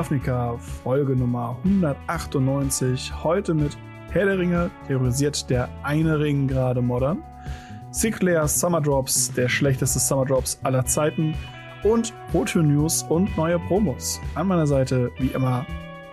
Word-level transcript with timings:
Ravnica, 0.00 0.56
Folge 0.56 1.14
Nummer 1.14 1.58
198. 1.62 3.12
Heute 3.22 3.52
mit 3.52 3.76
Herr 4.10 4.24
der 4.24 4.38
Ringe, 4.38 4.70
theorisiert 4.86 5.50
der 5.50 5.68
eine 5.82 6.18
Ring 6.18 6.48
gerade 6.48 6.80
modern. 6.80 7.22
Sinclair 7.90 8.48
Summer 8.48 8.80
Drops, 8.80 9.30
der 9.34 9.50
schlechteste 9.50 9.98
Summer 9.98 10.24
Drops 10.24 10.58
aller 10.62 10.86
Zeiten. 10.86 11.34
Und 11.84 12.14
Roto 12.32 12.62
News 12.62 13.02
und 13.10 13.36
neue 13.36 13.58
Promos. 13.58 14.18
An 14.36 14.48
meiner 14.48 14.66
Seite, 14.66 15.10
wie 15.18 15.32
immer, 15.32 15.66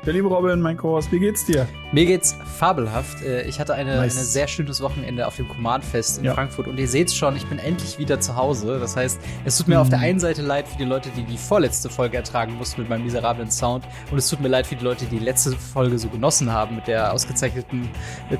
der 0.08 0.14
liebe 0.14 0.30
Robin, 0.30 0.62
mein 0.62 0.78
Kurs, 0.78 1.12
wie 1.12 1.20
geht's 1.20 1.44
dir? 1.44 1.68
Mir 1.92 2.06
geht's 2.06 2.38
fabelhaft. 2.58 3.22
Äh, 3.24 3.42
ich 3.46 3.60
hatte 3.60 3.74
eine, 3.74 3.98
nice. 3.98 4.18
ein 4.18 4.24
sehr 4.24 4.48
schönes 4.48 4.80
Wochenende 4.80 5.28
auf 5.28 5.36
dem 5.36 5.50
Command-Fest 5.50 6.20
in 6.20 6.24
ja. 6.24 6.34
Frankfurt 6.34 6.68
und 6.68 6.80
ihr 6.80 6.88
seht's 6.88 7.14
schon, 7.14 7.36
ich 7.36 7.46
bin 7.48 7.60
endlich 7.60 8.00
wieder 8.00 8.22
zu 8.22 8.38
Hause. 8.38 8.80
Das 8.80 8.96
heißt, 8.96 9.20
es 9.44 9.58
tut 9.58 9.68
mir 9.68 9.76
mhm. 9.76 9.82
auf 9.82 9.90
der 9.90 10.00
einen 10.00 10.22
Seite 10.22 10.44
leid 10.44 10.66
für 10.66 10.78
die 10.78 10.86
Leute, 10.86 11.10
die 11.10 11.24
die 11.24 11.38
vorletzte 11.38 11.90
Folge 11.90 12.16
ertragen 12.16 12.56
mussten 12.56 12.80
mit 12.80 12.90
meinem 12.90 13.04
miserablen 13.04 13.52
Sound 13.52 13.84
und 14.10 14.18
es 14.18 14.30
tut 14.30 14.40
mir 14.40 14.48
leid 14.48 14.66
für 14.66 14.78
die 14.78 14.86
Leute, 14.86 15.04
die 15.08 15.18
die 15.18 15.26
letzte 15.26 15.52
Folge 15.52 16.00
so 16.00 16.08
genossen 16.08 16.54
haben 16.54 16.78
mit 16.78 16.88
der 16.88 17.12
ausgezeichneten 17.12 17.90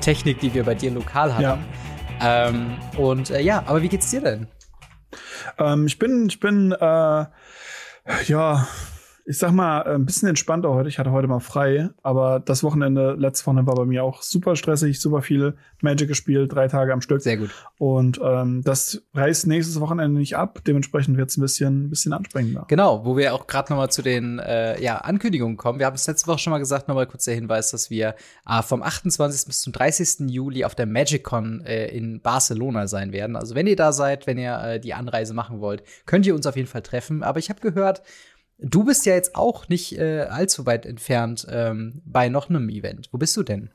Technik, 0.00 0.40
die 0.40 0.54
wir 0.54 0.64
bei 0.64 0.74
dir 0.74 0.90
lokal 0.90 1.34
hatten. 1.34 1.64
Ja. 2.22 2.48
Ähm, 2.48 2.78
und 2.96 3.28
äh, 3.28 3.42
ja, 3.42 3.62
aber 3.66 3.82
wie 3.82 3.88
geht's 3.88 4.10
dir 4.10 4.22
denn? 4.22 4.46
Ähm, 5.58 5.86
ich 5.86 5.98
bin, 5.98 6.28
ich 6.30 6.40
bin, 6.40 6.72
äh, 6.72 7.26
ja, 8.24 8.66
ich 9.28 9.36
sag 9.36 9.52
mal, 9.52 9.82
ein 9.82 10.06
bisschen 10.06 10.26
entspannter 10.26 10.70
heute. 10.70 10.88
Ich 10.88 10.98
hatte 10.98 11.12
heute 11.12 11.28
mal 11.28 11.40
frei, 11.40 11.90
aber 12.02 12.40
das 12.40 12.62
Wochenende, 12.64 13.12
letztes 13.12 13.46
Wochenende 13.46 13.66
war 13.68 13.76
bei 13.76 13.84
mir 13.84 14.02
auch 14.02 14.22
super 14.22 14.56
stressig, 14.56 15.02
super 15.02 15.20
viel 15.20 15.54
Magic 15.82 16.08
gespielt, 16.08 16.50
drei 16.50 16.66
Tage 16.66 16.94
am 16.94 17.02
Stück. 17.02 17.20
Sehr 17.20 17.36
gut. 17.36 17.50
Und 17.76 18.18
ähm, 18.24 18.62
das 18.64 19.02
reißt 19.12 19.46
nächstes 19.46 19.78
Wochenende 19.80 20.18
nicht 20.18 20.38
ab. 20.38 20.60
Dementsprechend 20.66 21.18
wird 21.18 21.28
es 21.28 21.36
ein 21.36 21.42
bisschen, 21.42 21.84
ein 21.84 21.90
bisschen 21.90 22.14
anstrengender. 22.14 22.64
Genau, 22.68 23.04
wo 23.04 23.18
wir 23.18 23.34
auch 23.34 23.46
gerade 23.46 23.70
nochmal 23.70 23.90
zu 23.90 24.00
den 24.00 24.38
äh, 24.38 24.82
ja, 24.82 24.96
Ankündigungen 24.96 25.58
kommen. 25.58 25.78
Wir 25.78 25.84
haben 25.84 25.94
es 25.94 26.06
letzte 26.06 26.26
Woche 26.26 26.38
schon 26.38 26.50
mal 26.52 26.58
gesagt, 26.58 26.88
nochmal 26.88 27.06
kurz 27.06 27.24
der 27.24 27.34
Hinweis, 27.34 27.70
dass 27.70 27.90
wir 27.90 28.14
äh, 28.48 28.62
vom 28.62 28.82
28. 28.82 29.46
bis 29.46 29.60
zum 29.60 29.74
30. 29.74 30.30
Juli 30.30 30.64
auf 30.64 30.74
der 30.74 30.86
MagicCon 30.86 31.60
äh, 31.66 31.88
in 31.88 32.22
Barcelona 32.22 32.86
sein 32.86 33.12
werden. 33.12 33.36
Also 33.36 33.54
wenn 33.54 33.66
ihr 33.66 33.76
da 33.76 33.92
seid, 33.92 34.26
wenn 34.26 34.38
ihr 34.38 34.58
äh, 34.58 34.80
die 34.80 34.94
Anreise 34.94 35.34
machen 35.34 35.60
wollt, 35.60 35.82
könnt 36.06 36.24
ihr 36.24 36.34
uns 36.34 36.46
auf 36.46 36.56
jeden 36.56 36.68
Fall 36.68 36.82
treffen. 36.82 37.22
Aber 37.22 37.38
ich 37.38 37.50
habe 37.50 37.60
gehört, 37.60 38.00
Du 38.58 38.84
bist 38.84 39.06
ja 39.06 39.14
jetzt 39.14 39.36
auch 39.36 39.68
nicht 39.68 39.98
äh, 39.98 40.22
allzu 40.22 40.66
weit 40.66 40.84
entfernt 40.84 41.46
ähm, 41.48 42.02
bei 42.04 42.28
noch 42.28 42.50
einem 42.50 42.68
Event. 42.68 43.08
Wo 43.12 43.18
bist 43.18 43.36
du 43.36 43.44
denn? 43.44 43.70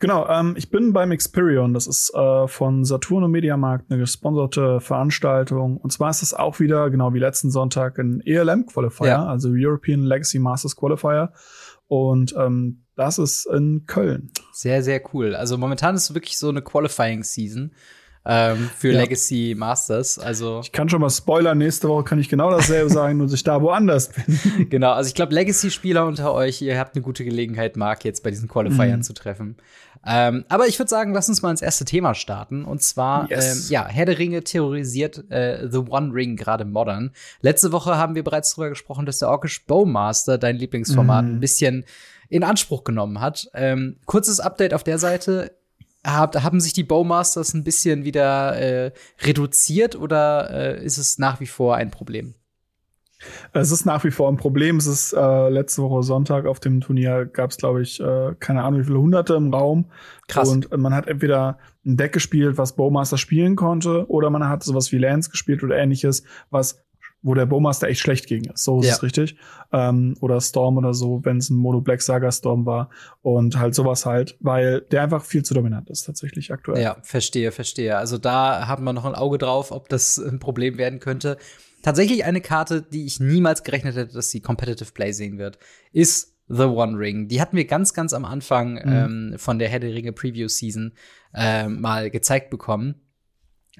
Genau, 0.00 0.28
ähm, 0.28 0.54
ich 0.58 0.70
bin 0.70 0.92
beim 0.92 1.12
Experion. 1.12 1.72
Das 1.72 1.86
ist 1.86 2.12
äh, 2.14 2.48
von 2.48 2.84
Saturn 2.84 3.22
und 3.22 3.30
Mediamarkt 3.30 3.90
eine 3.90 4.00
gesponserte 4.00 4.80
Veranstaltung. 4.80 5.76
Und 5.76 5.92
zwar 5.92 6.10
ist 6.10 6.22
es 6.22 6.34
auch 6.34 6.58
wieder, 6.58 6.90
genau 6.90 7.14
wie 7.14 7.20
letzten 7.20 7.50
Sonntag, 7.50 7.98
ein 7.98 8.20
ELM-Qualifier, 8.20 9.06
ja. 9.06 9.26
also 9.26 9.50
European 9.52 10.02
Legacy 10.02 10.40
Masters 10.40 10.74
Qualifier. 10.74 11.32
Und 11.86 12.34
ähm, 12.36 12.84
das 12.96 13.18
ist 13.18 13.46
in 13.46 13.84
Köln. 13.86 14.30
Sehr, 14.52 14.82
sehr 14.82 15.00
cool. 15.14 15.36
Also 15.36 15.56
momentan 15.56 15.94
ist 15.94 16.10
es 16.10 16.14
wirklich 16.14 16.38
so 16.38 16.48
eine 16.48 16.62
Qualifying-Season 16.62 17.72
ähm, 18.26 18.70
für 18.76 18.92
ja. 18.92 19.00
Legacy 19.00 19.54
Masters. 19.56 20.18
Also 20.18 20.60
ich 20.62 20.72
kann 20.72 20.88
schon 20.88 21.00
mal 21.00 21.10
spoilern, 21.10 21.58
nächste 21.58 21.88
Woche 21.88 22.04
kann 22.04 22.18
ich 22.18 22.28
genau 22.28 22.50
dasselbe 22.50 22.90
sagen, 22.90 23.18
nur 23.18 23.26
dass 23.26 23.34
ich 23.34 23.44
da 23.44 23.60
woanders 23.60 24.08
bin. 24.08 24.68
genau, 24.70 24.92
also 24.92 25.08
ich 25.08 25.14
glaube, 25.14 25.34
Legacy-Spieler 25.34 26.06
unter 26.06 26.32
euch, 26.32 26.62
ihr 26.62 26.78
habt 26.78 26.94
eine 26.94 27.02
gute 27.02 27.24
Gelegenheit, 27.24 27.76
Mark 27.76 28.04
jetzt 28.04 28.22
bei 28.22 28.30
diesen 28.30 28.48
Qualifiern 28.48 29.00
mhm. 29.00 29.02
zu 29.02 29.12
treffen. 29.12 29.56
Ähm, 30.06 30.44
aber 30.48 30.66
ich 30.66 30.78
würde 30.78 30.90
sagen, 30.90 31.14
lass 31.14 31.28
uns 31.28 31.42
mal 31.42 31.50
ins 31.50 31.62
erste 31.62 31.84
Thema 31.84 32.14
starten. 32.14 32.64
Und 32.64 32.82
zwar, 32.82 33.30
yes. 33.30 33.66
ähm, 33.66 33.72
ja, 33.72 33.86
Herr 33.86 34.06
der 34.06 34.18
Ringe 34.18 34.42
terrorisiert 34.42 35.30
äh, 35.30 35.68
The 35.70 35.78
One 35.78 36.12
Ring 36.12 36.36
gerade 36.36 36.64
modern. 36.64 37.12
Letzte 37.40 37.72
Woche 37.72 37.96
haben 37.96 38.14
wir 38.14 38.24
bereits 38.24 38.54
darüber 38.54 38.70
gesprochen, 38.70 39.06
dass 39.06 39.18
der 39.18 39.30
Orkish 39.30 39.64
Bowmaster, 39.66 40.36
dein 40.36 40.56
Lieblingsformat, 40.56 41.24
mhm. 41.24 41.30
ein 41.32 41.40
bisschen 41.40 41.84
in 42.28 42.42
Anspruch 42.42 42.84
genommen 42.84 43.20
hat. 43.20 43.48
Ähm, 43.54 43.96
kurzes 44.06 44.40
Update 44.40 44.74
auf 44.74 44.84
der 44.84 44.98
Seite 44.98 45.52
hab, 46.04 46.36
haben 46.42 46.60
sich 46.60 46.72
die 46.72 46.84
Bowmasters 46.84 47.54
ein 47.54 47.64
bisschen 47.64 48.04
wieder 48.04 48.56
äh, 48.56 48.92
reduziert 49.22 49.96
oder 49.96 50.50
äh, 50.50 50.84
ist 50.84 50.98
es 50.98 51.18
nach 51.18 51.40
wie 51.40 51.46
vor 51.46 51.76
ein 51.76 51.90
Problem? 51.90 52.34
Es 53.52 53.70
ist 53.70 53.86
nach 53.86 54.04
wie 54.04 54.10
vor 54.10 54.28
ein 54.28 54.36
Problem. 54.36 54.76
Es 54.76 54.86
ist 54.86 55.12
äh, 55.12 55.48
letzte 55.48 55.82
Woche 55.82 56.02
Sonntag 56.02 56.46
auf 56.46 56.60
dem 56.60 56.80
Turnier 56.80 57.24
gab 57.24 57.50
es, 57.50 57.56
glaube 57.56 57.82
ich, 57.82 58.00
äh, 58.00 58.34
keine 58.38 58.62
Ahnung, 58.62 58.80
wie 58.80 58.84
viele 58.84 58.98
Hunderte 58.98 59.34
im 59.34 59.52
Raum. 59.52 59.86
Krass. 60.28 60.48
Und 60.48 60.76
man 60.76 60.94
hat 60.94 61.06
entweder 61.06 61.58
ein 61.86 61.96
Deck 61.96 62.12
gespielt, 62.12 62.58
was 62.58 62.76
Bowmaster 62.76 63.18
spielen 63.18 63.56
konnte, 63.56 64.08
oder 64.10 64.30
man 64.30 64.48
hat 64.48 64.62
sowas 64.62 64.92
wie 64.92 64.98
Lance 64.98 65.30
gespielt 65.30 65.62
oder 65.62 65.76
ähnliches, 65.76 66.24
was 66.50 66.83
wo 67.24 67.34
der 67.34 67.46
Bowmaster 67.46 67.88
echt 67.88 68.00
schlecht 68.00 68.26
gegen 68.26 68.50
ist. 68.50 68.62
So 68.62 68.80
ist 68.80 68.86
ja. 68.86 68.92
es 68.92 69.02
richtig. 69.02 69.36
Ähm, 69.72 70.14
oder 70.20 70.40
Storm 70.40 70.76
oder 70.76 70.92
so, 70.92 71.24
wenn 71.24 71.38
es 71.38 71.50
ein 71.50 71.56
Mono 71.56 71.80
Black 71.80 72.02
Saga 72.02 72.30
Storm 72.30 72.66
war 72.66 72.90
und 73.22 73.58
halt 73.58 73.74
sowas 73.74 74.06
halt, 74.06 74.36
weil 74.40 74.82
der 74.82 75.02
einfach 75.02 75.24
viel 75.24 75.42
zu 75.42 75.54
dominant 75.54 75.88
ist 75.90 76.02
tatsächlich 76.02 76.52
aktuell. 76.52 76.82
Ja, 76.82 76.98
verstehe, 77.02 77.50
verstehe. 77.50 77.96
Also 77.96 78.18
da 78.18 78.68
hat 78.68 78.80
man 78.80 78.94
noch 78.94 79.06
ein 79.06 79.14
Auge 79.14 79.38
drauf, 79.38 79.72
ob 79.72 79.88
das 79.88 80.18
ein 80.18 80.38
Problem 80.38 80.76
werden 80.76 81.00
könnte. 81.00 81.38
Tatsächlich 81.82 82.24
eine 82.24 82.42
Karte, 82.42 82.82
die 82.82 83.06
ich 83.06 83.20
niemals 83.20 83.62
gerechnet 83.64 83.96
hätte, 83.96 84.14
dass 84.14 84.30
sie 84.30 84.40
Competitive 84.40 84.92
Play 84.92 85.12
sehen 85.12 85.38
wird, 85.38 85.58
ist 85.92 86.34
The 86.48 86.64
One 86.64 86.98
Ring. 86.98 87.28
Die 87.28 87.40
hatten 87.40 87.56
wir 87.56 87.64
ganz, 87.64 87.94
ganz 87.94 88.12
am 88.12 88.26
Anfang 88.26 88.74
mhm. 88.74 89.32
ähm, 89.32 89.34
von 89.38 89.58
der 89.58 89.68
Herr 89.70 89.80
der 89.80 89.94
Ringe 89.94 90.12
Preview 90.12 90.48
Season 90.48 90.92
äh, 91.34 91.68
mal 91.68 92.10
gezeigt 92.10 92.50
bekommen. 92.50 92.96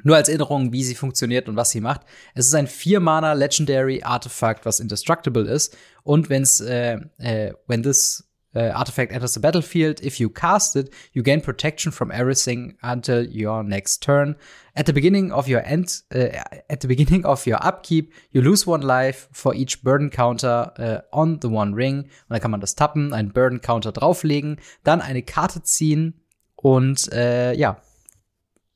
Nur 0.03 0.17
als 0.17 0.29
Erinnerung, 0.29 0.73
wie 0.73 0.83
sie 0.83 0.95
funktioniert 0.95 1.49
und 1.49 1.57
was 1.57 1.71
sie 1.71 1.81
macht. 1.81 2.03
Es 2.35 2.47
ist 2.47 2.55
ein 2.55 2.67
vier-Mana 2.67 3.33
Legendary 3.35 4.03
Artifact, 4.03 4.67
was 4.67 4.81
indestructible 4.81 5.45
ist. 5.45 5.77
Und 6.03 6.29
wenn's, 6.29 6.61
äh, 6.61 6.99
äh, 7.19 7.55
when 7.67 7.83
this 7.83 8.25
uh, 8.55 8.73
artifact 8.75 9.13
enters 9.13 9.35
the 9.35 9.41
battlefield, 9.41 10.03
if 10.03 10.19
you 10.19 10.29
cast 10.29 10.77
it, 10.77 10.91
you 11.13 11.23
gain 11.23 11.41
protection 11.41 11.93
from 11.93 12.11
everything 12.11 12.77
until 12.83 13.25
your 13.25 13.63
next 13.63 14.03
turn. 14.03 14.37
At 14.75 14.87
the 14.87 14.93
beginning 14.93 15.33
of 15.33 15.49
your 15.49 15.65
end, 15.65 16.03
uh, 16.15 16.43
at 16.69 16.81
the 16.81 16.89
beginning 16.89 17.25
of 17.25 17.47
your 17.47 17.65
upkeep, 17.65 18.13
you 18.33 18.43
lose 18.43 18.67
one 18.67 18.83
life 18.83 19.29
for 19.33 19.55
each 19.55 19.83
burden 19.83 20.11
counter 20.11 20.73
uh, 20.79 21.17
on 21.17 21.39
the 21.41 21.49
one 21.49 21.75
ring. 21.75 22.03
Und 22.03 22.31
dann 22.31 22.41
kann 22.41 22.51
man 22.51 22.61
das 22.61 22.75
tappen, 22.75 23.13
einen 23.13 23.33
Burden 23.33 23.61
Counter 23.61 23.93
drauflegen, 23.93 24.61
dann 24.83 25.01
eine 25.01 25.23
Karte 25.23 25.63
ziehen 25.63 26.21
und 26.57 27.13
äh, 27.13 27.53
ja, 27.55 27.81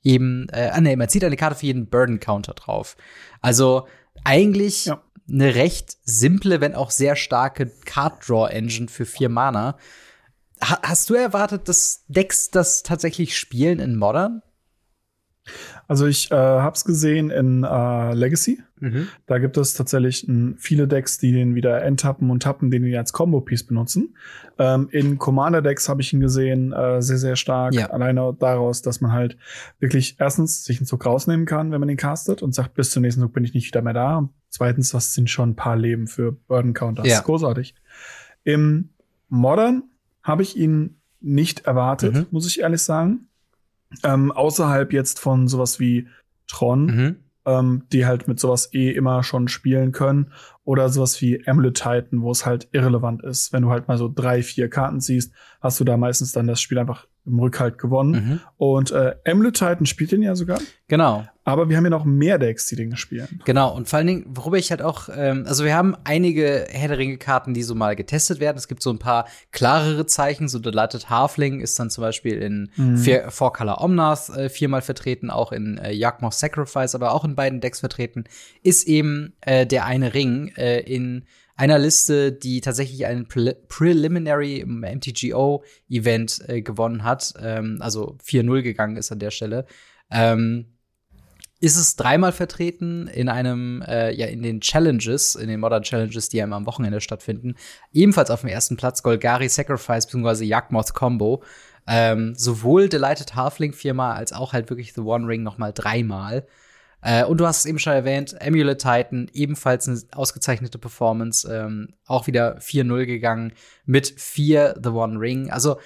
eben, 0.02 0.48
äh, 0.50 0.70
ah, 0.72 0.80
nee, 0.80 0.96
man 0.96 1.08
zieht 1.08 1.24
eine 1.24 1.36
Karte 1.36 1.56
für 1.56 1.66
jeden 1.66 1.88
Burden 1.88 2.20
Counter 2.20 2.54
drauf. 2.54 2.96
Also 3.40 3.86
eigentlich 4.24 4.86
ja. 4.86 5.02
eine 5.28 5.54
recht 5.54 5.96
simple, 6.02 6.60
wenn 6.60 6.74
auch 6.74 6.90
sehr 6.90 7.16
starke 7.16 7.66
Card 7.84 8.28
Draw 8.28 8.50
Engine 8.50 8.88
für 8.88 9.06
vier 9.06 9.28
Mana. 9.28 9.76
Ha 10.62 10.80
hast 10.82 11.08
du 11.10 11.14
erwartet, 11.14 11.68
dass 11.68 12.04
Decks 12.08 12.50
das 12.50 12.82
tatsächlich 12.82 13.36
spielen 13.38 13.78
in 13.78 13.96
Modern? 13.96 14.42
Also 15.88 16.06
ich 16.06 16.30
äh, 16.30 16.34
habe 16.34 16.76
es 16.76 16.84
gesehen 16.84 17.30
in 17.30 17.64
äh, 17.64 18.12
Legacy. 18.12 18.60
Mhm. 18.78 19.08
Da 19.26 19.38
gibt 19.38 19.56
es 19.56 19.72
tatsächlich 19.72 20.28
m, 20.28 20.56
viele 20.58 20.86
Decks, 20.86 21.16
die 21.16 21.32
den 21.32 21.54
wieder 21.54 21.82
enttappen 21.82 22.30
und 22.30 22.42
tappen, 22.42 22.70
den 22.70 22.84
die 22.84 22.96
als 22.96 23.14
Combo-Piece 23.14 23.64
benutzen. 23.64 24.14
Ähm, 24.58 24.88
in 24.92 25.16
Commander-Decks 25.16 25.88
habe 25.88 26.02
ich 26.02 26.12
ihn 26.12 26.20
gesehen, 26.20 26.72
äh, 26.72 27.00
sehr, 27.00 27.16
sehr 27.16 27.36
stark. 27.36 27.72
Ja. 27.72 27.86
Alleine 27.86 28.36
daraus, 28.38 28.82
dass 28.82 29.00
man 29.00 29.12
halt 29.12 29.38
wirklich 29.80 30.16
erstens 30.18 30.62
sich 30.62 30.78
einen 30.78 30.86
Zug 30.86 31.06
rausnehmen 31.06 31.46
kann, 31.46 31.72
wenn 31.72 31.80
man 31.80 31.88
ihn 31.88 31.96
castet 31.96 32.42
und 32.42 32.54
sagt, 32.54 32.74
bis 32.74 32.90
zum 32.90 33.00
nächsten 33.00 33.22
Zug 33.22 33.32
bin 33.32 33.44
ich 33.44 33.54
nicht 33.54 33.66
wieder 33.66 33.80
mehr 33.80 33.94
da. 33.94 34.18
Und 34.18 34.30
zweitens, 34.50 34.92
was 34.92 35.14
sind 35.14 35.30
schon 35.30 35.50
ein 35.50 35.56
paar 35.56 35.78
Leben 35.78 36.06
für 36.06 36.32
Burden 36.32 36.74
Counter. 36.74 37.02
Das 37.02 37.12
ja. 37.12 37.18
ist 37.18 37.24
großartig. 37.24 37.74
Im 38.44 38.90
Modern 39.30 39.84
habe 40.22 40.42
ich 40.42 40.54
ihn 40.54 41.00
nicht 41.20 41.60
erwartet, 41.60 42.14
mhm. 42.14 42.26
muss 42.30 42.46
ich 42.46 42.60
ehrlich 42.60 42.82
sagen 42.82 43.27
ähm, 44.02 44.32
außerhalb 44.32 44.92
jetzt 44.92 45.18
von 45.18 45.48
sowas 45.48 45.80
wie 45.80 46.08
Tron, 46.46 46.86
mhm. 46.86 47.16
ähm, 47.46 47.82
die 47.92 48.06
halt 48.06 48.28
mit 48.28 48.40
sowas 48.40 48.72
eh 48.72 48.90
immer 48.90 49.22
schon 49.22 49.48
spielen 49.48 49.92
können, 49.92 50.32
oder 50.64 50.88
sowas 50.90 51.20
wie 51.22 51.46
Amulet 51.46 51.76
Titan, 51.76 52.20
wo 52.20 52.30
es 52.30 52.44
halt 52.44 52.68
irrelevant 52.72 53.22
ist. 53.22 53.52
Wenn 53.52 53.62
du 53.62 53.70
halt 53.70 53.88
mal 53.88 53.96
so 53.96 54.12
drei, 54.14 54.42
vier 54.42 54.68
Karten 54.68 55.00
siehst, 55.00 55.32
hast 55.60 55.80
du 55.80 55.84
da 55.84 55.96
meistens 55.96 56.32
dann 56.32 56.46
das 56.46 56.60
Spiel 56.60 56.78
einfach 56.78 57.06
im 57.24 57.38
Rückhalt 57.38 57.78
gewonnen. 57.78 58.12
Mhm. 58.12 58.40
Und 58.56 58.90
äh, 58.90 59.14
Amulet 59.26 59.54
Titan 59.54 59.86
spielt 59.86 60.12
den 60.12 60.22
ja 60.22 60.34
sogar. 60.34 60.58
Genau. 60.88 61.26
Aber 61.48 61.68
wir 61.70 61.76
haben 61.76 61.84
ja 61.84 61.90
noch 61.90 62.04
mehr 62.04 62.38
Decks, 62.38 62.66
die 62.66 62.76
den 62.76 62.96
spielen. 62.96 63.40
Genau, 63.44 63.74
und 63.74 63.88
vor 63.88 63.98
allen 63.98 64.06
Dingen, 64.06 64.24
worüber 64.28 64.58
ich 64.58 64.70
halt 64.70 64.82
auch, 64.82 65.08
ähm, 65.14 65.44
also 65.46 65.64
wir 65.64 65.74
haben 65.74 65.96
einige 66.04 66.66
Herr 66.68 66.88
der 66.88 66.98
Ringe-Karten, 66.98 67.54
die 67.54 67.62
so 67.62 67.74
mal 67.74 67.96
getestet 67.96 68.38
werden. 68.38 68.58
Es 68.58 68.68
gibt 68.68 68.82
so 68.82 68.90
ein 68.90 68.98
paar 68.98 69.26
klarere 69.50 70.04
Zeichen, 70.04 70.48
so 70.48 70.58
Delighted 70.58 71.08
Halfling 71.08 71.60
ist 71.60 71.78
dann 71.78 71.88
zum 71.88 72.02
Beispiel 72.02 72.34
in 72.34 72.70
mhm. 72.76 72.98
vier, 72.98 73.30
Four 73.30 73.54
Color 73.54 73.80
Omnath 73.80 74.28
äh, 74.28 74.50
viermal 74.50 74.82
vertreten, 74.82 75.30
auch 75.30 75.52
in 75.52 75.78
äh, 75.78 75.92
Jagdmoth 75.92 76.34
Sacrifice, 76.34 76.94
aber 76.94 77.12
auch 77.12 77.24
in 77.24 77.34
beiden 77.34 77.60
Decks 77.60 77.80
vertreten, 77.80 78.24
ist 78.62 78.86
eben 78.86 79.32
äh, 79.40 79.66
der 79.66 79.86
eine 79.86 80.12
Ring 80.12 80.52
äh, 80.56 80.80
in 80.80 81.24
einer 81.56 81.78
Liste, 81.78 82.30
die 82.30 82.60
tatsächlich 82.60 83.06
ein 83.06 83.26
Pre 83.26 83.56
Preliminary 83.68 84.64
MTGO-Event 84.66 86.42
äh, 86.46 86.62
gewonnen 86.62 87.04
hat, 87.04 87.34
ähm, 87.42 87.78
also 87.80 88.16
4-0 88.24 88.62
gegangen 88.62 88.96
ist 88.96 89.10
an 89.10 89.18
der 89.18 89.30
Stelle. 89.30 89.64
Ähm, 90.10 90.66
ist 91.60 91.76
es 91.76 91.96
dreimal 91.96 92.32
vertreten 92.32 93.08
in 93.08 93.28
einem, 93.28 93.82
äh, 93.82 94.12
ja, 94.12 94.26
in 94.26 94.42
den 94.42 94.60
Challenges, 94.60 95.34
in 95.34 95.48
den 95.48 95.60
Modern 95.60 95.82
Challenges, 95.82 96.28
die 96.28 96.36
ja 96.36 96.44
immer 96.44 96.56
am 96.56 96.66
Wochenende 96.66 97.00
stattfinden. 97.00 97.56
Ebenfalls 97.92 98.30
auf 98.30 98.42
dem 98.42 98.50
ersten 98.50 98.76
Platz 98.76 99.02
Golgari 99.02 99.48
Sacrifice 99.48 100.06
bzw. 100.06 100.44
Jagdmoth 100.44 100.94
Combo. 100.94 101.42
Ähm, 101.86 102.34
sowohl 102.36 102.88
Delighted 102.88 103.34
Halfling 103.34 103.72
viermal 103.72 104.14
als 104.14 104.32
auch 104.32 104.52
halt 104.52 104.68
wirklich 104.68 104.92
The 104.92 105.00
One 105.00 105.26
Ring 105.26 105.42
nochmal 105.42 105.72
dreimal. 105.72 106.46
Äh, 107.00 107.24
und 107.24 107.38
du 107.38 107.46
hast 107.46 107.58
es 107.58 107.66
eben 107.66 107.78
schon 107.78 107.92
erwähnt, 107.92 108.40
Amulet 108.42 108.80
Titan, 108.80 109.30
ebenfalls 109.32 109.88
eine 109.88 110.00
ausgezeichnete 110.12 110.78
Performance, 110.78 111.48
ähm, 111.50 111.94
auch 112.06 112.26
wieder 112.26 112.58
4-0 112.58 113.06
gegangen 113.06 113.52
mit 113.86 114.08
4 114.08 114.80
The 114.82 114.90
One 114.90 115.18
Ring. 115.18 115.50
Also 115.50 115.78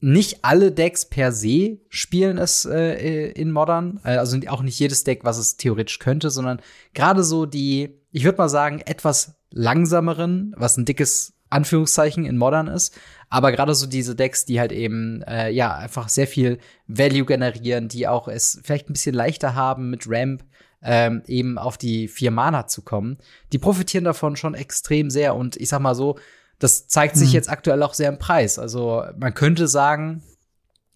nicht 0.00 0.44
alle 0.44 0.72
Decks 0.72 1.04
per 1.04 1.30
se 1.32 1.78
spielen 1.88 2.38
es 2.38 2.64
äh, 2.64 3.30
in 3.32 3.52
Modern, 3.52 4.00
äh, 4.04 4.16
also 4.16 4.38
auch 4.48 4.62
nicht 4.62 4.78
jedes 4.78 5.04
Deck, 5.04 5.24
was 5.24 5.38
es 5.38 5.56
theoretisch 5.56 5.98
könnte, 5.98 6.30
sondern 6.30 6.60
gerade 6.94 7.22
so 7.22 7.46
die, 7.46 8.00
ich 8.10 8.24
würde 8.24 8.38
mal 8.38 8.48
sagen, 8.48 8.80
etwas 8.86 9.34
langsameren, 9.50 10.54
was 10.56 10.76
ein 10.76 10.86
dickes 10.86 11.34
Anführungszeichen 11.50 12.24
in 12.24 12.38
Modern 12.38 12.68
ist, 12.68 12.98
aber 13.28 13.52
gerade 13.52 13.74
so 13.74 13.86
diese 13.86 14.14
Decks, 14.14 14.44
die 14.44 14.60
halt 14.60 14.72
eben 14.72 15.22
äh, 15.22 15.50
ja 15.50 15.74
einfach 15.74 16.08
sehr 16.08 16.26
viel 16.26 16.58
Value 16.86 17.24
generieren, 17.24 17.88
die 17.88 18.08
auch 18.08 18.28
es 18.28 18.60
vielleicht 18.62 18.88
ein 18.88 18.94
bisschen 18.94 19.14
leichter 19.14 19.54
haben 19.54 19.90
mit 19.90 20.04
Ramp 20.08 20.44
ähm, 20.82 21.22
eben 21.26 21.58
auf 21.58 21.76
die 21.76 22.08
vier 22.08 22.30
Mana 22.30 22.66
zu 22.66 22.82
kommen, 22.82 23.18
die 23.52 23.58
profitieren 23.58 24.04
davon 24.04 24.36
schon 24.36 24.54
extrem 24.54 25.10
sehr. 25.10 25.36
Und 25.36 25.56
ich 25.56 25.68
sag 25.68 25.80
mal 25.80 25.94
so, 25.94 26.16
das 26.60 26.86
zeigt 26.86 27.16
sich 27.16 27.30
mhm. 27.30 27.34
jetzt 27.34 27.50
aktuell 27.50 27.82
auch 27.82 27.94
sehr 27.94 28.08
im 28.08 28.18
Preis. 28.18 28.58
Also 28.58 29.02
man 29.18 29.34
könnte 29.34 29.66
sagen, 29.66 30.22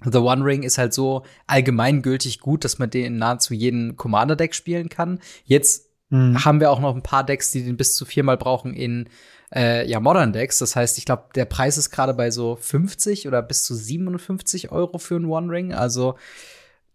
The 0.04 0.18
One 0.18 0.44
Ring 0.44 0.62
ist 0.62 0.78
halt 0.78 0.92
so 0.94 1.24
allgemeingültig 1.46 2.40
gut, 2.40 2.64
dass 2.64 2.78
man 2.78 2.90
den 2.90 3.06
in 3.06 3.16
nahezu 3.16 3.54
jedem 3.54 3.96
Commander-Deck 3.96 4.54
spielen 4.54 4.90
kann. 4.90 5.20
Jetzt 5.44 5.86
mhm. 6.10 6.44
haben 6.44 6.60
wir 6.60 6.70
auch 6.70 6.80
noch 6.80 6.94
ein 6.94 7.02
paar 7.02 7.24
Decks, 7.24 7.50
die 7.50 7.64
den 7.64 7.78
bis 7.78 7.96
zu 7.96 8.04
viermal 8.04 8.36
brauchen 8.36 8.74
in 8.74 9.08
äh, 9.54 9.88
ja, 9.88 10.00
Modern 10.00 10.34
Decks. 10.34 10.58
Das 10.58 10.76
heißt, 10.76 10.98
ich 10.98 11.06
glaube, 11.06 11.24
der 11.34 11.46
Preis 11.46 11.78
ist 11.78 11.90
gerade 11.90 12.12
bei 12.12 12.30
so 12.30 12.56
50 12.56 13.26
oder 13.26 13.40
bis 13.40 13.64
zu 13.64 13.74
57 13.74 14.70
Euro 14.70 14.98
für 14.98 15.16
einen 15.16 15.26
One 15.26 15.50
Ring. 15.50 15.72
Also, 15.72 16.16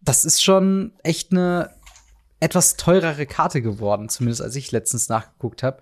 das 0.01 0.25
ist 0.25 0.43
schon 0.43 0.93
echt 1.03 1.31
eine 1.31 1.71
etwas 2.39 2.77
teurere 2.77 3.25
Karte 3.25 3.61
geworden, 3.61 4.09
zumindest 4.09 4.41
als 4.41 4.55
ich 4.55 4.71
letztens 4.71 5.09
nachgeguckt 5.09 5.63
habe. 5.63 5.81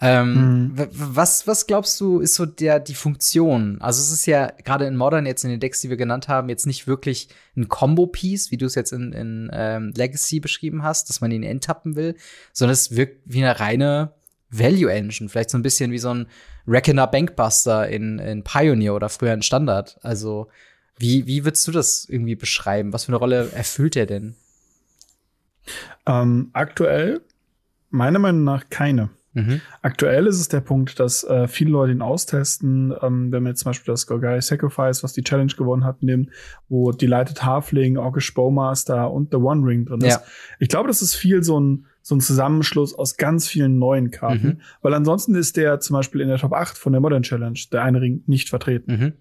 Ähm, 0.00 0.74
mhm. 0.74 0.88
was, 0.92 1.46
was 1.46 1.66
glaubst 1.66 2.00
du, 2.00 2.18
ist 2.18 2.34
so 2.34 2.46
der, 2.46 2.80
die 2.80 2.94
Funktion? 2.94 3.80
Also, 3.80 4.02
es 4.02 4.10
ist 4.10 4.26
ja 4.26 4.48
gerade 4.64 4.86
in 4.86 4.96
Modern, 4.96 5.24
jetzt 5.24 5.44
in 5.44 5.50
den 5.50 5.60
Decks, 5.60 5.80
die 5.80 5.90
wir 5.90 5.96
genannt 5.96 6.28
haben, 6.28 6.48
jetzt 6.48 6.66
nicht 6.66 6.86
wirklich 6.86 7.28
ein 7.56 7.68
Combo-Piece, 7.68 8.50
wie 8.50 8.56
du 8.56 8.66
es 8.66 8.74
jetzt 8.74 8.92
in, 8.92 9.12
in 9.12 9.50
ähm, 9.52 9.92
Legacy 9.96 10.40
beschrieben 10.40 10.82
hast, 10.82 11.08
dass 11.08 11.20
man 11.20 11.30
ihn 11.30 11.44
enttappen 11.44 11.94
will, 11.94 12.16
sondern 12.52 12.72
es 12.72 12.96
wirkt 12.96 13.22
wie 13.24 13.44
eine 13.44 13.60
reine 13.60 14.12
Value 14.50 14.92
Engine. 14.92 15.28
Vielleicht 15.28 15.50
so 15.50 15.58
ein 15.58 15.62
bisschen 15.62 15.92
wie 15.92 15.98
so 15.98 16.12
ein 16.12 16.26
Reckoner 16.66 17.06
Bankbuster 17.06 17.88
in, 17.88 18.18
in 18.18 18.42
Pioneer 18.42 18.94
oder 18.94 19.08
früher 19.08 19.32
in 19.32 19.42
Standard. 19.42 19.98
Also, 20.02 20.48
wie, 20.98 21.26
wie 21.26 21.44
würdest 21.44 21.66
du 21.66 21.72
das 21.72 22.04
irgendwie 22.08 22.36
beschreiben? 22.36 22.92
Was 22.92 23.04
für 23.04 23.10
eine 23.10 23.16
Rolle 23.16 23.50
erfüllt 23.52 23.96
er 23.96 24.06
denn? 24.06 24.34
Ähm, 26.06 26.50
aktuell, 26.52 27.22
meiner 27.90 28.18
Meinung 28.18 28.44
nach, 28.44 28.68
keine. 28.70 29.10
Mhm. 29.34 29.60
Aktuell 29.82 30.26
ist 30.26 30.40
es 30.40 30.48
der 30.48 30.60
Punkt, 30.60 30.98
dass 31.00 31.24
äh, 31.24 31.48
viele 31.48 31.70
Leute 31.70 31.92
ihn 31.92 32.02
austesten. 32.02 32.94
Ähm, 33.02 33.32
wenn 33.32 33.42
wir 33.42 33.50
jetzt 33.50 33.60
zum 33.60 33.70
Beispiel 33.70 33.92
das 33.92 34.06
Gorgai 34.06 34.40
Sacrifice, 34.40 35.02
was 35.02 35.12
die 35.12 35.22
Challenge 35.22 35.52
gewonnen 35.56 35.84
hat, 35.84 36.02
nehmen, 36.02 36.30
wo 36.68 36.92
Delighted 36.92 37.44
Halfling, 37.44 37.98
Orkish 37.98 38.32
Bowmaster 38.32 39.10
und 39.10 39.30
The 39.32 39.36
One 39.36 39.66
Ring 39.66 39.84
drin 39.84 40.00
ist. 40.00 40.14
Ja. 40.14 40.22
Ich 40.60 40.68
glaube, 40.68 40.88
das 40.88 41.02
ist 41.02 41.14
viel 41.14 41.42
so 41.42 41.58
ein, 41.60 41.86
so 42.00 42.14
ein 42.14 42.20
Zusammenschluss 42.20 42.94
aus 42.94 43.16
ganz 43.16 43.48
vielen 43.48 43.78
neuen 43.78 44.10
Karten. 44.10 44.46
Mhm. 44.46 44.60
Weil 44.82 44.94
ansonsten 44.94 45.34
ist 45.34 45.56
der 45.56 45.80
zum 45.80 45.94
Beispiel 45.94 46.20
in 46.20 46.28
der 46.28 46.38
Top 46.38 46.52
8 46.52 46.78
von 46.78 46.92
der 46.92 47.00
Modern 47.00 47.22
Challenge, 47.22 47.58
der 47.72 47.82
eine 47.82 48.00
Ring, 48.00 48.22
nicht 48.26 48.48
vertreten. 48.48 48.92
Mhm. 48.92 49.12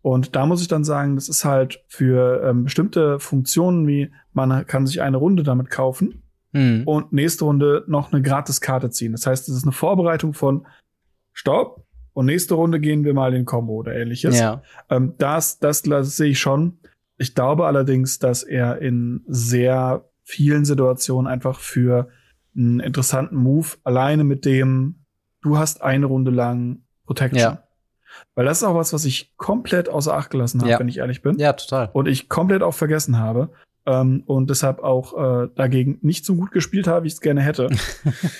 Und 0.00 0.34
da 0.34 0.46
muss 0.46 0.62
ich 0.62 0.68
dann 0.68 0.84
sagen, 0.84 1.16
das 1.16 1.28
ist 1.28 1.44
halt 1.44 1.84
für 1.88 2.42
ähm, 2.42 2.64
bestimmte 2.64 3.18
Funktionen 3.20 3.86
wie 3.86 4.10
man 4.32 4.66
kann 4.66 4.86
sich 4.86 5.02
eine 5.02 5.18
Runde 5.18 5.42
damit 5.42 5.70
kaufen 5.70 6.23
mhm. 6.54 6.84
und 6.86 7.12
nächste 7.12 7.44
Runde 7.44 7.84
noch 7.86 8.12
eine 8.12 8.22
Gratiskarte 8.22 8.88
ziehen. 8.90 9.12
Das 9.12 9.26
heißt, 9.26 9.48
es 9.48 9.56
ist 9.56 9.64
eine 9.64 9.72
Vorbereitung 9.72 10.32
von 10.32 10.66
Stopp 11.32 11.84
und 12.14 12.26
nächste 12.26 12.54
Runde 12.54 12.80
gehen 12.80 13.04
wir 13.04 13.12
mal 13.12 13.34
in 13.34 13.44
Combo 13.44 13.74
oder 13.74 13.94
ähnliches. 13.94 14.38
Ja. 14.38 14.62
Ähm, 14.88 15.14
das, 15.18 15.58
das, 15.58 15.82
das 15.82 16.16
sehe 16.16 16.30
ich 16.30 16.38
schon. 16.38 16.78
Ich 17.18 17.34
glaube 17.34 17.66
allerdings, 17.66 18.18
dass 18.18 18.42
er 18.42 18.80
in 18.80 19.22
sehr 19.26 20.08
vielen 20.22 20.64
Situationen 20.64 21.30
einfach 21.30 21.60
für 21.60 22.08
einen 22.56 22.80
interessanten 22.80 23.36
Move 23.36 23.68
alleine 23.82 24.24
mit 24.24 24.44
dem, 24.44 25.04
du 25.42 25.58
hast 25.58 25.82
eine 25.82 26.06
Runde 26.06 26.30
lang 26.30 26.82
Protection. 27.04 27.40
Ja. 27.40 27.62
Weil 28.36 28.44
das 28.44 28.58
ist 28.58 28.64
auch 28.64 28.76
was, 28.76 28.92
was 28.92 29.04
ich 29.04 29.36
komplett 29.36 29.88
außer 29.88 30.14
Acht 30.14 30.30
gelassen 30.30 30.60
habe, 30.60 30.70
ja. 30.70 30.78
wenn 30.78 30.88
ich 30.88 30.98
ehrlich 30.98 31.20
bin. 31.20 31.38
Ja, 31.38 31.52
total. 31.52 31.90
Und 31.92 32.06
ich 32.06 32.28
komplett 32.28 32.62
auch 32.62 32.74
vergessen 32.74 33.18
habe 33.18 33.50
ähm, 33.86 34.22
und 34.26 34.50
deshalb 34.50 34.80
auch 34.80 35.44
äh, 35.44 35.48
dagegen 35.54 35.98
nicht 36.02 36.24
so 36.24 36.36
gut 36.36 36.52
gespielt 36.52 36.86
habe, 36.86 37.04
wie 37.04 37.08
ich 37.08 37.14
es 37.14 37.20
gerne 37.20 37.42
hätte. 37.42 37.68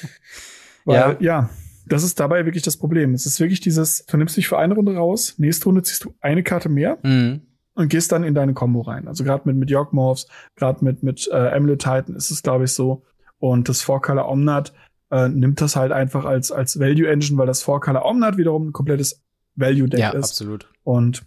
Weil, 0.85 0.97
ja. 0.97 1.17
ja, 1.21 1.51
das 1.87 2.03
ist 2.03 2.19
dabei 2.21 2.45
wirklich 2.47 2.63
das 2.63 2.77
Problem. 2.77 3.15
Es 3.15 3.27
ist 3.27 3.41
wirklich 3.41 3.61
dieses, 3.61 4.05
du 4.07 4.17
nimmst 4.17 4.37
dich 4.37 4.49
für 4.49 4.59
eine 4.59 4.75
Runde 4.75 4.97
raus, 4.97 5.35
nächste 5.39 5.67
Runde 5.67 5.83
ziehst 5.83 6.05
du 6.05 6.15
eine 6.21 6.43
Karte 6.43 6.69
mehr 6.69 6.99
mhm. 7.03 7.43
und 7.75 7.89
gehst 7.89 8.13
dann 8.13 8.25
in 8.25 8.35
deine 8.35 8.55
Combo 8.55 8.81
rein. 8.83 9.09
Also 9.09 9.25
gerade 9.25 9.43
mit, 9.47 9.57
mit 9.57 9.71
York 9.71 9.93
Morphs, 9.93 10.29
gerade 10.57 10.85
mit, 10.85 11.03
mit 11.03 11.29
äh, 11.31 11.51
Amulet 11.51 11.81
Titan 11.81 12.17
ist 12.17 12.31
es, 12.31 12.43
glaube 12.43 12.65
ich, 12.65 12.73
so. 12.73 13.03
Und 13.39 13.69
das 13.69 13.83
Four 13.83 14.01
Color 14.01 14.29
Omnat 14.29 14.73
äh, 15.11 15.29
nimmt 15.29 15.61
das 15.61 15.77
halt 15.77 15.93
einfach 15.93 16.25
als, 16.25 16.51
als 16.51 16.79
Value 16.81 17.09
Engine, 17.09 17.37
weil 17.39 17.47
das 17.47 17.63
Four 17.63 17.81
Color 17.81 18.05
Omnat 18.05 18.37
wiederum 18.37 18.69
ein 18.69 18.73
komplettes 18.73 19.23
Value 19.57 19.89
Deck 19.89 20.01
ja, 20.01 20.11
ist. 20.11 20.25
absolut. 20.25 20.71
Und 20.83 21.25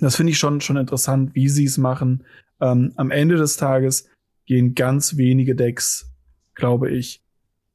das 0.00 0.16
finde 0.16 0.32
ich 0.32 0.38
schon, 0.38 0.60
schon 0.60 0.76
interessant, 0.76 1.34
wie 1.34 1.48
sie 1.48 1.64
es 1.64 1.76
machen. 1.76 2.24
Ähm, 2.60 2.92
am 2.96 3.10
Ende 3.10 3.36
des 3.36 3.56
Tages 3.56 4.08
gehen 4.46 4.74
ganz 4.74 5.16
wenige 5.16 5.54
Decks, 5.54 6.12
glaube 6.54 6.90
ich, 6.90 7.22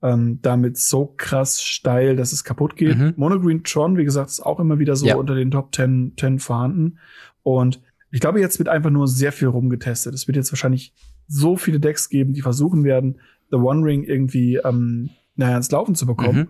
ähm, 0.02 0.40
damit 0.42 0.78
so 0.78 1.14
krass 1.18 1.62
steil, 1.62 2.16
dass 2.16 2.32
es 2.32 2.44
kaputt 2.44 2.76
geht. 2.76 2.98
Mhm. 2.98 3.14
Monogreen 3.16 3.64
Tron, 3.64 3.98
wie 3.98 4.06
gesagt, 4.06 4.30
ist 4.30 4.46
auch 4.46 4.60
immer 4.60 4.78
wieder 4.78 4.96
so 4.96 5.06
ja. 5.06 5.16
unter 5.16 5.36
den 5.36 5.52
Top 5.52 5.74
10, 5.74 6.14
10 6.20 6.40
vorhanden. 6.40 7.00
Und 7.44 7.82
ich 8.12 8.20
glaube, 8.20 8.40
jetzt 8.40 8.60
wird 8.60 8.70
einfach 8.70 8.92
nur 8.92 9.08
sehr 9.08 9.32
viel 9.32 9.48
rumgetestet. 9.48 10.14
Es 10.14 10.28
wird 10.28 10.36
jetzt 10.36 10.52
wahrscheinlich 10.52 10.94
so 11.28 11.56
viele 11.58 11.80
Decks 11.80 12.10
geben, 12.10 12.34
die 12.34 12.42
versuchen 12.42 12.84
werden, 12.84 13.20
The 13.50 13.58
One 13.58 13.84
Ring 13.84 14.04
irgendwie 14.04 14.58
ähm, 14.58 15.10
naja, 15.36 15.58
ins 15.58 15.72
Laufen 15.72 15.96
zu 15.96 16.06
bekommen. 16.06 16.50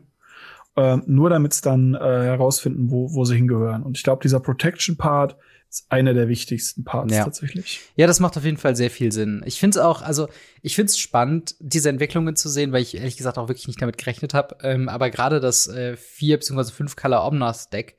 Mhm. 0.76 0.82
Äh, 0.82 0.98
nur 1.06 1.30
damit 1.30 1.54
es 1.54 1.62
dann 1.62 1.94
äh, 1.94 2.00
herausfinden, 2.00 2.92
wo, 2.92 3.14
wo 3.14 3.24
sie 3.26 3.36
hingehören. 3.36 3.84
Und 3.84 3.98
ich 3.98 4.04
glaube, 4.04 4.22
dieser 4.22 4.40
Protection-Part, 4.40 5.38
ist 5.76 5.92
einer 5.92 6.14
der 6.14 6.30
wichtigsten 6.30 6.86
Parts 6.86 7.14
ja. 7.14 7.26
tatsächlich. 7.26 7.82
Ja, 7.96 8.08
das 8.08 8.20
macht 8.22 8.38
auf 8.38 8.46
jeden 8.46 8.58
Fall 8.58 8.76
sehr 8.76 8.90
viel 8.90 9.12
Sinn. 9.12 9.44
Ich 9.46 9.60
finde 9.60 9.80
es 9.80 9.86
auch, 9.86 10.02
also 10.02 10.30
ich 10.62 10.76
finde 10.76 10.90
es 10.90 10.98
spannend, 10.98 11.56
diese 11.60 11.90
Entwicklungen 11.90 12.36
zu 12.38 12.48
sehen, 12.48 12.72
weil 12.72 12.82
ich 12.82 12.96
ehrlich 12.96 13.18
gesagt 13.18 13.38
auch 13.38 13.50
wirklich 13.50 13.68
nicht 13.68 13.82
damit 13.82 13.98
gerechnet 13.98 14.34
habe. 14.34 14.58
Ähm, 14.64 14.88
aber 14.88 15.10
gerade 15.10 15.42
das 15.42 15.68
äh, 15.68 15.98
4 15.98 16.38
bzw. 16.38 16.72
5 16.72 16.96
Color 16.96 17.28
Omnath 17.28 17.74
Deck 17.74 17.98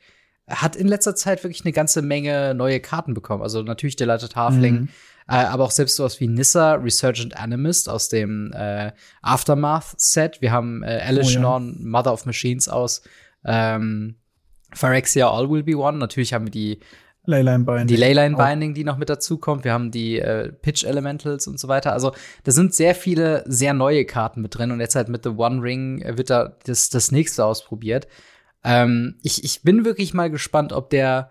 hat 0.49 0.77
in 0.77 0.89
letzter 0.89 1.15
Zeit 1.15 1.45
wirklich 1.45 1.65
eine 1.65 1.73
ganze 1.73 2.03
Menge 2.03 2.55
neue 2.55 2.81
Karten 2.81 3.13
bekommen. 3.13 3.43
Also 3.43 3.63
natürlich 3.63 3.97
der 3.97 4.07
Delighted 4.07 4.37
Halfling, 4.37 4.75
mhm. 4.75 4.89
äh, 5.29 5.35
aber 5.35 5.65
auch 5.65 5.71
selbst 5.71 5.97
sowas 5.97 6.19
wie 6.21 6.29
Nissa, 6.29 6.75
Resurgent 6.75 7.37
Animist 7.37 7.91
aus 7.91 8.09
dem 8.09 8.53
äh, 8.55 8.93
Aftermath-Set. 9.21 10.41
Wir 10.41 10.53
haben 10.53 10.83
äh, 10.83 11.03
Alice 11.05 11.37
oh, 11.37 11.41
ja. 11.41 11.59
Mother 11.61 12.13
of 12.13 12.25
Machines 12.25 12.69
aus 12.69 13.03
ähm, 13.45 14.17
Phyrexia 14.73 15.29
All 15.29 15.51
Will 15.51 15.65
Be 15.65 15.77
One. 15.77 15.99
Natürlich 15.99 16.33
haben 16.33 16.47
wir 16.47 16.53
die 16.53 16.81
Leyline 17.27 17.65
Binding. 17.65 17.87
Die 17.89 17.97
Leyline 17.97 18.37
Binding, 18.37 18.75
die 18.75 18.85
noch 18.85 18.97
mit 18.97 19.11
dazu 19.11 19.39
kommt. 19.39 19.65
Wir 19.65 19.73
haben 19.73 19.91
die 19.91 20.19
äh, 20.19 20.53
Pitch 20.53 20.85
Elementals 20.85 21.47
und 21.47 21.61
so 21.61 21.69
weiter. 21.69 21.93
Also 21.93 22.13
da 22.45 22.53
sind 22.53 22.75
sehr 22.75 22.95
viele 22.95 23.45
sehr 23.47 23.75
neue 23.75 24.05
Karten 24.05 24.41
mit 24.43 24.57
drin 24.57 24.71
und 24.71 24.81
jetzt 24.81 24.95
halt 24.95 25.09
mit 25.09 25.25
The 25.25 25.31
One 25.31 25.63
Ring 25.63 26.03
wird 26.17 26.31
da 26.31 26.57
das, 26.65 26.89
das 26.89 27.13
nächste 27.13 27.45
ausprobiert. 27.45 28.07
Ähm, 28.65 29.17
ich, 29.23 29.45
ich 29.45 29.63
bin 29.63 29.85
wirklich 29.85 30.15
mal 30.15 30.31
gespannt, 30.31 30.73
ob 30.73 30.91
der, 30.91 31.31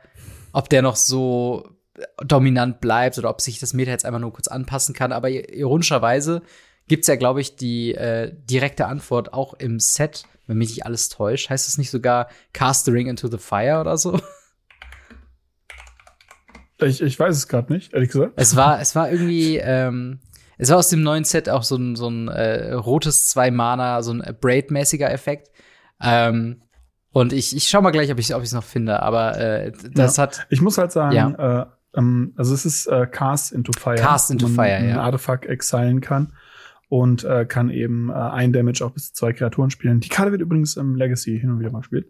ob 0.54 0.70
der 0.70 0.82
noch 0.82 0.96
so 0.96 1.75
dominant 2.24 2.82
bleibt 2.82 3.18
oder 3.18 3.30
ob 3.30 3.42
sich 3.42 3.60
das 3.60 3.74
Meta 3.74 3.92
jetzt 3.92 4.06
einfach 4.06 4.20
nur 4.20 4.34
kurz 4.34 4.48
anpassen 4.48 4.94
kann. 4.94 5.12
Aber 5.12 5.30
ironischerweise 5.30 6.42
gibt's 6.88 7.08
ja, 7.08 7.16
glaube 7.16 7.42
ich, 7.42 7.56
die 7.56 7.94
äh, 7.96 8.34
direkte 8.50 8.88
Antwort 8.88 9.34
auch 9.34 9.54
im 9.54 9.80
Set, 9.80 10.24
wenn 10.48 10.58
mich 10.58 10.70
nicht 10.70 10.86
alles 10.86 11.10
täuscht. 11.10 11.50
Heißt 11.50 11.68
es 11.68 11.78
nicht 11.78 11.90
sogar 11.90 12.30
Cast 12.54 12.86
the 12.86 12.92
Ring 12.92 13.08
into 13.08 13.28
the 13.28 13.38
Fire 13.38 13.80
oder 13.80 13.98
so? 13.98 14.20
Ich, 16.82 17.01
ich 17.01 17.20
weiß 17.20 17.36
es 17.36 17.48
gerade 17.48 17.72
nicht, 17.72 17.94
ehrlich 17.94 18.10
gesagt. 18.10 18.34
Es 18.36 18.55
war, 18.55 18.82
es 18.82 18.96
war 18.96 19.12
irgendwie, 19.12 19.58
ähm, 19.63 20.20
es 20.58 20.70
war 20.70 20.77
aus 20.77 20.89
dem 20.89 21.03
neuen 21.03 21.24
Set 21.24 21.50
auch 21.50 21.63
so 21.63 21.75
ein, 21.75 21.96
so 21.96 22.10
ein 22.10 22.27
äh, 22.27 22.74
rotes 22.74 23.27
Zwei-Mana, 23.27 24.01
so 24.03 24.13
ein 24.13 24.36
Braid-mäßiger 24.39 25.12
Effekt. 25.12 25.51
Ähm, 26.01 26.62
und 27.12 27.32
ich, 27.32 27.55
ich 27.55 27.70
schau 27.70 27.82
mal 27.82 27.91
gleich, 27.91 28.12
ob 28.12 28.20
ich 28.20 28.29
es 28.29 28.53
noch 28.53 28.63
finde, 28.63 29.01
aber 29.01 29.38
äh, 29.38 29.72
das 29.94 30.17
ja. 30.17 30.24
hat. 30.24 30.46
Ich 30.50 30.62
muss 30.62 30.77
halt 30.77 30.91
sagen, 30.91 31.15
ja. 31.15 31.62
äh, 31.62 31.65
ähm, 31.96 32.34
also 32.36 32.53
es 32.53 32.65
ist 32.65 32.88
äh, 32.88 33.08
Cast 33.08 33.53
into 33.53 33.72
Fire. 33.77 33.96
Cast 33.96 34.32
into 34.32 34.48
Fire, 34.48 34.86
ja. 34.86 35.01
Artefakt 35.01 35.46
exilen 35.46 36.01
kann. 36.01 36.34
Und 36.89 37.24
äh, 37.24 37.46
kann 37.46 37.70
eben 37.70 38.10
äh, 38.10 38.13
ein 38.13 38.54
Damage 38.54 38.86
auch 38.86 38.92
bis 38.92 39.08
zu 39.08 39.13
zwei 39.13 39.34
Kreaturen 39.34 39.70
spielen. 39.70 40.00
Die 40.00 40.10
Karte 40.10 40.32
wird 40.32 40.42
übrigens 40.42 40.77
im 40.77 40.96
Legacy 40.96 41.39
hin 41.39 41.50
und 41.50 41.60
wieder 41.60 41.72
mal 41.72 41.80
gespielt. 41.80 42.08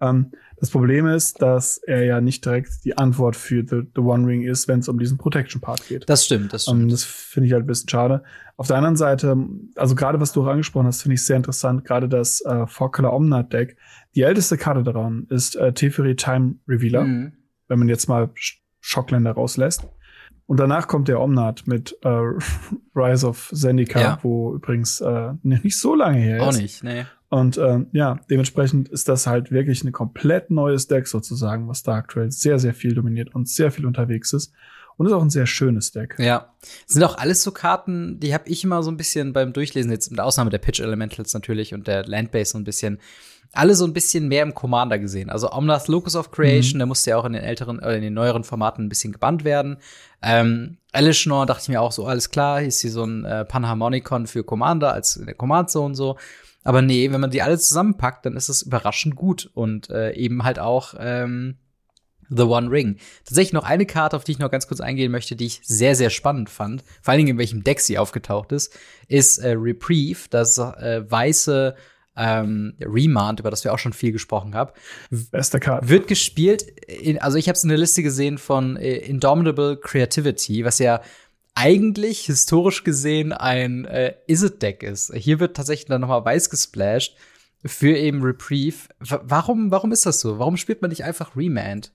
Ähm, 0.00 0.32
das 0.58 0.70
Problem 0.70 1.06
ist, 1.06 1.40
dass 1.42 1.78
er 1.78 2.04
ja 2.04 2.20
nicht 2.20 2.44
direkt 2.44 2.84
die 2.84 2.98
Antwort 2.98 3.36
für 3.36 3.64
The, 3.66 3.82
The 3.94 4.00
One 4.00 4.26
Ring 4.26 4.42
ist, 4.42 4.68
wenn 4.68 4.80
es 4.80 4.88
um 4.88 4.98
diesen 4.98 5.18
Protection-Part 5.18 5.86
geht. 5.88 6.08
Das 6.08 6.24
stimmt, 6.24 6.52
das 6.52 6.64
stimmt. 6.64 6.82
Ähm, 6.82 6.88
das 6.88 7.04
finde 7.04 7.46
ich 7.46 7.52
halt 7.52 7.64
ein 7.64 7.66
bisschen 7.66 7.88
schade. 7.88 8.22
Auf 8.56 8.68
der 8.68 8.76
anderen 8.76 8.96
Seite, 8.96 9.36
also 9.76 9.94
gerade 9.94 10.18
was 10.18 10.32
du 10.32 10.42
auch 10.42 10.48
angesprochen 10.48 10.86
hast, 10.86 11.02
finde 11.02 11.14
ich 11.14 11.24
sehr 11.24 11.36
interessant. 11.36 11.84
Gerade 11.84 12.08
das 12.08 12.40
äh, 12.40 12.66
Four 12.66 12.90
Color 12.90 13.12
Omnat 13.12 13.52
Deck. 13.52 13.76
Die 14.14 14.22
älteste 14.22 14.56
Karte 14.56 14.82
daran 14.82 15.26
ist 15.28 15.56
äh, 15.56 15.72
Teferi 15.72 16.16
Time 16.16 16.56
Revealer. 16.66 17.04
Mhm. 17.04 17.32
Wenn 17.68 17.78
man 17.78 17.88
jetzt 17.88 18.08
mal 18.08 18.30
Schockländer 18.80 19.32
rauslässt. 19.32 19.86
Und 20.46 20.60
danach 20.60 20.86
kommt 20.86 21.08
der 21.08 21.20
Omnat 21.20 21.66
mit 21.66 21.96
äh, 22.02 22.08
Rise 22.94 23.26
of 23.26 23.50
Zendika, 23.52 24.00
ja. 24.00 24.18
wo 24.22 24.54
übrigens 24.54 25.00
äh, 25.00 25.32
nicht 25.42 25.78
so 25.78 25.94
lange 25.94 26.18
her 26.18 26.36
ist. 26.38 26.42
Auch 26.42 26.60
nicht, 26.60 26.84
nee. 26.84 27.04
Und 27.28 27.58
ähm, 27.58 27.88
ja, 27.92 28.20
dementsprechend 28.30 28.88
ist 28.88 29.08
das 29.08 29.26
halt 29.26 29.50
wirklich 29.50 29.82
ein 29.82 29.90
komplett 29.90 30.50
neues 30.50 30.86
Deck 30.86 31.08
sozusagen, 31.08 31.66
was 31.68 31.82
da 31.82 31.94
aktuell 31.94 32.30
sehr, 32.30 32.58
sehr 32.60 32.72
viel 32.72 32.94
dominiert 32.94 33.34
und 33.34 33.48
sehr 33.48 33.72
viel 33.72 33.86
unterwegs 33.86 34.32
ist. 34.32 34.52
Und 34.96 35.06
ist 35.06 35.12
auch 35.12 35.22
ein 35.22 35.30
sehr 35.30 35.46
schönes 35.46 35.92
Deck. 35.92 36.14
Ja. 36.18 36.54
Sind 36.86 37.04
auch 37.04 37.18
alles 37.18 37.42
so 37.42 37.50
Karten, 37.50 38.18
die 38.18 38.32
habe 38.32 38.48
ich 38.48 38.64
immer 38.64 38.82
so 38.82 38.90
ein 38.90 38.96
bisschen 38.96 39.34
beim 39.34 39.52
Durchlesen, 39.52 39.90
jetzt 39.90 40.10
mit 40.10 40.20
Ausnahme 40.20 40.48
der 40.48 40.58
Pitch 40.58 40.80
Elementals 40.80 41.34
natürlich 41.34 41.74
und 41.74 41.86
der 41.86 42.06
Landbase 42.06 42.52
so 42.52 42.58
ein 42.58 42.64
bisschen, 42.64 42.98
alle 43.52 43.74
so 43.74 43.84
ein 43.84 43.92
bisschen 43.92 44.28
mehr 44.28 44.42
im 44.42 44.54
Commander 44.54 44.98
gesehen. 44.98 45.30
Also 45.30 45.50
Omnath 45.50 45.88
Locus 45.88 46.16
of 46.16 46.30
Creation, 46.30 46.76
mhm. 46.76 46.80
der 46.80 46.86
musste 46.86 47.10
ja 47.10 47.16
auch 47.16 47.24
in 47.24 47.32
den 47.32 47.42
älteren 47.42 47.78
oder 47.78 47.96
in 47.96 48.02
den 48.02 48.14
neueren 48.14 48.44
Formaten 48.44 48.84
ein 48.84 48.88
bisschen 48.88 49.12
gebannt 49.12 49.44
werden. 49.44 49.78
Ähm, 50.22 50.78
Elishnorn 50.92 51.46
dachte 51.46 51.62
ich 51.62 51.68
mir 51.68 51.80
auch 51.80 51.92
so, 51.92 52.06
alles 52.06 52.30
klar, 52.30 52.58
hier 52.58 52.68
ist 52.68 52.80
hier 52.80 52.90
so 52.90 53.04
ein 53.04 53.24
äh, 53.24 53.44
Panharmonicon 53.44 54.26
für 54.26 54.44
Commander 54.44 54.92
als 54.92 55.16
in 55.16 55.26
der 55.26 55.34
Command 55.34 55.70
Zone 55.70 55.94
so. 55.94 56.16
Aber 56.64 56.82
nee, 56.82 57.12
wenn 57.12 57.20
man 57.20 57.30
die 57.30 57.42
alle 57.42 57.58
zusammenpackt, 57.58 58.26
dann 58.26 58.36
ist 58.36 58.48
es 58.48 58.62
überraschend 58.62 59.14
gut 59.14 59.48
und 59.54 59.88
äh, 59.90 60.12
eben 60.14 60.42
halt 60.42 60.58
auch 60.58 60.94
ähm, 60.98 61.58
The 62.28 62.42
One 62.42 62.70
Ring. 62.70 62.96
Tatsächlich 63.24 63.52
noch 63.52 63.64
eine 63.64 63.86
Karte, 63.86 64.16
auf 64.16 64.24
die 64.24 64.32
ich 64.32 64.38
noch 64.38 64.50
ganz 64.50 64.66
kurz 64.66 64.80
eingehen 64.80 65.12
möchte, 65.12 65.36
die 65.36 65.46
ich 65.46 65.60
sehr, 65.62 65.94
sehr 65.94 66.10
spannend 66.10 66.50
fand, 66.50 66.82
vor 67.02 67.12
allen 67.12 67.18
Dingen 67.18 67.30
in 67.30 67.38
welchem 67.38 67.62
Deck 67.62 67.80
sie 67.80 67.98
aufgetaucht 67.98 68.52
ist, 68.52 68.76
ist 69.06 69.38
äh, 69.38 69.52
Reprieve, 69.52 70.28
das 70.30 70.58
äh, 70.58 71.08
weiße 71.08 71.76
ähm, 72.16 72.74
Remand, 72.80 73.40
über 73.40 73.50
das 73.50 73.64
wir 73.64 73.72
auch 73.72 73.78
schon 73.78 73.92
viel 73.92 74.12
gesprochen 74.12 74.54
haben. 74.54 74.72
Beste 75.10 75.60
Karte. 75.60 75.88
Wird 75.88 76.08
gespielt, 76.08 76.62
in, 76.62 77.20
also 77.20 77.36
ich 77.38 77.48
habe 77.48 77.56
es 77.56 77.62
in 77.62 77.68
der 77.68 77.78
Liste 77.78 78.02
gesehen 78.02 78.38
von 78.38 78.76
äh, 78.76 78.96
Indomitable 78.96 79.76
Creativity, 79.76 80.64
was 80.64 80.78
ja 80.78 81.00
eigentlich 81.54 82.26
historisch 82.26 82.84
gesehen 82.84 83.32
ein 83.32 83.84
äh, 83.86 84.14
Is-It-Deck 84.26 84.82
ist. 84.82 85.12
Hier 85.14 85.40
wird 85.40 85.56
tatsächlich 85.56 85.86
dann 85.86 86.02
nochmal 86.02 86.24
weiß 86.24 86.50
gesplashed 86.50 87.16
für 87.64 87.96
eben 87.96 88.22
Reprieve. 88.22 88.88
W 89.00 89.18
warum, 89.22 89.70
warum 89.70 89.92
ist 89.92 90.06
das 90.06 90.20
so? 90.20 90.38
Warum 90.38 90.56
spielt 90.56 90.82
man 90.82 90.90
nicht 90.90 91.04
einfach 91.04 91.36
Remand? 91.36 91.92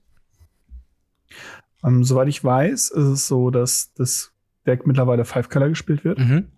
Um, 1.82 1.96
ähm, 1.96 2.04
soweit 2.04 2.28
ich 2.28 2.42
weiß, 2.42 2.90
ist 2.90 3.04
es 3.04 3.26
so, 3.26 3.50
dass 3.50 3.92
das 3.94 4.32
Deck 4.66 4.86
mittlerweile 4.86 5.24
Five 5.24 5.48
Color 5.48 5.70
gespielt 5.70 6.04
wird. 6.04 6.18
Mhm 6.18 6.52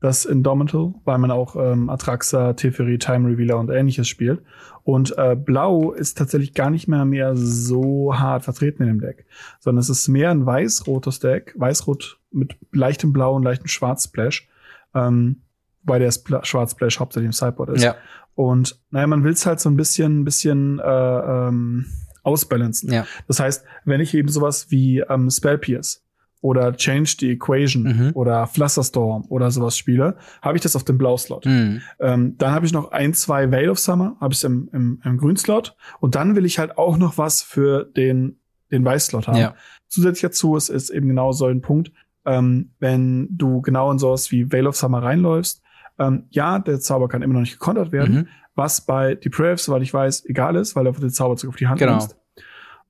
das 0.00 0.24
Indomitable, 0.24 0.94
weil 1.04 1.18
man 1.18 1.30
auch 1.30 1.56
ähm, 1.56 1.88
Atraxa, 1.88 2.52
Teferi, 2.52 2.98
Time 2.98 3.28
Revealer 3.28 3.58
und 3.58 3.70
ähnliches 3.70 4.06
spielt. 4.06 4.42
Und 4.82 5.16
äh, 5.16 5.34
Blau 5.34 5.92
ist 5.92 6.18
tatsächlich 6.18 6.52
gar 6.52 6.68
nicht 6.68 6.88
mehr 6.88 7.06
mehr 7.06 7.36
so 7.36 8.14
hart 8.14 8.44
vertreten 8.44 8.82
in 8.82 8.88
dem 8.88 9.00
Deck, 9.00 9.24
sondern 9.60 9.80
es 9.80 9.88
ist 9.88 10.08
mehr 10.08 10.30
ein 10.30 10.44
weiß-rotes 10.44 11.20
Deck, 11.20 11.54
weiß-rot 11.56 12.20
mit 12.30 12.56
leichtem 12.72 13.12
Blau 13.12 13.34
und 13.34 13.44
leichtem 13.44 13.68
Schwarz-Splash, 13.68 14.46
ähm, 14.94 15.42
weil 15.84 16.00
der 16.00 16.12
Schwarz-Splash 16.12 17.00
hauptsächlich 17.00 17.28
im 17.28 17.32
Sideboard 17.32 17.70
ist. 17.70 17.82
Ja. 17.82 17.96
Und 18.34 18.78
naja, 18.90 19.06
man 19.06 19.24
will 19.24 19.32
es 19.32 19.46
halt 19.46 19.60
so 19.60 19.70
ein 19.70 19.76
bisschen, 19.76 20.24
bisschen 20.24 20.80
äh, 20.80 20.84
ähm, 20.84 21.86
ausbalancen. 22.22 22.92
Ja. 22.92 23.06
Das 23.26 23.40
heißt, 23.40 23.64
wenn 23.84 24.00
ich 24.00 24.12
eben 24.14 24.28
sowas 24.28 24.70
wie 24.70 25.00
ähm, 25.00 25.30
Spell 25.30 25.58
Pierce 25.58 26.03
oder 26.44 26.76
Change 26.76 27.16
the 27.20 27.30
Equation 27.30 27.82
mhm. 27.84 28.10
oder 28.12 28.46
Flusterstorm 28.46 29.24
oder 29.30 29.50
sowas 29.50 29.78
spiele, 29.78 30.18
habe 30.42 30.58
ich 30.58 30.62
das 30.62 30.76
auf 30.76 30.84
dem 30.84 30.98
Blau-Slot. 30.98 31.46
Mhm. 31.46 31.80
Ähm, 31.98 32.34
dann 32.36 32.50
habe 32.50 32.66
ich 32.66 32.72
noch 32.74 32.92
ein, 32.92 33.14
zwei 33.14 33.50
Veil 33.50 33.70
of 33.70 33.78
Summer, 33.78 34.18
habe 34.20 34.34
ich 34.34 34.44
im, 34.44 34.68
im, 34.74 35.00
im 35.02 35.16
Grün-Slot. 35.16 35.74
Und 36.00 36.16
dann 36.16 36.36
will 36.36 36.44
ich 36.44 36.58
halt 36.58 36.76
auch 36.76 36.98
noch 36.98 37.16
was 37.16 37.42
für 37.42 37.84
den, 37.84 38.40
den 38.70 38.84
Weiß-Slot 38.84 39.26
haben. 39.26 39.38
Ja. 39.38 39.54
Zusätzlich 39.88 40.20
dazu 40.20 40.54
ist, 40.54 40.68
ist 40.68 40.90
eben 40.90 41.08
genau 41.08 41.32
so 41.32 41.46
ein 41.46 41.62
Punkt, 41.62 41.92
ähm, 42.26 42.72
wenn 42.78 43.28
du 43.30 43.62
genau 43.62 43.90
in 43.90 43.98
sowas 43.98 44.30
wie 44.30 44.52
Veil 44.52 44.66
of 44.66 44.76
Summer 44.76 45.02
reinläufst, 45.02 45.62
ähm, 45.98 46.24
ja, 46.28 46.58
der 46.58 46.78
Zauber 46.78 47.08
kann 47.08 47.22
immer 47.22 47.32
noch 47.32 47.40
nicht 47.40 47.58
gekontert 47.58 47.90
werden, 47.90 48.14
mhm. 48.14 48.28
was 48.54 48.82
bei 48.82 49.14
Deprave, 49.14 49.56
soweit 49.56 49.80
ich 49.80 49.94
weiß, 49.94 50.26
egal 50.26 50.56
ist, 50.56 50.76
weil 50.76 50.84
du 50.84 50.92
den 50.92 51.08
Zauberzug 51.08 51.48
auf 51.48 51.56
die 51.56 51.68
Hand 51.68 51.78
genau. 51.78 51.92
nimmst. 51.92 52.18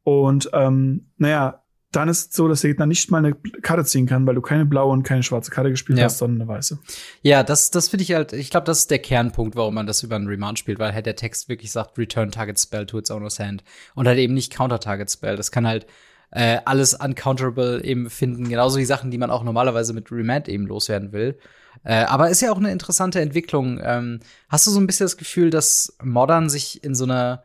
Und 0.02 0.50
ähm, 0.52 1.06
naja, 1.18 1.61
dann 1.96 2.08
ist 2.08 2.30
es 2.30 2.36
so, 2.36 2.48
dass 2.48 2.60
der 2.62 2.70
Gegner 2.70 2.86
nicht 2.86 3.10
mal 3.10 3.18
eine 3.18 3.34
Karte 3.62 3.84
ziehen 3.84 4.06
kann, 4.06 4.26
weil 4.26 4.34
du 4.34 4.40
keine 4.40 4.66
blaue 4.66 4.92
und 4.92 5.02
keine 5.02 5.22
schwarze 5.22 5.50
Karte 5.50 5.70
gespielt 5.70 5.98
ja. 5.98 6.06
hast, 6.06 6.18
sondern 6.18 6.42
eine 6.42 6.56
weiße. 6.56 6.78
Ja, 7.22 7.42
das, 7.42 7.70
das 7.70 7.88
finde 7.88 8.02
ich 8.02 8.12
halt, 8.12 8.32
ich 8.32 8.50
glaube, 8.50 8.66
das 8.66 8.80
ist 8.80 8.90
der 8.90 8.98
Kernpunkt, 8.98 9.56
warum 9.56 9.74
man 9.74 9.86
das 9.86 10.02
über 10.02 10.16
einen 10.16 10.28
Remand 10.28 10.58
spielt, 10.58 10.78
weil 10.78 10.92
halt 10.92 11.06
der 11.06 11.16
Text 11.16 11.48
wirklich 11.48 11.72
sagt, 11.72 11.98
Return 11.98 12.30
Target 12.30 12.58
Spell 12.58 12.86
to 12.86 12.98
its 12.98 13.10
owner's 13.10 13.38
hand. 13.38 13.64
Und 13.94 14.06
halt 14.06 14.18
eben 14.18 14.34
nicht 14.34 14.52
Counter 14.52 14.80
Target 14.80 15.10
Spell. 15.10 15.36
Das 15.36 15.50
kann 15.50 15.66
halt 15.66 15.86
äh, 16.30 16.58
alles 16.64 16.94
uncounterable 16.94 17.82
eben 17.84 18.10
finden, 18.10 18.48
genauso 18.48 18.78
wie 18.78 18.84
Sachen, 18.84 19.10
die 19.10 19.18
man 19.18 19.30
auch 19.30 19.44
normalerweise 19.44 19.92
mit 19.92 20.10
Remand 20.10 20.48
eben 20.48 20.66
loswerden 20.66 21.12
will. 21.12 21.38
Äh, 21.84 22.04
aber 22.04 22.30
ist 22.30 22.40
ja 22.40 22.52
auch 22.52 22.58
eine 22.58 22.72
interessante 22.72 23.20
Entwicklung. 23.20 23.80
Ähm, 23.82 24.20
hast 24.48 24.66
du 24.66 24.70
so 24.70 24.80
ein 24.80 24.86
bisschen 24.86 25.04
das 25.04 25.16
Gefühl, 25.16 25.50
dass 25.50 25.96
Modern 26.02 26.48
sich 26.48 26.82
in 26.82 26.94
so 26.94 27.04
einer 27.04 27.44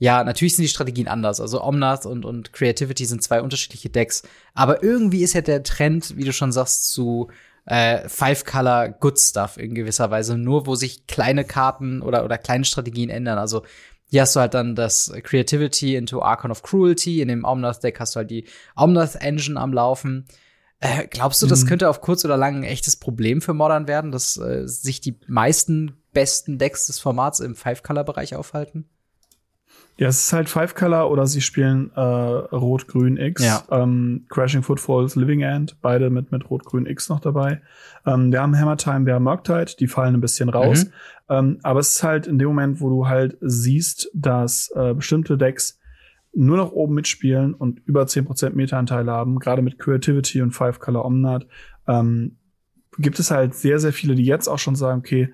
ja, 0.00 0.24
natürlich 0.24 0.56
sind 0.56 0.62
die 0.62 0.70
Strategien 0.70 1.08
anders. 1.08 1.42
Also 1.42 1.62
Omnath 1.62 2.06
und, 2.06 2.24
und 2.24 2.54
Creativity 2.54 3.04
sind 3.04 3.22
zwei 3.22 3.42
unterschiedliche 3.42 3.90
Decks. 3.90 4.22
Aber 4.54 4.82
irgendwie 4.82 5.22
ist 5.22 5.34
ja 5.34 5.42
der 5.42 5.62
Trend, 5.62 6.16
wie 6.16 6.24
du 6.24 6.32
schon 6.32 6.52
sagst, 6.52 6.90
zu 6.90 7.28
äh, 7.66 8.08
Five-Color 8.08 8.88
Good 8.98 9.20
Stuff 9.20 9.58
in 9.58 9.74
gewisser 9.74 10.10
Weise. 10.10 10.38
Nur 10.38 10.66
wo 10.66 10.74
sich 10.74 11.06
kleine 11.06 11.44
Karten 11.44 12.00
oder, 12.00 12.24
oder 12.24 12.38
kleine 12.38 12.64
Strategien 12.64 13.10
ändern. 13.10 13.36
Also 13.36 13.62
hier 14.06 14.22
hast 14.22 14.34
du 14.34 14.40
halt 14.40 14.54
dann 14.54 14.74
das 14.74 15.12
Creativity 15.22 15.96
into 15.96 16.22
Archon 16.22 16.50
of 16.50 16.62
Cruelty. 16.62 17.20
In 17.20 17.28
dem 17.28 17.44
Omnath-Deck 17.44 18.00
hast 18.00 18.16
du 18.16 18.20
halt 18.20 18.30
die 18.30 18.46
Omnath-Engine 18.76 19.60
am 19.60 19.74
Laufen. 19.74 20.24
Äh, 20.78 21.08
glaubst 21.08 21.42
du, 21.42 21.46
das 21.46 21.64
mhm. 21.64 21.68
könnte 21.68 21.90
auf 21.90 22.00
kurz 22.00 22.24
oder 22.24 22.38
lang 22.38 22.56
ein 22.56 22.64
echtes 22.64 22.96
Problem 22.96 23.42
für 23.42 23.52
Modern 23.52 23.86
werden, 23.86 24.12
dass 24.12 24.38
äh, 24.38 24.66
sich 24.66 25.02
die 25.02 25.20
meisten 25.26 25.98
besten 26.14 26.56
Decks 26.56 26.86
des 26.86 26.98
Formats 26.98 27.40
im 27.40 27.54
Five-Color-Bereich 27.54 28.34
aufhalten? 28.34 28.88
Ja, 30.00 30.08
es 30.08 30.24
ist 30.24 30.32
halt 30.32 30.48
Five 30.48 30.74
Color 30.74 31.10
oder 31.10 31.26
sie 31.26 31.42
spielen 31.42 31.90
äh, 31.94 32.00
Rot-Grün 32.00 33.18
X. 33.18 33.44
Ja. 33.44 33.62
Ähm, 33.70 34.24
Crashing 34.30 34.62
Footfalls, 34.62 35.14
Living 35.14 35.42
End, 35.42 35.76
beide 35.82 36.08
mit, 36.08 36.32
mit 36.32 36.48
Rot-Grün 36.48 36.86
X 36.86 37.10
noch 37.10 37.20
dabei. 37.20 37.60
Ähm, 38.06 38.32
wir 38.32 38.40
haben 38.40 38.58
Hammer 38.58 38.78
Time, 38.78 39.04
wir 39.04 39.12
haben 39.12 39.24
Murktide, 39.24 39.76
die 39.78 39.86
fallen 39.86 40.14
ein 40.14 40.22
bisschen 40.22 40.48
raus. 40.48 40.86
Mhm. 40.86 40.90
Ähm, 41.28 41.58
aber 41.62 41.80
es 41.80 41.96
ist 41.96 42.02
halt 42.02 42.26
in 42.26 42.38
dem 42.38 42.48
Moment, 42.48 42.80
wo 42.80 42.88
du 42.88 43.08
halt 43.08 43.36
siehst, 43.42 44.10
dass 44.14 44.72
äh, 44.74 44.94
bestimmte 44.94 45.36
Decks 45.36 45.78
nur 46.32 46.56
noch 46.56 46.72
oben 46.72 46.94
mitspielen 46.94 47.52
und 47.52 47.80
über 47.84 48.04
10% 48.04 48.54
Meta-Anteile 48.54 49.12
haben, 49.12 49.38
gerade 49.38 49.60
mit 49.60 49.78
Creativity 49.78 50.40
und 50.40 50.52
Five 50.52 50.80
Color 50.80 51.04
Omnat, 51.04 51.46
ähm, 51.86 52.38
gibt 52.96 53.18
es 53.18 53.30
halt 53.30 53.54
sehr, 53.54 53.78
sehr 53.78 53.92
viele, 53.92 54.14
die 54.14 54.24
jetzt 54.24 54.48
auch 54.48 54.58
schon 54.58 54.76
sagen, 54.76 55.00
okay, 55.00 55.30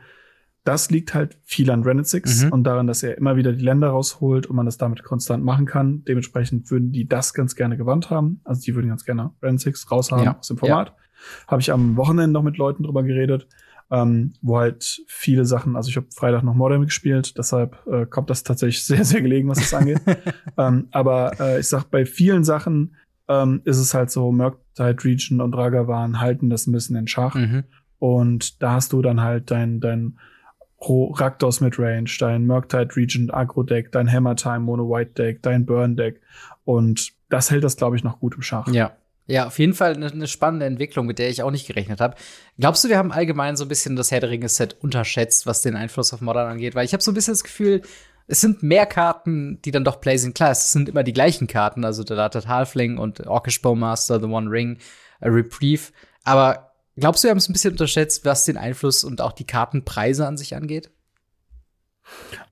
das 0.67 0.91
liegt 0.91 1.15
halt 1.15 1.39
viel 1.45 1.71
an 1.71 1.85
Rennet 1.85 2.09
Six 2.09 2.45
mhm. 2.45 2.53
und 2.53 2.65
daran, 2.65 2.89
dass 2.89 3.05
er 3.05 3.17
immer 3.17 3.37
wieder 3.37 3.53
die 3.53 3.65
Länder 3.65 3.89
rausholt 3.91 4.49
und 4.49 4.57
man 4.57 4.67
das 4.67 4.79
damit 4.79 5.05
konstant 5.05 5.45
machen 5.45 5.65
kann. 5.65 6.05
Dementsprechend 6.05 6.71
würden 6.73 6.91
die 6.91 7.07
das 7.07 7.35
ganz 7.35 7.55
gerne 7.55 7.77
gewandt 7.77 8.11
haben. 8.11 8.41
Also 8.43 8.63
die 8.63 8.75
würden 8.75 8.89
ganz 8.89 9.05
gerne 9.05 9.31
Rennet 9.41 9.61
Six 9.61 9.89
raushaben 9.91 10.25
ja. 10.25 10.37
aus 10.37 10.49
dem 10.49 10.59
Format. 10.59 10.89
Ja. 10.89 10.95
Habe 11.47 11.61
ich 11.61 11.73
am 11.73 11.97
Wochenende 11.97 12.33
noch 12.33 12.43
mit 12.43 12.59
Leuten 12.59 12.83
drüber 12.83 13.05
geredet, 13.05 13.47
ähm, 13.93 14.33
wo 14.43 14.59
halt 14.59 15.03
viele 15.07 15.45
Sachen, 15.45 15.77
also 15.77 15.89
ich 15.89 15.97
habe 15.97 16.09
Freitag 16.13 16.43
noch 16.43 16.55
Modern 16.55 16.83
gespielt, 16.83 17.39
deshalb 17.39 17.79
äh, 17.87 18.05
kommt 18.05 18.29
das 18.29 18.43
tatsächlich 18.43 18.85
sehr, 18.85 19.05
sehr 19.05 19.23
gelegen, 19.23 19.49
was 19.49 19.59
das 19.59 19.73
angeht. 19.73 20.01
ähm, 20.59 20.89
aber 20.91 21.39
äh, 21.39 21.61
ich 21.61 21.69
sag, 21.69 21.85
bei 21.93 22.05
vielen 22.05 22.43
Sachen 22.43 22.97
ähm, 23.29 23.61
ist 23.65 23.79
es 23.79 23.95
halt 23.95 24.11
so, 24.11 24.33
Murktide 24.33 25.05
Region 25.05 25.41
und 25.41 25.55
Ragavan 25.55 26.21
halten 26.21 26.51
das 26.51 26.67
ein 26.67 26.73
bisschen 26.73 26.97
in 26.97 27.07
Schach. 27.07 27.37
Mhm. 27.37 27.63
Und 28.01 28.63
da 28.63 28.73
hast 28.73 28.93
du 28.93 29.01
dann 29.01 29.21
halt 29.21 29.53
dein, 29.53 29.81
dein 29.81 30.19
Pro 30.87 31.07
Raktos 31.07 31.61
mit 31.61 31.81
Range, 31.81 32.09
dein 32.21 32.47
Murktide 32.47 32.95
Regent 32.95 33.35
Agro 33.35 33.65
Deck, 33.65 33.91
dein 33.91 34.09
Hammer 34.09 34.37
Time 34.37 34.61
Mono 34.61 34.89
White 34.89 35.15
Deck, 35.15 35.43
dein 35.43 35.67
Burn 35.67 35.97
Deck 35.97 36.21
und 36.65 37.11
das 37.29 37.51
hält 37.51 37.65
das 37.65 37.77
glaube 37.77 37.97
ich 37.97 38.05
noch 38.05 38.21
gut 38.21 38.37
im 38.37 38.43
Schach. 38.43 38.69
Ja. 38.69 38.93
Ja, 39.27 39.49
auf 39.49 39.59
jeden 39.59 39.75
Fall 39.75 39.95
eine, 39.95 40.07
eine 40.07 40.29
spannende 40.29 40.67
Entwicklung, 40.67 41.05
mit 41.07 41.19
der 41.19 41.29
ich 41.29 41.43
auch 41.43 41.51
nicht 41.51 41.67
gerechnet 41.67 42.01
habe. 42.01 42.15
Glaubst 42.61 42.85
du, 42.85 42.89
wir 42.89 42.99
haben 42.99 43.11
allgemein 43.11 43.57
so 43.57 43.65
ein 43.65 43.69
bisschen 43.69 43.97
das 43.97 44.13
Herr 44.13 44.21
der 44.21 44.31
Ringe 44.31 44.49
Set 44.49 44.77
unterschätzt, 44.81 45.45
was 45.45 45.63
den 45.63 45.75
Einfluss 45.75 46.15
auf 46.15 46.21
Modern 46.21 46.49
angeht? 46.49 46.77
Weil 46.77 46.85
ich 46.85 46.93
habe 46.93 47.03
so 47.03 47.11
ein 47.11 47.15
bisschen 47.15 47.33
das 47.33 47.43
Gefühl, 47.43 47.83
es 48.29 48.41
sind 48.41 48.63
mehr 48.63 48.87
Karten, 48.87 49.61
die 49.65 49.73
dann 49.73 49.83
doch 49.83 50.01
play 50.01 50.19
sind. 50.19 50.37
Klar, 50.37 50.53
es 50.53 50.71
sind 50.71 50.89
immer 50.89 51.03
die 51.03 51.13
gleichen 51.13 51.49
Karten, 51.49 51.85
also 51.85 52.05
der 52.05 52.17
Datat 52.17 52.47
Halfling 52.47 52.99
und 52.99 53.27
Orcish 53.27 53.61
Bowmaster, 53.61 54.21
The 54.21 54.27
One 54.27 54.49
Ring, 54.49 54.79
A 55.21 55.27
Reprieve. 55.27 55.91
Aber 56.23 56.66
glaubst 56.97 57.23
du, 57.23 57.27
wir 57.27 57.31
haben 57.31 57.39
es 57.39 57.49
ein 57.49 57.53
bisschen 57.53 57.73
unterschätzt, 57.73 58.25
was 58.25 58.45
den 58.45 58.57
Einfluss 58.57 59.05
und 59.05 59.21
auch 59.21 59.33
die 59.33 59.47
Kartenpreise 59.47 60.27
an 60.27 60.37
sich 60.37 60.55
angeht? 60.55 60.91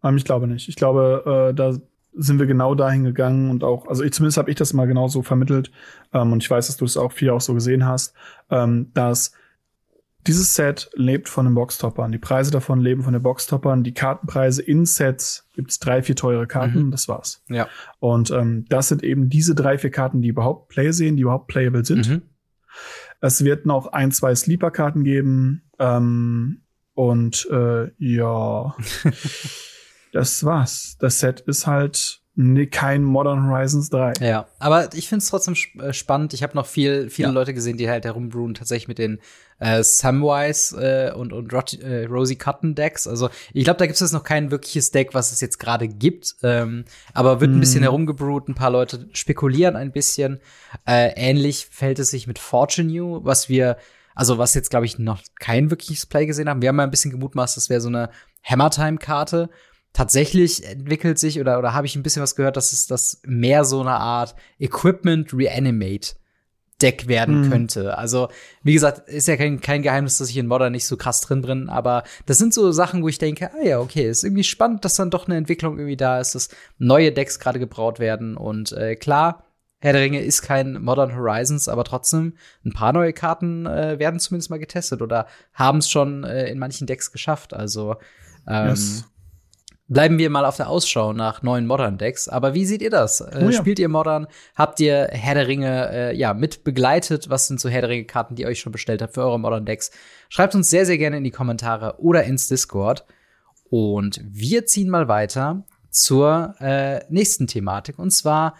Ähm, 0.02 0.16
ich 0.16 0.24
glaube 0.24 0.46
nicht. 0.46 0.68
Ich 0.68 0.76
glaube, 0.76 1.50
äh, 1.50 1.54
da 1.54 1.76
sind 2.16 2.38
wir 2.38 2.46
genau 2.46 2.74
dahin 2.74 3.04
gegangen 3.04 3.50
und 3.50 3.64
auch, 3.64 3.88
also 3.88 4.04
ich, 4.04 4.12
zumindest 4.12 4.38
habe 4.38 4.50
ich 4.50 4.56
das 4.56 4.72
mal 4.72 4.86
genauso 4.86 5.22
vermittelt 5.22 5.70
ähm, 6.12 6.32
und 6.32 6.42
ich 6.42 6.50
weiß, 6.50 6.68
dass 6.68 6.76
du 6.76 6.84
es 6.84 6.96
auch 6.96 7.12
viel 7.12 7.30
auch 7.30 7.40
so 7.40 7.54
gesehen 7.54 7.86
hast, 7.86 8.14
ähm, 8.50 8.90
dass 8.94 9.32
dieses 10.26 10.54
Set 10.54 10.90
lebt 10.94 11.28
von 11.28 11.44
den 11.44 11.54
Boxtoppern. 11.54 12.10
Die 12.10 12.18
Preise 12.18 12.50
davon 12.50 12.80
leben 12.80 13.02
von 13.02 13.12
den 13.12 13.22
Boxtoppern. 13.22 13.84
Die 13.84 13.92
Kartenpreise 13.92 14.62
in 14.62 14.86
Sets 14.86 15.48
gibt's 15.52 15.78
drei, 15.78 16.02
vier 16.02 16.16
teure 16.16 16.46
Karten. 16.46 16.86
Mhm. 16.86 16.90
Das 16.90 17.08
war's. 17.08 17.42
Ja. 17.48 17.68
Und 17.98 18.30
ähm, 18.30 18.64
das 18.70 18.88
sind 18.88 19.02
eben 19.02 19.28
diese 19.28 19.54
drei, 19.54 19.76
vier 19.76 19.90
Karten, 19.90 20.22
die 20.22 20.28
überhaupt 20.28 20.68
Play 20.68 20.92
sehen, 20.92 21.16
die 21.16 21.22
überhaupt 21.22 21.48
playable 21.48 21.84
sind. 21.84 22.08
Mhm. 22.08 22.22
Es 23.24 23.42
wird 23.42 23.64
noch 23.64 23.86
ein, 23.86 24.12
zwei 24.12 24.34
Sleeper-Karten 24.34 25.02
geben. 25.02 25.62
Ähm, 25.78 26.60
und 26.92 27.48
äh, 27.50 27.90
ja, 27.96 28.76
das 30.12 30.44
war's. 30.44 30.98
Das 31.00 31.20
Set 31.20 31.40
ist 31.40 31.66
halt 31.66 32.20
Nee, 32.36 32.66
kein 32.66 33.04
Modern 33.04 33.48
Horizons 33.48 33.90
3. 33.90 34.14
Ja, 34.20 34.48
aber 34.58 34.92
ich 34.94 35.08
finde 35.08 35.22
es 35.22 35.28
trotzdem 35.28 35.54
äh, 35.78 35.92
spannend. 35.92 36.34
Ich 36.34 36.42
habe 36.42 36.56
noch 36.56 36.66
viel, 36.66 37.08
viele 37.08 37.28
ja. 37.28 37.32
Leute 37.32 37.54
gesehen, 37.54 37.76
die 37.76 37.88
halt 37.88 38.04
herumbrewen, 38.04 38.54
tatsächlich 38.54 38.88
mit 38.88 38.98
den 38.98 39.20
äh, 39.60 39.84
Samwise 39.84 41.12
äh, 41.12 41.14
und, 41.14 41.32
und 41.32 41.52
Rot 41.52 41.74
äh, 41.74 42.06
Rosie 42.06 42.34
Cotton 42.34 42.74
Decks. 42.74 43.06
Also 43.06 43.30
ich 43.52 43.62
glaube, 43.62 43.78
da 43.78 43.86
gibt 43.86 43.94
es 43.94 44.00
jetzt 44.00 44.12
noch 44.12 44.24
kein 44.24 44.50
wirkliches 44.50 44.90
Deck, 44.90 45.14
was 45.14 45.30
es 45.30 45.40
jetzt 45.40 45.60
gerade 45.60 45.86
gibt. 45.86 46.34
Ähm, 46.42 46.86
aber 47.12 47.40
wird 47.40 47.52
ein 47.52 47.60
bisschen 47.60 47.82
mm. 47.82 47.84
herumgebrewt, 47.84 48.48
ein 48.48 48.56
paar 48.56 48.70
Leute 48.70 49.08
spekulieren 49.12 49.76
ein 49.76 49.92
bisschen. 49.92 50.40
Äh, 50.88 51.12
ähnlich 51.14 51.68
fällt 51.70 52.00
es 52.00 52.10
sich 52.10 52.26
mit 52.26 52.40
Fortune 52.40 52.92
New, 52.92 53.20
was 53.22 53.48
wir, 53.48 53.76
also 54.16 54.38
was 54.38 54.54
jetzt, 54.54 54.70
glaube 54.70 54.86
ich, 54.86 54.98
noch 54.98 55.22
kein 55.38 55.70
wirkliches 55.70 56.06
Play 56.06 56.26
gesehen 56.26 56.48
haben. 56.48 56.62
Wir 56.62 56.70
haben 56.70 56.76
mal 56.76 56.82
ein 56.82 56.90
bisschen 56.90 57.12
gemutmaßt, 57.12 57.56
das 57.56 57.70
wäre 57.70 57.80
so 57.80 57.88
eine 57.88 58.10
Hammer-Time-Karte 58.42 59.50
tatsächlich 59.94 60.66
entwickelt 60.66 61.18
sich 61.18 61.40
oder, 61.40 61.58
oder 61.58 61.72
habe 61.72 61.86
ich 61.86 61.96
ein 61.96 62.02
bisschen 62.02 62.22
was 62.22 62.36
gehört, 62.36 62.58
dass 62.58 62.72
es 62.72 62.86
das 62.86 63.22
mehr 63.24 63.64
so 63.64 63.80
eine 63.80 63.92
Art 63.92 64.34
Equipment 64.58 65.32
Reanimate 65.32 66.16
Deck 66.82 67.06
werden 67.06 67.42
mhm. 67.42 67.50
könnte. 67.50 67.96
Also, 67.96 68.28
wie 68.64 68.74
gesagt, 68.74 69.08
ist 69.08 69.28
ja 69.28 69.36
kein, 69.36 69.60
kein 69.60 69.82
Geheimnis, 69.82 70.18
dass 70.18 70.28
ich 70.28 70.36
in 70.36 70.48
Modern 70.48 70.72
nicht 70.72 70.86
so 70.86 70.96
krass 70.96 71.20
drin 71.20 71.42
bin, 71.42 71.68
aber 71.68 72.02
das 72.26 72.38
sind 72.38 72.52
so 72.52 72.72
Sachen, 72.72 73.02
wo 73.04 73.08
ich 73.08 73.18
denke, 73.18 73.52
ah 73.54 73.64
ja, 73.64 73.78
okay, 73.78 74.10
ist 74.10 74.24
irgendwie 74.24 74.42
spannend, 74.42 74.84
dass 74.84 74.96
dann 74.96 75.10
doch 75.10 75.26
eine 75.26 75.36
Entwicklung 75.36 75.78
irgendwie 75.78 75.96
da 75.96 76.18
ist, 76.18 76.34
dass 76.34 76.48
neue 76.78 77.12
Decks 77.12 77.38
gerade 77.38 77.60
gebraut 77.60 78.00
werden 78.00 78.36
und 78.36 78.72
äh, 78.72 78.96
klar, 78.96 79.44
Herr 79.78 79.92
der 79.92 80.02
Ringe 80.02 80.20
ist 80.20 80.42
kein 80.42 80.82
Modern 80.82 81.14
Horizons, 81.14 81.68
aber 81.68 81.84
trotzdem 81.84 82.34
ein 82.64 82.72
paar 82.72 82.92
neue 82.92 83.12
Karten 83.12 83.66
äh, 83.66 83.98
werden 84.00 84.18
zumindest 84.18 84.50
mal 84.50 84.58
getestet 84.58 85.00
oder 85.00 85.26
haben 85.52 85.78
es 85.78 85.88
schon 85.88 86.24
äh, 86.24 86.48
in 86.48 86.58
manchen 86.58 86.86
Decks 86.86 87.12
geschafft. 87.12 87.54
Also 87.54 87.96
ähm, 88.48 88.68
yes 88.68 89.04
bleiben 89.88 90.18
wir 90.18 90.30
mal 90.30 90.44
auf 90.44 90.56
der 90.56 90.68
Ausschau 90.68 91.12
nach 91.12 91.42
neuen 91.42 91.66
Modern-Decks. 91.66 92.28
Aber 92.28 92.54
wie 92.54 92.64
seht 92.64 92.82
ihr 92.82 92.90
das? 92.90 93.20
Äh, 93.20 93.42
oh 93.42 93.50
ja. 93.50 93.52
Spielt 93.52 93.78
ihr 93.78 93.88
Modern? 93.88 94.26
Habt 94.54 94.80
ihr 94.80 95.08
Herr 95.10 95.34
der 95.34 95.48
Ringe 95.48 95.90
äh, 95.92 96.16
ja 96.16 96.34
mit 96.34 96.64
begleitet? 96.64 97.30
Was 97.30 97.46
sind 97.46 97.60
so 97.60 97.68
Herr 97.68 97.82
der 97.82 97.90
Ringe-Karten, 97.90 98.34
die 98.34 98.42
ihr 98.42 98.48
euch 98.48 98.60
schon 98.60 98.72
bestellt 98.72 99.02
habt 99.02 99.14
für 99.14 99.22
eure 99.22 99.38
Modern-Decks? 99.38 99.90
Schreibt 100.28 100.54
uns 100.54 100.70
sehr, 100.70 100.86
sehr 100.86 100.98
gerne 100.98 101.18
in 101.18 101.24
die 101.24 101.30
Kommentare 101.30 101.96
oder 101.98 102.24
ins 102.24 102.48
Discord. 102.48 103.04
Und 103.70 104.20
wir 104.24 104.66
ziehen 104.66 104.88
mal 104.88 105.08
weiter 105.08 105.64
zur 105.90 106.54
äh, 106.60 107.04
nächsten 107.08 107.46
Thematik. 107.46 107.98
Und 107.98 108.10
zwar 108.10 108.54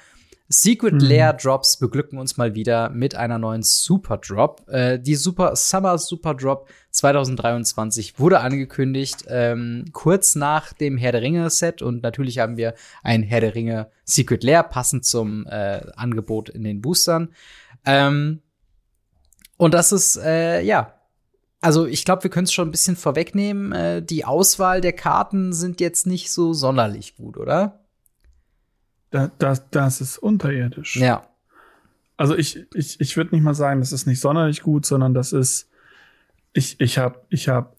Secret 0.60 0.94
mhm. 0.94 1.00
Lair 1.00 1.32
Drops 1.32 1.76
beglücken 1.76 2.18
uns 2.18 2.36
mal 2.36 2.54
wieder 2.54 2.88
mit 2.90 3.14
einer 3.14 3.38
neuen 3.38 3.62
Super 3.62 4.18
Drop. 4.18 4.66
Äh, 4.68 4.98
die 5.00 5.16
Super 5.16 5.56
Summer 5.56 5.98
Super 5.98 6.34
Drop 6.34 6.68
2023 6.90 8.18
wurde 8.18 8.40
angekündigt, 8.40 9.24
ähm, 9.28 9.86
kurz 9.92 10.36
nach 10.36 10.72
dem 10.72 10.96
Herr 10.96 11.12
der 11.12 11.22
Ringe 11.22 11.50
Set. 11.50 11.82
Und 11.82 12.02
natürlich 12.02 12.38
haben 12.38 12.56
wir 12.56 12.74
ein 13.02 13.22
Herr 13.22 13.40
der 13.40 13.54
Ringe 13.54 13.90
Secret 14.04 14.44
Lair 14.44 14.62
passend 14.62 15.04
zum 15.04 15.46
äh, 15.46 15.80
Angebot 15.96 16.48
in 16.48 16.62
den 16.62 16.80
Boostern. 16.80 17.30
Ähm, 17.84 18.40
und 19.56 19.74
das 19.74 19.92
ist, 19.92 20.16
äh, 20.16 20.62
ja, 20.62 20.94
also 21.60 21.86
ich 21.86 22.04
glaube, 22.04 22.24
wir 22.24 22.30
können 22.30 22.44
es 22.44 22.52
schon 22.52 22.68
ein 22.68 22.72
bisschen 22.72 22.96
vorwegnehmen. 22.96 23.72
Äh, 23.72 24.02
die 24.02 24.24
Auswahl 24.24 24.80
der 24.80 24.92
Karten 24.92 25.52
sind 25.52 25.80
jetzt 25.80 26.06
nicht 26.06 26.30
so 26.30 26.52
sonderlich 26.52 27.16
gut, 27.16 27.36
oder? 27.38 27.83
Da, 29.14 29.30
das, 29.38 29.70
das 29.70 30.00
ist 30.00 30.18
unterirdisch. 30.18 30.96
Ja. 30.96 31.28
Also 32.16 32.36
ich, 32.36 32.66
ich, 32.74 33.00
ich 33.00 33.16
würde 33.16 33.32
nicht 33.32 33.44
mal 33.44 33.54
sagen, 33.54 33.78
das 33.78 33.92
ist 33.92 34.06
nicht 34.06 34.18
sonderlich 34.18 34.62
gut, 34.62 34.84
sondern 34.86 35.14
das 35.14 35.32
ist, 35.32 35.70
ich, 36.52 36.80
ich 36.80 36.98
habe 36.98 37.20
ich 37.28 37.48
hab 37.48 37.76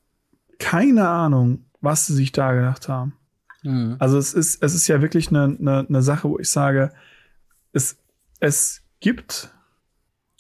keine 0.59 1.09
Ahnung, 1.09 1.65
was 1.81 2.05
sie 2.05 2.13
sich 2.13 2.31
da 2.31 2.53
gedacht 2.53 2.87
haben. 2.87 3.17
Mhm. 3.63 3.97
Also 3.99 4.17
es 4.17 4.33
ist, 4.33 4.63
es 4.63 4.75
ist 4.75 4.87
ja 4.87 5.01
wirklich 5.01 5.27
eine, 5.27 5.57
eine, 5.59 5.85
eine 5.89 6.01
Sache, 6.01 6.29
wo 6.29 6.39
ich 6.39 6.49
sage, 6.49 6.93
es, 7.73 7.97
es 8.39 8.81
gibt 9.01 9.53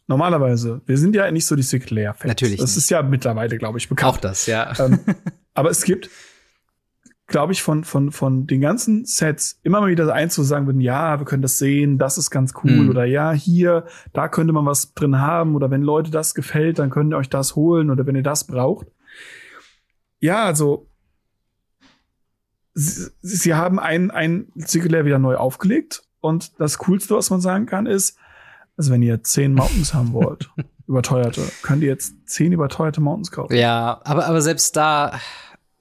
normalerweise, 0.07 0.79
wir 0.85 0.97
sind 0.97 1.13
ja 1.13 1.29
nicht 1.29 1.45
so 1.45 1.57
die 1.57 1.63
Secret 1.63 1.91
Layer 1.91 2.13
Fans. 2.13 2.29
Natürlich. 2.29 2.61
Das 2.61 2.69
nicht. 2.69 2.85
ist 2.85 2.89
ja 2.89 3.03
mittlerweile, 3.03 3.57
glaube 3.57 3.79
ich, 3.79 3.89
bekannt. 3.89 4.15
Auch 4.15 4.17
das, 4.17 4.45
ja. 4.45 4.71
Ähm, 4.79 5.01
aber 5.53 5.71
es 5.71 5.83
gibt 5.83 6.09
glaube 7.27 7.53
ich, 7.53 7.63
von, 7.63 7.83
von, 7.83 8.11
von 8.11 8.45
den 8.45 8.61
ganzen 8.61 9.05
Sets 9.05 9.59
immer 9.63 9.81
mal 9.81 9.89
wieder 9.89 10.13
eins 10.13 10.35
zu 10.35 10.43
sagen 10.43 10.67
würden, 10.67 10.81
ja, 10.81 11.19
wir 11.19 11.25
können 11.25 11.41
das 11.41 11.57
sehen, 11.57 11.97
das 11.97 12.17
ist 12.17 12.29
ganz 12.29 12.53
cool, 12.63 12.83
mhm. 12.83 12.89
oder 12.89 13.05
ja, 13.05 13.31
hier, 13.31 13.85
da 14.13 14.27
könnte 14.27 14.53
man 14.53 14.65
was 14.65 14.93
drin 14.93 15.19
haben, 15.19 15.55
oder 15.55 15.71
wenn 15.71 15.81
Leute 15.81 16.11
das 16.11 16.35
gefällt, 16.35 16.77
dann 16.77 16.91
könnt 16.91 17.13
ihr 17.13 17.17
euch 17.17 17.29
das 17.29 17.55
holen, 17.55 17.89
oder 17.89 18.05
wenn 18.05 18.15
ihr 18.15 18.23
das 18.23 18.45
braucht. 18.45 18.87
Ja, 20.19 20.45
also, 20.45 20.87
sie, 22.73 23.09
sie 23.21 23.55
haben 23.55 23.79
ein, 23.79 24.11
ein 24.11 24.47
Zirkulär 24.57 25.05
wieder 25.05 25.19
neu 25.19 25.35
aufgelegt, 25.35 26.03
und 26.25 26.59
das 26.59 26.79
Coolste, 26.79 27.15
was 27.15 27.29
man 27.29 27.39
sagen 27.39 27.67
kann, 27.67 27.85
ist, 27.85 28.17
also 28.77 28.91
wenn 28.91 29.03
ihr 29.03 29.23
zehn 29.23 29.53
Mountains 29.53 29.93
haben 29.93 30.11
wollt, 30.13 30.49
überteuerte, 30.87 31.41
könnt 31.61 31.83
ihr 31.83 31.89
jetzt 31.89 32.15
zehn 32.27 32.51
überteuerte 32.51 32.99
Mountains 32.99 33.31
kaufen. 33.31 33.55
Ja, 33.55 34.01
aber, 34.03 34.25
aber 34.25 34.41
selbst 34.41 34.75
da, 34.75 35.19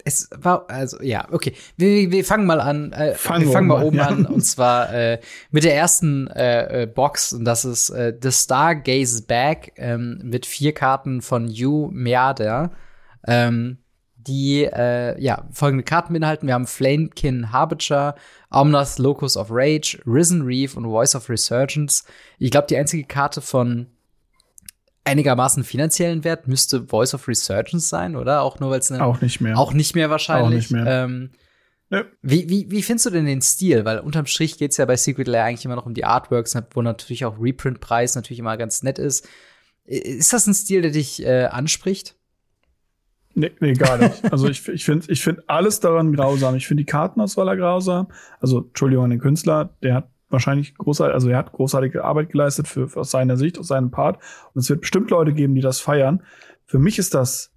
es 0.04 0.28
war, 0.36 0.68
also 0.68 1.02
ja, 1.02 1.26
okay. 1.32 1.54
Wir, 1.76 2.10
wir 2.10 2.24
fangen 2.24 2.46
mal 2.46 2.60
an. 2.60 2.92
Äh, 2.92 3.14
fangen 3.14 3.46
wir 3.46 3.52
fangen 3.52 3.68
mal 3.68 3.82
oben 3.82 4.00
an. 4.00 4.26
Und 4.26 4.42
zwar 4.42 4.92
äh, 4.92 5.20
mit 5.50 5.64
der 5.64 5.74
ersten 5.74 6.28
äh, 6.28 6.82
äh, 6.82 6.86
Box. 6.86 7.32
Und 7.32 7.44
das 7.44 7.64
ist 7.64 7.90
äh, 7.90 8.14
The 8.20 8.30
Stargaze 8.30 9.22
Back 9.22 9.72
ähm, 9.76 10.20
mit 10.22 10.46
vier 10.46 10.72
Karten 10.72 11.22
von 11.22 11.48
Yu 11.48 11.88
Meader. 11.90 12.70
Ähm, 13.26 13.78
die 14.16 14.64
äh, 14.64 15.20
ja 15.20 15.46
folgende 15.52 15.84
Karten 15.84 16.12
beinhalten. 16.12 16.46
Wir 16.46 16.54
haben 16.54 16.66
Flamekin 16.66 17.52
Harbinger, 17.52 18.14
Omnath 18.50 18.98
Locus 18.98 19.36
of 19.36 19.48
Rage, 19.50 19.98
Risen 20.06 20.42
Reef 20.42 20.76
und 20.76 20.84
Voice 20.84 21.14
of 21.14 21.28
Resurgence. 21.28 22.04
Ich 22.38 22.50
glaube, 22.50 22.66
die 22.68 22.76
einzige 22.76 23.04
Karte 23.04 23.40
von 23.40 23.86
einigermaßen 25.04 25.64
finanziellen 25.64 26.24
Wert 26.24 26.48
müsste 26.48 26.86
Voice 26.86 27.14
of 27.14 27.28
Resurgence 27.28 27.88
sein, 27.88 28.16
oder? 28.16 28.42
Auch 28.42 28.58
nur 28.60 28.70
weil 28.70 28.80
es 28.80 28.90
auch 28.92 29.20
nicht 29.20 29.40
mehr 29.40 29.58
auch 29.58 29.72
nicht 29.72 29.94
mehr 29.94 30.10
wahrscheinlich. 30.10 30.46
Auch 30.46 30.50
nicht 30.50 30.70
mehr. 30.70 31.04
Ähm, 31.04 31.30
ja. 31.90 32.04
wie, 32.22 32.48
wie, 32.48 32.70
wie 32.70 32.82
findest 32.82 33.06
du 33.06 33.10
denn 33.10 33.26
den 33.26 33.42
Stil? 33.42 33.84
Weil 33.84 34.00
unterm 34.00 34.26
Strich 34.26 34.58
geht's 34.58 34.78
ja 34.78 34.86
bei 34.86 34.96
Secret 34.96 35.28
Lair 35.28 35.44
eigentlich 35.44 35.64
immer 35.64 35.76
noch 35.76 35.86
um 35.86 35.94
die 35.94 36.04
Artworks, 36.04 36.56
wo 36.72 36.82
natürlich 36.82 37.24
auch 37.24 37.38
Reprint-Preis 37.38 38.14
natürlich 38.16 38.40
immer 38.40 38.56
ganz 38.56 38.82
nett 38.82 38.98
ist. 38.98 39.28
Ist 39.84 40.32
das 40.32 40.46
ein 40.46 40.54
Stil, 40.54 40.82
der 40.82 40.92
dich 40.92 41.24
äh, 41.24 41.44
anspricht? 41.44 42.16
Nee, 43.34 43.50
nee, 43.60 43.74
gar 43.74 43.98
nicht. 43.98 44.32
also 44.32 44.48
ich, 44.48 44.66
ich 44.68 44.84
finde 44.84 45.12
ich 45.12 45.22
find 45.22 45.48
alles 45.48 45.80
daran 45.80 46.12
grausam. 46.12 46.54
Ich 46.54 46.66
finde 46.66 46.82
die 46.82 46.90
Kartenauswahl 46.90 47.56
grausam. 47.56 48.08
Also, 48.40 48.60
Entschuldigung 48.60 49.04
an 49.04 49.10
den 49.10 49.20
Künstler, 49.20 49.76
der 49.82 49.94
hat 49.94 50.08
wahrscheinlich 50.28 50.76
großartig, 50.76 51.14
also 51.14 51.28
er 51.28 51.38
hat 51.38 51.52
großartige 51.52 52.04
Arbeit 52.04 52.30
geleistet 52.30 52.68
für, 52.68 52.88
für 52.88 53.00
aus 53.00 53.10
seiner 53.10 53.36
Sicht, 53.36 53.58
aus 53.58 53.68
seinem 53.68 53.90
Part. 53.90 54.18
Und 54.52 54.60
es 54.60 54.70
wird 54.70 54.80
bestimmt 54.80 55.10
Leute 55.10 55.32
geben, 55.32 55.54
die 55.54 55.60
das 55.60 55.80
feiern. 55.80 56.22
Für 56.66 56.78
mich 56.78 56.98
ist 56.98 57.14
das 57.14 57.54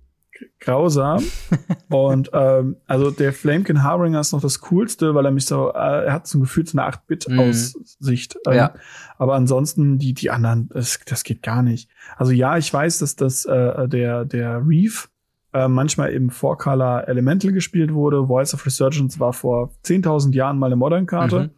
grausam. 0.59 1.23
und 1.89 2.29
ähm, 2.33 2.77
also 2.85 3.11
der 3.11 3.33
Flamekin 3.33 3.83
Harbinger 3.83 4.19
ist 4.19 4.33
noch 4.33 4.41
das 4.41 4.59
Coolste, 4.61 5.15
weil 5.15 5.25
er 5.25 5.31
mich 5.31 5.45
so, 5.45 5.69
äh, 5.69 6.05
er 6.05 6.13
hat 6.13 6.27
so 6.27 6.37
ein 6.37 6.41
Gefühl 6.41 6.65
zu 6.65 6.77
einer 6.77 6.89
8-Bit-Aussicht. 6.89 8.35
Mhm. 8.35 8.51
Ähm, 8.51 8.57
ja. 8.57 8.73
Aber 9.17 9.35
ansonsten, 9.35 9.97
die, 9.97 10.13
die 10.13 10.29
anderen, 10.29 10.69
das, 10.69 10.99
das 11.05 11.23
geht 11.23 11.41
gar 11.43 11.63
nicht. 11.63 11.89
Also 12.17 12.31
ja, 12.31 12.57
ich 12.57 12.71
weiß, 12.71 12.99
dass 12.99 13.15
das 13.15 13.45
äh, 13.45 13.87
der, 13.87 14.25
der 14.25 14.61
Reef 14.65 15.09
äh, 15.53 15.67
manchmal 15.67 16.11
im 16.11 16.29
Four 16.29 16.57
Color 16.57 17.07
Elemental 17.07 17.51
gespielt 17.51 17.93
wurde. 17.93 18.27
Voice 18.27 18.53
of 18.53 18.65
Resurgence 18.65 19.19
war 19.19 19.33
vor 19.33 19.71
10.000 19.85 20.33
Jahren 20.33 20.59
mal 20.59 20.67
eine 20.67 20.75
Modern-Karte. 20.75 21.39
Mhm. 21.39 21.51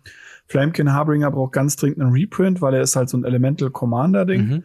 Flamekin 0.50 0.92
Harbinger 0.92 1.30
braucht 1.32 1.54
ganz 1.54 1.76
dringend 1.76 2.02
einen 2.02 2.12
Reprint, 2.12 2.62
weil 2.62 2.74
er 2.74 2.82
ist 2.82 2.96
halt 2.96 3.08
so 3.08 3.18
ein 3.18 3.24
Elemental 3.24 3.70
Commander 3.70 4.26
Ding. 4.26 4.48
Mhm. 4.48 4.64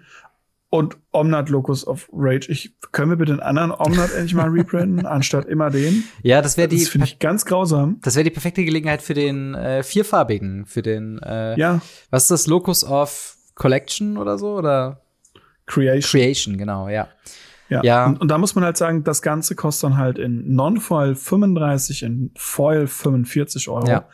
Und 0.70 0.96
Omnat 1.12 1.50
Locus 1.50 1.86
of 1.86 2.08
Rage. 2.12 2.50
Ich 2.50 2.74
können 2.90 3.10
wir 3.10 3.16
bitte 3.16 3.32
einen 3.32 3.40
anderen 3.40 3.70
Omnat 3.70 4.12
endlich 4.12 4.34
mal 4.34 4.48
reprinten, 4.48 5.06
anstatt 5.06 5.44
immer 5.44 5.70
den? 5.70 6.02
Ja, 6.22 6.42
das 6.42 6.56
wäre 6.56 6.66
die. 6.66 6.80
Das 6.80 6.88
finde 6.88 7.06
ich 7.06 7.20
ganz 7.20 7.44
grausam. 7.44 7.98
Das 8.02 8.16
wäre 8.16 8.24
die 8.24 8.30
perfekte 8.30 8.64
Gelegenheit 8.64 9.00
für 9.00 9.14
den 9.14 9.54
äh, 9.54 9.84
vierfarbigen, 9.84 10.66
für 10.66 10.82
den. 10.82 11.20
Äh, 11.20 11.56
ja. 11.60 11.80
Was 12.10 12.24
ist 12.24 12.30
das? 12.32 12.46
Locus 12.48 12.82
of 12.82 13.36
Collection 13.54 14.16
oder 14.16 14.36
so 14.36 14.56
oder? 14.56 15.02
Creation. 15.66 16.10
Creation, 16.10 16.58
genau, 16.58 16.88
ja. 16.88 17.08
Ja. 17.68 17.82
ja. 17.84 18.06
Und, 18.06 18.20
und, 18.20 18.28
da 18.28 18.38
muss 18.38 18.54
man 18.54 18.64
halt 18.64 18.76
sagen, 18.76 19.04
das 19.04 19.22
Ganze 19.22 19.54
kostet 19.54 19.90
dann 19.90 19.98
halt 19.98 20.18
in 20.18 20.54
Non-Foil 20.54 21.14
35, 21.14 22.02
in 22.02 22.30
Foil 22.36 22.86
45 22.86 23.68
Euro. 23.68 23.86
Ja. 23.88 24.08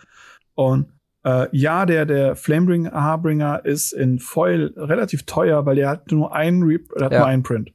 Und 0.55 0.89
äh, 1.25 1.47
ja, 1.53 1.87
der, 1.87 2.07
der 2.07 2.37
Flamebring 2.37 2.91
Harbringer 2.91 3.65
ist 3.65 3.93
in 3.93 4.19
Foil 4.19 4.73
relativ 4.77 5.25
teuer, 5.25 5.67
weil 5.67 5.77
der 5.77 5.89
hat 5.89 6.11
nur 6.11 6.35
einen, 6.35 6.63
Re 6.63 6.79
hat 7.01 7.13
ja. 7.13 7.19
nur 7.19 7.27
einen 7.27 7.43
Print. 7.43 7.73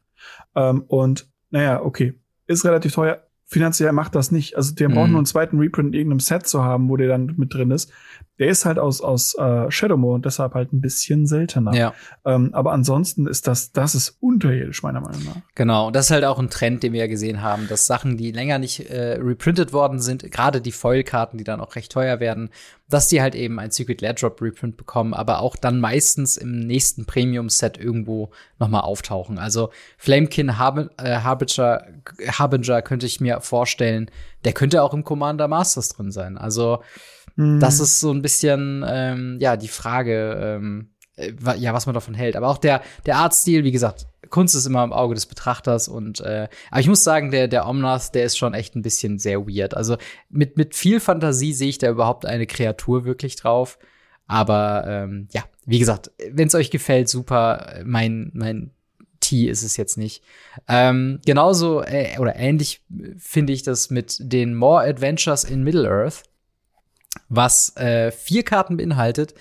Ähm, 0.55 0.83
und 0.87 1.29
naja, 1.51 1.81
okay, 1.81 2.19
ist 2.47 2.65
relativ 2.65 2.93
teuer. 2.93 3.21
Finanziell 3.47 3.91
macht 3.91 4.15
das 4.15 4.31
nicht. 4.31 4.57
Also 4.57 4.73
der 4.73 4.89
mhm. 4.89 4.93
braucht 4.93 5.09
nur 5.09 5.19
einen 5.19 5.27
zweiten 5.27 5.59
Reprint 5.59 5.89
in 5.89 5.93
irgendeinem 5.93 6.19
Set 6.19 6.47
zu 6.47 6.63
haben, 6.63 6.89
wo 6.89 6.97
der 6.97 7.07
dann 7.07 7.35
mit 7.37 7.53
drin 7.53 7.71
ist 7.71 7.91
der 8.39 8.47
ist 8.49 8.65
halt 8.65 8.79
aus, 8.79 9.01
aus 9.01 9.35
äh, 9.35 9.71
Shadowmoor 9.71 10.15
und 10.15 10.25
deshalb 10.25 10.55
halt 10.55 10.73
ein 10.73 10.81
bisschen 10.81 11.25
seltener. 11.25 11.73
Ja. 11.73 11.93
Ähm, 12.25 12.49
aber 12.53 12.73
ansonsten 12.73 13.27
ist 13.27 13.47
das, 13.47 13.71
das 13.71 13.95
ist 13.95 14.17
unterirdisch, 14.19 14.83
meiner 14.83 14.99
Meinung 14.99 15.23
nach. 15.23 15.37
Genau, 15.55 15.87
und 15.87 15.95
das 15.95 16.05
ist 16.05 16.11
halt 16.11 16.25
auch 16.25 16.37
ein 16.37 16.49
Trend, 16.49 16.83
den 16.83 16.91
wir 16.91 17.01
ja 17.01 17.07
gesehen 17.07 17.41
haben, 17.41 17.67
dass 17.69 17.87
Sachen, 17.87 18.17
die 18.17 18.31
länger 18.31 18.59
nicht 18.59 18.89
äh, 18.89 19.13
reprintet 19.21 19.71
worden 19.71 19.99
sind, 19.99 20.29
gerade 20.31 20.59
die 20.59 20.73
Foil-Karten, 20.73 21.37
die 21.37 21.45
dann 21.45 21.61
auch 21.61 21.75
recht 21.75 21.91
teuer 21.91 22.19
werden, 22.19 22.49
dass 22.87 23.07
die 23.07 23.21
halt 23.21 23.35
eben 23.35 23.59
ein 23.59 23.71
Secret 23.71 24.01
Lair 24.01 24.13
Drop 24.13 24.41
Reprint 24.41 24.77
bekommen, 24.77 25.13
aber 25.13 25.39
auch 25.39 25.55
dann 25.55 25.79
meistens 25.79 26.37
im 26.37 26.59
nächsten 26.59 27.05
Premium-Set 27.05 27.77
irgendwo 27.77 28.31
nochmal 28.59 28.81
auftauchen. 28.81 29.39
Also 29.39 29.71
Flamekin 29.97 30.57
Harb 30.57 30.91
äh, 30.97 31.17
Harbinger, 31.17 31.87
Harbinger 32.27 32.81
könnte 32.81 33.05
ich 33.05 33.19
mir 33.19 33.41
vorstellen, 33.41 34.11
der 34.43 34.53
könnte 34.53 34.83
auch 34.83 34.93
im 34.93 35.03
Commander 35.03 35.47
Masters 35.47 35.89
drin 35.89 36.11
sein. 36.11 36.37
Also 36.37 36.79
Mhm. 37.35 37.59
Das 37.59 37.79
ist 37.79 37.99
so 37.99 38.11
ein 38.11 38.21
bisschen, 38.21 38.85
ähm, 38.87 39.37
ja, 39.39 39.57
die 39.57 39.67
Frage, 39.67 40.37
ähm, 40.41 40.89
äh, 41.15 41.31
ja, 41.57 41.73
was 41.73 41.85
man 41.85 41.93
davon 41.93 42.13
hält. 42.13 42.35
Aber 42.35 42.47
auch 42.47 42.57
der, 42.57 42.81
der 43.05 43.17
Artstil, 43.17 43.63
wie 43.63 43.71
gesagt, 43.71 44.07
Kunst 44.29 44.55
ist 44.55 44.65
immer 44.65 44.83
im 44.83 44.93
Auge 44.93 45.15
des 45.15 45.25
Betrachters 45.25 45.87
und 45.87 46.19
äh, 46.21 46.47
aber 46.71 46.79
ich 46.79 46.87
muss 46.87 47.03
sagen, 47.03 47.31
der, 47.31 47.47
der 47.47 47.67
Omnath, 47.67 48.13
der 48.13 48.25
ist 48.25 48.37
schon 48.37 48.53
echt 48.53 48.75
ein 48.75 48.81
bisschen 48.81 49.19
sehr 49.19 49.47
weird. 49.47 49.75
Also 49.75 49.97
mit, 50.29 50.57
mit 50.57 50.75
viel 50.75 50.99
Fantasie 50.99 51.53
sehe 51.53 51.69
ich 51.69 51.77
da 51.77 51.89
überhaupt 51.89 52.25
eine 52.25 52.47
Kreatur 52.47 53.05
wirklich 53.05 53.35
drauf. 53.35 53.77
Aber 54.27 54.85
ähm, 54.87 55.27
ja, 55.33 55.43
wie 55.65 55.79
gesagt, 55.79 56.11
wenn 56.31 56.47
es 56.47 56.55
euch 56.55 56.71
gefällt, 56.71 57.09
super. 57.09 57.81
Mein, 57.85 58.31
mein 58.33 58.71
T 59.19 59.47
ist 59.47 59.61
es 59.61 59.77
jetzt 59.77 59.97
nicht. 59.97 60.23
Ähm, 60.67 61.19
genauso 61.25 61.83
äh, 61.83 62.17
oder 62.19 62.35
ähnlich 62.35 62.81
finde 63.17 63.53
ich 63.53 63.61
das 63.61 63.91
mit 63.91 64.17
den 64.19 64.55
More 64.55 64.83
Adventures 64.83 65.43
in 65.43 65.63
Middle-earth 65.63 66.23
was 67.29 67.75
äh, 67.77 68.11
vier 68.11 68.43
Karten 68.43 68.77
beinhaltet, 68.77 69.33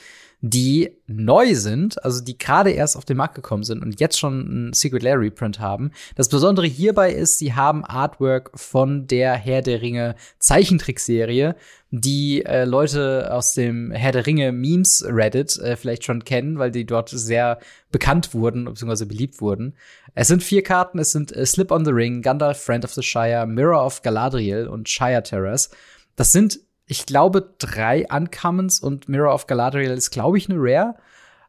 die 0.47 0.99
neu 1.07 1.55
sind, 1.55 2.05
also 2.05 2.23
die 2.23 2.37
gerade 2.37 2.71
erst 2.71 2.99
auf 2.99 3.07
den 3.07 3.17
Markt 3.17 3.35
gekommen 3.35 3.63
sind 3.63 3.83
und 3.83 3.99
jetzt 3.99 4.19
schon 4.19 4.69
ein 4.69 4.73
Secret 4.75 5.03
Lair 5.03 5.19
Reprint 5.19 5.59
haben. 5.59 5.91
Das 6.17 6.29
Besondere 6.29 6.67
hierbei 6.67 7.15
ist, 7.15 7.39
sie 7.39 7.55
haben 7.55 7.83
Artwork 7.83 8.51
von 8.55 9.07
der 9.07 9.37
Herr 9.37 9.63
der 9.63 9.81
Ringe 9.81 10.17
Zeichentrickserie, 10.39 11.57
die 11.91 12.45
äh, 12.45 12.67
Leute 12.67 13.33
aus 13.33 13.55
dem 13.55 13.91
Herr 13.91 14.13
der 14.13 14.27
Ringe 14.27 14.53
Memes 14.53 15.03
Reddit 15.09 15.57
äh, 15.61 15.77
vielleicht 15.77 16.05
schon 16.05 16.25
kennen, 16.27 16.59
weil 16.59 16.71
die 16.71 16.85
dort 16.85 17.09
sehr 17.09 17.59
bekannt 17.91 18.35
wurden 18.35 18.67
bzw. 18.67 19.07
beliebt 19.07 19.41
wurden. 19.41 19.75
Es 20.15 20.29
sind 20.29 20.43
vier 20.43 20.63
Karten, 20.63 20.99
es 20.99 21.13
sind 21.13 21.35
äh, 21.35 21.47
Slip 21.47 21.71
on 21.71 21.87
the 21.87 21.91
Ring, 21.91 22.21
Gandalf 22.21 22.61
Friend 22.61 22.85
of 22.85 22.93
the 22.93 23.03
Shire, 23.03 23.47
Mirror 23.47 23.87
of 23.87 24.03
Galadriel 24.03 24.69
und 24.69 24.91
Shire 24.91 25.23
Terrace. 25.23 25.71
Das 26.17 26.33
sind 26.33 26.61
ich 26.87 27.07
glaube, 27.07 27.55
drei 27.59 28.07
Uncommons 28.11 28.81
und 28.81 29.09
Mirror 29.09 29.35
of 29.35 29.47
Galadriel 29.47 29.91
ist, 29.91 30.11
glaube 30.11 30.39
ich, 30.39 30.49
eine 30.49 30.59
Rare. 30.59 30.95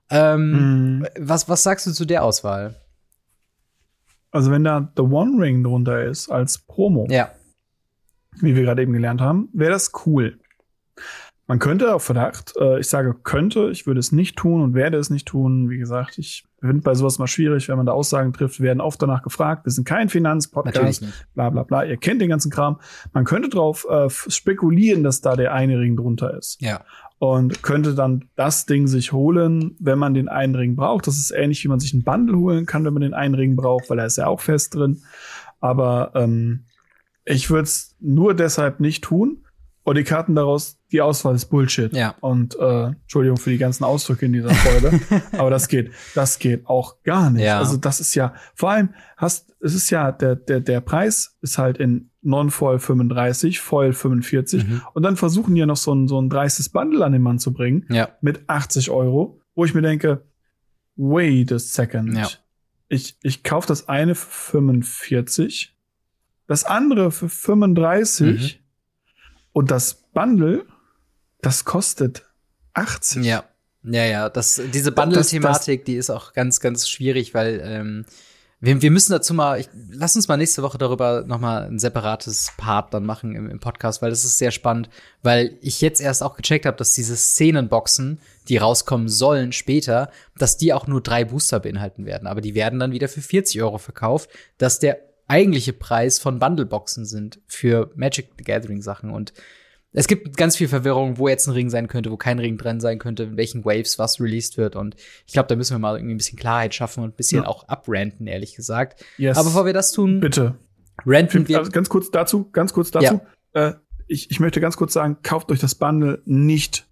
Ähm, 0.10 1.00
mm. 1.00 1.06
was, 1.19 1.50
was 1.50 1.63
sagst 1.63 1.88
du 1.88 1.91
zu 1.91 2.06
der 2.06 2.24
Auswahl? 2.24 2.76
Also, 4.32 4.52
wenn 4.52 4.63
da 4.63 4.91
The 4.95 5.04
One 5.04 5.41
Ring 5.41 5.63
drunter 5.63 6.04
ist 6.04 6.30
als 6.30 6.58
Promo, 6.58 7.08
ja. 7.10 7.32
wie 8.41 8.56
wir 8.56 8.63
gerade 8.63 8.82
eben 8.82 8.93
gelernt 8.93 9.21
haben, 9.21 9.50
wäre 9.54 9.71
das 9.71 9.91
cool. 10.06 10.39
Man 11.48 11.60
könnte 11.60 11.93
auf 11.93 12.04
Verdacht, 12.04 12.54
äh, 12.58 12.80
ich 12.80 12.88
sage 12.88 13.13
könnte, 13.13 13.69
ich 13.71 13.86
würde 13.88 14.00
es 14.00 14.12
nicht 14.12 14.36
tun 14.36 14.62
und 14.62 14.74
werde 14.74 14.98
es 14.98 15.10
nicht 15.10 15.28
tun. 15.28 15.69
Wie 15.69 15.78
gesagt, 15.78 16.17
ich 16.17 16.43
finde 16.65 16.82
bei 16.82 16.95
sowas 16.95 17.19
mal 17.19 17.28
schwierig, 17.28 17.67
wenn 17.69 17.78
man 17.78 17.86
da 17.86 17.91
Aussagen 17.91 18.34
trifft, 18.34 18.60
werden 18.60 18.82
oft 18.82 19.01
danach 19.01 19.23
gefragt. 19.23 19.65
Wir 19.65 19.71
sind 19.71 19.86
kein 19.86 20.10
Finanzpodcast, 20.10 21.06
bla 21.34 21.49
bla 21.49 21.63
bla. 21.63 21.84
Ihr 21.84 21.97
kennt 21.97 22.21
den 22.21 22.30
ganzen 22.30 22.51
Kram. 22.51 22.80
Man 23.13 23.25
könnte 23.25 23.49
darauf 23.49 23.86
äh, 23.89 24.10
spekulieren, 24.10 25.04
dass 25.04 25.21
da 25.21 25.36
der 25.36 25.54
eine 25.54 25.80
Ring 25.80 25.95
drunter 25.95 26.38
ist. 26.38 26.62
Ja. 26.62 26.82
Und 27.17 27.63
könnte 27.63 27.95
dann 27.95 28.25
das 28.36 28.65
Ding 28.65 28.88
sich 28.88 29.13
holen, 29.13 29.75
wenn 29.80 29.97
man 29.97 30.13
den 30.13 30.28
einen 30.28 30.56
Ring 30.56 30.75
braucht. 30.75 31.08
Das 31.08 31.17
ist 31.17 31.32
ähnlich, 31.32 31.63
wie 31.63 31.69
man 31.69 31.80
sich 31.80 31.93
einen 31.93 32.04
Bundle 32.04 32.38
holen 32.38 32.65
kann, 32.65 32.84
wenn 32.84 32.93
man 32.93 33.01
den 33.01 33.13
einen 33.13 33.36
Ring 33.36 33.56
braucht, 33.56 33.89
weil 33.89 33.99
er 33.99 34.06
ist 34.06 34.17
ja 34.17 34.28
auch 34.28 34.41
fest 34.41 34.75
drin. 34.75 35.01
Aber 35.62 36.12
ähm, 36.13 36.65
ich 37.23 37.49
würde 37.49 37.63
es 37.63 37.95
nur 37.99 38.34
deshalb 38.34 38.80
nicht 38.80 39.04
tun. 39.04 39.44
Und 39.86 40.00
die 40.00 40.04
Karten 40.04 40.34
daraus, 40.34 40.80
die 40.91 41.00
Auswahl 41.00 41.36
ist 41.36 41.45
Bullshit. 41.45 41.93
Ja. 41.93 42.15
Und 42.19 42.58
äh, 42.60 42.88
Entschuldigung 42.88 43.38
für 43.38 43.52
die 43.52 43.60
ganzen 43.60 43.84
Ausdrücke 43.84 44.26
in 44.26 44.34
dieser 44.34 44.50
Folge, 44.50 45.00
aber 45.38 45.52
das 45.52 45.67
geht, 45.67 45.91
das 46.15 46.39
geht 46.39 46.65
auch 46.65 47.04
gar 47.04 47.30
nicht. 47.30 47.45
Ja. 47.45 47.60
Also 47.60 47.78
das 47.78 48.00
ist 48.00 48.15
ja, 48.15 48.34
vor 48.56 48.71
allem 48.71 48.95
hast, 49.15 49.56
es 49.62 49.76
ist 49.76 49.91
ja 49.91 50.12
der 50.12 50.38
der 50.38 50.60
der 50.60 50.82
Preis 50.82 51.38
ist 51.41 51.60
halt 51.60 51.78
in 51.78 52.10
Non-Foil 52.24 52.80
35, 52.80 53.60
Foil 53.60 53.93
45 53.93 54.67
mhm. 54.67 54.82
und 54.95 55.04
dann 55.04 55.17
versuchen 55.17 55.54
die 55.54 55.60
ja 55.60 55.67
noch 55.67 55.78
so 55.78 55.93
ein 55.93 56.08
so 56.08 56.19
ein 56.19 56.32
dreistes 56.32 56.69
Bundle 56.69 57.06
an 57.06 57.12
den 57.12 57.21
Mann 57.21 57.38
zu 57.38 57.54
bringen 57.54 57.86
ja. 57.91 58.10
mit 58.21 58.50
80 58.50 58.89
Euro, 58.89 59.39
wo 59.54 59.65
ich 59.65 59.76
mir 59.76 59.84
denke, 59.84 60.26
wait 60.95 61.52
a 61.52 61.60
second, 61.60 62.17
ja. 62.17 62.28
ich 62.88 63.19
ich 63.21 63.43
kauf 63.43 63.67
das 63.67 63.88
eine 63.88 64.15
für 64.15 64.32
45, 64.52 65.78
das 66.48 66.63
andere 66.63 67.12
für 67.12 67.30
35. 67.30 68.60
Mhm 68.60 68.64
und 69.55 69.71
das 69.71 69.93
Bundle, 70.13 70.65
das 71.41 71.63
kostet 71.63 72.25
80. 72.73 73.23
Ja. 73.23 73.45
Ja, 73.83 74.03
ja, 74.03 74.29
das, 74.29 74.59
diese 74.73 74.91
Bundle-Thematik, 74.91 75.85
die 75.85 75.95
ist 75.95 76.09
auch 76.09 76.33
ganz, 76.33 76.59
ganz 76.59 76.89
schwierig, 76.89 77.33
weil 77.33 77.61
ähm, 77.63 78.05
wir, 78.59 78.81
wir 78.81 78.91
müssen 78.91 79.13
dazu 79.13 79.33
mal, 79.33 79.59
ich, 79.59 79.69
lass 79.91 80.15
uns 80.17 80.27
mal 80.27 80.35
nächste 80.35 80.61
Woche 80.61 80.77
darüber 80.77 81.23
noch 81.25 81.39
mal 81.39 81.67
ein 81.67 81.79
separates 81.79 82.51
Part 82.57 82.93
dann 82.93 83.05
machen 83.05 83.33
im, 83.33 83.49
im 83.49 83.59
Podcast, 83.59 84.01
weil 84.01 84.09
das 84.09 84.25
ist 84.25 84.39
sehr 84.39 84.51
spannend, 84.51 84.89
weil 85.23 85.57
ich 85.61 85.79
jetzt 85.79 86.01
erst 86.01 86.21
auch 86.21 86.35
gecheckt 86.35 86.65
habe, 86.65 86.75
dass 86.75 86.91
diese 86.91 87.15
Szenenboxen, 87.15 88.19
die 88.49 88.57
rauskommen 88.57 89.07
sollen 89.07 89.53
später, 89.53 90.09
dass 90.37 90.57
die 90.57 90.73
auch 90.73 90.87
nur 90.87 90.99
drei 90.99 91.23
Booster 91.23 91.61
beinhalten 91.61 92.05
werden, 92.05 92.27
aber 92.27 92.41
die 92.41 92.55
werden 92.55 92.79
dann 92.79 92.91
wieder 92.91 93.07
für 93.07 93.21
40 93.21 93.61
Euro 93.61 93.77
verkauft, 93.77 94.29
dass 94.57 94.79
der 94.79 94.99
eigentliche 95.27 95.73
Preis 95.73 96.19
von 96.19 96.39
Bundleboxen 96.39 97.05
sind 97.05 97.39
für 97.47 97.91
Magic 97.95 98.29
the 98.38 98.43
Gathering 98.43 98.81
Sachen 98.81 99.09
und 99.09 99.33
es 99.97 100.07
gibt 100.07 100.35
ganz 100.35 100.57
viel 100.57 100.67
Verwirrung, 100.67 101.17
wo 101.17 101.29
jetzt 101.29 101.47
ein 101.47 101.53
Ring 101.53 101.69
sein 101.69 101.88
könnte, 101.88 102.11
wo 102.11 102.17
kein 102.17 102.38
Ring 102.38 102.57
drin 102.57 102.81
sein 102.81 102.99
könnte, 102.99 103.23
in 103.23 103.38
welchen 103.38 103.63
Waves 103.63 103.97
was 103.97 104.19
released 104.19 104.57
wird. 104.57 104.75
Und 104.75 104.95
ich 105.25 105.31
glaube, 105.31 105.47
da 105.47 105.55
müssen 105.55 105.73
wir 105.73 105.79
mal 105.79 105.95
irgendwie 105.95 106.15
ein 106.15 106.17
bisschen 106.17 106.38
Klarheit 106.38 106.75
schaffen 106.75 107.01
und 107.01 107.11
ein 107.11 107.15
bisschen 107.15 107.43
ja. 107.43 107.47
auch 107.47 107.69
abranten, 107.69 108.27
ehrlich 108.27 108.55
gesagt. 108.55 109.05
Yes. 109.17 109.38
Aber 109.38 109.45
bevor 109.45 109.65
wir 109.65 109.71
das 109.71 109.93
tun, 109.93 110.19
bitte. 110.19 110.55
Ranten 111.05 111.47
wir. 111.47 111.59
Also 111.59 111.71
ganz 111.71 111.88
kurz 111.88 112.11
dazu, 112.11 112.49
ganz 112.51 112.73
kurz 112.73 112.91
dazu. 112.91 113.21
Ja. 113.53 113.67
Äh, 113.69 113.73
ich, 114.07 114.31
ich 114.31 114.39
möchte 114.41 114.59
ganz 114.59 114.75
kurz 114.75 114.93
sagen, 114.93 115.17
kauft 115.23 115.49
euch 115.49 115.59
das 115.59 115.75
Bundle 115.75 116.21
nicht 116.25 116.85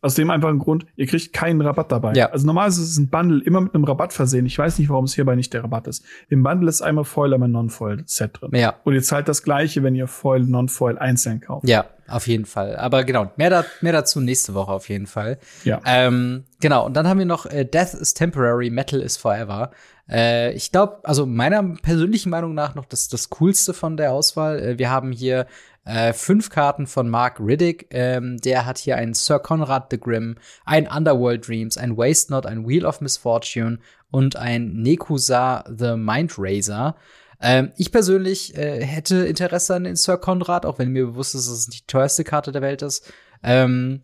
aus 0.00 0.14
dem 0.14 0.30
einfachen 0.30 0.58
Grund, 0.58 0.86
ihr 0.96 1.06
kriegt 1.06 1.32
keinen 1.32 1.60
Rabatt 1.60 1.90
dabei. 1.90 2.12
Ja. 2.12 2.30
Also 2.30 2.46
normalerweise 2.46 2.82
ist 2.82 2.98
ein 2.98 3.08
Bundle 3.08 3.42
immer 3.44 3.60
mit 3.60 3.74
einem 3.74 3.84
Rabatt 3.84 4.12
versehen. 4.12 4.46
Ich 4.46 4.56
weiß 4.56 4.78
nicht, 4.78 4.88
warum 4.88 5.06
es 5.06 5.14
hierbei 5.14 5.34
nicht 5.34 5.52
der 5.52 5.64
Rabatt 5.64 5.88
ist. 5.88 6.04
Im 6.28 6.42
Bundle 6.44 6.68
ist 6.68 6.82
einmal 6.82 7.04
Foil, 7.04 7.34
einmal 7.34 7.48
Non-Foil-Set 7.48 8.40
drin. 8.40 8.50
Ja. 8.54 8.76
Und 8.84 8.94
ihr 8.94 9.02
zahlt 9.02 9.26
das 9.26 9.42
gleiche, 9.42 9.82
wenn 9.82 9.96
ihr 9.96 10.06
Foil, 10.06 10.44
Non-Foil 10.44 10.98
einzeln 10.98 11.40
kauft. 11.40 11.68
Ja, 11.68 11.86
auf 12.06 12.28
jeden 12.28 12.44
Fall. 12.44 12.76
Aber 12.76 13.02
genau, 13.02 13.32
mehr, 13.36 13.50
da, 13.50 13.64
mehr 13.80 13.92
dazu 13.92 14.20
nächste 14.20 14.54
Woche 14.54 14.70
auf 14.70 14.88
jeden 14.88 15.08
Fall. 15.08 15.38
Ja. 15.64 15.80
Ähm, 15.84 16.44
genau, 16.60 16.86
und 16.86 16.94
dann 16.94 17.08
haben 17.08 17.18
wir 17.18 17.26
noch 17.26 17.46
äh, 17.46 17.64
Death 17.64 17.94
is 17.94 18.14
Temporary, 18.14 18.70
Metal 18.70 19.00
is 19.00 19.16
Forever. 19.16 19.72
Äh, 20.08 20.52
ich 20.52 20.70
glaube, 20.70 21.00
also 21.02 21.26
meiner 21.26 21.62
persönlichen 21.82 22.30
Meinung 22.30 22.54
nach 22.54 22.74
noch 22.74 22.84
das, 22.84 23.08
das 23.08 23.30
Coolste 23.30 23.74
von 23.74 23.96
der 23.96 24.12
Auswahl. 24.12 24.58
Äh, 24.60 24.78
wir 24.78 24.90
haben 24.90 25.10
hier 25.10 25.46
äh, 25.88 26.12
fünf 26.12 26.50
Karten 26.50 26.86
von 26.86 27.08
Mark 27.08 27.40
Riddick. 27.40 27.86
Ähm, 27.90 28.36
der 28.36 28.66
hat 28.66 28.78
hier 28.78 28.96
einen 28.96 29.14
Sir 29.14 29.38
Conrad 29.38 29.88
the 29.90 29.98
Grim, 29.98 30.36
ein 30.64 30.86
Underworld 30.86 31.48
Dreams, 31.48 31.78
ein 31.78 31.96
Waste 31.96 32.30
Not, 32.32 32.44
ein 32.44 32.68
Wheel 32.68 32.84
of 32.84 33.00
Misfortune 33.00 33.78
und 34.10 34.36
ein 34.36 34.74
Nekusa 34.82 35.64
the 35.66 35.96
Mind 35.96 36.34
Razor. 36.36 36.94
Ähm, 37.40 37.72
ich 37.78 37.90
persönlich 37.90 38.54
äh, 38.56 38.84
hätte 38.84 39.26
Interesse 39.26 39.76
an 39.76 39.84
den 39.84 39.96
Sir 39.96 40.18
Conrad, 40.18 40.66
auch 40.66 40.78
wenn 40.78 40.90
mir 40.90 41.06
bewusst 41.06 41.34
ist, 41.34 41.48
dass 41.48 41.58
es 41.58 41.66
die 41.68 41.86
teuerste 41.86 42.22
Karte 42.22 42.52
der 42.52 42.62
Welt 42.62 42.82
ist. 42.82 43.10
Ähm, 43.42 44.02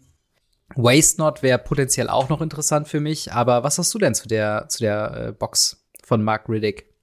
Waste 0.76 1.20
Not 1.20 1.42
wäre 1.42 1.58
potenziell 1.58 2.08
auch 2.08 2.30
noch 2.30 2.40
interessant 2.40 2.88
für 2.88 3.00
mich, 3.00 3.32
aber 3.32 3.62
was 3.62 3.78
hast 3.78 3.92
du 3.92 3.98
denn 3.98 4.14
zu 4.14 4.26
der, 4.26 4.66
zu 4.68 4.78
der 4.78 5.26
äh, 5.28 5.32
Box 5.32 5.84
von 6.02 6.22
Mark 6.22 6.48
Riddick? 6.48 6.93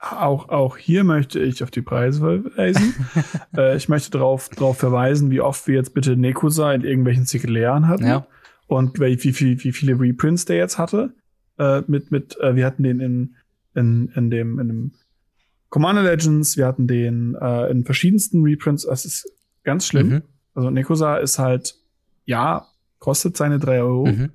Auch, 0.00 0.48
auch 0.48 0.78
hier 0.78 1.04
möchte 1.04 1.40
ich 1.40 1.62
auf 1.62 1.70
die 1.70 1.82
Preise 1.82 2.20
verweisen. 2.20 2.94
äh, 3.56 3.76
ich 3.76 3.88
möchte 3.88 4.10
darauf 4.10 4.48
drauf 4.48 4.78
verweisen, 4.78 5.30
wie 5.30 5.40
oft 5.40 5.66
wir 5.66 5.74
jetzt 5.74 5.92
bitte 5.92 6.16
Nekusa 6.16 6.72
in 6.72 6.84
irgendwelchen 6.84 7.26
Zirkulären 7.26 7.86
hatten. 7.86 8.06
Ja. 8.06 8.26
Und 8.66 8.98
wie, 8.98 9.22
wie, 9.22 9.64
wie, 9.64 9.72
viele 9.72 10.00
Reprints 10.00 10.46
der 10.46 10.56
jetzt 10.56 10.78
hatte. 10.78 11.12
Äh, 11.58 11.82
mit, 11.86 12.10
mit, 12.10 12.38
äh, 12.40 12.56
wir 12.56 12.64
hatten 12.64 12.82
den 12.82 13.00
in 13.00 13.36
in, 13.74 14.08
in 14.14 14.30
dem, 14.30 14.58
in 14.58 14.68
dem 14.68 14.92
Commander 15.68 16.02
Legends, 16.02 16.56
wir 16.56 16.66
hatten 16.66 16.86
den 16.86 17.36
äh, 17.40 17.70
in 17.70 17.84
verschiedensten 17.84 18.42
Reprints. 18.42 18.84
Das 18.84 19.04
ist 19.04 19.30
ganz 19.62 19.86
schlimm. 19.86 20.08
Mhm. 20.08 20.22
Also 20.54 20.70
Nekosa 20.70 21.18
ist 21.18 21.38
halt, 21.38 21.76
ja, 22.24 22.66
kostet 22.98 23.36
seine 23.36 23.58
drei 23.58 23.80
Euro. 23.80 24.06
Mhm. 24.06 24.30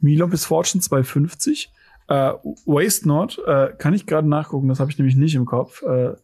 Milop 0.00 0.36
Fortune 0.36 0.82
2,50. 0.82 1.68
Äh, 2.10 2.32
Waste 2.66 3.06
Not, 3.06 3.40
äh, 3.46 3.68
kann 3.78 3.94
ich 3.94 4.04
gerade 4.04 4.28
nachgucken, 4.28 4.68
das 4.68 4.80
habe 4.80 4.90
ich 4.90 4.98
nämlich 4.98 5.14
nicht 5.14 5.36
im 5.36 5.46
Kopf. 5.46 5.82
Äh, 5.82 6.14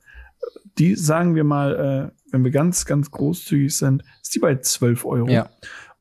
die 0.78 0.96
sagen 0.96 1.34
wir 1.36 1.44
mal, 1.44 2.12
äh, 2.12 2.32
wenn 2.32 2.44
wir 2.44 2.50
ganz, 2.50 2.84
ganz 2.86 3.10
großzügig 3.10 3.74
sind, 3.76 4.02
ist 4.20 4.34
die 4.34 4.40
bei 4.40 4.56
12 4.56 5.04
Euro. 5.06 5.28
Ja. 5.30 5.48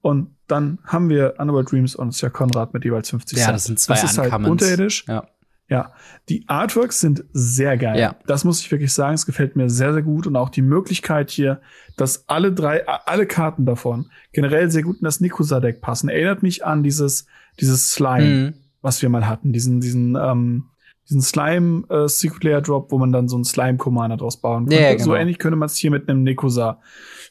Und 0.02 0.36
dann 0.48 0.80
haben 0.86 1.10
wir 1.10 1.36
Underworld 1.38 1.72
Dreams 1.72 1.96
und 1.96 2.14
Sir 2.14 2.32
Konrad 2.32 2.74
mit 2.74 2.84
jeweils 2.84 3.12
50 3.12 3.38
Cent. 3.38 3.48
Ja, 3.48 3.54
das 3.54 3.66
sind 3.66 3.80
zwei 3.80 3.94
Das 3.94 4.04
ist 4.04 4.18
halt 4.18 4.34
unterirdisch. 4.34 5.06
Ja. 5.08 5.28
Ja, 5.68 5.94
die 6.30 6.44
Artworks 6.48 7.00
sind 7.00 7.24
sehr 7.34 7.76
geil. 7.78 8.00
Ja. 8.00 8.16
Das 8.28 8.44
muss 8.44 8.60
ich 8.60 8.72
wirklich 8.72 8.94
sagen. 8.94 9.16
Es 9.16 9.26
gefällt 9.26 9.56
mir 9.56 9.68
sehr, 9.70 9.94
sehr 9.94 10.04
gut. 10.04 10.28
Und 10.28 10.36
auch 10.36 10.50
die 10.50 10.62
Möglichkeit 10.62 11.32
hier, 11.32 11.60
dass 11.98 12.30
alle 12.30 12.54
drei, 12.54 12.88
alle 12.88 13.26
Karten 13.26 13.66
davon 13.66 14.12
generell 14.32 14.70
sehr 14.70 14.84
gut 14.84 14.98
in 14.98 15.06
das 15.06 15.22
Nikusa-Deck 15.22 15.82
passen. 15.82 16.08
Erinnert 16.08 16.44
mich 16.44 16.64
an 16.64 16.84
dieses, 16.84 17.26
dieses 17.60 17.90
Slime, 17.90 18.52
mhm. 18.52 18.54
Was 18.86 19.02
wir 19.02 19.10
mal 19.10 19.28
hatten. 19.28 19.52
Diesen, 19.52 19.82
diesen, 19.82 20.16
ähm, 20.16 20.70
diesen 21.10 21.22
Slime 21.22 21.84
äh, 21.90 22.08
Secret 22.08 22.44
Layer 22.44 22.62
Drop, 22.62 22.92
wo 22.92 22.98
man 22.98 23.12
dann 23.12 23.28
so 23.28 23.36
einen 23.36 23.44
Slime 23.44 23.78
Commander 23.78 24.16
draus 24.16 24.38
bauen 24.38 24.66
könnte. 24.66 24.82
Ja, 24.82 24.92
genau. 24.94 25.04
So 25.04 25.16
ähnlich 25.16 25.40
könnte 25.40 25.58
man 25.58 25.66
es 25.68 25.76
hier 25.76 25.92
mit 25.92 26.08
einem 26.08 26.24
Nikusa 26.24 26.80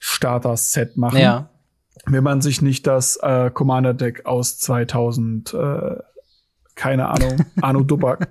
Starter 0.00 0.56
Set 0.56 0.96
machen. 0.96 1.20
Ja. 1.20 1.50
Wenn 2.06 2.24
man 2.24 2.42
sich 2.42 2.60
nicht 2.60 2.86
das 2.86 3.16
äh, 3.22 3.50
Commander 3.50 3.94
Deck 3.94 4.26
aus 4.26 4.58
2000 4.58 5.54
äh, 5.54 5.96
keine 6.74 7.08
Ahnung, 7.08 7.44
Arno 7.62 7.82
Dubak 7.82 8.28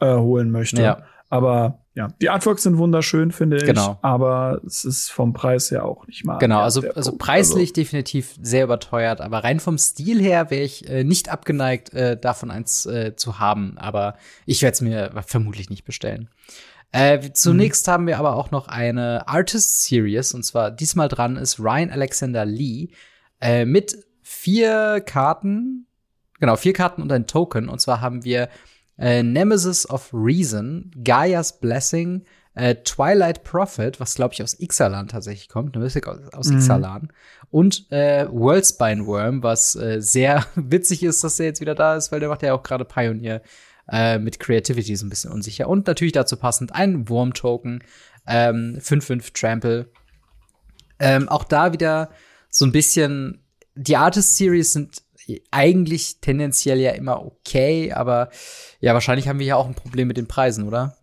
äh, 0.00 0.14
holen 0.14 0.50
möchte. 0.50 0.82
Ja. 0.82 1.02
Aber 1.28 1.81
ja, 1.94 2.08
die 2.22 2.30
Artworks 2.30 2.62
sind 2.62 2.78
wunderschön, 2.78 3.32
finde 3.32 3.58
ich. 3.58 3.64
Genau. 3.64 3.98
Aber 4.00 4.60
es 4.66 4.84
ist 4.84 5.10
vom 5.10 5.34
Preis 5.34 5.70
her 5.70 5.84
auch 5.84 6.06
nicht 6.06 6.24
mal. 6.24 6.38
Genau, 6.38 6.60
also, 6.60 6.82
also 6.94 7.16
preislich 7.16 7.70
also. 7.70 7.74
definitiv 7.74 8.34
sehr 8.40 8.64
überteuert, 8.64 9.20
aber 9.20 9.44
rein 9.44 9.60
vom 9.60 9.76
Stil 9.76 10.20
her 10.20 10.50
wäre 10.50 10.62
ich 10.62 10.88
äh, 10.88 11.04
nicht 11.04 11.28
abgeneigt, 11.28 11.92
äh, 11.92 12.16
davon 12.16 12.50
eins 12.50 12.86
äh, 12.86 13.14
zu 13.16 13.38
haben. 13.38 13.76
Aber 13.76 14.16
ich 14.46 14.62
werde 14.62 14.74
es 14.74 14.80
mir 14.80 15.10
vermutlich 15.26 15.68
nicht 15.68 15.84
bestellen. 15.84 16.30
Äh, 16.92 17.30
zunächst 17.32 17.86
mhm. 17.86 17.92
haben 17.92 18.06
wir 18.06 18.18
aber 18.18 18.36
auch 18.36 18.50
noch 18.50 18.68
eine 18.68 19.28
Artist 19.28 19.84
Series 19.84 20.32
und 20.34 20.44
zwar 20.44 20.70
diesmal 20.70 21.08
dran 21.08 21.36
ist 21.36 21.60
Ryan 21.60 21.90
Alexander 21.90 22.44
Lee 22.44 22.88
äh, 23.40 23.64
mit 23.64 23.98
vier 24.22 25.02
Karten 25.04 25.86
Genau, 26.42 26.56
vier 26.56 26.72
Karten 26.72 27.02
und 27.02 27.12
ein 27.12 27.28
Token. 27.28 27.68
Und 27.68 27.80
zwar 27.80 28.00
haben 28.00 28.24
wir 28.24 28.48
äh, 29.02 29.24
Nemesis 29.24 29.88
of 29.90 30.10
Reason, 30.12 30.92
Gaia's 31.02 31.58
Blessing, 31.58 32.24
äh, 32.54 32.76
Twilight 32.76 33.42
Prophet, 33.42 33.98
was 33.98 34.14
glaube 34.14 34.34
ich 34.34 34.42
aus 34.44 34.58
Ixalan 34.60 35.08
tatsächlich 35.08 35.48
kommt, 35.48 35.74
eine 35.74 35.82
Mystik 35.82 36.06
aus, 36.06 36.20
aus 36.32 36.48
mhm. 36.48 36.58
Ixalan. 36.58 37.12
Und 37.50 37.90
äh, 37.90 38.28
Worldspine 38.30 39.04
Worm, 39.06 39.42
was 39.42 39.74
äh, 39.74 40.00
sehr 40.00 40.46
witzig 40.54 41.02
ist, 41.02 41.24
dass 41.24 41.36
der 41.36 41.46
jetzt 41.46 41.60
wieder 41.60 41.74
da 41.74 41.96
ist, 41.96 42.12
weil 42.12 42.20
der 42.20 42.28
macht 42.28 42.42
ja 42.42 42.54
auch 42.54 42.62
gerade 42.62 42.84
Pioneer 42.84 43.42
äh, 43.90 44.20
mit 44.20 44.38
Creativity 44.38 44.94
so 44.94 45.04
ein 45.04 45.10
bisschen 45.10 45.32
unsicher. 45.32 45.68
Und 45.68 45.88
natürlich 45.88 46.12
dazu 46.12 46.36
passend 46.36 46.72
ein 46.72 47.08
Wurm-Token, 47.08 47.82
ähm, 48.28 48.78
5-5 48.80 49.32
Trample. 49.34 49.88
Ähm, 51.00 51.28
auch 51.28 51.42
da 51.42 51.72
wieder 51.72 52.10
so 52.48 52.64
ein 52.66 52.72
bisschen, 52.72 53.42
die 53.74 53.96
Artist 53.96 54.36
Series 54.36 54.72
sind 54.72 55.02
eigentlich 55.50 56.20
tendenziell 56.20 56.78
ja 56.80 56.92
immer 56.92 57.24
okay, 57.24 57.92
aber 57.92 58.30
ja, 58.80 58.94
wahrscheinlich 58.94 59.28
haben 59.28 59.38
wir 59.38 59.46
ja 59.46 59.56
auch 59.56 59.66
ein 59.66 59.74
Problem 59.74 60.08
mit 60.08 60.16
den 60.16 60.26
Preisen, 60.26 60.66
oder? 60.66 60.96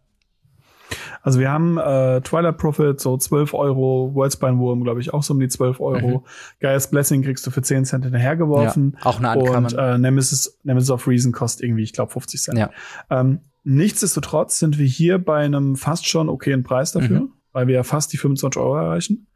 Also 1.22 1.40
wir 1.40 1.52
haben 1.52 1.78
äh, 1.78 2.22
Twilight 2.22 2.58
Prophet 2.58 3.00
so 3.00 3.18
12 3.18 3.54
Euro, 3.54 4.12
Worldspine 4.14 4.58
Wurm, 4.58 4.84
glaube 4.84 5.02
ich, 5.02 5.14
auch 5.14 5.24
so 5.24 5.34
um 5.34 5.40
die 5.40 5.48
12 5.48 5.80
Euro. 5.80 6.20
Mhm. 6.20 6.24
Gaia's 6.60 6.90
Blessing 6.90 7.22
kriegst 7.24 7.46
du 7.46 7.52
für 7.52 7.62
10 7.62 7.86
Cent 7.86 8.04
hinterhergeworfen. 8.06 8.98
Ja, 8.98 9.06
auch 9.06 9.20
eine 9.20 9.38
Uncommon. 9.38 9.66
Und 9.66 9.78
äh, 9.78 9.98
Nemesis, 9.98 10.58
Nemesis 10.64 10.90
of 10.90 11.08
Reason 11.08 11.32
kostet 11.32 11.66
irgendwie, 11.66 11.84
ich 11.84 11.94
glaube, 11.94 12.12
50 12.12 12.42
Cent. 12.42 12.58
Ja. 12.58 12.72
Ähm, 13.10 13.42
nichtsdestotrotz 13.64 14.60
sind 14.60 14.78
wir 14.78 14.88
hier 14.88 15.20
bei 15.20 15.44
einem 15.44 15.76
fast 15.76 16.08
schon 16.08 16.30
okayen 16.30 16.64
Preis 16.64 16.92
dafür, 16.92 17.22
mhm. 17.22 17.34
weil 17.52 17.68
wir 17.68 17.76
ja 17.76 17.84
fast 17.84 18.14
die 18.14 18.18
25 18.18 18.60
Euro 18.62 18.78
erreichen. 18.78 19.28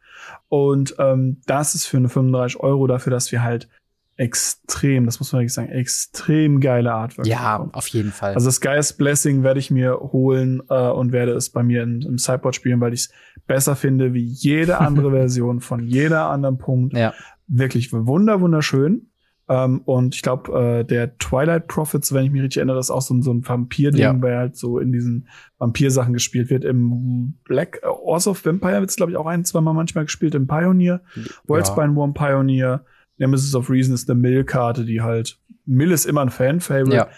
Und 0.48 0.96
ähm, 1.00 1.41
das 1.46 1.76
ist 1.76 1.86
für 1.86 1.98
eine 1.98 2.10
35 2.10 2.60
Euro 2.62 2.88
dafür, 2.88 3.12
dass 3.12 3.32
wir 3.32 3.43
halt 3.43 3.67
extrem, 4.15 5.06
das 5.06 5.19
muss 5.19 5.32
man 5.34 5.41
wirklich 5.41 5.54
sagen, 5.54 5.69
extrem 5.69 6.60
geile 6.60 6.93
Artwork. 6.93 7.26
Ja, 7.26 7.58
bekommen. 7.58 7.73
auf 7.73 7.88
jeden 7.88 8.12
Fall. 8.12 8.34
Also 8.36 8.47
das 8.47 8.62
Guy's 8.62 8.93
Blessing 8.93 9.43
werde 9.43 9.60
ich 9.60 9.71
mir 9.71 9.99
holen 9.99 10.62
äh, 10.69 10.89
und 10.89 11.12
werde 11.12 11.34
es 11.34 11.49
bei 11.49 11.63
mir 11.63 11.84
in, 11.84 12.02
im 12.02 12.17
Sideboard 12.17 12.56
spielen, 12.56 12.80
weil 12.80 12.93
ich 12.93 13.02
es 13.02 13.12
besser 13.47 13.76
finde 13.76 14.13
wie 14.13 14.23
jede 14.23 14.80
andere 14.80 15.12
Version 15.12 15.62
von 15.62 15.84
jeder 15.84 16.30
anderen 16.30 16.58
Punkt. 16.58 16.95
Ja. 16.95 17.13
Wirklich 17.47 17.91
wunder 17.91 18.39
wunderschön. 18.39 19.10
Ähm, 19.49 19.82
und 19.86 20.15
ich 20.15 20.21
glaube, 20.21 20.58
äh, 20.58 20.86
der 20.86 21.17
Twilight 21.17 21.67
Prophets, 21.67 22.13
wenn 22.13 22.26
ich 22.26 22.32
mich 22.32 22.41
richtig 22.41 22.58
erinnere, 22.58 22.80
ist 22.80 22.91
auch 22.91 23.02
so, 23.02 23.19
so 23.21 23.34
ein 23.34 23.45
Vampir-Ding, 23.47 24.02
ja. 24.02 24.21
weil 24.21 24.38
halt 24.38 24.56
so 24.56 24.80
in 24.80 24.91
diesen 24.91 25.28
Vampir-Sachen 25.58 26.13
gespielt 26.13 26.49
wird. 26.49 26.63
Im 26.63 27.39
Black 27.43 27.80
äh, 27.84 27.88
Ors 27.88 28.28
of 28.28 28.45
Vampire 28.45 28.80
wird 28.80 28.89
es, 28.89 28.95
glaube 28.95 29.12
ich, 29.12 29.17
auch 29.17 29.26
ein, 29.26 29.43
zwei 29.43 29.60
Mal 29.60 29.73
manchmal 29.73 30.06
gespielt. 30.06 30.36
Im 30.36 30.47
Pioneer, 30.47 31.02
Worldspine 31.45 31.88
ja. 31.88 31.95
Worm 31.95 32.13
Pioneer. 32.13 32.86
Nemesis 33.17 33.56
of 33.56 33.69
Reason 33.69 33.93
ist 33.93 34.10
eine 34.10 34.19
Mill-Karte, 34.19 34.86
die 34.86 35.02
halt, 35.02 35.39
Mill 35.65 35.91
ist 35.91 36.06
immer 36.06 36.21
ein 36.21 36.30
Fan-Favorite. 36.30 36.95
Ja. 36.95 37.10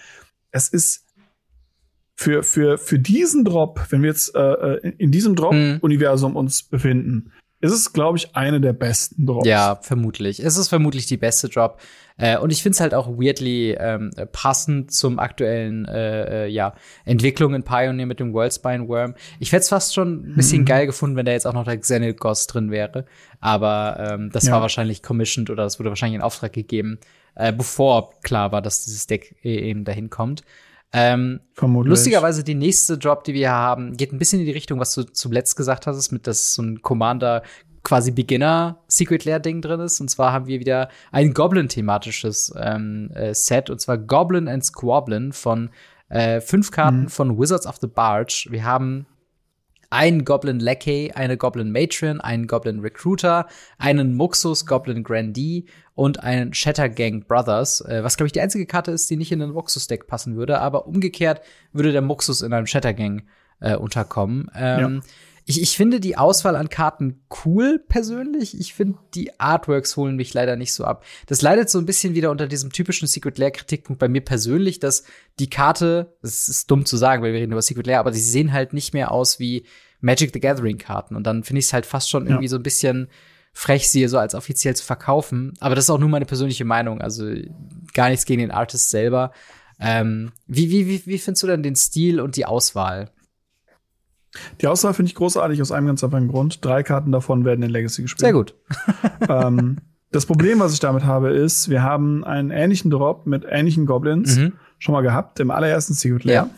Es 0.52 0.70
ist 0.70 1.06
für, 2.16 2.44
für, 2.44 2.78
für 2.78 3.00
diesen 3.00 3.44
Drop, 3.44 3.80
wenn 3.90 4.02
wir 4.02 4.10
jetzt 4.10 4.36
äh, 4.36 4.40
äh 4.40 4.94
in 4.98 5.12
diesem 5.12 5.36
Drop-Universum 5.36 6.32
mhm. 6.32 6.38
uns 6.38 6.64
befinden, 6.64 7.32
ist 7.72 7.80
es, 7.80 7.94
glaube 7.94 8.18
ich, 8.18 8.36
eine 8.36 8.62
der 8.62 8.74
besten 8.74 9.26
Drops. 9.26 9.48
Ja, 9.48 9.80
vermutlich. 9.82 10.40
Es 10.40 10.58
ist 10.58 10.70
vermutlich 10.70 11.06
die 11.06 11.18
beste 11.18 11.50
Drop. 11.50 11.80
Äh, 12.18 12.38
und 12.38 12.52
ich 12.52 12.64
finde 12.64 12.76
es 12.76 12.80
halt 12.80 12.94
auch 12.94 13.08
weirdly 13.08 13.76
ähm, 13.78 14.12
passend 14.32 14.94
zum 14.94 15.20
aktuellen 15.20 15.86
äh, 15.86 16.46
äh, 16.46 16.48
ja, 16.48 16.74
Entwicklung 17.04 17.54
in 17.54 17.64
Pioneer 17.64 18.06
mit 18.06 18.20
dem 18.20 18.34
Worldspine 18.34 18.88
Worm. 18.88 19.16
Ich 19.40 19.52
hätte 19.52 19.62
es 19.62 19.70
fast 19.70 19.94
schon 19.94 20.30
ein 20.30 20.36
bisschen 20.36 20.62
mhm. 20.62 20.66
geil 20.66 20.86
gefunden, 20.86 21.18
wenn 21.18 21.26
da 21.26 21.34
jetzt 21.34 21.46
auch 21.46 21.54
noch 21.54 21.66
der 21.66 21.78
Xenil 21.78 22.14
Ghost 22.14 22.54
drin 22.54 22.72
wäre. 22.72 23.06
Aber 23.42 23.98
ähm, 24.12 24.30
das 24.32 24.46
ja. 24.46 24.54
war 24.54 24.62
wahrscheinlich 24.62 25.04
commissioned 25.04 25.50
oder 25.50 25.64
das 25.64 25.78
wurde 25.80 25.90
wahrscheinlich 25.90 26.16
in 26.16 26.22
Auftrag 26.22 26.54
gegeben, 26.54 27.00
äh, 27.36 27.52
bevor 27.52 28.14
klar 28.22 28.52
war, 28.54 28.62
dass 28.62 28.86
dieses 28.86 29.08
Deck 29.08 29.36
e-, 29.44 29.70
eben 29.70 29.84
dahin 29.84 30.10
kommt. 30.10 30.44
Ähm, 30.94 31.42
Vermutlich. 31.54 31.90
Lustigerweise 31.90 32.44
die 32.44 32.56
nächste 32.56 32.98
Drop, 32.98 33.24
die 33.24 33.34
wir 33.34 33.52
haben, 33.52 33.98
geht 33.98 34.14
ein 34.14 34.18
bisschen 34.18 34.40
in 34.40 34.46
die 34.46 34.52
Richtung, 34.52 34.80
was 34.80 34.94
du 34.94 35.04
zuletzt 35.04 35.56
gesagt 35.56 35.88
hast, 35.88 36.12
mit 36.12 36.28
dass 36.28 36.54
so 36.54 36.62
ein 36.62 36.82
Commander 36.82 37.44
quasi 37.84 38.12
Beginner 38.12 38.80
Secret 38.88 39.26
Lair 39.26 39.40
Ding 39.40 39.62
drin 39.62 39.80
ist. 39.80 40.02
Und 40.02 40.10
zwar 40.10 40.34
haben 40.34 40.48
wir 40.48 40.60
wieder 40.60 40.90
ein 41.12 41.34
Goblin-thematisches 41.34 42.54
ähm, 42.58 43.12
äh, 43.14 43.34
Set, 43.34 43.70
und 43.70 43.80
zwar 43.80 43.98
Goblin 43.98 44.48
and 44.48 44.66
Squablin 44.66 45.32
von 45.32 45.70
äh, 46.10 46.42
fünf 46.42 46.72
Karten 46.72 47.04
mhm. 47.04 47.10
von 47.10 47.40
Wizards 47.40 47.68
of 47.68 47.78
the 47.82 47.88
Barge. 47.88 48.48
Wir 48.50 48.64
haben 48.64 49.06
einen 49.96 50.26
Goblin 50.26 50.60
Lackey, 50.60 51.14
eine 51.16 51.38
Goblin 51.38 51.72
Matron, 51.72 52.20
einen 52.20 52.48
Goblin 52.48 52.82
Recruiter, 52.82 53.48
einen 53.78 54.14
Muxus 54.14 54.66
Goblin 54.66 55.04
Grandee 55.04 55.64
und 55.94 56.22
einen 56.22 56.54
Shattergang 56.54 57.24
Brothers, 57.26 57.80
äh, 57.80 58.04
was 58.04 58.18
glaube 58.18 58.28
ich 58.28 58.34
die 58.34 58.42
einzige 58.42 58.66
Karte 58.66 58.92
ist, 58.92 59.10
die 59.10 59.16
nicht 59.16 59.32
in 59.32 59.40
den 59.40 59.52
Muxus-Deck 59.52 60.06
passen 60.08 60.36
würde, 60.36 60.60
aber 60.60 60.86
umgekehrt 60.86 61.42
würde 61.72 61.94
der 61.94 62.02
Muxus 62.02 62.42
in 62.42 62.52
einem 62.52 62.68
Shattergang 62.68 63.24
äh, 63.62 63.78
unterkommen. 63.78 64.52
Ähm, 64.54 64.96
ja. 64.96 65.12
ich, 65.46 65.62
ich 65.62 65.78
finde 65.78 66.02
die 66.02 66.18
Auswahl 66.18 66.58
an 66.58 66.68
Karten 66.68 67.22
cool 67.46 67.80
persönlich. 67.80 68.60
Ich 68.60 68.74
finde, 68.74 69.00
die 69.14 69.40
Artworks 69.40 69.96
holen 69.96 70.18
mich 70.18 70.34
leider 70.34 70.58
nicht 70.58 70.74
so 70.74 70.84
ab. 70.84 71.06
Das 71.28 71.42
leidet 71.42 71.70
so 71.70 71.80
ein 71.80 71.86
bisschen 71.86 72.16
wieder 72.16 72.32
unter 72.32 72.48
diesem 72.48 72.74
typischen 72.74 73.08
Secret 73.08 73.38
Lair-Kritikpunkt 73.38 73.98
bei 73.98 74.10
mir 74.10 74.26
persönlich, 74.26 74.80
dass 74.80 75.06
die 75.40 75.50
Karte, 75.50 76.18
das 76.22 76.50
ist 76.50 76.70
dumm 76.70 76.86
zu 76.86 76.98
sagen, 76.98 77.24
weil 77.24 77.32
wir 77.32 77.40
reden 77.40 77.54
über 77.54 77.62
Secret 77.62 77.88
Lair, 77.88 78.02
aber 78.02 78.12
sie 78.12 78.20
sehen 78.20 78.52
halt 78.52 78.74
nicht 78.74 78.94
mehr 78.94 79.12
aus 79.12 79.40
wie 79.40 79.66
Magic 80.06 80.32
the 80.34 80.40
Gathering 80.40 80.78
Karten. 80.78 81.16
Und 81.16 81.26
dann 81.26 81.44
finde 81.44 81.60
ich 81.60 81.66
es 81.66 81.74
halt 81.74 81.86
fast 81.86 82.10
schon 82.10 82.28
irgendwie 82.28 82.46
ja. 82.46 82.50
so 82.50 82.58
ein 82.58 82.64
bisschen 82.64 83.08
frech, 83.54 83.90
sie 83.90 84.08
so 84.08 84.20
als 84.20 84.36
offiziell 84.36 84.76
zu 84.76 84.86
verkaufen. 84.86 85.54
Aber 85.60 85.76
das 85.76 85.86
ist 85.86 85.90
auch 85.90 86.00
nur 86.00 86.10
meine 86.10 86.26
persönliche 86.26 86.64
Meinung. 86.64 87.02
Also 87.02 87.26
gar 87.94 88.10
nichts 88.10 88.26
gegen 88.26 88.42
den 88.42 88.52
Artist 88.52 88.90
selber. 88.90 89.32
Ähm, 89.80 90.32
wie, 90.46 90.70
wie, 90.70 90.88
wie, 90.88 91.06
wie 91.06 91.18
findest 91.18 91.44
du 91.44 91.48
denn 91.48 91.64
den 91.64 91.76
Stil 91.76 92.22
und 92.22 92.36
die 92.36 92.46
Auswahl? 92.46 93.10
Die 94.62 94.68
Auswahl 94.68 94.94
finde 94.94 95.10
ich 95.10 95.16
großartig 95.16 95.62
aus 95.62 95.72
einem 95.72 95.88
ganz 95.88 96.04
einfachen 96.04 96.28
Grund. 96.28 96.64
Drei 96.64 96.84
Karten 96.84 97.12
davon 97.12 97.44
werden 97.44 97.64
in 97.64 97.72
Legacy 97.72 98.04
gespielt. 98.04 98.20
Sehr 98.20 98.34
gut. 98.34 98.54
ähm, 99.30 99.78
das 100.12 100.26
Problem, 100.26 100.60
was 100.60 100.74
ich 100.74 100.80
damit 100.80 101.04
habe, 101.04 101.32
ist, 101.32 101.70
wir 101.70 101.82
haben 101.82 102.24
einen 102.24 102.52
ähnlichen 102.52 102.92
Drop 102.92 103.26
mit 103.26 103.46
ähnlichen 103.50 103.86
Goblins 103.86 104.38
mhm. 104.38 104.54
schon 104.78 104.94
mal 104.94 105.02
gehabt 105.02 105.40
im 105.40 105.52
allerersten 105.52 105.94
Secret 105.94 106.26
Lair. 106.26 106.36
Ja. 106.36 106.50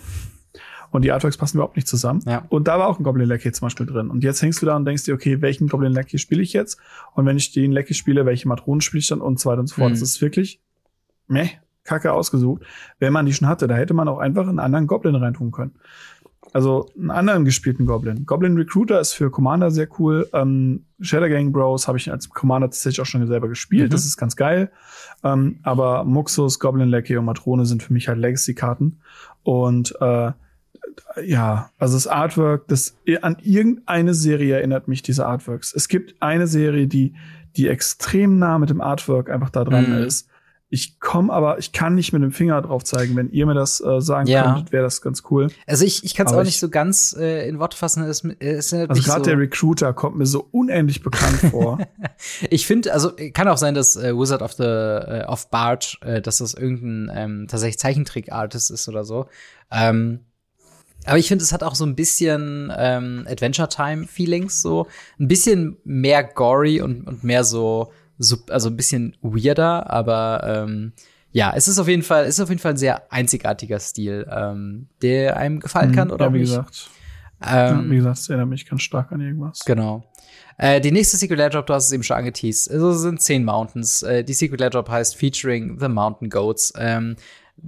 Und 0.98 1.04
die 1.04 1.12
Artworks 1.12 1.38
passen 1.38 1.58
überhaupt 1.58 1.76
nicht 1.76 1.88
zusammen. 1.88 2.24
Ja. 2.26 2.44
Und 2.50 2.68
da 2.68 2.80
war 2.80 2.88
auch 2.88 2.98
ein 2.98 3.04
Goblin 3.04 3.28
Lackey 3.28 3.52
zum 3.52 3.68
Beispiel 3.68 3.86
drin. 3.86 4.10
Und 4.10 4.24
jetzt 4.24 4.42
hängst 4.42 4.64
du 4.64 4.66
da 4.66 4.76
und 4.76 4.86
denkst 4.86 5.04
dir, 5.04 5.14
okay, 5.14 5.44
welchen 5.44 5.68
Goblin 5.68 5.94
Lackey 5.94 6.18
spiele 6.18 6.42
ich 6.42 6.54
jetzt? 6.54 6.80
Und 7.14 7.28
wenn 7.28 7.38
ich 7.38 7.52
den 7.52 7.72
Lackey 7.72 7.94
spiele, 7.94 8.26
welche 8.26 8.48
Matronen 8.48 8.82
spiele 8.82 9.02
ich 9.02 9.08
dann 9.08 9.22
und 9.22 9.40
so 9.40 9.48
weiter 9.48 9.60
und 9.60 9.68
so 9.68 9.76
fort. 9.76 9.90
Mhm. 9.90 9.94
Das 9.94 10.02
ist 10.02 10.20
wirklich 10.24 10.60
meh, 11.28 11.52
kacke 11.84 12.12
ausgesucht. 12.12 12.64
Wenn 12.98 13.14
man 13.14 13.28
die 13.28 13.34
schon 13.34 13.48
hatte, 13.48 13.68
da 13.68 13.76
hätte 13.76 13.94
man 13.94 14.08
auch 14.08 14.18
einfach 14.18 14.48
einen 14.48 14.58
anderen 14.58 14.88
Goblin 14.88 15.14
reintun 15.14 15.52
können. 15.52 15.76
also 16.54 16.90
einen 16.98 17.12
anderen 17.12 17.46
gespielten 17.46 17.86
Goblin. 17.86 18.26
Goblin 18.26 18.58
Recruiter 18.58 19.00
ist 19.00 19.14
für 19.14 19.30
Commander 19.30 19.70
sehr 19.70 19.88
cool. 20.00 20.28
Ähm, 20.34 20.86
Shadow 21.00 21.30
Gang 21.30 21.52
Bros 21.54 21.88
habe 21.88 22.00
ich 22.00 22.12
als 22.12 22.30
Commander 22.30 22.70
tatsächlich 22.70 23.02
auch 23.02 23.06
schon 23.06 23.28
selber 23.28 23.48
gespielt. 23.48 23.90
Mhm. 23.90 23.92
Das 23.92 24.06
ist 24.06 24.18
ganz 24.18 24.36
geil. 24.36 24.72
Ähm, 25.24 25.60
aber 25.62 26.04
Muxus, 26.06 26.60
Goblin 26.60 26.90
Lackey 26.90 27.18
und 27.18 27.26
Matrone 27.26 27.66
sind 27.66 27.84
für 27.84 27.94
mich 27.94 28.08
halt 28.08 28.18
Legacy-Karten. 28.18 29.00
Und 29.44 29.94
äh, 30.02 30.32
ja, 31.24 31.72
also 31.78 31.96
das 31.96 32.08
Artwork, 32.08 32.68
das 32.68 32.98
an 33.22 33.38
irgendeine 33.42 34.14
Serie 34.14 34.56
erinnert 34.56 34.88
mich 34.88 35.02
diese 35.02 35.26
Artworks. 35.26 35.74
Es 35.74 35.88
gibt 35.88 36.22
eine 36.22 36.48
Serie, 36.48 36.88
die 36.88 37.16
die 37.58 37.68
extrem 37.68 38.38
nah 38.38 38.60
mit 38.60 38.70
dem 38.70 38.82
Artwork 38.82 39.30
einfach 39.30 39.50
da 39.50 39.64
dran 39.64 39.90
mhm. 39.90 40.06
ist. 40.06 40.30
Ich 40.70 41.00
komme 41.00 41.32
aber, 41.32 41.60
ich 41.60 41.72
kann 41.72 41.96
nicht 41.96 42.12
mit 42.12 42.22
dem 42.22 42.34
Finger 42.34 42.62
drauf 42.62 42.84
zeigen. 42.84 43.16
Wenn 43.16 43.32
ihr 43.32 43.46
mir 43.46 43.54
das 43.54 43.80
äh, 43.80 44.02
sagen 44.02 44.28
ja. 44.28 44.44
könntet, 44.44 44.74
wäre 44.74 44.84
das 44.84 45.02
ganz 45.02 45.24
cool. 45.32 45.48
Also 45.66 45.86
ich, 45.86 46.04
ich 46.04 46.14
kann 46.14 46.28
es 46.28 46.34
auch 46.34 46.44
nicht 46.44 46.60
so 46.60 46.68
ganz 46.68 47.16
äh, 47.18 47.48
in 47.48 47.58
Worte 47.58 47.78
fassen. 47.78 48.04
Es, 48.04 48.22
es 48.40 48.74
also 48.74 49.02
gerade 49.02 49.24
so 49.24 49.30
der 49.30 49.40
Recruiter 49.40 49.94
kommt 49.94 50.18
mir 50.18 50.26
so 50.26 50.46
unendlich 50.52 51.02
bekannt 51.02 51.38
vor. 51.52 51.80
ich 52.50 52.68
finde, 52.68 52.92
also 52.92 53.14
kann 53.34 53.48
auch 53.48 53.58
sein, 53.58 53.76
dass 53.76 53.96
äh, 53.96 54.14
Wizard 54.14 54.42
of 54.42 54.54
the 54.54 54.64
äh, 54.64 55.26
of 55.26 55.50
Barge, 55.50 55.98
äh, 56.02 56.22
dass 56.22 56.40
das 56.40 56.54
irgendein 56.54 57.16
ähm, 57.16 57.48
tatsächlich 57.48 57.80
Zeichentrick-Artist 57.80 58.70
ist 58.70 58.90
oder 58.90 59.06
so. 59.06 59.28
Ähm, 59.72 60.20
aber 61.08 61.18
ich 61.18 61.28
finde, 61.28 61.44
es 61.44 61.52
hat 61.52 61.64
auch 61.64 61.76
so 61.76 61.86
ein 61.86 61.96
bisschen 61.96 62.72
ähm, 62.78 63.26
Adventure 63.30 63.70
Time 63.70 64.08
Feelings, 64.08 64.62
so 64.62 64.88
ein 65.20 65.28
bisschen 65.28 65.78
mehr 65.84 66.24
gory 66.24 66.82
und, 66.82 67.08
und 67.08 67.24
mehr 67.24 67.44
so 67.44 67.92
so, 68.20 68.38
also 68.50 68.70
ein 68.70 68.78
bisschen 68.78 69.16
weirder, 69.22 69.90
aber 69.90 70.42
ähm, 70.44 70.94
ja, 71.32 71.54
es 71.56 71.68
ist 71.68 71.78
auf 71.78 71.88
jeden 71.88 72.04
Fall, 72.04 72.24
es 72.24 72.36
ist 72.36 72.40
auf 72.40 72.50
jeden 72.50 72.62
Fall 72.62 72.74
ein 72.74 72.78
sehr 72.78 73.12
einzigartiger 73.12 73.80
Stil, 73.80 74.28
ähm, 74.32 74.88
der 75.02 75.38
einem 75.38 75.60
gefallen 75.60 75.92
kann, 75.92 76.08
mhm, 76.08 76.14
oder? 76.16 76.26
Ja, 76.26 76.34
wie 76.34 76.40
nicht. 76.40 76.50
gesagt. 76.50 76.90
Ähm, 77.46 77.86
ja, 77.86 77.92
wie 77.92 77.96
gesagt, 77.98 78.18
es 78.18 78.30
erinnert 78.30 78.50
mich 78.50 78.68
ganz 78.68 78.82
stark 78.82 79.12
an 79.12 79.22
irgendwas. 79.22 79.64
Genau. 79.66 80.04
Äh, 80.58 80.82
die 80.82 80.92
nächste 80.92 81.18
Secret 81.18 81.38
Lair 81.38 81.52
Drop, 81.52 81.68
du 81.68 81.74
hast 81.74 81.86
es 81.86 81.92
eben 81.92 82.02
schon 82.02 82.18
angeteased. 82.18 82.72
Also 82.72 82.90
es 82.90 83.02
sind 83.02 83.22
zehn 83.22 83.46
Mountains. 83.46 84.02
Äh, 84.02 84.24
die 84.24 84.34
Secret 84.34 84.60
Lair 84.60 84.72
Drop 84.72 84.90
heißt 84.90 85.16
Featuring 85.16 85.78
the 85.80 85.88
Mountain 85.88 86.32
Goats. 86.32 86.74
Ähm, 86.78 87.16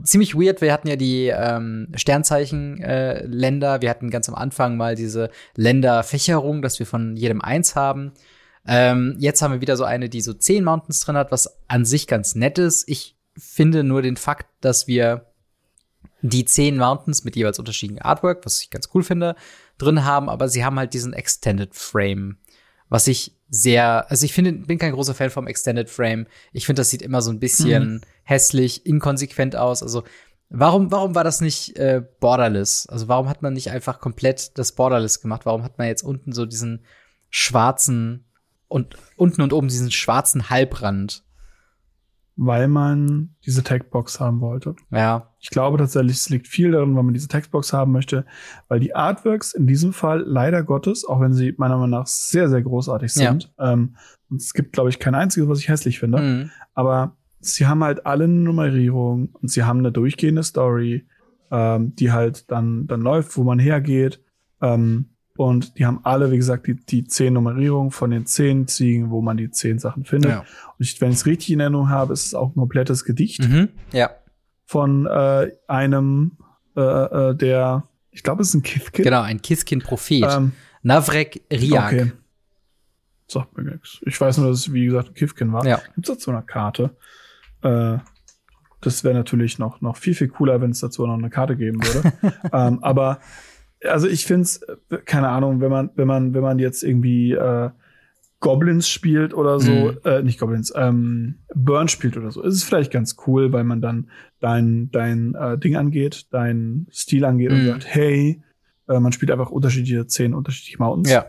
ziemlich 0.04 0.36
weird. 0.36 0.62
Wir 0.62 0.74
hatten 0.74 0.88
ja 0.88 0.96
die 0.96 1.28
ähm, 1.28 1.88
Sternzeichen-Länder. 1.96 3.76
Äh, 3.76 3.82
wir 3.82 3.90
hatten 3.90 4.10
ganz 4.10 4.30
am 4.30 4.36
Anfang 4.36 4.78
mal 4.78 4.96
diese 4.96 5.30
Länderfächerung, 5.56 6.62
dass 6.62 6.80
wir 6.80 6.86
von 6.86 7.16
jedem 7.16 7.42
eins 7.42 7.76
haben. 7.76 8.14
Ähm, 8.68 9.16
jetzt 9.20 9.42
haben 9.42 9.54
wir 9.54 9.62
wieder 9.62 9.78
so 9.78 9.84
eine, 9.84 10.10
die 10.10 10.22
so 10.22 10.34
zehn 10.34 10.64
Mountains 10.64 11.00
drin 11.00 11.18
hat, 11.18 11.32
was 11.32 11.60
an 11.68 11.86
sich 11.86 12.08
ganz 12.08 12.36
nett 12.36 12.58
ist. 12.58 12.88
Ich 12.88 13.18
finde 13.38 13.84
nur 13.84 14.02
den 14.02 14.18
Fakt, 14.18 14.48
dass 14.62 14.88
wir 14.88 15.26
die 16.22 16.46
zehn 16.46 16.78
Mountains 16.78 17.24
mit 17.24 17.36
jeweils 17.36 17.60
unterschiedlichen 17.60 18.02
Artwork, 18.02 18.46
was 18.46 18.62
ich 18.62 18.70
ganz 18.70 18.90
cool 18.94 19.04
finde, 19.04 19.36
drin 19.78 20.04
haben, 20.04 20.30
aber 20.30 20.50
sie 20.50 20.66
haben 20.66 20.78
halt 20.78 20.94
diesen 20.94 21.14
Extended 21.14 21.74
Frame, 21.74 22.38
was 22.90 23.08
ich 23.08 23.36
sehr, 23.50 24.10
also 24.12 24.26
ich 24.26 24.34
finde, 24.34 24.52
bin 24.52 24.78
kein 24.78 24.92
großer 24.92 25.16
Fan 25.16 25.30
vom 25.30 25.48
Extended 25.48 25.90
Frame. 25.90 26.28
Ich 26.54 26.66
finde, 26.66 26.82
das 26.82 26.90
sieht 26.90 27.02
immer 27.02 27.22
so 27.22 27.32
ein 27.32 27.40
bisschen 27.40 27.94
mhm. 27.94 28.02
Hässlich, 28.30 28.86
inkonsequent 28.86 29.56
aus. 29.56 29.84
Also 29.84 30.04
warum, 30.50 30.92
warum 30.92 31.16
war 31.16 31.24
das 31.24 31.42
nicht 31.42 31.78
äh, 31.78 32.04
borderless? 32.20 32.88
Also 32.88 33.08
warum 33.08 33.30
hat 33.30 33.42
man 33.42 33.54
nicht 33.54 33.72
einfach 33.72 34.00
komplett 34.00 34.58
das 34.58 34.74
borderless 34.74 35.22
gemacht? 35.22 35.46
Warum 35.46 35.64
hat 35.64 35.78
man 35.78 35.88
jetzt 35.88 36.04
unten 36.04 36.32
so 36.32 36.46
diesen 36.46 36.86
schwarzen 37.30 38.26
und 38.70 38.96
unten 39.18 39.42
und 39.42 39.52
oben 39.54 39.68
diesen 39.68 39.92
schwarzen 39.92 40.50
Halbrand. 40.50 41.24
Weil 42.42 42.70
man 42.70 43.36
diese 43.46 43.64
Textbox 43.64 44.22
haben 44.22 44.40
wollte. 44.40 44.74
Ja. 44.92 45.34
Ich 45.42 45.50
glaube 45.50 45.78
tatsächlich, 45.78 46.16
es 46.16 46.30
liegt 46.30 46.48
viel 46.48 46.72
darin, 46.72 46.96
weil 46.96 47.04
man 47.04 47.14
diese 47.14 47.28
Textbox 47.28 47.74
haben 47.74 47.92
möchte, 47.92 48.26
weil 48.70 48.80
die 48.80 48.96
Artworks 48.96 49.54
in 49.54 49.68
diesem 49.68 49.92
Fall 49.92 50.24
leider 50.26 50.64
Gottes, 50.64 51.04
auch 51.04 51.20
wenn 51.20 51.34
sie 51.34 51.54
meiner 51.58 51.76
Meinung 51.76 51.90
nach 51.90 52.08
sehr, 52.08 52.48
sehr 52.48 52.62
großartig 52.62 53.12
sind, 53.12 53.52
ja. 53.58 53.74
ähm, 53.74 53.98
und 54.30 54.40
es 54.40 54.54
gibt, 54.54 54.72
glaube 54.72 54.90
ich, 54.90 55.00
kein 55.00 55.16
einziges, 55.16 55.50
was 55.50 55.60
ich 55.60 55.68
hässlich 55.68 56.00
finde, 56.00 56.22
mhm. 56.22 56.52
aber 56.74 57.18
sie 57.42 57.68
haben 57.68 57.84
halt 57.84 58.06
alle 58.06 58.26
eine 58.26 58.34
Nummerierung 58.34 59.30
und 59.34 59.50
sie 59.50 59.64
haben 59.64 59.80
eine 59.80 59.92
durchgehende 59.92 60.44
Story, 60.44 61.06
ähm, 61.52 61.96
die 61.96 62.12
halt 62.12 62.50
dann, 62.52 62.88
dann 62.88 63.02
läuft, 63.02 63.38
wo 63.38 63.44
man 63.44 63.60
hergeht. 63.60 64.22
Ähm, 64.62 65.10
und 65.38 65.78
die 65.78 65.86
haben 65.86 66.02
alle, 66.04 66.32
wie 66.32 66.38
gesagt, 66.38 66.68
die, 66.68 66.76
die 66.76 67.06
zehn 67.06 67.34
Nummerierungen 67.34 67.92
von 67.92 68.12
den 68.12 68.26
zehn 68.26 68.68
Ziegen, 68.68 69.10
wo 69.10 69.22
man 69.22 69.38
die 69.38 69.50
zehn 69.50 69.80
Sachen 69.80 70.04
findet. 70.04 70.32
Ja. 70.32 70.40
Und 70.40 70.80
ich, 70.80 71.00
wenn 71.00 71.12
ich 71.12 71.18
es 71.18 71.26
richtig 71.26 71.52
in 71.52 71.62
Erinnerung 71.62 71.90
habe, 71.90 72.12
ist 72.12 72.26
es 72.26 72.34
auch 72.34 72.50
ein 72.50 72.56
komplettes 72.56 73.06
Gedicht. 73.06 73.48
Mhm. 73.48 73.70
Ja. 73.94 74.12
Von 74.66 75.06
äh, 75.06 75.52
einem, 75.68 76.38
äh, 76.76 76.82
äh, 76.82 77.36
der, 77.36 77.88
ich 78.12 78.22
glaube, 78.24 78.42
es 78.42 78.50
ist 78.50 78.56
ein 78.56 78.64
Kithkin. 78.64 79.06
Genau, 79.06 79.22
ein 79.22 79.42
Kithkin-Prophet. 79.42 80.26
Ähm, 80.30 80.52
Navrek 80.84 81.42
Riak. 81.52 81.94
Okay. 81.94 82.12
Sagt 83.28 83.58
mir 83.58 83.64
nichts. 83.64 84.02
Ich 84.06 84.20
weiß 84.20 84.40
nur, 84.40 84.50
dass 84.50 84.60
es, 84.60 84.74
wie 84.74 84.86
gesagt, 84.86 85.10
ein 85.10 85.14
Kithkin 85.14 85.54
war. 85.54 85.66
Ja. 85.66 85.78
Gibt 85.96 86.10
es 86.10 86.16
dazu 86.16 86.32
eine 86.32 86.42
Karte? 86.42 86.98
Äh, 87.62 87.98
das 88.82 89.04
wäre 89.04 89.14
natürlich 89.14 89.60
noch, 89.60 89.82
noch 89.82 89.98
viel, 89.98 90.14
viel 90.14 90.30
cooler, 90.30 90.62
wenn 90.62 90.72
es 90.72 90.80
dazu 90.80 91.06
noch 91.06 91.18
eine 91.18 91.30
Karte 91.30 91.56
geben 91.58 91.84
würde. 91.84 92.14
ähm, 92.54 92.84
aber 92.84 93.20
also 93.86 94.08
ich 94.08 94.26
finde 94.26 94.44
es, 94.44 94.66
keine 95.06 95.30
Ahnung, 95.30 95.62
wenn 95.62 95.72
man, 95.72 95.90
wenn 95.96 96.08
man, 96.08 96.34
wenn 96.34 96.42
man 96.42 96.60
jetzt 96.60 96.84
irgendwie 96.84 97.34
äh, 97.34 97.70
Goblins 98.40 98.88
spielt 98.88 99.34
oder 99.34 99.60
so, 99.60 99.72
mhm. 99.72 99.98
äh, 100.06 100.22
nicht 100.24 100.40
Goblins, 100.40 100.72
ähm, 100.76 101.40
Burn 101.54 101.90
spielt 101.90 102.16
oder 102.16 102.32
so, 102.32 102.42
ist 102.42 102.56
es 102.56 102.64
vielleicht 102.64 102.92
ganz 102.92 103.18
cool, 103.28 103.52
weil 103.52 103.66
man 103.66 103.82
dann 103.82 104.10
dein, 104.40 104.90
dein 104.92 105.36
äh, 105.36 105.58
Ding 105.58 105.76
angeht, 105.76 106.28
dein 106.32 106.88
Stil 106.90 107.26
angeht 107.26 107.52
mhm. 107.52 107.58
und 107.58 107.66
sagt, 107.66 107.88
hey, 107.88 108.42
äh, 108.88 109.00
man 109.00 109.12
spielt 109.12 109.32
einfach 109.32 109.50
unterschiedliche, 109.50 110.08
zehn 110.08 110.34
unterschiedliche 110.34 110.82
Mountains. 110.82 111.12
Ja. 111.12 111.26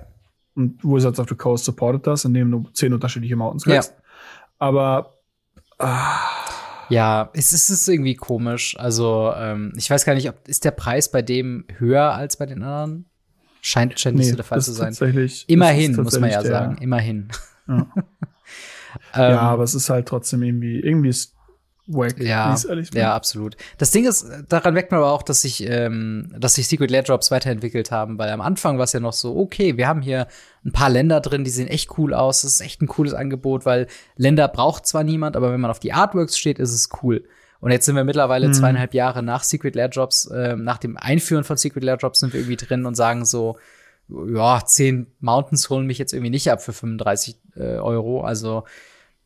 Und 0.54 0.82
Wizards 0.84 1.18
of 1.18 1.28
the 1.28 1.34
Coast 1.34 1.64
supportet 1.64 2.06
das, 2.06 2.24
indem 2.24 2.50
du 2.50 2.68
zehn 2.72 2.92
unterschiedliche 2.92 3.36
Mountains 3.36 3.64
kriegst. 3.64 3.92
Ja. 3.92 4.02
Aber 4.58 5.14
ja, 6.88 7.30
es 7.32 7.52
ist, 7.52 7.70
es 7.70 7.80
ist 7.80 7.88
irgendwie 7.88 8.14
komisch. 8.14 8.76
Also, 8.78 9.32
ähm, 9.36 9.72
ich 9.76 9.90
weiß 9.90 10.04
gar 10.04 10.14
nicht, 10.14 10.28
ob 10.28 10.46
ist 10.46 10.64
der 10.64 10.72
Preis 10.72 11.10
bei 11.10 11.22
dem 11.22 11.64
höher 11.78 12.12
als 12.12 12.36
bei 12.36 12.46
den 12.46 12.62
anderen? 12.62 13.06
Scheint, 13.62 13.98
scheint 14.00 14.16
nicht 14.16 14.30
so 14.30 14.36
der 14.36 14.44
Fall 14.44 14.60
zu 14.60 14.72
sein. 14.72 14.88
Tatsächlich, 14.88 15.44
Immerhin, 15.48 15.94
muss 15.96 16.18
man 16.18 16.30
ja 16.30 16.42
sagen. 16.42 16.78
Immerhin. 16.80 17.28
Ja. 17.68 17.74
ähm, 19.14 19.32
ja, 19.32 19.40
aber 19.40 19.64
es 19.64 19.74
ist 19.74 19.90
halt 19.90 20.06
trotzdem 20.06 20.42
irgendwie, 20.42 20.80
irgendwie 20.80 21.10
ist 21.10 21.34
wack. 21.92 22.18
Ja, 22.20 22.56
ja, 22.92 23.14
absolut. 23.14 23.56
Das 23.78 23.90
Ding 23.90 24.06
ist, 24.06 24.26
daran 24.48 24.74
merkt 24.74 24.90
man 24.90 25.00
aber 25.00 25.12
auch, 25.12 25.22
dass 25.22 25.42
sich, 25.42 25.68
ähm, 25.68 26.34
dass 26.38 26.54
sich 26.54 26.68
Secret 26.68 26.90
Lair 26.90 27.02
Drops 27.02 27.30
weiterentwickelt 27.30 27.90
haben, 27.90 28.18
weil 28.18 28.30
am 28.30 28.40
Anfang 28.40 28.78
war 28.78 28.84
es 28.84 28.92
ja 28.92 29.00
noch 29.00 29.12
so, 29.12 29.36
okay, 29.36 29.76
wir 29.76 29.88
haben 29.88 30.02
hier 30.02 30.26
ein 30.64 30.72
paar 30.72 30.90
Länder 30.90 31.20
drin, 31.20 31.44
die 31.44 31.50
sehen 31.50 31.68
echt 31.68 31.98
cool 31.98 32.14
aus. 32.14 32.42
Das 32.42 32.54
ist 32.54 32.60
echt 32.60 32.82
ein 32.82 32.86
cooles 32.86 33.14
Angebot, 33.14 33.64
weil 33.66 33.86
Länder 34.16 34.48
braucht 34.48 34.86
zwar 34.86 35.04
niemand, 35.04 35.36
aber 35.36 35.52
wenn 35.52 35.60
man 35.60 35.70
auf 35.70 35.80
die 35.80 35.92
Artworks 35.92 36.38
steht, 36.38 36.58
ist 36.58 36.72
es 36.72 36.88
cool. 37.02 37.24
Und 37.60 37.70
jetzt 37.72 37.84
sind 37.84 37.96
wir 37.96 38.04
mittlerweile 38.04 38.48
mhm. 38.48 38.54
zweieinhalb 38.54 38.94
Jahre 38.94 39.22
nach 39.22 39.44
Secret 39.44 39.74
Lair 39.74 39.88
Drops, 39.88 40.26
äh, 40.26 40.56
nach 40.56 40.78
dem 40.78 40.96
Einführen 40.96 41.44
von 41.44 41.56
Secret 41.56 41.84
Lair 41.84 41.98
Drops 41.98 42.20
sind 42.20 42.32
wir 42.32 42.40
irgendwie 42.40 42.56
drin 42.56 42.86
und 42.86 42.94
sagen 42.94 43.24
so, 43.24 43.58
ja, 44.08 44.64
zehn 44.64 45.06
Mountains 45.20 45.70
holen 45.70 45.86
mich 45.86 45.98
jetzt 45.98 46.12
irgendwie 46.12 46.30
nicht 46.30 46.50
ab 46.50 46.62
für 46.62 46.72
35 46.72 47.36
äh, 47.56 47.76
Euro. 47.76 48.22
Also 48.22 48.64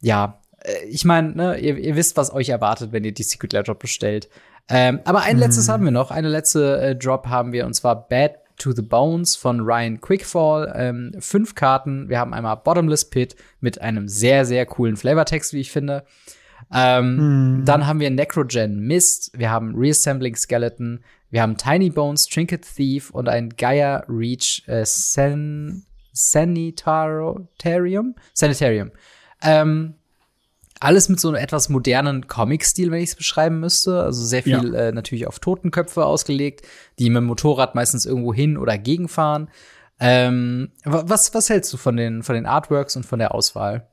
ja, 0.01 0.41
äh, 0.65 0.85
ich 0.87 1.05
meine, 1.05 1.33
ne, 1.33 1.59
ihr, 1.59 1.79
ihr, 1.79 1.97
wisst, 1.97 2.17
was 2.17 2.33
euch 2.33 2.49
erwartet, 2.49 2.93
wenn 2.93 3.05
ihr 3.05 3.13
die 3.13 3.23
Secret 3.23 3.53
Lair 3.53 3.63
Drop 3.63 3.79
bestellt. 3.79 4.29
Ähm, 4.69 5.01
aber 5.05 5.23
ein 5.23 5.37
mhm. 5.37 5.43
letztes 5.43 5.69
haben 5.69 5.85
wir 5.85 5.93
noch. 5.93 6.11
Eine 6.11 6.29
letzte 6.29 6.81
äh, 6.81 6.97
Drop 6.97 7.27
haben 7.29 7.53
wir 7.53 7.67
und 7.67 7.75
zwar 7.75 8.09
Bad 8.09 8.37
to 8.57 8.73
the 8.73 8.83
Bones 8.83 9.37
von 9.37 9.61
Ryan 9.61 10.01
Quickfall. 10.01 10.73
Ähm, 10.75 11.13
fünf 11.19 11.55
Karten. 11.55 12.09
Wir 12.09 12.19
haben 12.19 12.33
einmal 12.33 12.57
Bottomless 12.57 13.05
Pit 13.11 13.37
mit 13.61 13.81
einem 13.81 14.09
sehr, 14.09 14.45
sehr 14.45 14.65
coolen 14.67 14.97
Flavortext, 14.97 15.53
wie 15.53 15.61
ich 15.61 15.71
finde. 15.71 16.05
Ähm, 16.73 17.59
mhm. 17.59 17.65
Dann 17.65 17.87
haben 17.87 18.01
wir 18.01 18.11
Necrogen 18.11 18.81
Mist. 18.81 19.33
Wir 19.37 19.51
haben 19.51 19.75
Reassembling 19.75 20.37
Skeleton. 20.37 21.05
Wir 21.31 21.43
haben 21.43 21.57
Tiny 21.57 21.91
Bones, 21.91 22.27
Trinket 22.27 22.65
Thief 22.77 23.11
und 23.11 23.29
ein 23.29 23.51
Gaia 23.51 24.05
Reach 24.09 24.63
äh, 24.67 24.85
San 24.87 25.85
Sanitarium. 26.13 27.49
Sanitarium. 28.33 28.93
Ähm, 29.43 29.95
alles 30.85 31.09
mit 31.09 31.19
so 31.19 31.29
einem 31.29 31.37
etwas 31.37 31.71
modernen 31.71 32.27
Comic-Stil, 32.27 32.91
wenn 32.91 33.01
ich 33.01 33.11
es 33.11 33.17
beschreiben 33.17 33.59
müsste. 33.59 34.03
Also 34.03 34.23
sehr 34.23 34.43
viel 34.43 34.75
ja. 34.75 34.89
äh, 34.89 34.93
natürlich 34.93 35.27
auf 35.27 35.39
Totenköpfe 35.39 36.05
ausgelegt, 36.05 36.67
die 36.99 37.09
mit 37.09 37.23
dem 37.23 37.25
Motorrad 37.25 37.75
meistens 37.75 38.05
irgendwo 38.05 38.35
hin 38.35 38.59
oder 38.59 38.77
gegenfahren. 38.77 39.49
Ähm, 39.99 40.73
was, 40.85 41.33
was 41.35 41.49
hältst 41.49 41.73
du 41.73 41.79
von 41.79 41.97
den, 41.97 42.23
von 42.23 42.35
den 42.35 42.45
Artworks 42.47 42.97
und 42.97 43.07
von 43.07 43.19
der 43.19 43.35
Auswahl? 43.35 43.89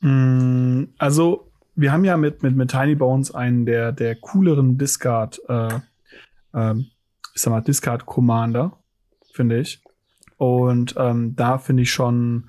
Mm, 0.00 0.84
also, 0.96 1.52
wir 1.74 1.92
haben 1.92 2.04
ja 2.04 2.16
mit, 2.16 2.42
mit, 2.42 2.56
mit 2.56 2.70
Tiny 2.70 2.94
Bones 2.94 3.34
einen 3.34 3.66
der, 3.66 3.92
der 3.92 4.16
cooleren 4.16 4.78
Discard, 4.78 5.40
äh, 5.48 5.74
äh, 6.54 6.74
ich 7.34 7.42
sag 7.42 7.50
mal, 7.50 7.60
Discard 7.60 8.06
Commander, 8.06 8.78
finde 9.32 9.58
ich. 9.58 9.82
Und 10.38 10.94
ähm, 10.96 11.36
da 11.36 11.58
finde 11.58 11.82
ich 11.82 11.92
schon 11.92 12.48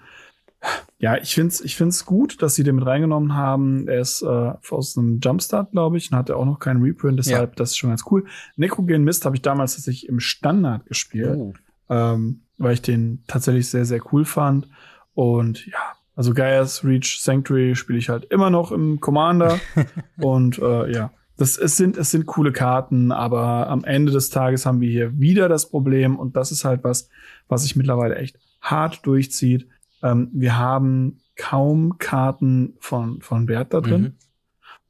ja, 0.98 1.18
ich 1.18 1.34
finde 1.34 1.50
es 1.50 1.62
ich 1.62 1.76
find's 1.76 2.06
gut, 2.06 2.42
dass 2.42 2.56
sie 2.56 2.64
den 2.64 2.76
mit 2.76 2.86
reingenommen 2.86 3.36
haben. 3.36 3.88
Er 3.88 4.00
ist 4.00 4.22
äh, 4.22 4.54
aus 4.70 4.98
einem 4.98 5.20
Jumpstart, 5.20 5.72
glaube 5.72 5.98
ich, 5.98 6.12
und 6.12 6.18
hatte 6.18 6.38
auch 6.38 6.46
noch 6.46 6.60
keinen 6.60 6.82
Reprint, 6.82 7.20
deshalb 7.20 7.52
ja. 7.52 7.56
das 7.56 7.72
ist 7.72 7.78
schon 7.78 7.90
ganz 7.90 8.04
cool. 8.10 8.26
Necrogen 8.56 9.04
Mist 9.04 9.26
habe 9.26 9.36
ich 9.36 9.42
damals 9.42 9.76
tatsächlich 9.76 10.08
im 10.08 10.20
Standard 10.20 10.86
gespielt, 10.86 11.38
oh. 11.38 11.54
ähm, 11.90 12.42
weil 12.58 12.74
ich 12.74 12.82
den 12.82 13.24
tatsächlich 13.28 13.70
sehr, 13.70 13.86
sehr 13.86 14.02
cool 14.14 14.26
fand. 14.26 14.68
Und 15.14 15.66
ja, 15.68 15.80
also 16.16 16.34
Gaia's 16.34 16.84
Reach 16.84 17.20
Sanctuary 17.22 17.76
spiele 17.76 18.00
ich 18.00 18.10
halt 18.10 18.26
immer 18.26 18.50
noch 18.50 18.72
im 18.72 19.00
Commander. 19.00 19.60
und 20.18 20.60
äh, 20.60 20.92
ja, 20.92 21.12
das, 21.38 21.58
es, 21.58 21.78
sind, 21.78 21.98
es 21.98 22.12
sind 22.12 22.26
coole 22.28 22.52
Karten, 22.52 23.12
aber 23.12 23.68
am 23.68 23.84
Ende 23.84 24.12
des 24.12 24.30
Tages 24.30 24.66
haben 24.66 24.82
wir 24.82 24.90
hier 24.90 25.20
wieder 25.20 25.50
das 25.50 25.70
Problem 25.70 26.18
und 26.18 26.36
das 26.36 26.52
ist 26.52 26.64
halt 26.64 26.84
was, 26.84 27.10
was 27.48 27.64
sich 27.64 27.76
mittlerweile 27.76 28.16
echt 28.16 28.38
hart 28.62 29.06
durchzieht. 29.06 29.68
Ähm, 30.04 30.30
wir 30.34 30.58
haben 30.58 31.22
kaum 31.36 31.98
Karten 31.98 32.76
von, 32.80 33.22
von 33.22 33.48
Wert 33.48 33.74
da 33.74 33.82
drin. 33.82 34.02
Mhm. 34.02 34.14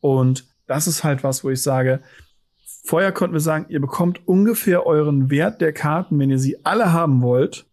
Und 0.02 0.48
das 0.68 0.88
ist 0.88 1.04
halt 1.04 1.24
was, 1.24 1.44
wo 1.44 1.50
ich 1.50 1.62
sage, 1.62 2.02
vorher 2.84 3.12
konnten 3.12 3.34
wir 3.34 3.40
sagen, 3.40 3.66
ihr 3.70 3.80
bekommt 3.80 4.28
ungefähr 4.28 4.86
euren 4.86 5.30
Wert 5.30 5.62
der 5.62 5.72
Karten, 5.72 6.20
wenn 6.20 6.30
ihr 6.30 6.40
sie 6.40 6.66
alle 6.66 6.92
haben 6.92 7.22
wollt, 7.22 7.66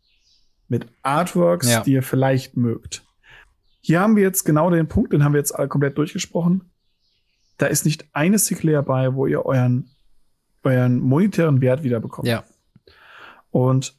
mit 0.69 0.87
Artworks, 1.03 1.69
ja. 1.69 1.81
die 1.81 1.95
ihr 1.95 2.03
vielleicht 2.03 2.57
mögt. 2.57 3.05
Hier 3.81 4.01
haben 4.01 4.15
wir 4.15 4.23
jetzt 4.23 4.45
genau 4.45 4.71
den 4.71 4.87
Punkt, 4.87 5.13
den 5.13 5.25
haben 5.25 5.33
wir 5.33 5.41
jetzt 5.41 5.53
alle 5.53 5.67
komplett 5.67 5.99
durchgesprochen. 5.99 6.71
Da 7.59 7.67
ist 7.67 7.85
nicht 7.85 8.07
eine 8.13 8.39
Sick 8.39 8.63
dabei, 8.63 9.15
wo 9.15 9.27
ihr 9.27 9.45
euren, 9.45 9.91
euren 10.63 11.01
monetären 11.01 11.61
Wert 11.61 11.83
wieder 11.83 11.99
bekommt. 11.99 12.29
Ja. 12.29 12.45
Und 13.51 13.95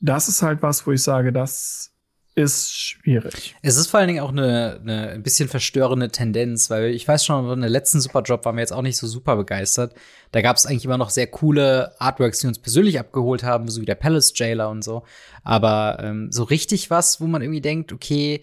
das 0.00 0.28
ist 0.28 0.42
halt 0.42 0.62
was, 0.62 0.86
wo 0.86 0.92
ich 0.92 1.02
sage, 1.02 1.32
das 1.32 1.95
ist 2.36 2.78
schwierig. 2.78 3.56
Es 3.62 3.76
ist 3.78 3.86
vor 3.88 3.98
allen 3.98 4.08
Dingen 4.08 4.20
auch 4.20 4.30
eine, 4.30 4.78
eine 4.82 5.08
ein 5.08 5.22
bisschen 5.22 5.48
verstörende 5.48 6.10
Tendenz, 6.10 6.68
weil 6.68 6.90
ich 6.90 7.08
weiß 7.08 7.24
schon, 7.24 7.50
in 7.50 7.62
der 7.62 7.70
letzten 7.70 7.98
Superdrop 7.98 8.44
waren 8.44 8.56
wir 8.56 8.60
jetzt 8.60 8.74
auch 8.74 8.82
nicht 8.82 8.98
so 8.98 9.06
super 9.06 9.36
begeistert. 9.36 9.94
Da 10.32 10.42
gab 10.42 10.56
es 10.56 10.66
eigentlich 10.66 10.84
immer 10.84 10.98
noch 10.98 11.08
sehr 11.08 11.28
coole 11.28 11.98
Artworks, 11.98 12.40
die 12.40 12.46
uns 12.46 12.58
persönlich 12.58 13.00
abgeholt 13.00 13.42
haben, 13.42 13.68
so 13.68 13.80
wie 13.80 13.86
der 13.86 13.94
Palace 13.94 14.34
Jailer 14.36 14.68
und 14.68 14.84
so. 14.84 15.02
Aber 15.44 15.98
ähm, 16.02 16.30
so 16.30 16.44
richtig 16.44 16.90
was, 16.90 17.22
wo 17.22 17.26
man 17.26 17.40
irgendwie 17.40 17.62
denkt, 17.62 17.90
okay, 17.94 18.42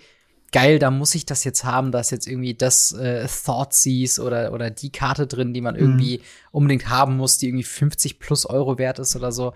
geil, 0.51 0.79
da 0.79 0.89
muss 0.89 1.13
ich 1.13 1.27
das 1.27 1.43
jetzt 1.43 1.63
haben, 1.63 1.91
da 1.91 1.99
ist 1.99 2.11
jetzt 2.11 2.27
irgendwie 2.27 2.55
das 2.55 2.93
äh, 2.93 3.27
Thoughtseize 3.27 4.23
oder, 4.23 4.53
oder 4.53 4.71
die 4.71 4.91
Karte 4.91 5.27
drin, 5.27 5.53
die 5.53 5.61
man 5.61 5.75
irgendwie 5.75 6.17
mhm. 6.17 6.23
unbedingt 6.51 6.89
haben 6.89 7.15
muss, 7.17 7.37
die 7.37 7.47
irgendwie 7.47 7.63
50 7.63 8.17
plus 8.17 8.47
Euro 8.47 8.79
wert 8.79 8.97
ist 8.97 9.15
oder 9.15 9.31
so. 9.31 9.53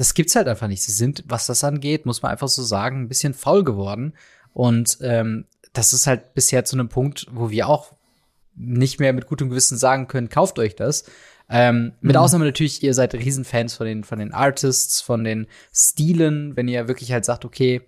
Das 0.00 0.14
gibt's 0.14 0.34
halt 0.34 0.48
einfach 0.48 0.66
nicht. 0.66 0.82
Sie 0.82 0.92
sind, 0.92 1.24
was 1.26 1.44
das 1.44 1.62
angeht, 1.62 2.06
muss 2.06 2.22
man 2.22 2.32
einfach 2.32 2.48
so 2.48 2.62
sagen, 2.62 3.02
ein 3.02 3.08
bisschen 3.08 3.34
faul 3.34 3.64
geworden. 3.64 4.14
Und 4.54 4.96
ähm, 5.02 5.44
das 5.74 5.92
ist 5.92 6.06
halt 6.06 6.32
bisher 6.32 6.64
zu 6.64 6.74
einem 6.74 6.88
Punkt, 6.88 7.26
wo 7.30 7.50
wir 7.50 7.68
auch 7.68 7.92
nicht 8.54 8.98
mehr 8.98 9.12
mit 9.12 9.26
gutem 9.26 9.50
Gewissen 9.50 9.76
sagen 9.76 10.08
können, 10.08 10.30
kauft 10.30 10.58
euch 10.58 10.74
das. 10.74 11.04
Ähm, 11.50 11.92
mit 12.00 12.16
mhm. 12.16 12.22
Ausnahme 12.22 12.46
natürlich, 12.46 12.82
ihr 12.82 12.94
seid 12.94 13.12
Riesenfans 13.12 13.74
von 13.74 13.86
den, 13.86 14.02
von 14.02 14.18
den 14.18 14.32
Artists, 14.32 15.02
von 15.02 15.22
den 15.22 15.46
Stilen, 15.70 16.56
wenn 16.56 16.66
ihr 16.66 16.88
wirklich 16.88 17.12
halt 17.12 17.26
sagt, 17.26 17.44
okay, 17.44 17.82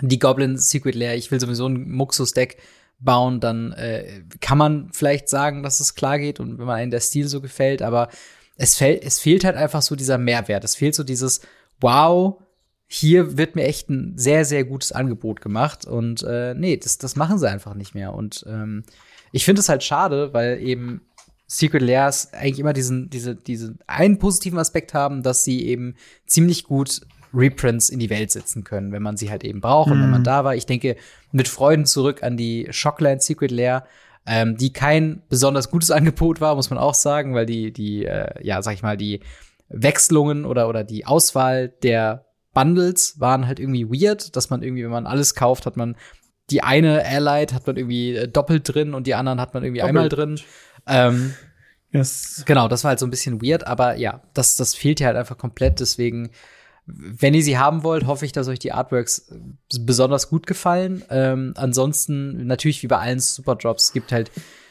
die 0.00 0.20
Goblin 0.20 0.56
Secret 0.56 0.94
Lair, 0.94 1.16
ich 1.16 1.32
will 1.32 1.40
sowieso 1.40 1.66
ein 1.66 1.90
Muxus-Deck 1.90 2.58
bauen, 3.00 3.40
dann 3.40 3.72
äh, 3.72 4.22
kann 4.40 4.58
man 4.58 4.90
vielleicht 4.92 5.28
sagen, 5.28 5.64
dass 5.64 5.80
es 5.80 5.96
klar 5.96 6.20
geht 6.20 6.38
und 6.38 6.60
wenn 6.60 6.66
man 6.66 6.76
einen 6.76 6.92
der 6.92 7.00
Stil 7.00 7.26
so 7.26 7.40
gefällt, 7.40 7.82
aber 7.82 8.10
es, 8.56 8.76
fällt, 8.76 9.04
es 9.04 9.18
fehlt 9.18 9.44
halt 9.44 9.56
einfach 9.56 9.82
so 9.82 9.96
dieser 9.96 10.18
Mehrwert. 10.18 10.64
Es 10.64 10.74
fehlt 10.74 10.94
so 10.94 11.04
dieses 11.04 11.40
Wow, 11.80 12.40
hier 12.88 13.36
wird 13.36 13.56
mir 13.56 13.64
echt 13.64 13.90
ein 13.90 14.16
sehr, 14.16 14.44
sehr 14.44 14.64
gutes 14.64 14.92
Angebot 14.92 15.40
gemacht. 15.40 15.84
Und 15.84 16.22
äh, 16.22 16.54
nee, 16.54 16.76
das, 16.76 16.98
das 16.98 17.16
machen 17.16 17.38
sie 17.38 17.50
einfach 17.50 17.74
nicht 17.74 17.94
mehr. 17.94 18.14
Und 18.14 18.44
ähm, 18.48 18.84
ich 19.32 19.44
finde 19.44 19.60
es 19.60 19.68
halt 19.68 19.82
schade, 19.82 20.32
weil 20.32 20.60
eben 20.60 21.02
Secret 21.46 21.82
Lairs 21.82 22.32
eigentlich 22.32 22.58
immer 22.58 22.72
diesen, 22.72 23.10
diese, 23.10 23.34
diesen 23.34 23.78
einen 23.86 24.18
positiven 24.18 24.58
Aspekt 24.58 24.94
haben, 24.94 25.22
dass 25.22 25.44
sie 25.44 25.66
eben 25.66 25.94
ziemlich 26.26 26.64
gut 26.64 27.02
Reprints 27.34 27.88
in 27.90 27.98
die 27.98 28.10
Welt 28.10 28.30
setzen 28.30 28.64
können, 28.64 28.92
wenn 28.92 29.02
man 29.02 29.16
sie 29.16 29.30
halt 29.30 29.44
eben 29.44 29.60
braucht 29.60 29.90
und 29.90 30.00
wenn 30.00 30.10
man 30.10 30.20
mhm. 30.20 30.24
da 30.24 30.44
war. 30.44 30.54
Ich 30.56 30.66
denke 30.66 30.96
mit 31.32 31.48
Freuden 31.48 31.84
zurück 31.84 32.22
an 32.22 32.36
die 32.36 32.66
Shockland 32.70 33.22
Secret 33.22 33.50
Lair, 33.50 33.86
ähm, 34.26 34.56
die 34.56 34.72
kein 34.72 35.22
besonders 35.28 35.70
gutes 35.70 35.90
Angebot 35.92 36.40
war, 36.40 36.54
muss 36.54 36.70
man 36.70 36.78
auch 36.78 36.94
sagen, 36.94 37.34
weil 37.34 37.46
die, 37.46 37.72
die, 37.72 38.04
äh, 38.04 38.34
ja, 38.42 38.62
sag 38.62 38.74
ich 38.74 38.82
mal, 38.82 38.96
die 38.96 39.20
Wechslungen 39.68 40.44
oder, 40.44 40.68
oder 40.68 40.84
die 40.84 41.06
Auswahl 41.06 41.68
der 41.82 42.26
Bundles 42.52 43.20
waren 43.20 43.46
halt 43.46 43.60
irgendwie 43.60 43.88
weird, 43.88 44.34
dass 44.36 44.50
man 44.50 44.62
irgendwie, 44.62 44.84
wenn 44.84 44.90
man 44.90 45.06
alles 45.06 45.34
kauft, 45.34 45.66
hat 45.66 45.76
man 45.76 45.96
die 46.50 46.62
eine 46.62 47.04
Allied 47.04 47.52
hat 47.52 47.66
man 47.66 47.76
irgendwie 47.76 48.14
äh, 48.14 48.28
doppelt 48.28 48.72
drin 48.72 48.94
und 48.94 49.06
die 49.06 49.14
anderen 49.14 49.40
hat 49.40 49.54
man 49.54 49.64
irgendwie 49.64 49.80
doppelt. 49.80 49.96
einmal 49.96 50.08
drin. 50.08 50.40
Ähm, 50.86 51.34
yes. 51.90 52.44
Genau, 52.46 52.68
das 52.68 52.84
war 52.84 52.90
halt 52.90 53.00
so 53.00 53.06
ein 53.06 53.10
bisschen 53.10 53.42
weird, 53.42 53.66
aber 53.66 53.96
ja, 53.96 54.22
das, 54.34 54.56
das 54.56 54.74
fehlt 54.74 55.00
ja 55.00 55.08
halt 55.08 55.16
einfach 55.16 55.36
komplett, 55.36 55.80
deswegen 55.80 56.30
wenn 56.86 57.34
ihr 57.34 57.42
sie 57.42 57.58
haben 57.58 57.82
wollt, 57.82 58.06
hoffe 58.06 58.24
ich, 58.24 58.32
dass 58.32 58.48
euch 58.48 58.58
die 58.58 58.72
Artworks 58.72 59.32
besonders 59.80 60.28
gut 60.28 60.46
gefallen. 60.46 61.02
Ähm, 61.10 61.52
ansonsten, 61.56 62.46
natürlich 62.46 62.82
wie 62.82 62.86
bei 62.86 62.98
allen 62.98 63.18
Superdrops, 63.18 63.92
gibt 63.92 64.12
halt 64.12 64.30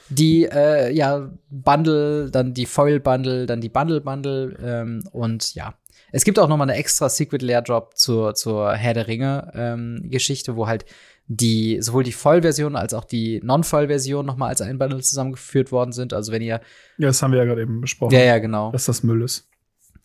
die 0.10 0.46
äh, 0.46 0.94
ja, 0.94 1.30
Bundle, 1.50 2.30
dann 2.32 2.54
die 2.54 2.66
Foil 2.66 3.00
Bundle, 3.00 3.46
dann 3.46 3.60
die 3.60 3.70
Bundle 3.70 4.02
Bundle 4.02 4.58
ähm, 4.64 5.04
und 5.12 5.56
ja. 5.56 5.74
Es 6.12 6.24
gibt 6.24 6.40
auch 6.40 6.48
noch 6.48 6.56
mal 6.56 6.64
eine 6.64 6.76
extra 6.76 7.10
Secret 7.10 7.42
Lair 7.42 7.62
Drop 7.62 7.98
zur, 7.98 8.36
zur 8.36 8.74
Herr 8.74 8.94
der 8.94 9.08
Ringe 9.08 9.52
ähm, 9.54 10.08
Geschichte, 10.10 10.56
wo 10.56 10.68
halt 10.68 10.86
die 11.28 11.80
sowohl 11.82 12.04
die 12.04 12.12
Vollversion 12.12 12.76
als 12.76 12.94
auch 12.94 13.04
die 13.04 13.42
Non-Voll-Version 13.44 14.26
noch 14.26 14.38
mal 14.38 14.48
als 14.48 14.62
ein 14.62 14.78
Bundle 14.78 15.02
zusammengeführt 15.02 15.72
worden 15.72 15.92
sind. 15.92 16.14
Also 16.14 16.32
wenn 16.32 16.42
ihr 16.42 16.62
ja, 16.98 17.08
das 17.08 17.22
haben 17.22 17.32
wir 17.32 17.40
ja 17.40 17.46
gerade 17.46 17.64
eben 17.64 17.82
besprochen. 17.82 18.14
Ja, 18.14 18.24
ja, 18.24 18.38
genau. 18.38 18.72
Dass 18.72 18.86
das 18.86 19.04
Müll 19.04 19.24
ist. 19.24 19.50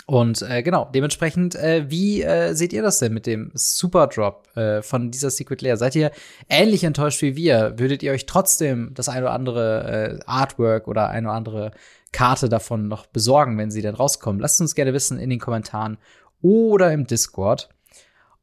Und 0.06 0.42
äh, 0.42 0.62
genau, 0.62 0.88
dementsprechend, 0.92 1.54
äh, 1.54 1.88
wie 1.88 2.22
äh, 2.22 2.54
seht 2.54 2.72
ihr 2.72 2.82
das 2.82 2.98
denn 2.98 3.14
mit 3.14 3.26
dem 3.26 3.52
Super 3.54 4.08
Drop 4.08 4.48
äh, 4.56 4.82
von 4.82 5.10
dieser 5.10 5.30
Secret 5.30 5.62
Lair? 5.62 5.76
Seid 5.76 5.94
ihr 5.94 6.10
ähnlich 6.48 6.82
enttäuscht 6.84 7.22
wie 7.22 7.36
wir? 7.36 7.78
Würdet 7.78 8.02
ihr 8.02 8.12
euch 8.12 8.26
trotzdem 8.26 8.92
das 8.94 9.08
eine 9.08 9.26
oder 9.26 9.32
andere 9.32 10.20
äh, 10.20 10.24
Artwork 10.26 10.88
oder 10.88 11.10
eine 11.10 11.28
oder 11.28 11.36
andere 11.36 11.70
Karte 12.12 12.48
davon 12.48 12.88
noch 12.88 13.06
besorgen, 13.06 13.56
wenn 13.56 13.70
sie 13.70 13.82
denn 13.82 13.94
rauskommen? 13.94 14.40
Lasst 14.40 14.60
uns 14.60 14.74
gerne 14.74 14.92
wissen 14.92 15.18
in 15.18 15.30
den 15.30 15.38
Kommentaren 15.38 15.98
oder 16.42 16.92
im 16.92 17.06
Discord. 17.06 17.68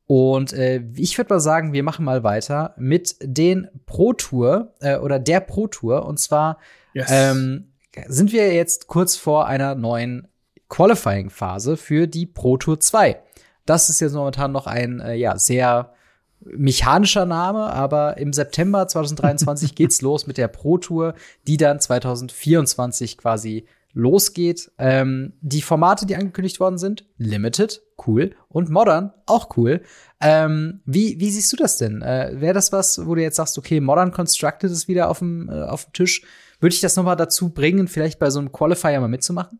Und 0.05 0.53
äh, 0.53 0.81
ich 0.95 1.17
würde 1.17 1.33
mal 1.33 1.39
sagen, 1.41 1.73
wir 1.73 1.83
machen 1.83 2.05
mal 2.05 2.23
weiter 2.23 2.73
mit 2.77 3.17
den 3.21 3.67
Pro 3.85 4.13
Tour 4.13 4.73
äh, 4.79 4.97
oder 4.97 5.19
der 5.19 5.41
Pro 5.41 5.67
Tour. 5.67 6.05
Und 6.05 6.17
zwar 6.17 6.59
yes. 6.93 7.07
ähm, 7.11 7.73
sind 8.07 8.31
wir 8.31 8.53
jetzt 8.53 8.87
kurz 8.87 9.17
vor 9.17 9.47
einer 9.47 9.75
neuen 9.75 10.29
Qualifying-Phase 10.69 11.77
für 11.77 12.07
die 12.07 12.25
Pro 12.25 12.57
Tour 12.57 12.79
2. 12.79 13.19
Das 13.65 13.89
ist 13.89 13.99
jetzt 13.99 14.13
momentan 14.13 14.51
noch 14.51 14.67
ein 14.67 14.99
äh, 14.99 15.15
ja, 15.15 15.37
sehr 15.37 15.93
mechanischer 16.39 17.25
Name, 17.25 17.73
aber 17.73 18.17
im 18.17 18.33
September 18.33 18.87
2023 18.87 19.75
geht's 19.75 20.01
los 20.01 20.27
mit 20.27 20.37
der 20.37 20.47
Pro 20.47 20.77
Tour, 20.77 21.15
die 21.47 21.57
dann 21.57 21.79
2024 21.79 23.17
quasi 23.17 23.65
losgeht. 23.93 24.71
Ähm, 24.77 25.33
die 25.41 25.61
Formate, 25.61 26.05
die 26.05 26.15
angekündigt 26.15 26.59
worden 26.59 26.77
sind, 26.77 27.05
Limited, 27.17 27.81
cool, 28.05 28.35
und 28.47 28.69
Modern, 28.69 29.11
auch 29.25 29.57
cool. 29.57 29.81
Ähm, 30.21 30.81
wie, 30.85 31.19
wie 31.19 31.31
siehst 31.31 31.51
du 31.51 31.57
das 31.57 31.77
denn? 31.77 32.01
Äh, 32.01 32.33
Wäre 32.35 32.53
das 32.53 32.71
was, 32.71 33.05
wo 33.05 33.15
du 33.15 33.21
jetzt 33.21 33.37
sagst, 33.37 33.57
okay, 33.57 33.79
Modern 33.79 34.11
Constructed 34.11 34.71
ist 34.71 34.87
wieder 34.87 35.09
auf 35.09 35.19
dem, 35.19 35.49
äh, 35.49 35.63
auf 35.63 35.85
dem 35.85 35.93
Tisch? 35.93 36.23
Würde 36.59 36.73
ich 36.73 36.81
das 36.81 36.95
noch 36.95 37.03
mal 37.03 37.15
dazu 37.15 37.49
bringen, 37.49 37.87
vielleicht 37.87 38.19
bei 38.19 38.29
so 38.29 38.39
einem 38.39 38.51
Qualifier 38.51 38.99
mal 38.99 39.07
mitzumachen? 39.07 39.59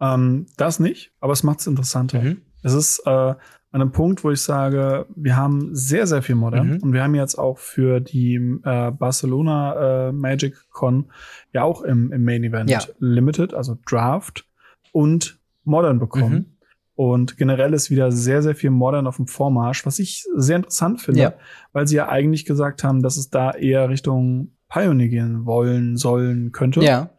Ähm, 0.00 0.46
das 0.56 0.80
nicht, 0.80 1.12
aber 1.20 1.32
es 1.32 1.42
macht 1.42 1.60
es 1.60 1.66
interessanter. 1.66 2.22
Mhm. 2.22 2.42
Es 2.62 2.74
ist 2.74 3.02
äh, 3.06 3.10
an 3.10 3.82
einem 3.82 3.92
Punkt, 3.92 4.24
wo 4.24 4.30
ich 4.30 4.40
sage, 4.40 5.06
wir 5.14 5.36
haben 5.36 5.74
sehr, 5.74 6.06
sehr 6.06 6.22
viel 6.22 6.34
Modern 6.34 6.74
mhm. 6.74 6.82
und 6.82 6.92
wir 6.92 7.02
haben 7.02 7.14
jetzt 7.14 7.38
auch 7.38 7.58
für 7.58 8.00
die 8.00 8.36
äh, 8.64 8.90
Barcelona 8.90 10.08
äh, 10.08 10.12
Magic 10.12 10.54
Con 10.70 11.10
ja 11.52 11.62
auch 11.62 11.82
im, 11.82 12.10
im 12.12 12.24
Main 12.24 12.42
Event 12.44 12.70
ja. 12.70 12.80
Limited, 12.98 13.54
also 13.54 13.76
Draft 13.86 14.46
und 14.92 15.38
Modern 15.64 15.98
bekommen. 15.98 16.32
Mhm. 16.32 16.56
Und 16.94 17.36
generell 17.36 17.74
ist 17.74 17.90
wieder 17.90 18.10
sehr, 18.10 18.42
sehr 18.42 18.54
viel 18.54 18.70
Modern 18.70 19.06
auf 19.06 19.16
dem 19.16 19.26
Vormarsch, 19.26 19.84
was 19.84 19.98
ich 19.98 20.24
sehr 20.34 20.56
interessant 20.56 21.02
finde, 21.02 21.20
ja. 21.20 21.34
weil 21.74 21.86
sie 21.86 21.96
ja 21.96 22.08
eigentlich 22.08 22.46
gesagt 22.46 22.82
haben, 22.82 23.02
dass 23.02 23.18
es 23.18 23.28
da 23.28 23.50
eher 23.50 23.90
Richtung 23.90 24.52
Pioneer 24.70 25.08
gehen 25.08 25.44
wollen, 25.44 25.98
sollen, 25.98 26.52
könnte. 26.52 26.80
Ja. 26.82 27.10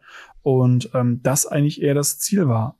Und 0.42 0.90
ähm, 0.94 1.20
das 1.22 1.46
eigentlich 1.46 1.82
eher 1.82 1.94
das 1.94 2.18
Ziel 2.18 2.48
war. 2.48 2.78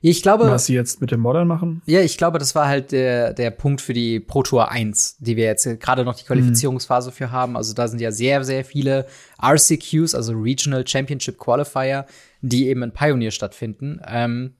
Ich 0.00 0.22
glaube, 0.22 0.50
was 0.50 0.66
sie 0.66 0.74
jetzt 0.74 1.00
mit 1.00 1.10
dem 1.10 1.20
Modern 1.20 1.46
machen. 1.46 1.82
Ja, 1.84 2.00
ich 2.00 2.16
glaube, 2.16 2.38
das 2.38 2.54
war 2.54 2.68
halt 2.68 2.92
der, 2.92 3.34
der 3.34 3.50
Punkt 3.50 3.80
für 3.80 3.92
die 3.92 4.20
Pro 4.20 4.42
Tour 4.42 4.70
1, 4.70 5.18
die 5.18 5.36
wir 5.36 5.44
jetzt 5.44 5.68
gerade 5.80 6.04
noch 6.04 6.14
die 6.14 6.24
Qualifizierungsphase 6.24 7.10
mhm. 7.10 7.14
für 7.14 7.30
haben. 7.30 7.56
Also 7.56 7.74
da 7.74 7.88
sind 7.88 8.00
ja 8.00 8.10
sehr, 8.10 8.44
sehr 8.44 8.64
viele 8.64 9.06
RCQs, 9.42 10.14
also 10.14 10.32
Regional 10.32 10.86
Championship 10.86 11.38
Qualifier, 11.38 12.06
die 12.40 12.68
eben 12.68 12.82
in 12.82 12.92
Pioneer 12.92 13.30
stattfinden. 13.30 14.00
Ähm, 14.06 14.54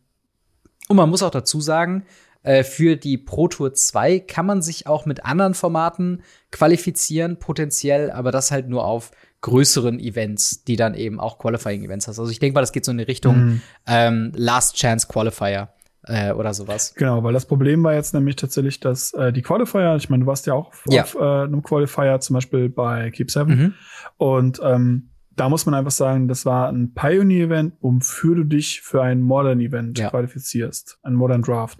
und 0.88 0.96
man 0.96 1.10
muss 1.10 1.22
auch 1.22 1.30
dazu 1.30 1.60
sagen, 1.60 2.04
Äh, 2.42 2.62
für 2.64 2.96
die 2.96 3.18
Pro 3.18 3.48
Tour 3.48 3.74
2 3.74 4.20
kann 4.20 4.46
man 4.46 4.62
sich 4.62 4.86
auch 4.86 5.06
mit 5.06 5.24
anderen 5.24 5.54
Formaten 5.54 6.22
qualifizieren, 6.50 7.38
potenziell, 7.38 8.10
aber 8.10 8.30
das 8.30 8.50
halt 8.50 8.68
nur 8.68 8.84
auf 8.84 9.10
größeren 9.40 10.00
Events, 10.00 10.64
die 10.64 10.76
dann 10.76 10.94
eben 10.94 11.20
auch 11.20 11.38
Qualifying-Events 11.38 12.08
hast. 12.08 12.18
Also 12.18 12.30
ich 12.30 12.40
denke 12.40 12.54
mal, 12.54 12.60
das 12.60 12.72
geht 12.72 12.84
so 12.84 12.90
in 12.90 12.98
die 12.98 13.04
Richtung 13.04 13.36
mhm. 13.36 13.62
ähm, 13.86 14.32
Last 14.34 14.76
Chance 14.76 15.06
Qualifier 15.08 15.68
äh, 16.04 16.32
oder 16.32 16.54
sowas. 16.54 16.94
Genau, 16.94 17.22
weil 17.22 17.32
das 17.32 17.46
Problem 17.46 17.82
war 17.84 17.94
jetzt 17.94 18.14
nämlich 18.14 18.36
tatsächlich, 18.36 18.80
dass 18.80 19.12
äh, 19.14 19.32
die 19.32 19.42
Qualifier, 19.42 19.96
ich 19.96 20.10
meine, 20.10 20.24
du 20.24 20.26
warst 20.26 20.46
ja 20.46 20.54
auch 20.54 20.72
ja. 20.88 21.02
auf 21.02 21.14
äh, 21.14 21.18
einem 21.18 21.62
Qualifier, 21.62 22.18
zum 22.20 22.34
Beispiel 22.34 22.68
bei 22.68 23.10
Keep 23.10 23.30
7. 23.30 23.48
Mhm. 23.48 23.74
Und 24.16 24.60
ähm, 24.62 25.10
da 25.36 25.48
muss 25.48 25.66
man 25.66 25.74
einfach 25.74 25.92
sagen, 25.92 26.26
das 26.26 26.44
war 26.44 26.68
ein 26.68 26.94
Pioneer-Event, 26.94 27.74
wofür 27.80 28.34
du 28.34 28.44
dich 28.44 28.80
für 28.80 29.02
ein 29.02 29.22
Modern-Event 29.22 29.98
ja. 29.98 30.10
qualifizierst, 30.10 30.98
ein 31.02 31.14
Modern 31.14 31.42
Draft. 31.42 31.78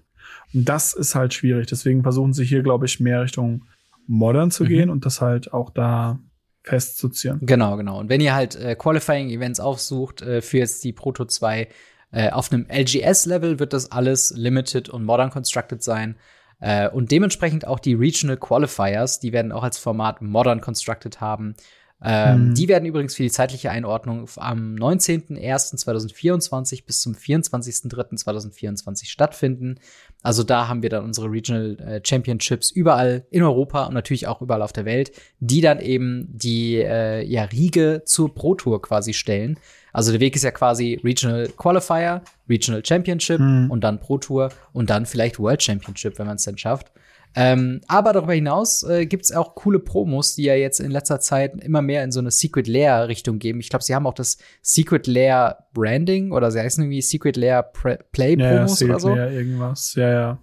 Das 0.52 0.94
ist 0.94 1.14
halt 1.14 1.34
schwierig. 1.34 1.66
Deswegen 1.66 2.02
versuchen 2.02 2.32
sie 2.32 2.44
hier, 2.44 2.62
glaube 2.62 2.86
ich, 2.86 3.00
mehr 3.00 3.22
Richtung 3.22 3.64
Modern 4.06 4.50
zu 4.50 4.64
mhm. 4.64 4.68
gehen 4.68 4.90
und 4.90 5.04
das 5.04 5.20
halt 5.20 5.52
auch 5.52 5.70
da 5.70 6.18
festzuziehen. 6.62 7.38
Genau, 7.42 7.76
genau. 7.76 7.98
Und 7.98 8.08
wenn 8.08 8.20
ihr 8.20 8.34
halt 8.34 8.56
äh, 8.56 8.74
Qualifying-Events 8.74 9.60
aufsucht 9.60 10.22
äh, 10.22 10.40
für 10.42 10.58
jetzt 10.58 10.84
die 10.84 10.92
Proto 10.92 11.24
2, 11.24 11.68
äh, 12.10 12.30
auf 12.30 12.52
einem 12.52 12.66
LGS-Level 12.70 13.58
wird 13.58 13.72
das 13.72 13.92
alles 13.92 14.32
Limited 14.34 14.88
und 14.88 15.04
Modern 15.04 15.30
Constructed 15.30 15.82
sein. 15.82 16.16
Äh, 16.60 16.88
und 16.88 17.10
dementsprechend 17.10 17.66
auch 17.66 17.78
die 17.78 17.94
Regional 17.94 18.36
Qualifiers, 18.36 19.20
die 19.20 19.32
werden 19.32 19.52
auch 19.52 19.62
als 19.62 19.78
Format 19.78 20.22
Modern 20.22 20.60
Constructed 20.60 21.20
haben. 21.20 21.54
Ähm, 22.00 22.50
mhm. 22.50 22.54
Die 22.54 22.68
werden 22.68 22.84
übrigens 22.84 23.16
für 23.16 23.24
die 23.24 23.30
zeitliche 23.30 23.72
Einordnung 23.72 24.28
am 24.36 24.76
19.01.2024 24.76 26.86
bis 26.86 27.00
zum 27.00 27.14
24.03.2024 27.14 29.06
stattfinden. 29.06 29.80
Also 30.22 30.44
da 30.44 30.68
haben 30.68 30.82
wir 30.82 30.90
dann 30.90 31.02
unsere 31.04 31.28
Regional 31.30 31.76
äh, 31.80 32.00
Championships 32.04 32.70
überall 32.70 33.26
in 33.30 33.42
Europa 33.42 33.86
und 33.86 33.94
natürlich 33.94 34.28
auch 34.28 34.42
überall 34.42 34.62
auf 34.62 34.72
der 34.72 34.84
Welt, 34.84 35.10
die 35.40 35.60
dann 35.60 35.80
eben 35.80 36.28
die 36.30 36.76
äh, 36.76 37.24
ja, 37.24 37.42
Riege 37.44 38.02
zur 38.04 38.32
Pro 38.32 38.54
Tour 38.54 38.80
quasi 38.80 39.12
stellen. 39.12 39.58
Also 39.92 40.12
der 40.12 40.20
Weg 40.20 40.36
ist 40.36 40.44
ja 40.44 40.52
quasi 40.52 41.00
Regional 41.02 41.48
Qualifier, 41.56 42.22
Regional 42.48 42.84
Championship 42.84 43.40
mhm. 43.40 43.68
und 43.70 43.82
dann 43.82 43.98
Pro 43.98 44.18
Tour 44.18 44.50
und 44.72 44.88
dann 44.90 45.06
vielleicht 45.06 45.40
World 45.40 45.62
Championship, 45.62 46.18
wenn 46.18 46.26
man 46.26 46.36
es 46.36 46.44
dann 46.44 46.58
schafft. 46.58 46.92
Ähm, 47.34 47.80
aber 47.86 48.12
darüber 48.12 48.32
hinaus 48.32 48.82
äh, 48.82 49.06
gibt 49.06 49.24
es 49.24 49.32
auch 49.32 49.54
coole 49.54 49.78
Promos, 49.78 50.34
die 50.34 50.44
ja 50.44 50.54
jetzt 50.54 50.80
in 50.80 50.90
letzter 50.90 51.20
Zeit 51.20 51.62
immer 51.62 51.82
mehr 51.82 52.02
in 52.02 52.10
so 52.10 52.20
eine 52.20 52.30
Secret 52.30 52.66
Lair 52.66 53.08
Richtung 53.08 53.38
geben. 53.38 53.60
Ich 53.60 53.68
glaube, 53.68 53.84
sie 53.84 53.94
haben 53.94 54.06
auch 54.06 54.14
das 54.14 54.38
Secret 54.62 55.06
Lair 55.06 55.66
Branding 55.72 56.32
oder 56.32 56.50
sie 56.50 56.60
heißen 56.60 56.82
irgendwie 56.82 57.02
Secret 57.02 57.36
Lair 57.36 57.62
Pre 57.62 57.98
Play 58.12 58.36
Promos 58.36 58.80
ja, 58.80 58.86
ja, 58.86 58.92
oder 58.92 59.00
so. 59.00 59.16
Ja, 59.16 59.28
irgendwas. 59.28 59.94
Ja, 59.94 60.10
ja. 60.10 60.38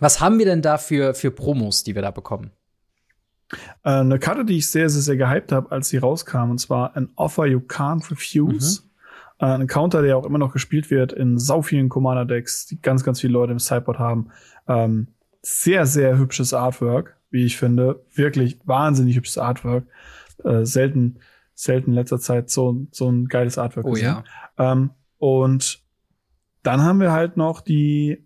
Was 0.00 0.20
haben 0.20 0.38
wir 0.38 0.46
denn 0.46 0.62
da 0.62 0.78
für, 0.78 1.14
für 1.14 1.30
Promos, 1.30 1.84
die 1.84 1.94
wir 1.94 2.02
da 2.02 2.10
bekommen? 2.10 2.50
Äh, 3.84 3.90
eine 3.90 4.18
Karte, 4.18 4.44
die 4.44 4.58
ich 4.58 4.70
sehr, 4.70 4.88
sehr, 4.88 5.02
sehr 5.02 5.16
gehypt 5.16 5.52
habe, 5.52 5.70
als 5.70 5.90
sie 5.90 5.98
rauskam, 5.98 6.50
und 6.50 6.58
zwar 6.58 6.96
ein 6.96 7.10
Offer 7.16 7.46
You 7.46 7.60
Can't 7.60 8.10
Refuse. 8.10 8.82
Mhm. 8.82 9.46
Äh, 9.46 9.54
ein 9.54 9.66
Counter, 9.66 10.02
der 10.02 10.16
auch 10.16 10.24
immer 10.24 10.38
noch 10.38 10.52
gespielt 10.52 10.90
wird 10.90 11.12
in 11.12 11.38
sau 11.38 11.62
vielen 11.62 11.88
Commander-Decks, 11.88 12.66
die 12.66 12.80
ganz, 12.80 13.04
ganz 13.04 13.20
viele 13.20 13.34
Leute 13.34 13.52
im 13.52 13.58
Sideboard 13.58 13.98
haben. 13.98 14.30
Ähm, 14.68 15.08
sehr, 15.42 15.86
sehr 15.86 16.18
hübsches 16.18 16.54
Artwork, 16.54 17.16
wie 17.30 17.44
ich 17.44 17.56
finde. 17.56 18.04
Wirklich 18.14 18.58
wahnsinnig 18.64 19.16
hübsches 19.16 19.38
Artwork. 19.38 19.84
Äh, 20.44 20.64
selten, 20.64 21.18
selten 21.54 21.90
in 21.90 21.96
letzter 21.96 22.18
Zeit 22.18 22.50
so, 22.50 22.86
so 22.90 23.10
ein 23.10 23.26
geiles 23.26 23.58
Artwork 23.58 23.86
oh, 23.86 23.90
gesehen. 23.92 24.22
Ja. 24.58 24.72
Ähm, 24.72 24.90
und 25.18 25.80
dann 26.62 26.82
haben 26.82 27.00
wir 27.00 27.12
halt 27.12 27.36
noch 27.36 27.60
die, 27.60 28.24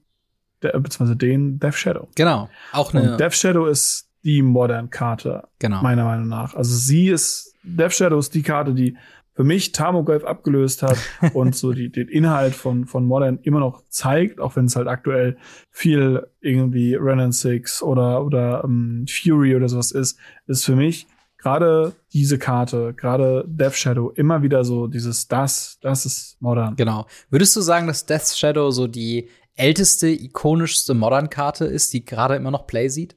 der, 0.63 0.79
beziehungsweise 0.79 1.17
den 1.17 1.59
Death 1.59 1.75
Shadow. 1.75 2.09
Genau. 2.15 2.49
Auch 2.73 2.93
eine. 2.93 3.13
Und 3.13 3.21
Death 3.21 3.35
Shadow 3.35 3.67
ist 3.67 4.11
die 4.25 4.43
Modern-Karte. 4.43 5.49
Genau. 5.59 5.83
Meiner 5.83 6.05
Meinung 6.05 6.29
nach. 6.29 6.55
Also 6.55 6.75
sie 6.75 7.09
ist, 7.09 7.55
Death 7.63 7.95
Shadow 7.95 8.19
ist 8.19 8.35
die 8.35 8.43
Karte, 8.43 8.75
die 8.75 8.97
für 9.37 9.45
mich 9.45 9.73
Tamogolf 9.73 10.25
abgelöst 10.25 10.83
hat 10.83 10.97
und 11.35 11.55
so 11.55 11.73
die, 11.73 11.93
den 11.93 12.09
Inhalt 12.09 12.55
von, 12.55 12.87
von 12.87 13.05
Modern 13.05 13.39
immer 13.43 13.61
noch 13.61 13.83
zeigt, 13.89 14.41
auch 14.41 14.57
wenn 14.57 14.65
es 14.65 14.77
halt 14.77 14.89
aktuell 14.89 15.37
viel 15.71 16.27
irgendwie 16.41 16.95
Renan 16.95 17.33
Six 17.33 17.83
oder, 17.83 18.25
oder 18.25 18.65
um, 18.65 19.01
ähm, 19.01 19.07
Fury 19.07 19.55
oder 19.55 19.69
sowas 19.69 19.93
ist, 19.93 20.19
ist 20.47 20.65
für 20.65 20.75
mich 20.75 21.07
gerade 21.37 21.95
diese 22.15 22.39
Karte, 22.39 22.95
gerade 22.95 23.45
Death 23.47 23.75
Shadow, 23.75 24.11
immer 24.11 24.43
wieder 24.43 24.65
so 24.65 24.87
dieses 24.87 25.29
das, 25.29 25.79
das 25.83 26.07
ist 26.07 26.41
Modern. 26.41 26.75
Genau. 26.77 27.07
Würdest 27.29 27.55
du 27.55 27.61
sagen, 27.61 27.87
dass 27.87 28.07
Death 28.07 28.35
Shadow 28.35 28.71
so 28.71 28.87
die 28.87 29.29
älteste, 29.55 30.09
ikonischste 30.09 30.95
Modern-Karte 30.95 31.67
ist, 31.67 31.93
die 31.93 32.05
gerade 32.05 32.37
immer 32.37 32.51
noch 32.51 32.67
Play 32.67 32.89
sieht? 32.89 33.17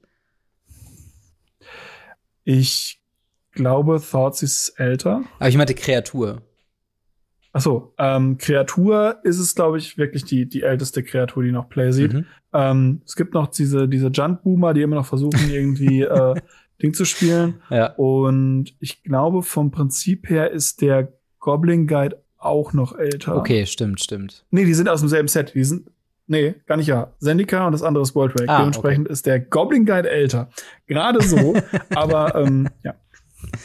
Ich 2.44 2.99
glaube, 3.52 4.02
Thoughts 4.02 4.44
ist 4.44 4.74
älter. 4.78 5.24
Aber 5.40 5.50
ich 5.50 5.58
meinte 5.58 5.76
Kreatur. 5.76 6.42
Ach 7.52 7.62
so, 7.62 7.94
ähm, 7.98 8.38
Kreatur 8.38 9.18
ist 9.24 9.40
es, 9.40 9.56
glaube 9.56 9.80
ich, 9.80 9.98
wirklich 9.98 10.24
die, 10.24 10.48
die 10.48 10.62
älteste 10.62 11.04
Kreatur, 11.04 11.44
die 11.44 11.52
noch 11.52 11.68
Play 11.68 11.92
sieht. 11.92 12.14
Mhm. 12.14 12.26
Ähm, 12.54 13.02
es 13.06 13.16
gibt 13.16 13.34
noch 13.34 13.48
diese, 13.48 13.88
diese 13.88 14.10
Junt-Boomer, 14.10 14.74
die 14.74 14.84
immer 14.84 14.98
noch 14.98 15.06
versuchen, 15.06 15.50
irgendwie 15.50 16.02
äh, 16.04 16.36
Ding 16.82 16.94
zu 16.94 17.06
spielen. 17.06 17.62
Ja. 17.70 17.94
Und 17.94 18.76
ich 18.80 19.04
glaube, 19.04 19.42
vom 19.42 19.72
Prinzip 19.72 20.30
her 20.30 20.52
ist 20.52 20.82
der 20.82 21.12
Goblin 21.40 21.88
Guide 21.88 22.22
auch 22.38 22.74
noch 22.74 22.98
älter. 22.98 23.36
Okay, 23.36 23.66
stimmt, 23.66 24.00
stimmt. 24.00 24.46
Nee, 24.52 24.66
die 24.66 24.74
sind 24.74 24.88
aus 24.88 25.02
demselben 25.02 25.28
Set. 25.28 25.54
Die 25.56 25.64
sind, 25.64 25.90
nee, 26.28 26.56
gar 26.68 26.78
nicht 26.78 26.88
ja. 26.88 27.14
Zendika 27.20 27.66
und 27.66 27.74
das 27.74 27.84
andere 27.84 28.04
ist 28.04 28.16
World 28.16 28.40
Wake. 28.40 28.50
Ah, 28.50 28.60
Dementsprechend 28.60 29.08
okay. 29.08 29.14
ist 29.14 29.26
der 29.26 29.40
Goblin 29.40 29.86
Guide 29.86 30.10
älter. 30.10 30.50
Gerade 30.88 31.22
so, 31.22 31.56
aber 31.96 32.36
ähm, 32.36 32.70
ja. 32.84 32.96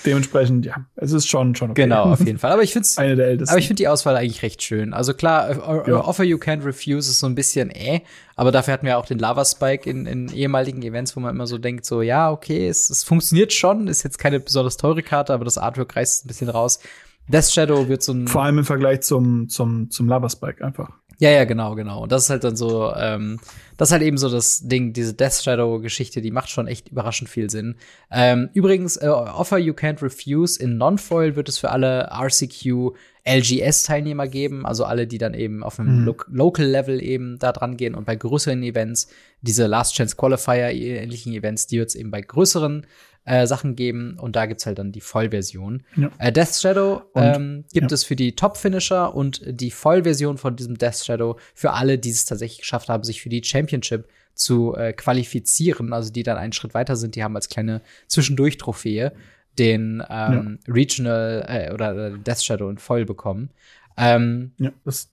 Dementsprechend, 0.07 0.67
ja, 0.67 0.87
es 0.97 1.13
ist 1.13 1.29
schon, 1.29 1.55
schon 1.55 1.71
okay. 1.71 1.83
Genau, 1.83 2.05
auf 2.05 2.21
jeden 2.25 2.39
Fall. 2.39 2.53
Aber 2.53 2.63
ich 2.63 2.73
finde 2.73 2.89
eine 2.97 3.17
der 3.17 3.27
ältesten. 3.27 3.51
Aber 3.51 3.59
ich 3.59 3.67
finde 3.67 3.83
die 3.83 3.89
Auswahl 3.89 4.17
eigentlich 4.17 4.43
recht 4.43 4.63
schön. 4.63 4.95
Also 4.95 5.15
klar, 5.15 5.51
äh, 5.51 5.91
ja. 5.91 6.05
Offer 6.05 6.25
You 6.25 6.37
Can't 6.39 6.65
Refuse 6.65 7.11
ist 7.11 7.19
so 7.19 7.27
ein 7.27 7.35
bisschen 7.35 7.71
äh, 7.71 8.01
aber 8.37 8.51
dafür 8.51 8.75
hatten 8.75 8.87
wir 8.87 8.99
auch 8.99 9.07
den 9.07 9.19
Lava 9.19 9.45
Spike 9.45 9.89
in, 9.89 10.07
in 10.07 10.29
ehemaligen 10.29 10.83
Events, 10.83 11.17
wo 11.17 11.21
man 11.21 11.35
immer 11.35 11.47
so 11.47 11.59
denkt, 11.59 11.85
so, 11.85 12.03
ja, 12.03 12.31
okay, 12.31 12.67
es, 12.67 12.91
es 12.91 13.05
funktioniert 13.05 13.53
schon, 13.53 13.87
ist 13.87 14.03
jetzt 14.03 14.19
keine 14.19 14.41
besonders 14.41 14.77
teure 14.77 15.03
Karte, 15.03 15.33
aber 15.33 15.45
das 15.45 15.59
Artwork 15.59 15.95
reißt 15.95 16.25
ein 16.25 16.29
bisschen 16.29 16.49
raus. 16.49 16.81
Death 17.29 17.51
Shadow 17.51 17.89
wird 17.89 18.03
so 18.03 18.13
ein. 18.13 18.29
Vor 18.29 18.43
allem 18.43 18.59
im 18.59 18.65
Vergleich 18.65 19.01
zum, 19.01 19.49
zum, 19.49 19.91
zum 19.91 20.09
Lava 20.09 20.29
Spike 20.29 20.65
einfach. 20.65 20.91
Ja, 21.19 21.31
ja, 21.31 21.45
genau, 21.45 21.75
genau. 21.75 22.03
Und 22.03 22.13
das 22.13 22.25
ist 22.25 22.31
halt 22.31 22.45
dann 22.45 22.57
so, 22.57 22.93
ähm, 22.95 23.39
das 23.77 23.89
ist 23.89 23.93
halt 23.93 24.03
eben 24.03 24.19
so 24.19 24.29
das 24.29 24.67
Ding, 24.67 24.93
diese 24.93 25.15
Death 25.15 25.43
Shadow-Geschichte, 25.43 26.21
die 26.21 26.31
macht 26.31 26.51
schon 26.51 26.67
echt 26.67 26.89
überraschend 26.89 27.29
viel 27.29 27.51
Sinn. 27.51 27.77
Ähm, 28.11 28.51
übrigens, 28.53 28.97
äh, 28.97 29.09
Offer 29.09 29.59
You 29.59 29.75
Can't 29.75 30.03
Refuse 30.03 30.61
in 30.61 30.77
Non-Foil 30.77 31.37
wird 31.37 31.49
es 31.49 31.59
für 31.59 31.71
alle 31.71 32.11
RCQ 32.11 32.95
LGS-Teilnehmer 33.27 34.29
geben, 34.29 34.67
also 34.67 34.85
alle, 34.85 35.07
die 35.07 35.19
dann 35.19 35.33
eben 35.33 35.65
auf 35.65 35.81
einem 35.81 36.01
mhm. 36.01 36.05
Lo 36.05 36.17
Local-Level 36.29 37.03
eben 37.03 37.39
da 37.39 37.53
dran 37.53 37.77
gehen 37.77 37.95
und 37.95 38.05
bei 38.05 38.17
größeren 38.17 38.63
Events, 38.63 39.09
diese 39.41 39.67
Last 39.67 39.95
Chance 39.95 40.17
Qualifier-ähnlichen 40.17 41.33
Events, 41.33 41.67
die 41.67 41.79
wird 41.79 41.89
es 41.89 41.95
eben 41.95 42.11
bei 42.11 42.21
größeren 42.21 42.87
äh, 43.25 43.47
Sachen 43.47 43.77
geben 43.77 44.19
und 44.19 44.37
da 44.37 44.47
gibt's 44.47 44.67
halt 44.67 44.79
dann 44.79 44.93
die 44.93 45.01
Vollversion. 45.01 45.83
Ja. 45.97 46.11
Äh, 46.19 46.33
Death 46.33 46.57
Shadow 46.57 47.03
ähm, 47.15 47.65
gibt 47.73 47.91
ja. 47.91 47.95
es 47.95 48.05
für 48.05 48.17
die 48.17 48.37
Top-Finisher 48.37 49.15
und 49.15 49.43
die 49.47 49.71
Vollversion 49.71 50.39
von 50.39 50.57
diesem 50.57 50.77
Death 50.77 51.05
Shadow 51.05 51.39
für 51.55 51.73
alle, 51.73 51.99
die 51.99 52.11
es 52.11 52.25
tatsächlich 52.27 52.61
geschafft 52.61 52.89
haben, 52.89 53.05
sich 53.05 53.23
für 53.23 53.29
die 53.31 53.43
Championship 53.43 54.09
zu 54.35 54.75
äh, 54.75 54.93
qualifizieren, 54.93 55.93
also 55.93 56.13
die 56.13 56.23
dann 56.23 56.37
einen 56.37 56.53
Schritt 56.53 56.75
weiter 56.75 56.97
sind, 56.97 57.15
die 57.15 57.25
haben 57.25 57.37
als 57.37 57.49
kleine 57.49 57.81
Zwischendurch-Trophäe 58.09 59.13
den 59.59 60.03
ähm, 60.11 60.59
ja. 60.67 60.73
Regional 60.73 61.45
äh, 61.49 61.73
oder 61.73 62.09
äh, 62.09 62.19
Death 62.19 62.43
Shadow 62.43 62.69
in 62.69 62.79
voll 62.79 63.05
bekommen. 63.05 63.51
Ähm, 63.97 64.53
ja, 64.59 64.73
das 64.85 65.11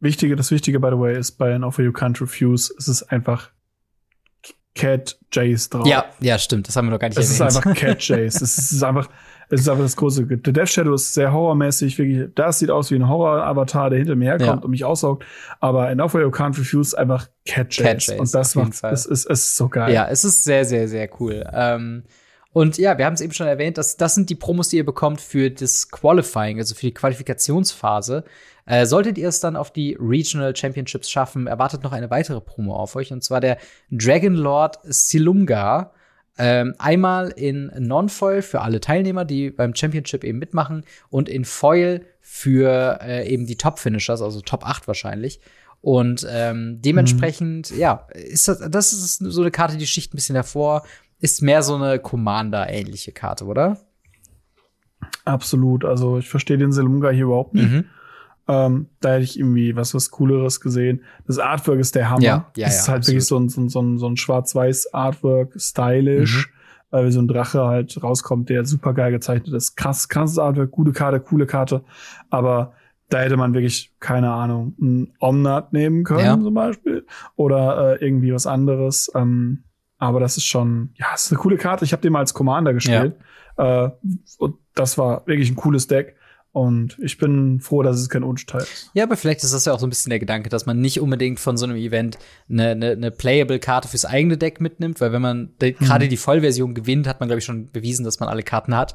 Wichtige, 0.00 0.36
das 0.36 0.50
Wichtige, 0.50 0.80
by 0.80 0.90
the 0.90 0.98
way, 0.98 1.18
ist 1.18 1.32
bei 1.32 1.54
An 1.54 1.64
Offer 1.64 1.82
You 1.82 1.90
Can't 1.90 2.20
Refuse, 2.20 2.72
es 2.78 2.88
ist 2.88 3.02
einfach 3.04 3.50
Cat 4.74 5.16
Jace 5.32 5.70
drauf. 5.70 5.86
Ja, 5.86 6.06
ja, 6.20 6.38
stimmt. 6.38 6.66
Das 6.66 6.76
haben 6.76 6.86
wir 6.86 6.90
noch 6.90 6.98
gar 6.98 7.08
nicht 7.08 7.18
es 7.18 7.38
erwähnt. 7.38 7.50
Es 7.50 7.56
ist 7.56 7.66
einfach 7.66 7.80
Cat 7.80 8.08
Jace. 8.08 8.40
es 8.42 8.72
ist 8.72 8.82
einfach, 8.82 9.08
es 9.48 9.60
ist 9.60 9.68
einfach 9.68 9.84
das 9.84 9.96
große. 9.96 10.26
The 10.28 10.52
Death 10.52 10.68
Shadow 10.68 10.94
ist 10.94 11.14
sehr 11.14 11.32
horrormäßig. 11.32 11.96
Wirklich, 11.96 12.28
das 12.34 12.58
sieht 12.58 12.70
aus 12.70 12.90
wie 12.90 12.96
ein 12.96 13.08
Horror-Avatar, 13.08 13.90
der 13.90 14.00
hinter 14.00 14.16
mir 14.16 14.30
herkommt 14.30 14.48
ja. 14.48 14.64
und 14.64 14.70
mich 14.70 14.84
aussaugt. 14.84 15.24
Aber 15.60 15.90
in 15.92 16.00
Offer 16.00 16.22
You 16.22 16.28
Can't 16.28 16.58
Refuse 16.58 16.98
einfach 16.98 17.28
Cat 17.46 17.74
Jace. 17.76 17.86
Cat 17.86 18.06
Jace 18.06 18.20
und 18.20 18.34
das 18.34 18.54
macht, 18.56 18.72
es 18.84 19.06
ist, 19.06 19.26
es 19.26 19.40
ist 19.40 19.56
so 19.56 19.68
geil. 19.68 19.92
Ja, 19.92 20.08
es 20.08 20.24
ist 20.24 20.44
sehr, 20.44 20.64
sehr, 20.64 20.88
sehr 20.88 21.08
cool. 21.20 21.48
Ähm, 21.52 22.02
und 22.52 22.78
ja, 22.78 22.96
wir 22.98 23.04
haben 23.04 23.14
es 23.14 23.20
eben 23.20 23.32
schon 23.32 23.48
erwähnt, 23.48 23.78
dass 23.78 23.96
das 23.96 24.14
sind 24.14 24.30
die 24.30 24.36
Promos, 24.36 24.68
die 24.68 24.76
ihr 24.76 24.86
bekommt 24.86 25.20
für 25.20 25.50
das 25.50 25.90
Qualifying, 25.90 26.58
also 26.58 26.74
für 26.74 26.86
die 26.86 26.94
Qualifikationsphase. 26.94 28.24
Äh, 28.66 28.86
solltet 28.86 29.18
ihr 29.18 29.28
es 29.28 29.40
dann 29.40 29.56
auf 29.56 29.72
die 29.72 29.96
Regional 30.00 30.56
Championships 30.56 31.10
schaffen, 31.10 31.46
erwartet 31.46 31.82
noch 31.82 31.92
eine 31.92 32.10
weitere 32.10 32.40
Promo 32.40 32.74
auf 32.74 32.96
euch, 32.96 33.12
und 33.12 33.22
zwar 33.22 33.40
der 33.40 33.58
Dragon 33.90 34.34
Lord 34.34 34.78
Silumga. 34.84 35.92
Ähm, 36.36 36.74
einmal 36.78 37.28
in 37.28 37.70
Non-Foil 37.78 38.42
für 38.42 38.62
alle 38.62 38.80
Teilnehmer, 38.80 39.24
die 39.24 39.50
beim 39.50 39.74
Championship 39.74 40.24
eben 40.24 40.38
mitmachen, 40.38 40.84
und 41.08 41.28
in 41.28 41.44
Foil 41.44 42.06
für 42.20 42.98
äh, 43.02 43.28
eben 43.28 43.46
die 43.46 43.56
Top-Finishers, 43.56 44.20
also 44.20 44.40
Top 44.40 44.66
8 44.66 44.88
wahrscheinlich. 44.88 45.40
Und 45.84 46.26
ähm, 46.28 46.80
dementsprechend, 46.80 47.70
mhm. 47.70 47.78
ja, 47.78 48.06
ist 48.14 48.48
das, 48.48 48.58
das 48.70 48.92
ist 48.94 49.18
so 49.18 49.42
eine 49.42 49.50
Karte, 49.50 49.76
die 49.76 49.86
sticht 49.86 50.14
ein 50.14 50.16
bisschen 50.16 50.34
hervor. 50.34 50.84
Ist 51.20 51.42
mehr 51.42 51.62
so 51.62 51.74
eine 51.74 51.98
Commander-ähnliche 51.98 53.12
Karte, 53.12 53.44
oder? 53.44 53.78
Absolut. 55.26 55.84
Also 55.84 56.18
ich 56.18 56.28
verstehe 56.28 56.56
den 56.56 56.72
Selunga 56.72 57.10
hier 57.10 57.24
überhaupt 57.24 57.54
nicht. 57.54 57.70
Mhm. 57.70 57.84
Ähm, 58.46 58.88
da 59.00 59.12
hätte 59.12 59.24
ich 59.24 59.38
irgendwie 59.38 59.74
was 59.74 59.94
was 59.94 60.10
Cooleres 60.10 60.60
gesehen. 60.60 61.02
Das 61.26 61.38
Artwork 61.38 61.80
ist 61.80 61.94
der 61.94 62.10
Hammer. 62.10 62.22
Ja, 62.22 62.52
ja, 62.56 62.66
das 62.66 62.80
ist 62.80 62.86
ja, 62.86 62.92
halt 62.92 62.98
absolut. 62.98 63.06
wirklich 63.06 63.26
so 63.26 63.38
ein, 63.38 63.48
so 63.48 63.80
ein, 63.80 63.98
so 63.98 64.06
ein, 64.06 64.16
schwarz-weiß 64.16 64.92
Artwork, 64.92 65.54
stylisch, 65.56 66.52
mhm. 66.92 67.06
wie 67.06 67.10
so 67.12 67.20
ein 67.20 67.28
Drache 67.28 67.64
halt 67.64 68.02
rauskommt, 68.02 68.50
der 68.50 68.66
super 68.66 68.92
geil 68.92 69.12
gezeichnet 69.12 69.54
ist. 69.54 69.76
Krass, 69.76 70.08
krasses 70.08 70.38
Artwork, 70.38 70.70
gute 70.70 70.92
Karte, 70.92 71.20
coole 71.20 71.46
Karte. 71.46 71.84
Aber 72.28 72.74
da 73.08 73.20
hätte 73.20 73.36
man 73.36 73.54
wirklich, 73.54 73.92
keine 74.00 74.30
Ahnung, 74.30 74.74
ein 74.80 75.12
Omnat 75.20 75.72
nehmen 75.72 76.04
können, 76.04 76.24
ja. 76.24 76.40
zum 76.40 76.54
Beispiel. 76.54 77.06
Oder 77.36 77.94
äh, 78.00 78.04
irgendwie 78.04 78.32
was 78.34 78.46
anderes. 78.46 79.10
Ähm, 79.14 79.64
aber 79.98 80.20
das 80.20 80.36
ist 80.36 80.44
schon, 80.44 80.90
ja, 80.96 81.06
es 81.14 81.26
ist 81.26 81.32
eine 81.32 81.40
coole 81.40 81.56
Karte. 81.56 81.84
Ich 81.84 81.92
habe 81.92 82.02
den 82.02 82.12
mal 82.12 82.18
als 82.18 82.34
Commander 82.34 82.74
gespielt. 82.74 83.16
Ja. 83.56 83.86
Äh, 83.86 83.90
und 84.38 84.56
das 84.74 84.98
war 84.98 85.26
wirklich 85.26 85.50
ein 85.50 85.56
cooles 85.56 85.86
Deck. 85.86 86.16
Und 86.54 86.96
ich 87.00 87.18
bin 87.18 87.58
froh, 87.58 87.82
dass 87.82 87.98
es 87.98 88.08
kein 88.08 88.22
Unsteil 88.22 88.60
ist. 88.60 88.88
Ja, 88.94 89.02
aber 89.02 89.16
vielleicht 89.16 89.42
ist 89.42 89.52
das 89.52 89.64
ja 89.64 89.72
auch 89.72 89.80
so 89.80 89.88
ein 89.88 89.90
bisschen 89.90 90.10
der 90.10 90.20
Gedanke, 90.20 90.50
dass 90.50 90.66
man 90.66 90.80
nicht 90.80 91.00
unbedingt 91.00 91.40
von 91.40 91.56
so 91.56 91.66
einem 91.66 91.74
Event 91.74 92.16
eine, 92.48 92.68
eine, 92.68 92.90
eine 92.92 93.10
Playable-Karte 93.10 93.88
fürs 93.88 94.04
eigene 94.04 94.38
Deck 94.38 94.60
mitnimmt, 94.60 95.00
weil 95.00 95.10
wenn 95.10 95.20
man 95.20 95.50
mhm. 95.60 95.74
gerade 95.80 96.06
die 96.06 96.16
Vollversion 96.16 96.72
gewinnt, 96.72 97.08
hat 97.08 97.18
man, 97.18 97.28
glaube 97.28 97.40
ich, 97.40 97.44
schon 97.44 97.72
bewiesen, 97.72 98.04
dass 98.04 98.20
man 98.20 98.28
alle 98.28 98.44
Karten 98.44 98.76
hat. 98.76 98.94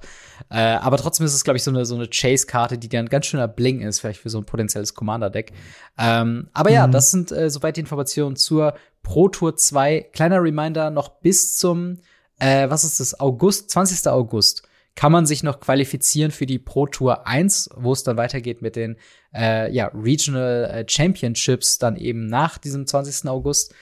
Äh, 0.49 0.57
aber 0.57 0.95
trotzdem 0.95 1.25
ist 1.25 1.33
es, 1.33 1.43
glaube 1.43 1.57
ich, 1.57 1.63
so 1.63 1.71
eine, 1.71 1.85
so 1.85 1.95
eine 1.95 2.07
Chase-Karte, 2.07 2.77
die 2.77 2.87
dann 2.87 3.09
ganz 3.09 3.25
schöner 3.25 3.49
Bling 3.49 3.81
ist, 3.81 3.99
vielleicht 3.99 4.21
für 4.21 4.29
so 4.29 4.37
ein 4.37 4.45
potenzielles 4.45 4.93
Commander-Deck. 4.93 5.51
Ähm, 5.97 6.47
aber 6.53 6.71
ja, 6.71 6.87
mhm. 6.87 6.93
das 6.93 7.11
sind 7.11 7.33
äh, 7.33 7.49
soweit 7.49 7.75
die 7.75 7.81
Informationen 7.81 8.37
zur 8.37 8.73
Pro 9.03 9.27
Tour 9.27 9.57
2. 9.57 10.11
Kleiner 10.13 10.41
Reminder 10.41 10.91
noch 10.91 11.19
bis 11.19 11.57
zum, 11.57 11.97
äh, 12.39 12.69
was 12.69 12.85
ist 12.85 13.01
das, 13.01 13.19
August, 13.19 13.69
20. 13.71 14.07
August 14.07 14.63
kann 14.99 15.13
man 15.13 15.25
sich 15.25 15.43
noch 15.43 15.61
qualifizieren 15.61 16.29
für 16.29 16.45
die 16.45 16.59
Pro 16.59 16.85
Tour 16.85 17.25
1, 17.25 17.69
wo 17.77 17.93
es 17.93 18.03
dann 18.03 18.17
weitergeht 18.17 18.61
mit 18.61 18.75
den 18.75 18.97
äh, 19.33 19.71
ja, 19.71 19.89
Regional 19.93 20.65
äh, 20.65 20.85
Championships 20.85 21.77
dann 21.77 21.95
eben 21.95 22.25
nach 22.25 22.57
diesem 22.57 22.85
20. 22.85 23.29
August. 23.29 23.73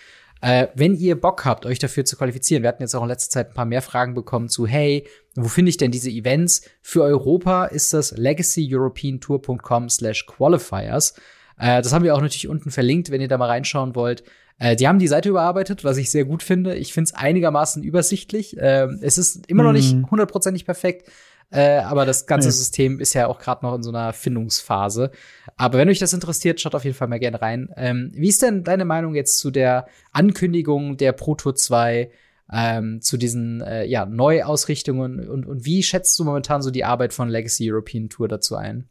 Äh, 0.42 0.68
wenn 0.76 0.94
ihr 0.94 1.20
Bock 1.20 1.44
habt, 1.44 1.66
euch 1.66 1.80
dafür 1.80 2.06
zu 2.06 2.18
qualifizieren, 2.18 2.62
wir 2.62 2.68
hatten 2.68 2.84
jetzt 2.84 2.94
auch 2.94 3.02
in 3.02 3.10
letzter 3.10 3.32
Zeit 3.32 3.48
ein 3.48 3.54
paar 3.56 3.66
mehr 3.66 3.82
Fragen 3.82 4.14
bekommen 4.14 4.48
zu, 4.48 4.68
hey, 4.68 5.08
wo 5.34 5.48
finde 5.48 5.72
ich 5.72 5.78
denn 5.78 5.90
diese 5.90 6.12
Events? 6.12 6.62
Für 6.84 7.02
Europa 7.02 7.66
ist 7.66 7.96
das 7.96 8.12
legacyeuropeantour.com 8.12 9.90
slash 9.90 10.28
qualifiers. 10.28 11.16
Äh, 11.58 11.82
das 11.82 11.94
haben 11.94 12.06
wir 12.06 12.14
auch 12.14 12.22
natürlich 12.22 12.48
unten 12.48 12.70
verlinkt, 12.70 13.10
wenn 13.10 13.22
ihr 13.22 13.28
da 13.28 13.40
mal 13.40 13.50
reinschauen 13.50 13.96
wollt. 13.96 14.24
Äh, 14.60 14.76
die 14.76 14.88
haben 14.88 15.00
die 15.00 15.08
Seite 15.08 15.30
überarbeitet, 15.30 15.84
was 15.84 15.98
ich 15.98 16.10
sehr 16.10 16.26
gut 16.26 16.44
finde. 16.44 16.76
Ich 16.76 16.94
finde 16.94 17.10
es 17.10 17.14
einigermaßen 17.14 17.84
übersichtlich. 17.84 18.58
Äh, 18.58 18.88
es 19.02 19.18
ist 19.18 19.48
immer 19.48 19.64
noch 19.64 19.74
nicht 19.74 19.96
mhm. 19.96 20.10
hundertprozentig 20.10 20.66
perfekt, 20.66 21.10
äh, 21.52 21.78
aber 21.78 22.06
das 22.06 22.26
ganze 22.26 22.50
nee. 22.50 22.54
System 22.54 23.00
ist 23.00 23.14
ja 23.14 23.28
auch 23.28 23.40
gerade 23.40 23.66
noch 23.66 23.76
in 23.76 23.84
so 23.84 23.90
einer 23.90 24.14
Findungsphase. 24.14 25.12
Aber 25.56 25.78
wenn 25.78 25.90
euch 25.90 26.00
das 26.00 26.14
interessiert, 26.14 26.60
schaut 26.60 26.76
auf 26.76 26.84
jeden 26.84 26.96
Fall 26.96 27.08
mal 27.08 27.20
gerne 27.20 27.42
rein. 27.42 27.70
Ähm, 27.76 28.12
wie 28.14 28.30
ist 28.30 28.42
denn 28.42 28.64
deine 28.64 28.86
Meinung 28.86 29.16
jetzt 29.16 29.40
zu 29.40 29.52
der 29.52 29.88
Ankündigung 30.12 30.98
der 30.98 31.12
Pro 31.14 31.36
Tour 31.36 31.56
2? 31.56 32.12
Ähm, 32.50 33.02
zu 33.02 33.18
diesen 33.18 33.60
äh, 33.60 33.84
ja, 33.84 34.06
Neuausrichtungen 34.06 35.28
und, 35.28 35.46
und 35.46 35.66
wie 35.66 35.84
schätzt 35.84 36.18
du 36.18 36.24
momentan 36.24 36.62
so 36.62 36.72
die 36.72 36.86
Arbeit 36.86 37.12
von 37.12 37.28
Legacy 37.28 37.70
European 37.70 38.08
Tour 38.08 38.30
dazu 38.30 38.56
ein? 38.56 38.88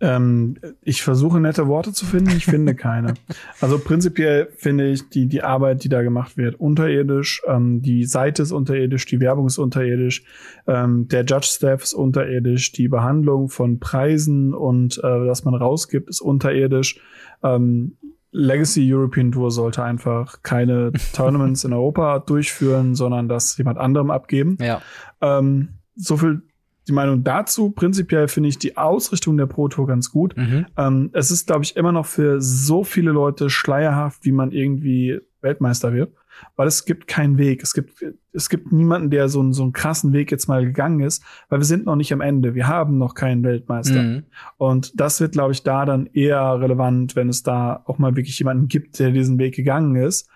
Ähm, 0.00 0.56
ich 0.82 1.02
versuche 1.02 1.40
nette 1.40 1.66
Worte 1.66 1.92
zu 1.92 2.06
finden, 2.06 2.30
ich 2.36 2.44
finde 2.44 2.74
keine. 2.74 3.14
also 3.60 3.78
prinzipiell 3.78 4.48
finde 4.56 4.88
ich 4.88 5.08
die, 5.08 5.26
die 5.26 5.42
Arbeit, 5.42 5.82
die 5.82 5.88
da 5.88 6.02
gemacht 6.02 6.36
wird, 6.36 6.60
unterirdisch. 6.60 7.42
Ähm, 7.48 7.82
die 7.82 8.04
Seite 8.04 8.42
ist 8.42 8.52
unterirdisch, 8.52 9.06
die 9.06 9.20
Werbung 9.20 9.46
ist 9.46 9.58
unterirdisch, 9.58 10.22
ähm, 10.66 11.08
der 11.08 11.24
Judge-Staff 11.24 11.82
ist 11.82 11.94
unterirdisch, 11.94 12.70
die 12.72 12.88
Behandlung 12.88 13.48
von 13.48 13.80
Preisen 13.80 14.54
und 14.54 14.98
äh, 14.98 15.26
was 15.26 15.44
man 15.44 15.54
rausgibt, 15.54 16.08
ist 16.08 16.20
unterirdisch. 16.20 17.00
Ähm, 17.42 17.96
Legacy 18.30 18.92
European 18.92 19.32
Tour 19.32 19.50
sollte 19.50 19.82
einfach 19.82 20.42
keine 20.42 20.92
Tournaments 21.14 21.64
in 21.64 21.72
Europa 21.72 22.20
durchführen, 22.20 22.94
sondern 22.94 23.28
das 23.28 23.56
jemand 23.58 23.78
anderem 23.78 24.10
abgeben. 24.10 24.58
Ja. 24.60 24.80
Ähm, 25.20 25.78
so 25.96 26.16
viel 26.16 26.42
die 26.88 26.92
Meinung 26.92 27.24
dazu. 27.24 27.70
Prinzipiell 27.70 28.28
finde 28.28 28.48
ich 28.48 28.58
die 28.58 28.76
Ausrichtung 28.76 29.36
der 29.36 29.46
Pro 29.46 29.68
Tour 29.68 29.86
ganz 29.86 30.10
gut. 30.10 30.36
Mhm. 30.36 30.66
Ähm, 30.76 31.10
es 31.12 31.30
ist, 31.30 31.46
glaube 31.46 31.64
ich, 31.64 31.76
immer 31.76 31.92
noch 31.92 32.06
für 32.06 32.40
so 32.40 32.84
viele 32.84 33.12
Leute 33.12 33.50
schleierhaft, 33.50 34.24
wie 34.24 34.32
man 34.32 34.52
irgendwie 34.52 35.20
Weltmeister 35.40 35.92
wird. 35.92 36.12
Weil 36.54 36.68
es 36.68 36.84
gibt 36.84 37.08
keinen 37.08 37.36
Weg. 37.36 37.64
Es 37.64 37.74
gibt, 37.74 38.04
es 38.32 38.48
gibt 38.48 38.70
niemanden, 38.70 39.10
der 39.10 39.28
so, 39.28 39.40
einen 39.40 39.52
so 39.52 39.64
einen 39.64 39.72
krassen 39.72 40.12
Weg 40.12 40.30
jetzt 40.30 40.46
mal 40.46 40.64
gegangen 40.64 41.00
ist, 41.00 41.24
weil 41.48 41.58
wir 41.58 41.64
sind 41.64 41.84
noch 41.84 41.96
nicht 41.96 42.12
am 42.12 42.20
Ende. 42.20 42.54
Wir 42.54 42.68
haben 42.68 42.96
noch 42.96 43.14
keinen 43.14 43.42
Weltmeister. 43.42 44.02
Mhm. 44.02 44.22
Und 44.56 45.00
das 45.00 45.20
wird, 45.20 45.32
glaube 45.32 45.52
ich, 45.52 45.64
da 45.64 45.84
dann 45.84 46.06
eher 46.06 46.60
relevant, 46.60 47.16
wenn 47.16 47.28
es 47.28 47.42
da 47.42 47.82
auch 47.86 47.98
mal 47.98 48.14
wirklich 48.14 48.38
jemanden 48.38 48.68
gibt, 48.68 49.00
der 49.00 49.10
diesen 49.10 49.38
Weg 49.38 49.56
gegangen 49.56 49.96
ist 49.96 50.28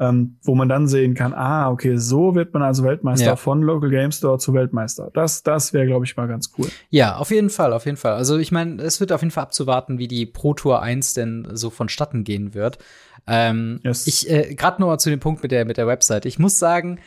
ähm, 0.00 0.38
wo 0.42 0.54
man 0.54 0.68
dann 0.68 0.88
sehen 0.88 1.14
kann, 1.14 1.34
ah, 1.34 1.70
okay, 1.70 1.96
so 1.96 2.34
wird 2.34 2.54
man 2.54 2.62
also 2.62 2.82
Weltmeister 2.84 3.26
ja. 3.26 3.36
von 3.36 3.60
Local 3.60 3.90
Game 3.90 4.10
Store 4.12 4.38
zu 4.38 4.54
Weltmeister. 4.54 5.10
Das, 5.12 5.42
das 5.42 5.74
wäre, 5.74 5.86
glaube 5.86 6.06
ich, 6.06 6.16
mal 6.16 6.26
ganz 6.26 6.52
cool. 6.56 6.68
Ja, 6.88 7.16
auf 7.16 7.30
jeden 7.30 7.50
Fall, 7.50 7.74
auf 7.74 7.84
jeden 7.84 7.98
Fall. 7.98 8.14
Also 8.14 8.38
ich 8.38 8.50
meine, 8.50 8.82
es 8.82 8.98
wird 8.98 9.12
auf 9.12 9.20
jeden 9.20 9.30
Fall 9.30 9.42
abzuwarten, 9.42 9.98
wie 9.98 10.08
die 10.08 10.24
Pro 10.24 10.54
Tour 10.54 10.80
1 10.80 11.12
denn 11.12 11.48
so 11.52 11.68
vonstatten 11.68 12.24
gehen 12.24 12.54
wird. 12.54 12.78
Ähm, 13.26 13.80
yes. 13.84 14.06
Ich, 14.06 14.30
äh, 14.30 14.54
gerade 14.54 14.80
nur 14.80 14.96
zu 14.98 15.10
dem 15.10 15.20
Punkt 15.20 15.42
mit 15.42 15.52
der, 15.52 15.66
mit 15.66 15.76
der 15.76 15.86
Website. 15.86 16.24
Ich 16.24 16.38
muss 16.38 16.58
sagen, 16.58 16.98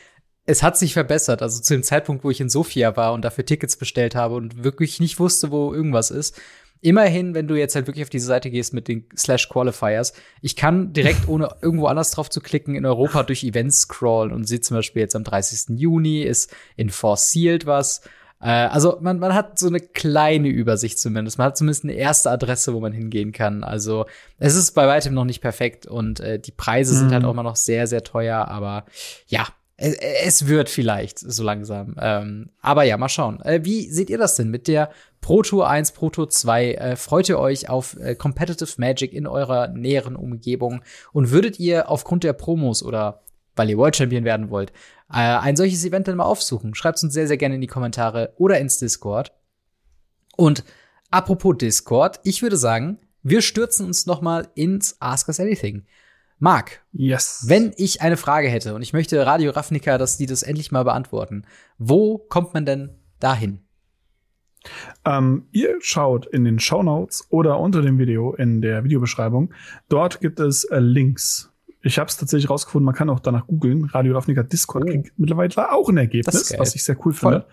es 0.46 0.62
hat 0.62 0.78
sich 0.78 0.94
verbessert. 0.94 1.42
Also 1.42 1.64
zu 1.64 1.74
dem 1.74 1.82
Zeitpunkt, 1.82 2.24
wo 2.24 2.30
ich 2.30 2.42
in 2.42 2.50
Sofia 2.50 2.96
war 2.96 3.14
und 3.14 3.26
dafür 3.26 3.46
Tickets 3.46 3.76
bestellt 3.76 4.14
habe 4.14 4.36
und 4.36 4.64
wirklich 4.64 5.00
nicht 5.00 5.20
wusste, 5.20 5.50
wo 5.50 5.74
irgendwas 5.74 6.12
ist, 6.12 6.40
Immerhin, 6.84 7.34
wenn 7.34 7.48
du 7.48 7.56
jetzt 7.56 7.76
halt 7.76 7.88
wirklich 7.88 8.04
auf 8.04 8.10
diese 8.10 8.26
Seite 8.26 8.52
gehst 8.52 8.74
mit 8.74 8.90
den 8.90 9.06
Slash 9.18 9.48
Qualifiers, 9.48 10.12
ich 10.42 10.58
kann 10.58 10.92
direkt 10.92 11.30
ohne 11.30 11.50
irgendwo 11.62 11.88
anders 11.88 12.12
drauf 12.12 12.30
zu 12.30 12.42
klicken 12.42 12.76
in 12.76 12.86
Europa 12.86 13.24
durch 13.24 13.46
Events 13.46 13.80
scrollen 13.84 14.34
und 14.34 14.44
sehe 14.44 14.60
zum 14.60 14.76
Beispiel 14.76 15.02
jetzt 15.02 15.16
am 15.16 15.24
30. 15.24 15.80
Juni 15.80 16.24
ist 16.24 16.54
in 16.76 16.90
Force 16.90 17.32
Sealed 17.32 17.66
was. 17.66 18.02
Äh, 18.42 18.50
also 18.50 18.98
man, 19.00 19.18
man 19.20 19.34
hat 19.34 19.58
so 19.58 19.68
eine 19.68 19.80
kleine 19.80 20.50
Übersicht 20.50 21.00
zumindest. 21.00 21.38
Man 21.38 21.48
hat 21.48 21.58
zumindest 21.58 21.86
eine 21.86 21.94
erste 21.94 22.30
Adresse, 22.30 22.74
wo 22.74 22.82
man 22.82 22.92
hingehen 22.92 23.32
kann. 23.32 23.64
Also 23.64 24.06
es 24.38 24.56
ist 24.56 24.72
bei 24.72 24.86
weitem 24.86 25.14
noch 25.14 25.26
nicht 25.26 25.40
perfekt 25.40 25.88
und 25.88 26.20
äh, 26.20 26.38
die 26.38 26.52
Preise 26.52 26.94
mhm. 26.94 26.98
sind 27.00 27.12
halt 27.14 27.24
auch 27.24 27.32
immer 27.32 27.44
noch 27.44 27.56
sehr, 27.56 27.88
sehr 27.88 28.04
teuer. 28.04 28.50
Aber 28.50 28.86
ja, 29.28 29.48
es 29.76 30.48
wird 30.48 30.70
vielleicht 30.70 31.20
so 31.20 31.44
langsam. 31.44 31.96
Ähm, 32.00 32.52
aber 32.62 32.84
ja, 32.84 32.98
mal 32.98 33.10
schauen. 33.10 33.42
Äh, 33.42 33.62
wie 33.64 33.90
seht 33.90 34.10
ihr 34.10 34.18
das 34.18 34.36
denn 34.36 34.50
mit 34.50 34.68
der 34.68 34.92
Pro 35.20 35.42
Tour 35.42 35.68
1, 35.68 35.94
Pro 35.94 36.10
Tour 36.10 36.30
2? 36.30 36.74
Äh, 36.74 36.96
freut 36.96 37.28
ihr 37.28 37.40
euch 37.40 37.70
auf 37.70 37.98
äh, 38.00 38.16
Competitive 38.16 38.74
Magic 38.78 39.14
in 39.14 39.26
eurer 39.26 39.68
näheren 39.70 40.16
Umgebung? 40.16 40.84
Und 41.12 41.32
würdet 41.32 41.60
ihr 41.60 41.90
aufgrund 41.90 42.24
der 42.24 42.34
Promos 42.34 42.84
oder 42.84 43.24
weil 43.56 43.70
ihr 43.70 43.78
World 43.78 43.96
Champion 43.96 44.24
werden 44.24 44.50
wollt, 44.50 44.72
äh, 45.12 45.18
ein 45.18 45.56
solches 45.56 45.84
Event 45.86 46.08
dann 46.08 46.18
mal 46.18 46.26
aufsuchen? 46.26 46.76
Schreibt 46.76 47.02
uns 47.04 47.14
sehr, 47.14 47.28
sehr 47.28 47.38
gerne 47.38 47.56
in 47.56 47.62
die 47.62 47.68
Kommentare 47.68 48.34
oder 48.38 48.60
ins 48.60 48.78
Discord. 48.78 49.32
Und 50.36 50.64
apropos 51.10 51.58
Discord, 51.58 52.20
ich 52.24 52.44
würde 52.44 52.58
sagen, 52.58 53.00
wir 53.24 53.42
stürzen 53.42 53.88
uns 53.88 54.06
noch 54.06 54.22
mal 54.22 54.48
ins 54.54 54.98
Ask 55.00 55.28
Us 55.30 55.40
Anything. 55.40 55.86
Marc, 56.44 56.82
yes. 56.92 57.46
wenn 57.48 57.72
ich 57.78 58.02
eine 58.02 58.18
Frage 58.18 58.50
hätte 58.50 58.76
und 58.76 58.82
ich 58.82 58.92
möchte 58.92 59.26
Radio 59.26 59.52
Ravnica, 59.52 59.98
dass 59.98 60.18
die 60.18 60.26
das 60.26 60.44
endlich 60.44 60.74
mal 60.74 60.84
beantworten, 60.84 61.46
wo 61.78 62.18
kommt 62.18 62.54
man 62.54 62.66
denn 62.66 62.90
dahin? 63.22 63.62
Ähm, 65.06 65.48
ihr 65.54 65.78
schaut 65.80 66.26
in 66.26 66.44
den 66.44 66.60
Show 66.60 66.84
Notes 66.84 67.26
oder 67.30 67.62
unter 67.62 67.82
dem 67.82 67.98
Video 67.98 68.34
in 68.34 68.62
der 68.62 68.84
Videobeschreibung. 68.84 69.54
Dort 69.88 70.20
gibt 70.20 70.42
es 70.42 70.66
äh, 70.66 70.80
Links 70.80 71.53
ich 71.86 72.00
habe 72.00 72.08
es 72.08 72.16
tatsächlich 72.16 72.50
rausgefunden, 72.50 72.86
man 72.86 72.96
kann 72.96 73.10
auch 73.10 73.20
danach 73.20 73.46
googeln. 73.46 73.86
Radio 73.86 74.18
Ravnica 74.18 74.42
Discord 74.42 74.86
oh. 74.86 74.90
kriegt 74.90 75.20
mittlerweile 75.20 75.72
auch 75.72 75.90
ein 75.90 75.98
Ergebnis, 75.98 76.56
was 76.58 76.76
ich 76.76 76.84
sehr 76.84 76.98
cool 77.06 77.14
finde. 77.14 77.46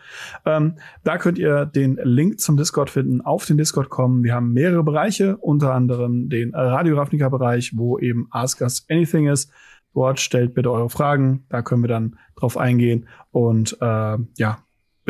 Ähm, 0.46 0.76
da 1.02 1.18
könnt 1.18 1.36
ihr 1.36 1.66
den 1.66 1.98
Link 2.02 2.38
zum 2.38 2.56
Discord 2.56 2.90
finden, 2.90 3.20
auf 3.20 3.44
den 3.46 3.58
Discord 3.58 3.90
kommen. 3.90 4.22
Wir 4.22 4.34
haben 4.34 4.52
mehrere 4.52 4.84
Bereiche, 4.84 5.36
unter 5.36 5.74
anderem 5.74 6.28
den 6.28 6.54
Radio 6.54 6.96
Ravnica 6.96 7.28
Bereich, 7.28 7.72
wo 7.76 7.98
eben 7.98 8.28
Ask 8.30 8.60
Us 8.60 8.86
Anything 8.88 9.26
ist. 9.26 9.50
Dort 9.94 10.20
stellt 10.20 10.54
bitte 10.54 10.70
eure 10.70 10.90
Fragen, 10.90 11.44
da 11.48 11.62
können 11.62 11.82
wir 11.82 11.88
dann 11.88 12.16
drauf 12.36 12.56
eingehen 12.56 13.08
und 13.32 13.76
äh, 13.80 14.18
ja, 14.36 14.58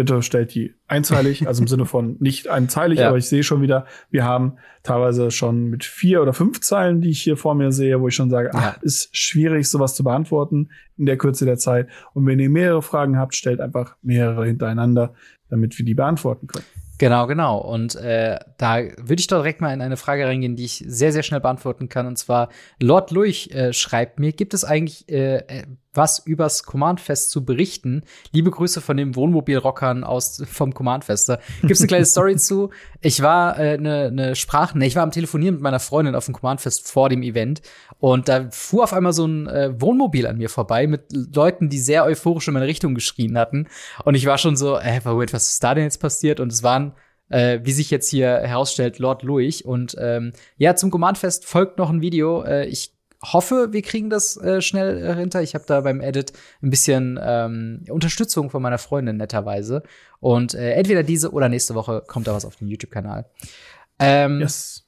bitte 0.01 0.23
stellt 0.23 0.55
die 0.55 0.75
einzeilig, 0.89 1.47
also 1.47 1.61
im 1.61 1.69
Sinne 1.69 1.85
von 1.85 2.17
nicht 2.21 2.49
einzeilig, 2.49 2.99
ja. 3.01 3.09
aber 3.09 3.19
ich 3.19 3.29
sehe 3.29 3.43
schon 3.43 3.61
wieder, 3.61 3.85
wir 4.11 4.25
haben 4.25 4.57
teilweise 4.83 5.31
schon 5.31 5.67
mit 5.67 5.85
vier 5.85 6.23
oder 6.23 6.33
fünf 6.33 6.63
Zeilen, 6.63 7.03
die 7.03 7.11
ich 7.11 7.21
hier 7.21 7.37
vor 7.37 7.55
mir 7.55 7.71
sehe, 7.71 8.01
wo 8.01 8.09
ich 8.09 8.15
schon 8.15 8.31
sage, 8.31 8.51
ach, 8.55 8.81
ist 8.81 9.15
schwierig, 9.15 9.69
sowas 9.69 9.95
zu 9.95 10.03
beantworten 10.03 10.71
in 10.97 11.05
der 11.05 11.19
Kürze 11.19 11.45
der 11.45 11.59
Zeit. 11.59 11.89
Und 12.15 12.27
wenn 12.27 12.39
ihr 12.39 12.49
mehrere 12.49 12.81
Fragen 12.81 13.19
habt, 13.19 13.35
stellt 13.35 13.61
einfach 13.61 13.97
mehrere 14.01 14.47
hintereinander, 14.47 15.13
damit 15.51 15.77
wir 15.79 15.85
die 15.85 15.95
beantworten 15.95 16.47
können. 16.47 16.65
Genau, 16.97 17.27
genau. 17.27 17.59
Und 17.59 17.95
äh, 17.97 18.39
da 18.57 18.79
würde 18.79 19.21
ich 19.21 19.27
doch 19.27 19.39
direkt 19.39 19.61
mal 19.61 19.75
in 19.75 19.83
eine 19.83 19.99
Frage 19.99 20.25
reingehen, 20.27 20.57
die 20.57 20.65
ich 20.65 20.83
sehr, 20.87 21.13
sehr 21.13 21.23
schnell 21.23 21.41
beantworten 21.41 21.91
kann. 21.91 22.07
Und 22.07 22.17
zwar, 22.17 22.49
Lord 22.81 23.11
Luich 23.11 23.55
äh, 23.55 23.75
schreibt 23.75 24.19
mir, 24.19 24.33
gibt 24.33 24.55
es 24.55 24.65
eigentlich 24.65 25.11
äh, 25.11 25.37
äh 25.37 25.65
was 25.93 26.19
übers 26.21 26.63
Command-Fest 26.63 27.31
zu 27.31 27.45
berichten? 27.45 28.03
Liebe 28.33 28.51
Grüße 28.51 28.81
von 28.81 28.97
den 28.97 29.17
Wohnmobilrockern 29.17 30.05
aus 30.05 30.43
vom 30.51 30.73
Command-Fest. 30.73 31.29
Da 31.29 31.39
gibt's 31.63 31.81
eine 31.81 31.89
kleine 31.89 32.05
Story 32.07 32.37
zu. 32.37 32.71
Ich 33.01 33.23
war 33.23 33.55
eine 33.55 33.75
äh, 33.75 33.79
ne, 33.79 34.11
ne 34.11 34.37
Sprache, 34.37 34.79
ne, 34.79 34.87
ich 34.87 34.97
war 34.97 35.03
am 35.03 35.11
Telefonieren 35.11 35.57
mit 35.57 35.63
meiner 35.63 35.81
Freundin 35.81 36.15
auf 36.15 36.27
dem 36.27 36.35
Command-Fest 36.35 36.89
vor 36.89 37.09
dem 37.09 37.23
Event 37.23 37.63
und 37.99 38.29
da 38.29 38.49
fuhr 38.51 38.85
auf 38.85 38.93
einmal 38.93 39.13
so 39.13 39.27
ein 39.27 39.47
äh, 39.49 39.81
Wohnmobil 39.81 40.27
an 40.27 40.39
mir 40.39 40.49
vorbei 40.49 40.87
mit 40.87 41.05
Leuten, 41.13 41.69
die 41.69 41.79
sehr 41.79 42.05
euphorisch 42.05 42.49
in 42.49 42.55
meine 42.55 42.67
Richtung 42.67 42.95
geschrien 42.95 43.37
hatten. 43.39 43.67
Und 44.05 44.15
ich 44.15 44.27
war 44.27 44.39
schon 44.39 44.57
so, 44.57 44.77
äh, 44.77 45.01
wait, 45.05 45.33
was 45.33 45.51
ist 45.51 45.65
da 45.65 45.75
denn 45.75 45.85
jetzt 45.85 46.01
passiert? 46.01 46.41
Und 46.41 46.53
es 46.53 46.63
waren 46.63 46.93
äh, 47.31 47.61
wie 47.63 47.73
sich 47.73 47.91
jetzt 47.91 48.11
hier 48.11 48.29
herausstellt, 48.29 48.99
Lord 48.99 49.23
Louis. 49.23 49.63
Und 49.63 49.97
ähm, 49.99 50.33
ja, 50.57 50.75
zum 50.75 50.91
Command-Fest 50.91 51.47
folgt 51.47 51.79
noch 51.79 51.89
ein 51.89 52.03
Video. 52.03 52.43
Äh, 52.43 52.67
ich 52.67 52.93
hoffe, 53.23 53.69
wir 53.73 53.83
kriegen 53.83 54.11
das 54.11 54.37
äh, 54.37 54.63
schnell 54.63 55.03
äh, 55.03 55.15
hinter. 55.15 55.43
Ich 55.43 55.55
habe 55.55 55.65
da 55.67 55.81
beim 55.83 56.01
Edit 56.01 56.33
ein 56.63 56.71
bisschen 56.71 57.19
ähm, 57.23 57.85
Unterstützung 57.89 58.51
von 58.51 58.63
meiner 58.63 58.79
Freundin 58.79 59.17
netterweise. 59.17 59.83
Und 60.21 60.55
äh, 60.55 60.73
entweder 60.73 61.03
diese 61.03 61.33
oder 61.33 61.49
nächste 61.49 61.75
Woche 61.75 62.03
kommt 62.07 62.27
da 62.27 62.35
was 62.35 62.45
auf 62.45 62.57
den 62.57 62.69
YouTube-Kanal. 62.69 63.27
Ähm, 63.99 64.41
yes. 64.41 64.87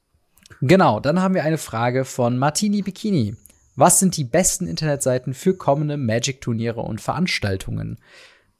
Genau, 0.60 1.00
dann 1.00 1.20
haben 1.20 1.34
wir 1.34 1.44
eine 1.44 1.58
Frage 1.58 2.04
von 2.04 2.38
Martini 2.38 2.82
Bikini. 2.82 3.36
Was 3.74 3.98
sind 3.98 4.16
die 4.16 4.24
besten 4.24 4.66
Internetseiten 4.66 5.34
für 5.34 5.56
kommende 5.56 5.96
Magic-Turniere 5.96 6.80
und 6.80 7.00
Veranstaltungen? 7.00 7.98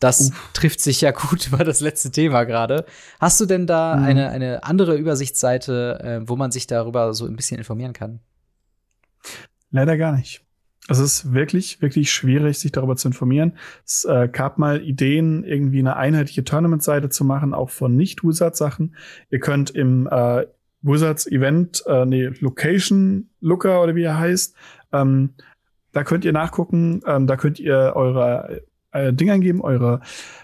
Das 0.01 0.31
Uff. 0.31 0.51
trifft 0.53 0.81
sich 0.81 1.01
ja 1.01 1.13
gut 1.13 1.47
über 1.53 1.65
das 1.65 1.81
letzte 1.81 2.11
Thema 2.11 2.45
gerade. 2.45 2.85
Hast 3.21 3.41
du 3.41 3.47
denn 3.47 3.67
da 3.67 3.97
mhm. 3.97 4.05
eine, 4.05 4.29
eine 4.31 4.65
andere 4.65 4.97
Übersichtsseite, 4.97 6.01
äh, 6.03 6.29
wo 6.29 6.37
man 6.37 6.51
sich 6.51 6.67
darüber 6.67 7.15
so 7.15 7.27
ein 7.27 7.37
bisschen 7.37 7.59
informieren 7.59 7.93
kann? 7.93 8.21
Leider 9.73 9.97
gar 9.97 10.13
nicht. 10.13 10.45
Es 10.89 10.99
ist 10.99 11.33
wirklich, 11.33 11.81
wirklich 11.81 12.13
schwierig, 12.13 12.59
sich 12.59 12.73
darüber 12.73 12.97
zu 12.97 13.09
informieren. 13.09 13.57
Es 13.85 14.05
äh, 14.05 14.29
gab 14.31 14.59
mal 14.59 14.83
Ideen, 14.83 15.45
irgendwie 15.45 15.79
eine 15.79 15.97
einheitliche 15.97 16.45
Tournament-Seite 16.45 17.09
zu 17.09 17.25
machen, 17.25 17.55
auch 17.55 17.71
von 17.71 17.97
Nicht-Wizards-Sachen. 17.97 18.97
Ihr 19.31 19.39
könnt 19.39 19.71
im 19.71 20.09
äh, 20.11 20.47
Wizards-Event, 20.83 21.85
äh, 21.87 22.05
nee, 22.05 22.27
Location-Looker 22.27 23.83
oder 23.83 23.95
wie 23.95 24.03
er 24.03 24.19
heißt, 24.19 24.57
ähm, 24.93 25.35
da 25.93 26.05
könnt 26.05 26.25
ihr 26.25 26.33
nachgucken, 26.33 27.03
ähm, 27.07 27.27
da 27.27 27.37
könnt 27.37 27.61
ihr 27.61 27.93
eure 27.95 28.63
äh, 28.93 29.13
Ding 29.13 29.31
eingeben, 29.31 29.61
eure 29.61 30.01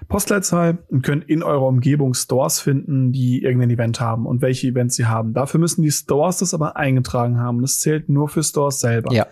Postleitzahl 0.09 0.79
und 0.89 1.03
könnt 1.03 1.29
in 1.29 1.43
eurer 1.43 1.67
Umgebung 1.67 2.15
Stores 2.15 2.61
finden, 2.61 3.13
die 3.13 3.43
irgendein 3.43 3.71
Event 3.71 4.01
haben 4.01 4.27
und 4.27 4.43
welche 4.43 4.69
Events 4.69 4.97
sie 4.97 5.07
haben. 5.07 5.35
Dafür 5.35 5.61
müssen 5.61 5.83
die 5.83 5.91
Stores 5.91 6.39
das 6.39 6.55
aber 6.55 6.77
eingetragen 6.77 7.39
haben. 7.39 7.61
Das 7.61 7.79
zählt 7.81 8.09
nur 8.09 8.29
für 8.29 8.43
Stores 8.43 8.81
selber. 8.81 9.13
Ja. 9.13 9.27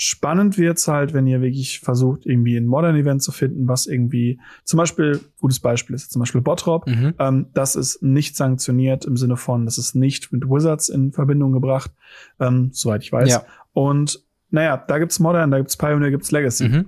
Spannend 0.00 0.58
wird's 0.58 0.86
halt, 0.86 1.12
wenn 1.12 1.26
ihr 1.26 1.40
wirklich 1.40 1.80
versucht, 1.80 2.24
irgendwie 2.24 2.56
ein 2.56 2.66
Modern 2.66 2.94
Event 2.94 3.20
zu 3.20 3.32
finden, 3.32 3.66
was 3.66 3.86
irgendwie, 3.86 4.38
zum 4.62 4.76
Beispiel, 4.76 5.20
gutes 5.40 5.58
Beispiel 5.58 5.96
ist 5.96 6.12
zum 6.12 6.20
Beispiel 6.20 6.40
Botrop, 6.40 6.86
mhm. 6.86 7.14
ähm, 7.18 7.46
das 7.52 7.74
ist 7.74 8.00
nicht 8.00 8.36
sanktioniert 8.36 9.04
im 9.06 9.16
Sinne 9.16 9.36
von, 9.36 9.64
das 9.64 9.76
ist 9.76 9.96
nicht 9.96 10.32
mit 10.32 10.44
Wizards 10.44 10.88
in 10.88 11.10
Verbindung 11.10 11.50
gebracht, 11.50 11.90
ähm, 12.38 12.70
soweit 12.72 13.02
ich 13.02 13.10
weiß. 13.10 13.28
Ja. 13.28 13.44
Und 13.72 14.22
naja, 14.50 14.76
da 14.76 15.00
gibt's 15.00 15.18
Modern, 15.18 15.50
da 15.50 15.58
gibt's 15.58 15.76
Pioneer, 15.76 16.12
gibt's 16.12 16.30
Legacy. 16.30 16.68
Mhm 16.68 16.86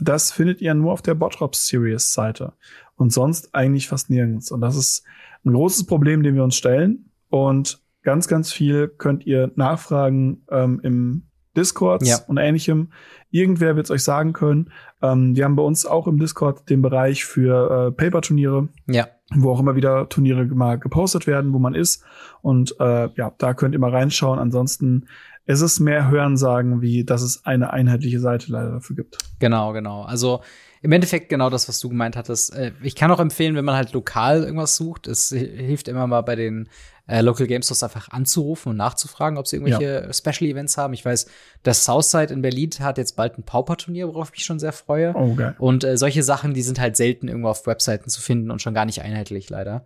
das 0.00 0.32
findet 0.32 0.60
ihr 0.60 0.74
nur 0.74 0.92
auf 0.92 1.02
der 1.02 1.14
Bottrop 1.14 1.54
Series 1.54 2.12
Seite 2.12 2.52
und 2.96 3.12
sonst 3.12 3.54
eigentlich 3.54 3.88
fast 3.88 4.10
nirgends. 4.10 4.50
Und 4.50 4.60
das 4.60 4.76
ist 4.76 5.04
ein 5.44 5.52
großes 5.52 5.86
Problem, 5.86 6.22
dem 6.22 6.34
wir 6.34 6.44
uns 6.44 6.56
stellen. 6.56 7.10
Und 7.28 7.82
ganz, 8.02 8.28
ganz 8.28 8.52
viel 8.52 8.88
könnt 8.88 9.26
ihr 9.26 9.52
nachfragen 9.56 10.42
ähm, 10.50 10.80
im 10.82 11.22
Discord 11.56 12.06
ja. 12.06 12.18
und 12.28 12.36
ähnlichem. 12.36 12.92
Irgendwer 13.30 13.76
wird 13.76 13.86
es 13.86 13.90
euch 13.90 14.04
sagen 14.04 14.32
können. 14.32 14.70
Ähm, 15.02 15.34
wir 15.34 15.44
haben 15.44 15.56
bei 15.56 15.62
uns 15.62 15.86
auch 15.86 16.06
im 16.06 16.18
Discord 16.18 16.68
den 16.68 16.82
Bereich 16.82 17.24
für 17.24 17.88
äh, 17.88 17.92
Paper-Turniere. 17.92 18.68
Ja. 18.86 19.08
Wo 19.34 19.50
auch 19.50 19.60
immer 19.60 19.76
wieder 19.76 20.08
Turniere 20.08 20.44
mal 20.46 20.78
gepostet 20.78 21.26
werden, 21.26 21.52
wo 21.52 21.58
man 21.58 21.74
ist. 21.74 22.04
Und 22.42 22.74
äh, 22.80 23.08
ja, 23.14 23.32
da 23.38 23.54
könnt 23.54 23.74
ihr 23.74 23.78
mal 23.78 23.90
reinschauen. 23.90 24.38
Ansonsten 24.38 25.06
es 25.46 25.60
ist 25.60 25.80
mehr 25.80 26.10
Hörensagen, 26.10 26.80
wie 26.80 27.04
dass 27.04 27.22
es 27.22 27.44
eine 27.44 27.72
einheitliche 27.72 28.20
Seite 28.20 28.52
leider 28.52 28.70
dafür 28.70 28.96
gibt. 28.96 29.18
Genau, 29.38 29.72
genau. 29.72 30.02
Also 30.02 30.40
im 30.82 30.92
Endeffekt 30.92 31.28
genau 31.28 31.50
das, 31.50 31.68
was 31.68 31.78
du 31.80 31.88
gemeint 31.88 32.16
hattest. 32.16 32.54
Äh, 32.54 32.72
ich 32.82 32.94
kann 32.94 33.10
auch 33.10 33.20
empfehlen, 33.20 33.54
wenn 33.54 33.64
man 33.64 33.76
halt 33.76 33.92
lokal 33.92 34.44
irgendwas 34.44 34.76
sucht, 34.76 35.06
es 35.06 35.28
hilft 35.28 35.88
immer 35.88 36.06
mal 36.06 36.22
bei 36.22 36.36
den 36.36 36.68
äh, 37.06 37.20
Local 37.22 37.46
Game 37.46 37.62
Stores 37.62 37.82
einfach 37.82 38.08
anzurufen 38.10 38.70
und 38.70 38.76
nachzufragen, 38.76 39.36
ob 39.36 39.46
sie 39.46 39.56
irgendwelche 39.56 40.06
ja. 40.06 40.12
Special 40.12 40.48
Events 40.48 40.78
haben. 40.78 40.94
Ich 40.94 41.04
weiß, 41.04 41.26
das 41.64 41.84
Southside 41.84 42.32
in 42.32 42.40
Berlin 42.40 42.70
hat 42.80 42.98
jetzt 42.98 43.16
bald 43.16 43.36
ein 43.36 43.42
Pauper-Turnier, 43.42 44.08
worauf 44.08 44.28
ich 44.28 44.32
mich 44.32 44.44
schon 44.44 44.60
sehr 44.60 44.72
freue. 44.72 45.12
Oh, 45.16 45.34
geil. 45.34 45.56
Und 45.58 45.84
äh, 45.84 45.96
solche 45.96 46.22
Sachen, 46.22 46.54
die 46.54 46.62
sind 46.62 46.78
halt 46.78 46.96
selten 46.96 47.28
irgendwo 47.28 47.48
auf 47.48 47.66
Webseiten 47.66 48.08
zu 48.08 48.20
finden 48.20 48.50
und 48.50 48.62
schon 48.62 48.74
gar 48.74 48.84
nicht 48.84 49.02
einheitlich, 49.02 49.50
leider. 49.50 49.84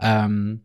Ähm, 0.00 0.64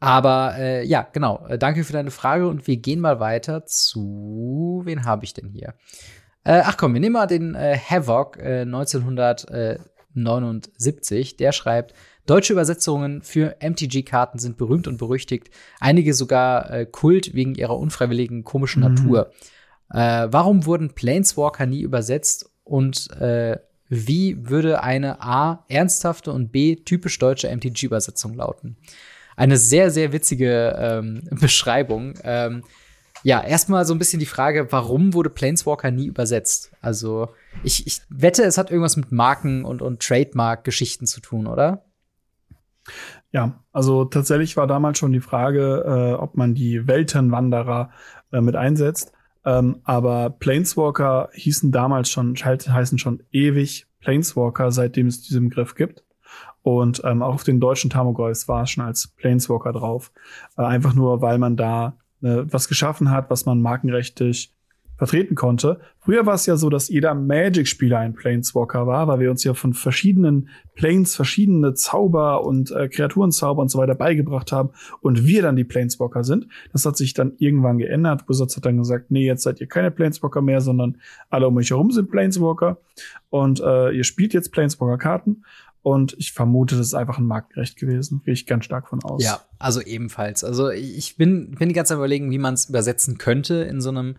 aber 0.00 0.56
äh, 0.58 0.84
ja, 0.84 1.06
genau. 1.12 1.46
Äh, 1.46 1.58
danke 1.58 1.84
für 1.84 1.92
deine 1.92 2.10
Frage 2.10 2.48
und 2.48 2.66
wir 2.66 2.76
gehen 2.76 2.98
mal 3.00 3.20
weiter 3.20 3.64
zu. 3.66 4.80
Wen 4.84 5.04
habe 5.04 5.24
ich 5.24 5.34
denn 5.34 5.48
hier? 5.48 5.74
Äh, 6.44 6.62
ach 6.64 6.76
komm, 6.76 6.94
wir 6.94 7.00
nehmen 7.00 7.12
mal 7.14 7.26
den 7.26 7.54
äh, 7.54 7.78
Havoc 7.78 8.38
äh, 8.38 8.62
1979. 8.62 11.36
Der 11.36 11.52
schreibt: 11.52 11.94
Deutsche 12.26 12.52
Übersetzungen 12.52 13.22
für 13.22 13.56
MTG-Karten 13.60 14.38
sind 14.38 14.56
berühmt 14.56 14.88
und 14.88 14.96
berüchtigt, 14.98 15.50
einige 15.80 16.12
sogar 16.12 16.70
äh, 16.70 16.86
Kult 16.86 17.34
wegen 17.34 17.54
ihrer 17.54 17.78
unfreiwilligen 17.78 18.44
komischen 18.44 18.82
mhm. 18.82 18.94
Natur. 18.94 19.30
Äh, 19.90 20.28
warum 20.30 20.66
wurden 20.66 20.94
Planeswalker 20.94 21.66
nie 21.66 21.82
übersetzt 21.82 22.50
und 22.64 23.10
äh, 23.20 23.58
wie 23.88 24.48
würde 24.48 24.82
eine 24.82 25.22
A 25.22 25.64
ernsthafte 25.68 26.32
und 26.32 26.50
B 26.50 26.74
typisch 26.74 27.20
deutsche 27.20 27.48
MTG-Übersetzung 27.48 28.34
lauten? 28.34 28.76
Eine 29.36 29.56
sehr, 29.56 29.90
sehr 29.90 30.12
witzige 30.12 30.76
ähm, 30.78 31.22
Beschreibung. 31.30 32.14
Ähm, 32.24 32.64
ja, 33.22 33.42
erstmal 33.42 33.84
so 33.84 33.94
ein 33.94 33.98
bisschen 33.98 34.20
die 34.20 34.26
Frage, 34.26 34.68
warum 34.70 35.14
wurde 35.14 35.30
Planeswalker 35.30 35.90
nie 35.90 36.06
übersetzt? 36.06 36.72
Also, 36.80 37.30
ich, 37.62 37.86
ich 37.86 38.00
wette, 38.08 38.44
es 38.44 38.58
hat 38.58 38.70
irgendwas 38.70 38.96
mit 38.96 39.12
Marken 39.12 39.64
und, 39.64 39.82
und 39.82 40.00
Trademark-Geschichten 40.00 41.06
zu 41.06 41.20
tun, 41.20 41.46
oder? 41.46 41.84
Ja, 43.32 43.64
also 43.72 44.04
tatsächlich 44.04 44.56
war 44.56 44.66
damals 44.66 44.98
schon 44.98 45.12
die 45.12 45.20
Frage, 45.20 45.82
äh, 45.84 46.14
ob 46.14 46.36
man 46.36 46.54
die 46.54 46.86
Weltenwanderer 46.86 47.90
äh, 48.32 48.40
mit 48.40 48.56
einsetzt. 48.56 49.12
Ähm, 49.44 49.80
aber 49.84 50.30
Planeswalker 50.30 51.28
hießen 51.32 51.72
damals 51.72 52.08
schon, 52.08 52.34
heißen 52.34 52.98
schon 52.98 53.22
ewig 53.32 53.86
Planeswalker, 54.00 54.70
seitdem 54.70 55.08
es 55.08 55.22
diesen 55.22 55.48
Begriff 55.48 55.74
gibt. 55.74 56.05
Und 56.66 57.00
ähm, 57.04 57.22
auch 57.22 57.34
auf 57.34 57.44
den 57.44 57.60
deutschen 57.60 57.90
Tamogolfs 57.90 58.48
war 58.48 58.64
es 58.64 58.70
schon 58.70 58.82
als 58.82 59.06
Planeswalker 59.06 59.72
drauf. 59.72 60.10
Äh, 60.58 60.62
einfach 60.62 60.94
nur, 60.94 61.22
weil 61.22 61.38
man 61.38 61.56
da 61.56 61.96
äh, 62.22 62.38
was 62.42 62.66
geschaffen 62.66 63.12
hat, 63.12 63.30
was 63.30 63.46
man 63.46 63.62
markenrechtlich 63.62 64.52
vertreten 64.96 65.36
konnte. 65.36 65.78
Früher 66.00 66.26
war 66.26 66.34
es 66.34 66.46
ja 66.46 66.56
so, 66.56 66.68
dass 66.68 66.88
jeder 66.88 67.14
Magic-Spieler 67.14 67.98
ein 67.98 68.14
Planeswalker 68.14 68.86
war, 68.88 69.06
weil 69.06 69.20
wir 69.20 69.30
uns 69.30 69.44
ja 69.44 69.54
von 69.54 69.74
verschiedenen 69.74 70.48
Planes 70.74 71.14
verschiedene 71.14 71.74
Zauber 71.74 72.44
und 72.44 72.72
äh, 72.72 72.88
Kreaturenzauber 72.88 73.62
und 73.62 73.68
so 73.68 73.78
weiter 73.78 73.94
beigebracht 73.94 74.50
haben 74.50 74.70
und 75.00 75.24
wir 75.24 75.42
dann 75.42 75.54
die 75.54 75.64
Planeswalker 75.64 76.24
sind. 76.24 76.48
Das 76.72 76.84
hat 76.84 76.96
sich 76.96 77.14
dann 77.14 77.34
irgendwann 77.38 77.78
geändert. 77.78 78.28
Wizards 78.28 78.56
hat 78.56 78.66
dann 78.66 78.78
gesagt, 78.78 79.12
nee, 79.12 79.26
jetzt 79.26 79.44
seid 79.44 79.60
ihr 79.60 79.68
keine 79.68 79.92
Planeswalker 79.92 80.42
mehr, 80.42 80.60
sondern 80.60 80.96
alle 81.30 81.46
um 81.46 81.56
euch 81.58 81.70
herum 81.70 81.92
sind 81.92 82.10
Planeswalker 82.10 82.78
und 83.30 83.60
äh, 83.60 83.90
ihr 83.90 84.04
spielt 84.04 84.34
jetzt 84.34 84.50
Planeswalker-Karten 84.50 85.44
und 85.86 86.16
ich 86.18 86.32
vermute, 86.32 86.76
das 86.76 86.88
ist 86.88 86.94
einfach 86.94 87.18
ein 87.18 87.26
Marktgerecht 87.26 87.76
gewesen. 87.76 88.20
Gehe 88.24 88.34
ich 88.34 88.44
ganz 88.44 88.64
stark 88.64 88.88
von 88.88 89.04
aus. 89.04 89.22
Ja, 89.22 89.42
also 89.60 89.80
ebenfalls. 89.80 90.42
Also 90.42 90.68
ich 90.70 91.16
bin, 91.16 91.52
bin 91.52 91.68
die 91.68 91.76
ganze 91.76 91.90
Zeit 91.90 91.98
überlegen, 91.98 92.32
wie 92.32 92.38
man 92.38 92.54
es 92.54 92.68
übersetzen 92.68 93.18
könnte 93.18 93.54
in 93.54 93.80
so 93.80 93.90
einem 93.90 94.16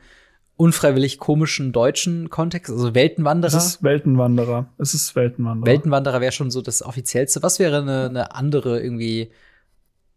unfreiwillig 0.55 1.17
komischen 1.17 1.73
deutschen 1.73 2.29
Kontext. 2.29 2.71
Also 2.71 2.95
Weltenwanderer. 2.95 3.57
Es 3.57 3.65
ist 3.65 3.83
Weltenwanderer. 3.83 4.67
Es 4.77 4.93
ist 4.93 5.13
Weltenwanderer. 5.17 5.65
Weltenwanderer 5.69 6.21
wäre 6.21 6.31
schon 6.31 6.51
so 6.51 6.61
das 6.61 6.81
offiziellste. 6.81 7.43
Was 7.43 7.59
wäre 7.59 7.81
eine, 7.81 8.05
eine 8.05 8.33
andere 8.33 8.81
irgendwie? 8.81 9.31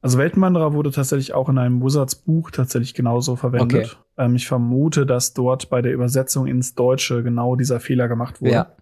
Also 0.02 0.18
Weltenwanderer 0.18 0.72
wurde 0.72 0.92
tatsächlich 0.92 1.34
auch 1.34 1.48
in 1.48 1.58
einem 1.58 1.82
Wizards 1.82 2.14
Buch 2.14 2.52
tatsächlich 2.52 2.94
genauso 2.94 3.34
verwendet. 3.34 3.86
Okay. 3.86 4.24
Ähm, 4.24 4.36
ich 4.36 4.46
vermute, 4.46 5.04
dass 5.04 5.34
dort 5.34 5.68
bei 5.68 5.82
der 5.82 5.94
Übersetzung 5.94 6.46
ins 6.46 6.76
Deutsche 6.76 7.24
genau 7.24 7.56
dieser 7.56 7.80
Fehler 7.80 8.06
gemacht 8.06 8.40
wurde. 8.40 8.52
Ja. 8.52 8.76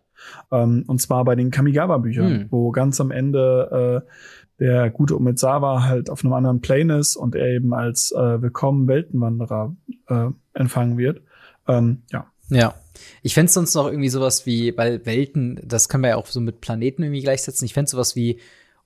Ähm, 0.50 0.84
und 0.86 1.00
zwar 1.00 1.24
bei 1.24 1.34
den 1.34 1.50
Kamigawa-Büchern, 1.50 2.40
hm. 2.40 2.46
wo 2.50 2.70
ganz 2.70 3.00
am 3.00 3.10
Ende 3.10 4.04
äh, 4.04 4.10
der 4.58 4.90
gute 4.90 5.16
Umezawa 5.16 5.84
halt 5.84 6.10
auf 6.10 6.24
einem 6.24 6.32
anderen 6.32 6.60
Plane 6.60 6.98
ist 6.98 7.16
und 7.16 7.34
er 7.34 7.48
eben 7.48 7.72
als 7.72 8.12
äh, 8.12 8.42
willkommen 8.42 8.88
Weltenwanderer 8.88 9.76
äh, 10.08 10.28
empfangen 10.54 10.98
wird. 10.98 11.22
Ähm, 11.66 12.02
ja. 12.10 12.26
Ja. 12.50 12.74
Ich 13.22 13.34
fände 13.34 13.52
sonst 13.52 13.74
noch 13.74 13.86
irgendwie 13.86 14.08
sowas 14.08 14.46
wie, 14.46 14.76
weil 14.76 15.04
Welten, 15.06 15.60
das 15.64 15.88
kann 15.88 16.00
man 16.00 16.10
ja 16.10 16.16
auch 16.16 16.26
so 16.26 16.40
mit 16.40 16.60
Planeten 16.60 17.02
irgendwie 17.02 17.22
gleichsetzen. 17.22 17.64
Ich 17.66 17.74
fände 17.74 17.90
sowas 17.90 18.16
wie 18.16 18.40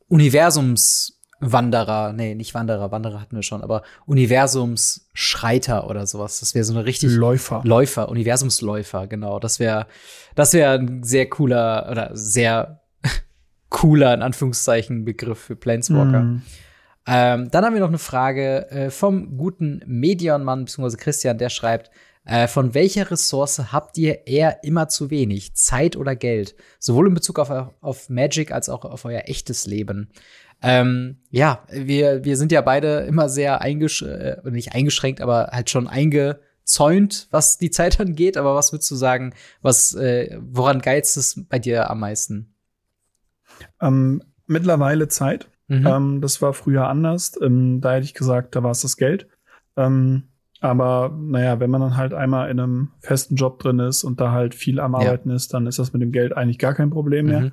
Universums 0.09 1.22
Wanderer, 1.43 2.13
nee, 2.13 2.35
nicht 2.35 2.55
Wanderer, 2.55 2.93
Wanderer 2.93 3.21
hatten 3.21 3.35
wir 3.35 3.43
schon, 3.43 3.63
aber 3.63 3.83
Universumsschreiter 4.07 5.91
oder 5.91 6.07
sowas. 6.07 6.41
Das 6.41 6.55
wäre 6.55 6.65
so 6.65 6.73
eine 6.73 6.85
richtig 6.85 7.11
Läufer. 7.11 7.63
Läufer, 7.65 8.09
Universumsläufer, 8.09 9.09
genau. 9.09 9.41
Das 9.41 9.59
wäre, 9.59 9.87
das 10.37 10.53
wäre 10.53 10.79
ein 10.79 11.03
sehr 11.03 11.29
cooler 11.29 11.89
oder 11.91 12.11
sehr 12.15 12.83
cooler 13.71 14.15
in 14.15 14.23
Anführungszeichen 14.23 15.05
Begriff 15.05 15.39
für 15.41 15.57
Planeswalker. 15.57 16.23
Mm. 16.23 16.43
Ähm, 17.07 17.51
dann 17.51 17.65
haben 17.65 17.75
wir 17.75 17.81
noch 17.81 17.89
eine 17.89 17.99
Frage 17.99 18.71
äh, 18.71 18.91
vom 18.91 19.37
guten 19.37 19.83
Medion-Mann 19.87 20.67
bzw. 20.67 20.97
Christian, 20.97 21.39
der 21.39 21.49
schreibt: 21.49 21.91
äh, 22.25 22.47
Von 22.47 22.75
welcher 22.75 23.11
Ressource 23.11 23.73
habt 23.73 23.99
ihr 23.99 24.27
eher 24.29 24.63
immer 24.63 24.89
zu 24.89 25.11
wenig? 25.11 25.55
Zeit 25.55 25.97
oder 25.97 26.15
Geld? 26.15 26.55
Sowohl 26.79 27.09
in 27.09 27.15
Bezug 27.15 27.41
auf, 27.41 27.51
auf 27.81 28.09
Magic 28.09 28.53
als 28.53 28.69
auch 28.69 28.85
auf 28.85 29.05
euer 29.05 29.23
echtes 29.27 29.67
Leben. 29.67 30.11
Ähm, 30.63 31.19
ja, 31.31 31.65
wir, 31.71 32.25
wir 32.25 32.37
sind 32.37 32.53
ja 32.53 32.61
beide 32.61 33.01
immer 33.01 33.29
sehr 33.29 33.61
eingeschränkt, 33.61 34.47
äh, 34.47 34.51
nicht 34.51 34.75
eingeschränkt, 34.75 35.21
aber 35.21 35.49
halt 35.53 35.71
schon 35.71 35.89
eingezäunt, 35.89 37.29
was 37.31 37.59
die 37.59 37.71
Zeit 37.71 38.01
angeht. 38.01 38.37
Aber 38.37 38.55
was 38.55 38.73
würdest 38.73 38.91
du 38.91 38.95
sagen, 38.95 39.35
was, 39.61 39.95
äh, 39.95 40.39
woran 40.41 40.81
geizt 40.81 41.17
es 41.17 41.45
bei 41.49 41.59
dir 41.59 41.91
am 41.91 42.01
meisten? 42.01 42.55
Ähm, 43.81 44.23
mittlerweile 44.47 45.09
Zeit. 45.09 45.49
Mhm. 45.69 45.87
Ähm, 45.87 46.21
das 46.21 46.41
war 46.43 46.53
früher 46.53 46.89
anders. 46.89 47.33
Ähm, 47.41 47.81
da 47.81 47.95
hätte 47.95 48.05
ich 48.05 48.15
gesagt, 48.15 48.55
da 48.55 48.63
war 48.63 48.71
es 48.71 48.83
das 48.83 48.97
Geld. 48.97 49.27
Ähm, 49.77 50.25
aber 50.61 51.13
naja, 51.19 51.59
wenn 51.59 51.71
man 51.71 51.81
dann 51.81 51.97
halt 51.97 52.15
einmal 52.15 52.49
in 52.49 52.61
einem 52.61 52.93
festen 53.01 53.35
Job 53.35 53.59
drin 53.59 53.81
ist 53.81 54.05
und 54.05 54.21
da 54.21 54.31
halt 54.31 54.55
viel 54.55 54.79
am 54.79 54.95
Arbeiten 54.95 55.31
ja. 55.31 55.35
ist, 55.35 55.53
dann 55.55 55.67
ist 55.67 55.81
das 55.81 55.93
mit 55.93 56.03
dem 56.03 56.13
Geld 56.13 56.37
eigentlich 56.37 56.59
gar 56.59 56.75
kein 56.75 56.91
Problem 56.91 57.27
mehr. 57.27 57.41
Mhm. 57.41 57.53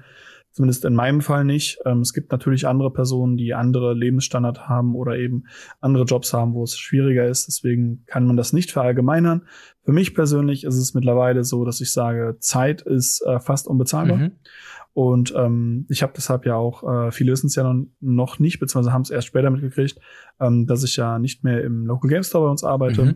Zumindest 0.60 0.84
in 0.84 0.94
meinem 0.94 1.22
Fall 1.22 1.46
nicht. 1.46 1.80
Ähm, 1.86 2.02
es 2.02 2.12
gibt 2.12 2.34
natürlich 2.34 2.68
andere 2.68 2.92
Personen, 2.92 3.38
die 3.38 3.54
andere 3.54 3.94
Lebensstandard 3.94 4.68
haben 4.68 4.94
oder 4.94 5.18
eben 5.18 5.46
andere 5.80 6.04
Jobs 6.04 6.34
haben, 6.34 6.54
wo 6.54 6.64
es 6.64 6.78
schwieriger 6.78 7.26
ist. 7.26 7.48
Deswegen 7.48 8.04
kann 8.08 8.26
man 8.26 8.36
das 8.36 8.52
nicht 8.52 8.70
verallgemeinern. 8.70 9.44
Für 9.86 9.94
mich 9.94 10.14
persönlich 10.14 10.66
ist 10.66 10.76
es 10.76 10.94
mittlerweile 10.94 11.46
so, 11.46 11.64
dass 11.64 11.80
ich 11.80 11.94
sage, 11.94 12.36
Zeit 12.42 12.82
ist 12.82 13.26
äh, 13.26 13.40
fast 13.40 13.70
unbezahlbar. 13.70 14.18
Mhm. 14.18 14.32
Und 14.92 15.34
ähm, 15.34 15.86
ich 15.88 16.04
habe 16.04 16.12
deshalb 16.14 16.46
ja 16.46 16.56
auch, 16.56 16.84
äh, 16.84 17.12
viele 17.14 17.32
wissen 17.32 17.48
es 17.48 17.56
ja 17.56 17.74
noch 18.02 18.40
nicht, 18.40 18.60
beziehungsweise 18.60 18.92
haben 18.92 19.04
es 19.04 19.12
erst 19.12 19.28
später 19.28 19.52
mitgekriegt, 19.52 19.98
ähm, 20.42 20.68
dass 20.68 20.84
ich 20.84 20.98
ja 20.98 21.20
nicht 21.20 21.42
mehr 21.42 21.64
im 21.64 21.86
Local 21.86 22.10
Game 22.10 22.24
Store 22.24 22.44
bei 22.44 22.52
uns 22.52 22.66
arbeite. 22.66 23.06
Mhm. 23.06 23.16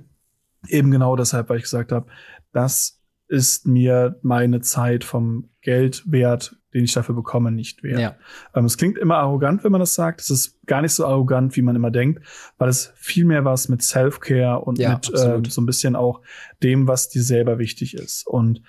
Eben 0.70 0.92
genau 0.92 1.18
deshalb, 1.18 1.50
weil 1.50 1.58
ich 1.58 1.64
gesagt 1.64 1.92
habe, 1.92 2.06
das 2.54 3.04
ist 3.28 3.68
mir 3.68 4.18
meine 4.22 4.62
Zeit 4.62 5.04
vom 5.04 5.50
Geld 5.60 6.10
wert, 6.10 6.56
den 6.74 6.84
ich 6.84 6.94
dafür 6.94 7.16
bekomme, 7.16 7.52
nicht 7.52 7.84
wert. 7.84 8.00
Ja. 8.00 8.16
Ähm, 8.56 8.66
es 8.66 8.78
klingt 8.78 8.98
immer 8.98 9.18
arrogant, 9.18 9.64
wenn 9.64 9.72
man 9.72 9.80
das 9.80 9.96
sagt. 9.96 10.22
Es 10.22 10.30
ist 10.30 10.66
gar 10.66 10.82
nicht 10.82 10.94
so 10.94 11.06
arrogant, 11.06 11.56
wie 11.56 11.62
man 11.62 11.76
immer 11.76 11.92
denkt, 11.92 12.24
weil 12.58 12.70
es 12.70 12.94
viel 12.96 13.26
mehr 13.26 13.46
was 13.46 13.70
mit 13.70 13.82
Self-Care 13.82 14.60
und 14.62 14.80
ja, 14.80 14.96
mit 14.96 15.12
ähm, 15.16 15.46
so 15.46 15.62
ein 15.62 15.66
bisschen 15.66 15.96
auch 15.96 16.22
dem, 16.62 16.88
was 16.88 17.10
dir 17.10 17.24
selber 17.24 17.60
wichtig 17.60 17.94
ist. 17.94 18.26
Und 18.28 18.62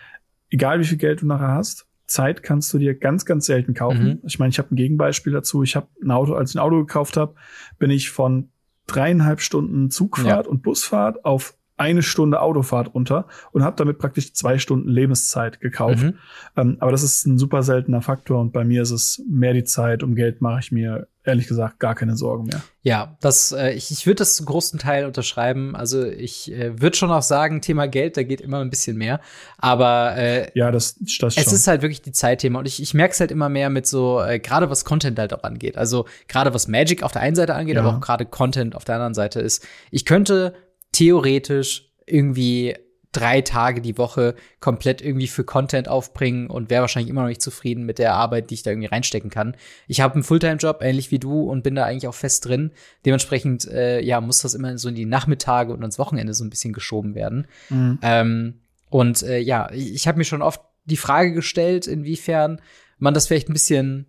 egal 0.50 0.80
wie 0.80 0.84
viel 0.84 0.98
Geld 0.98 1.22
du 1.22 1.26
nachher 1.26 1.48
hast, 1.48 1.86
Zeit 2.06 2.42
kannst 2.42 2.72
du 2.74 2.78
dir 2.78 2.94
ganz, 2.94 3.24
ganz 3.24 3.46
selten 3.46 3.74
kaufen. 3.74 4.04
Mhm. 4.04 4.20
Ich 4.24 4.38
meine, 4.38 4.50
ich 4.50 4.58
habe 4.58 4.74
ein 4.74 4.76
Gegenbeispiel 4.76 5.32
dazu. 5.32 5.62
Ich 5.62 5.74
habe 5.74 5.88
ein 6.02 6.10
Auto, 6.10 6.34
als 6.34 6.50
ich 6.50 6.56
ein 6.56 6.60
Auto 6.60 6.78
gekauft 6.78 7.16
habe, 7.16 7.34
bin 7.78 7.90
ich 7.90 8.10
von 8.10 8.50
dreieinhalb 8.86 9.40
Stunden 9.40 9.90
Zugfahrt 9.90 10.46
ja. 10.46 10.50
und 10.50 10.62
Busfahrt 10.62 11.24
auf 11.24 11.56
eine 11.76 12.02
Stunde 12.02 12.40
Autofahrt 12.40 12.94
runter 12.94 13.26
und 13.52 13.64
habe 13.64 13.76
damit 13.76 13.98
praktisch 13.98 14.32
zwei 14.32 14.58
Stunden 14.58 14.88
Lebenszeit 14.88 15.60
gekauft. 15.60 16.02
Mhm. 16.02 16.18
Ähm, 16.56 16.76
aber 16.80 16.92
das 16.92 17.02
ist 17.02 17.26
ein 17.26 17.38
super 17.38 17.62
seltener 17.62 18.02
Faktor 18.02 18.40
und 18.40 18.52
bei 18.52 18.64
mir 18.64 18.82
ist 18.82 18.92
es 18.92 19.22
mehr 19.28 19.54
die 19.54 19.64
Zeit. 19.64 20.02
Um 20.02 20.14
Geld 20.14 20.40
mache 20.40 20.60
ich 20.60 20.70
mir 20.70 21.08
ehrlich 21.24 21.48
gesagt 21.48 21.80
gar 21.80 21.94
keine 21.94 22.16
Sorgen 22.16 22.44
mehr. 22.44 22.60
Ja, 22.82 23.16
das, 23.20 23.52
äh, 23.52 23.70
ich, 23.70 23.90
ich 23.90 24.06
würde 24.06 24.16
das 24.16 24.36
zum 24.36 24.44
großen 24.46 24.78
Teil 24.78 25.06
unterschreiben. 25.06 25.74
Also 25.74 26.04
ich 26.04 26.52
äh, 26.52 26.80
würde 26.80 26.96
schon 26.96 27.10
auch 27.10 27.22
sagen, 27.22 27.62
Thema 27.62 27.88
Geld, 27.88 28.16
da 28.16 28.22
geht 28.22 28.42
immer 28.42 28.60
ein 28.60 28.68
bisschen 28.68 28.98
mehr. 28.98 29.20
Aber 29.56 30.16
äh, 30.16 30.50
ja, 30.54 30.70
das, 30.70 30.96
das 30.98 31.12
schon. 31.12 31.28
es 31.28 31.52
ist 31.52 31.66
halt 31.66 31.80
wirklich 31.82 32.02
die 32.02 32.12
Zeitthema. 32.12 32.58
Und 32.58 32.66
ich, 32.66 32.80
ich 32.82 32.92
merke 32.92 33.12
es 33.12 33.20
halt 33.20 33.30
immer 33.30 33.48
mehr 33.48 33.70
mit 33.70 33.86
so, 33.86 34.22
äh, 34.22 34.38
gerade 34.38 34.68
was 34.68 34.84
Content 34.84 35.18
halt 35.18 35.32
auch 35.32 35.44
angeht. 35.44 35.78
Also 35.78 36.04
gerade 36.28 36.52
was 36.52 36.68
Magic 36.68 37.02
auf 37.02 37.12
der 37.12 37.22
einen 37.22 37.36
Seite 37.36 37.54
angeht, 37.54 37.76
ja. 37.76 37.82
aber 37.82 37.96
auch 37.96 38.00
gerade 38.00 38.26
Content 38.26 38.76
auf 38.76 38.84
der 38.84 38.96
anderen 38.96 39.14
Seite 39.14 39.40
ist. 39.40 39.66
Ich 39.90 40.04
könnte 40.04 40.54
theoretisch 40.94 41.90
irgendwie 42.06 42.74
drei 43.12 43.40
Tage 43.42 43.80
die 43.80 43.96
Woche 43.96 44.34
komplett 44.60 45.00
irgendwie 45.00 45.28
für 45.28 45.44
Content 45.44 45.88
aufbringen 45.88 46.48
und 46.48 46.68
wäre 46.68 46.82
wahrscheinlich 46.82 47.10
immer 47.10 47.22
noch 47.22 47.28
nicht 47.28 47.42
zufrieden 47.42 47.84
mit 47.84 47.98
der 47.98 48.14
Arbeit, 48.14 48.50
die 48.50 48.54
ich 48.54 48.62
da 48.62 48.70
irgendwie 48.70 48.88
reinstecken 48.88 49.30
kann. 49.30 49.56
Ich 49.86 50.00
habe 50.00 50.14
einen 50.14 50.24
Fulltime-Job, 50.24 50.78
ähnlich 50.82 51.10
wie 51.10 51.18
du, 51.18 51.42
und 51.42 51.62
bin 51.62 51.76
da 51.76 51.84
eigentlich 51.84 52.08
auch 52.08 52.14
fest 52.14 52.44
drin. 52.46 52.72
Dementsprechend, 53.06 53.66
äh, 53.68 54.00
ja, 54.00 54.20
muss 54.20 54.38
das 54.38 54.54
immer 54.54 54.76
so 54.78 54.88
in 54.88 54.94
die 54.94 55.06
Nachmittage 55.06 55.72
und 55.72 55.80
ans 55.80 55.98
Wochenende 55.98 56.34
so 56.34 56.44
ein 56.44 56.50
bisschen 56.50 56.72
geschoben 56.72 57.14
werden. 57.14 57.46
Mhm. 57.70 57.98
Ähm, 58.02 58.60
und 58.90 59.22
äh, 59.22 59.38
ja, 59.38 59.70
ich 59.72 60.08
habe 60.08 60.18
mir 60.18 60.24
schon 60.24 60.42
oft 60.42 60.60
die 60.84 60.96
Frage 60.96 61.32
gestellt, 61.32 61.86
inwiefern 61.86 62.60
man 62.98 63.14
das 63.14 63.26
vielleicht 63.26 63.48
ein 63.48 63.54
bisschen 63.54 64.06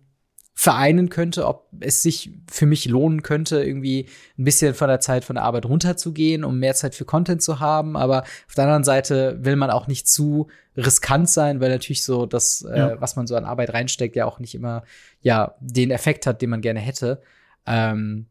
vereinen 0.58 1.10
könnte, 1.10 1.46
ob 1.46 1.68
es 1.80 2.02
sich 2.02 2.30
für 2.50 2.64
mich 2.64 2.86
lohnen 2.86 3.22
könnte, 3.22 3.62
irgendwie 3.62 4.08
ein 4.38 4.44
bisschen 4.44 4.72
von 4.72 4.88
der 4.88 5.00
Zeit 5.00 5.22
von 5.22 5.36
der 5.36 5.44
Arbeit 5.44 5.66
runterzugehen, 5.66 6.44
um 6.44 6.58
mehr 6.58 6.74
Zeit 6.74 6.94
für 6.94 7.04
Content 7.04 7.42
zu 7.42 7.60
haben. 7.60 7.94
Aber 7.94 8.22
auf 8.22 8.54
der 8.56 8.64
anderen 8.64 8.82
Seite 8.82 9.38
will 9.42 9.56
man 9.56 9.68
auch 9.68 9.86
nicht 9.86 10.08
zu 10.08 10.48
riskant 10.74 11.28
sein, 11.28 11.60
weil 11.60 11.68
natürlich 11.68 12.02
so 12.04 12.24
das, 12.24 12.62
äh, 12.62 12.78
ja. 12.78 12.88
äh, 12.92 13.00
was 13.02 13.16
man 13.16 13.26
so 13.26 13.36
an 13.36 13.44
Arbeit 13.44 13.74
reinsteckt, 13.74 14.16
ja 14.16 14.24
auch 14.24 14.38
nicht 14.38 14.54
immer 14.54 14.82
ja 15.20 15.56
den 15.60 15.90
Effekt 15.90 16.26
hat, 16.26 16.40
den 16.40 16.48
man 16.48 16.62
gerne 16.62 16.80
hätte. 16.80 17.20
Ähm, 17.66 18.26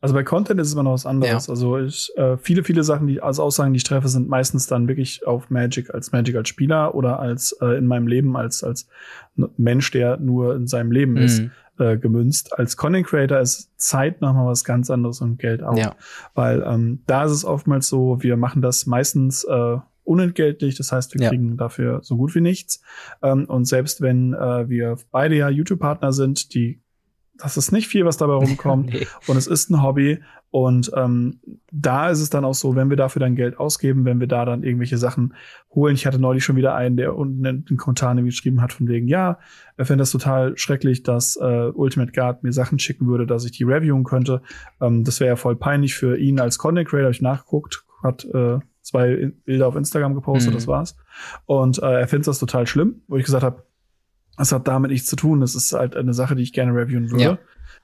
also 0.00 0.14
bei 0.14 0.22
Content 0.22 0.60
ist 0.60 0.68
es 0.68 0.72
immer 0.74 0.84
noch 0.84 0.92
was 0.92 1.06
anderes. 1.06 1.46
Ja. 1.46 1.50
Also 1.50 1.78
ich, 1.78 2.12
äh, 2.16 2.36
viele, 2.36 2.62
viele 2.62 2.84
Sachen, 2.84 3.06
die 3.06 3.20
als 3.20 3.40
Aussagen, 3.40 3.72
die 3.72 3.78
ich 3.78 3.84
treffe, 3.84 4.08
sind 4.08 4.28
meistens 4.28 4.66
dann 4.66 4.86
wirklich 4.86 5.26
auf 5.26 5.50
Magic 5.50 5.92
als 5.92 6.12
Magic 6.12 6.36
als 6.36 6.48
Spieler 6.48 6.94
oder 6.94 7.18
als 7.18 7.52
äh, 7.60 7.78
in 7.78 7.86
meinem 7.86 8.06
Leben 8.06 8.36
als 8.36 8.62
als 8.62 8.88
Mensch, 9.56 9.90
der 9.90 10.16
nur 10.18 10.54
in 10.54 10.66
seinem 10.66 10.92
Leben 10.92 11.12
mhm. 11.12 11.18
ist, 11.18 11.42
äh, 11.78 11.96
gemünzt. 11.96 12.58
Als 12.58 12.76
Content 12.76 13.06
Creator 13.06 13.40
ist 13.40 13.70
Zeit 13.76 14.20
nochmal 14.20 14.46
was 14.46 14.64
ganz 14.64 14.90
anderes 14.90 15.20
und 15.20 15.38
Geld 15.38 15.62
auch. 15.62 15.76
Ja. 15.76 15.96
Weil 16.34 16.62
ähm, 16.66 17.02
da 17.06 17.24
ist 17.24 17.32
es 17.32 17.44
oftmals 17.44 17.88
so, 17.88 18.22
wir 18.22 18.36
machen 18.36 18.62
das 18.62 18.86
meistens 18.86 19.44
äh, 19.44 19.76
unentgeltlich. 20.04 20.76
Das 20.76 20.90
heißt, 20.90 21.14
wir 21.14 21.22
ja. 21.22 21.28
kriegen 21.28 21.56
dafür 21.56 22.00
so 22.02 22.16
gut 22.16 22.34
wie 22.34 22.40
nichts. 22.40 22.82
Ähm, 23.22 23.44
und 23.46 23.66
selbst 23.66 24.00
wenn 24.00 24.32
äh, 24.34 24.68
wir 24.68 24.96
beide 25.10 25.36
ja 25.36 25.48
YouTube-Partner 25.48 26.12
sind, 26.12 26.54
die 26.54 26.80
das 27.38 27.56
ist 27.56 27.72
nicht 27.72 27.88
viel, 27.88 28.04
was 28.04 28.16
dabei 28.16 28.34
rumkommt. 28.34 28.86
nee. 28.92 29.06
Und 29.26 29.36
es 29.36 29.46
ist 29.46 29.70
ein 29.70 29.82
Hobby. 29.82 30.20
Und 30.50 30.90
ähm, 30.96 31.40
da 31.70 32.08
ist 32.08 32.20
es 32.20 32.30
dann 32.30 32.44
auch 32.44 32.54
so, 32.54 32.74
wenn 32.74 32.88
wir 32.88 32.96
dafür 32.96 33.20
dann 33.20 33.36
Geld 33.36 33.58
ausgeben, 33.58 34.04
wenn 34.06 34.18
wir 34.18 34.26
da 34.26 34.44
dann 34.46 34.62
irgendwelche 34.62 34.96
Sachen 34.96 35.34
holen. 35.74 35.94
Ich 35.94 36.06
hatte 36.06 36.18
neulich 36.18 36.42
schon 36.42 36.56
wieder 36.56 36.74
einen, 36.74 36.96
der 36.96 37.16
unten 37.16 37.44
in 37.44 37.64
den 37.66 37.76
Kommentaren 37.76 38.24
geschrieben 38.24 38.62
hat, 38.62 38.72
von 38.72 38.88
wegen, 38.88 39.08
ja, 39.08 39.38
er 39.76 39.84
fände 39.84 40.02
das 40.02 40.10
total 40.10 40.56
schrecklich, 40.56 41.02
dass 41.02 41.36
äh, 41.36 41.70
Ultimate 41.74 42.12
Guard 42.12 42.42
mir 42.42 42.52
Sachen 42.52 42.78
schicken 42.78 43.06
würde, 43.08 43.26
dass 43.26 43.44
ich 43.44 43.52
die 43.52 43.64
reviewen 43.64 44.04
könnte. 44.04 44.40
Ähm, 44.80 45.04
das 45.04 45.20
wäre 45.20 45.30
ja 45.30 45.36
voll 45.36 45.56
peinlich 45.56 45.94
für 45.94 46.16
ihn 46.16 46.40
als 46.40 46.58
Content 46.58 46.88
Creator. 46.88 47.08
Hab 47.08 47.12
ich 47.12 47.22
nachgeguckt, 47.22 47.84
hat 48.02 48.24
äh, 48.24 48.58
zwei 48.80 49.32
Bilder 49.44 49.66
auf 49.66 49.76
Instagram 49.76 50.14
gepostet, 50.14 50.52
mhm. 50.52 50.56
das 50.56 50.66
war's. 50.66 50.96
Und 51.44 51.82
äh, 51.82 52.00
er 52.00 52.08
findet 52.08 52.26
das 52.26 52.38
total 52.38 52.66
schlimm, 52.66 53.02
wo 53.06 53.16
ich 53.16 53.24
gesagt 53.24 53.44
habe, 53.44 53.64
das 54.38 54.52
hat 54.52 54.68
damit 54.68 54.90
nichts 54.90 55.08
zu 55.08 55.16
tun. 55.16 55.40
Das 55.40 55.54
ist 55.54 55.72
halt 55.72 55.96
eine 55.96 56.14
Sache, 56.14 56.34
die 56.34 56.42
ich 56.42 56.52
gerne 56.52 56.72
reviewen 56.72 57.10
würde. 57.10 57.24
Ja. 57.24 57.38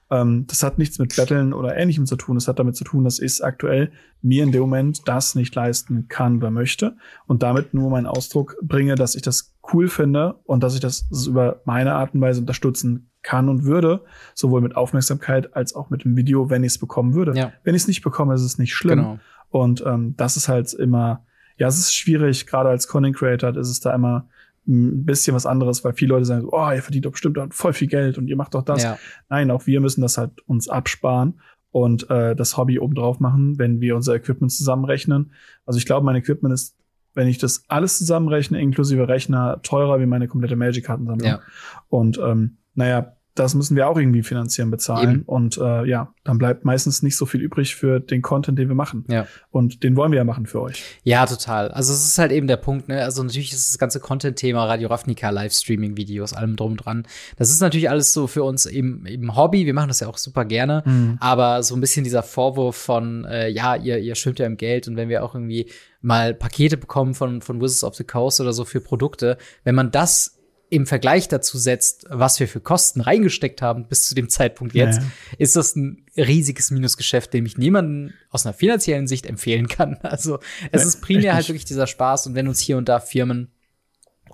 Ähm, 0.09 0.45
das 0.47 0.63
hat 0.63 0.77
nichts 0.77 0.99
mit 0.99 1.15
Battlen 1.15 1.53
oder 1.53 1.75
ähnlichem 1.75 2.05
zu 2.05 2.15
tun. 2.15 2.35
Das 2.35 2.47
hat 2.47 2.59
damit 2.59 2.75
zu 2.75 2.83
tun, 2.83 3.03
dass 3.03 3.19
ich 3.19 3.43
aktuell 3.43 3.91
mir 4.21 4.43
in 4.43 4.51
dem 4.51 4.61
Moment 4.61 5.07
das 5.07 5.35
nicht 5.35 5.53
leisten 5.55 6.07
kann 6.07 6.37
oder 6.37 6.51
möchte 6.51 6.95
und 7.27 7.43
damit 7.43 7.73
nur 7.73 7.89
meinen 7.89 8.05
Ausdruck 8.05 8.55
bringe, 8.61 8.95
dass 8.95 9.15
ich 9.15 9.21
das 9.21 9.55
cool 9.73 9.87
finde 9.87 10.35
und 10.45 10.63
dass 10.63 10.75
ich 10.75 10.79
das 10.79 11.07
über 11.27 11.61
meine 11.65 11.93
Art 11.93 12.13
und 12.13 12.21
Weise 12.21 12.41
unterstützen 12.41 13.09
kann 13.23 13.49
und 13.49 13.63
würde, 13.63 14.03
sowohl 14.35 14.61
mit 14.61 14.75
Aufmerksamkeit 14.75 15.55
als 15.55 15.75
auch 15.75 15.89
mit 15.89 16.03
dem 16.03 16.15
Video, 16.15 16.51
wenn 16.51 16.63
ich 16.63 16.73
es 16.73 16.77
bekommen 16.77 17.15
würde. 17.15 17.33
Ja. 17.35 17.53
Wenn 17.63 17.73
ich 17.73 17.81
es 17.81 17.87
nicht 17.87 18.03
bekomme, 18.03 18.35
ist 18.35 18.43
es 18.43 18.59
nicht 18.59 18.75
schlimm. 18.75 18.99
Genau. 18.99 19.19
Und 19.49 19.83
ähm, 19.85 20.13
das 20.17 20.37
ist 20.37 20.47
halt 20.47 20.71
immer, 20.73 21.25
ja, 21.57 21.67
es 21.67 21.79
ist 21.79 21.95
schwierig, 21.95 22.45
gerade 22.45 22.69
als 22.69 22.87
Content 22.87 23.15
Creator 23.15 23.57
ist 23.57 23.69
es 23.69 23.79
da 23.79 23.95
immer 23.95 24.27
ein 24.67 25.05
bisschen 25.05 25.35
was 25.35 25.45
anderes, 25.45 25.83
weil 25.83 25.93
viele 25.93 26.09
Leute 26.09 26.25
sagen, 26.25 26.47
oh, 26.51 26.71
ihr 26.71 26.81
verdient 26.81 27.05
doch 27.05 27.11
bestimmt 27.11 27.37
voll 27.53 27.73
viel 27.73 27.87
Geld 27.87 28.17
und 28.17 28.27
ihr 28.27 28.35
macht 28.35 28.55
doch 28.55 28.63
das. 28.63 28.83
Ja. 28.83 28.97
Nein, 29.29 29.51
auch 29.51 29.65
wir 29.67 29.79
müssen 29.79 30.01
das 30.01 30.17
halt 30.17 30.41
uns 30.47 30.69
absparen 30.69 31.39
und 31.71 32.09
äh, 32.09 32.35
das 32.35 32.57
Hobby 32.57 32.79
obendrauf 32.79 33.19
machen, 33.19 33.59
wenn 33.59 33.81
wir 33.81 33.95
unser 33.95 34.15
Equipment 34.15 34.51
zusammenrechnen. 34.51 35.31
Also 35.65 35.77
ich 35.77 35.85
glaube, 35.85 36.05
mein 36.05 36.15
Equipment 36.15 36.53
ist, 36.53 36.75
wenn 37.13 37.27
ich 37.27 37.37
das 37.37 37.63
alles 37.67 37.97
zusammenrechne, 37.97 38.59
inklusive 38.61 39.07
Rechner, 39.07 39.61
teurer 39.61 39.99
wie 39.99 40.05
meine 40.05 40.27
komplette 40.27 40.55
Magic-Kartensammlung. 40.55 41.27
Ja. 41.27 41.41
Und 41.89 42.17
ähm, 42.17 42.57
naja, 42.73 43.15
das 43.35 43.53
müssen 43.53 43.75
wir 43.75 43.89
auch 43.89 43.97
irgendwie 43.97 44.23
finanzieren, 44.23 44.71
bezahlen. 44.71 45.11
Eben. 45.11 45.21
Und 45.23 45.57
äh, 45.57 45.85
ja, 45.85 46.13
dann 46.23 46.37
bleibt 46.37 46.63
meistens 46.63 47.03
nicht 47.03 47.17
so 47.17 47.25
viel 47.25 47.41
übrig 47.41 47.75
für 47.75 47.99
den 47.99 48.21
Content, 48.21 48.57
den 48.57 48.69
wir 48.69 48.75
machen. 48.75 49.03
Ja. 49.09 49.27
Und 49.51 49.83
den 49.83 49.97
wollen 49.97 50.11
wir 50.11 50.17
ja 50.17 50.23
machen 50.23 50.45
für 50.45 50.61
euch. 50.61 50.81
Ja, 51.03 51.25
total. 51.25 51.69
Also 51.71 51.91
es 51.93 52.05
ist 52.05 52.17
halt 52.17 52.31
eben 52.31 52.47
der 52.47 52.55
Punkt, 52.55 52.87
ne? 52.87 53.03
Also 53.03 53.21
natürlich 53.21 53.51
ist 53.51 53.73
das 53.73 53.77
ganze 53.77 53.99
Content-Thema 53.99 54.65
Radio 54.65 54.87
Ravnica, 54.87 55.29
Livestreaming-Videos, 55.29 56.31
allem 56.31 56.55
drum 56.55 56.77
dran. 56.77 57.05
Das 57.35 57.49
ist 57.49 57.59
natürlich 57.59 57.89
alles 57.89 58.13
so 58.13 58.27
für 58.27 58.43
uns 58.43 58.65
eben, 58.65 59.05
eben 59.05 59.35
Hobby. 59.35 59.65
Wir 59.65 59.73
machen 59.73 59.89
das 59.89 59.99
ja 59.99 60.07
auch 60.07 60.17
super 60.17 60.45
gerne. 60.45 60.83
Mhm. 60.85 61.17
Aber 61.19 61.61
so 61.61 61.75
ein 61.75 61.81
bisschen 61.81 62.05
dieser 62.05 62.23
Vorwurf 62.23 62.77
von, 62.77 63.25
äh, 63.25 63.49
ja, 63.49 63.75
ihr, 63.75 63.99
ihr 63.99 64.15
schwimmt 64.15 64.39
ja 64.39 64.45
im 64.45 64.55
Geld 64.55 64.87
und 64.87 64.95
wenn 64.95 65.09
wir 65.09 65.23
auch 65.23 65.35
irgendwie 65.35 65.69
mal 66.01 66.33
Pakete 66.33 66.77
bekommen 66.77 67.15
von, 67.15 67.41
von 67.41 67.59
Wizards 67.59 67.83
of 67.83 67.95
the 67.95 68.03
Coast 68.03 68.39
oder 68.39 68.53
so 68.53 68.63
für 68.63 68.79
Produkte, 68.79 69.37
wenn 69.63 69.75
man 69.75 69.91
das 69.91 70.34
im 70.69 70.85
Vergleich 70.85 71.27
dazu 71.27 71.57
setzt, 71.57 72.05
was 72.09 72.39
wir 72.39 72.47
für 72.47 72.59
Kosten 72.59 73.01
reingesteckt 73.01 73.61
haben 73.61 73.87
bis 73.87 74.07
zu 74.07 74.15
dem 74.15 74.29
Zeitpunkt 74.29 74.73
jetzt, 74.73 74.99
ja. 75.01 75.07
ist 75.37 75.55
das 75.55 75.75
ein 75.75 76.05
riesiges 76.17 76.71
Minusgeschäft, 76.71 77.33
dem 77.33 77.45
ich 77.45 77.57
niemanden 77.57 78.13
aus 78.29 78.45
einer 78.45 78.53
finanziellen 78.53 79.07
Sicht 79.07 79.25
empfehlen 79.25 79.67
kann. 79.67 79.99
Also 80.15 80.39
es 80.71 80.81
ja, 80.81 80.87
ist 80.87 81.01
primär 81.01 81.35
halt 81.35 81.49
wirklich 81.49 81.65
dieser 81.65 81.87
Spaß 81.87 82.27
und 82.27 82.35
wenn 82.35 82.47
uns 82.47 82.59
hier 82.59 82.77
und 82.77 82.87
da 82.87 82.99
Firmen 82.99 83.51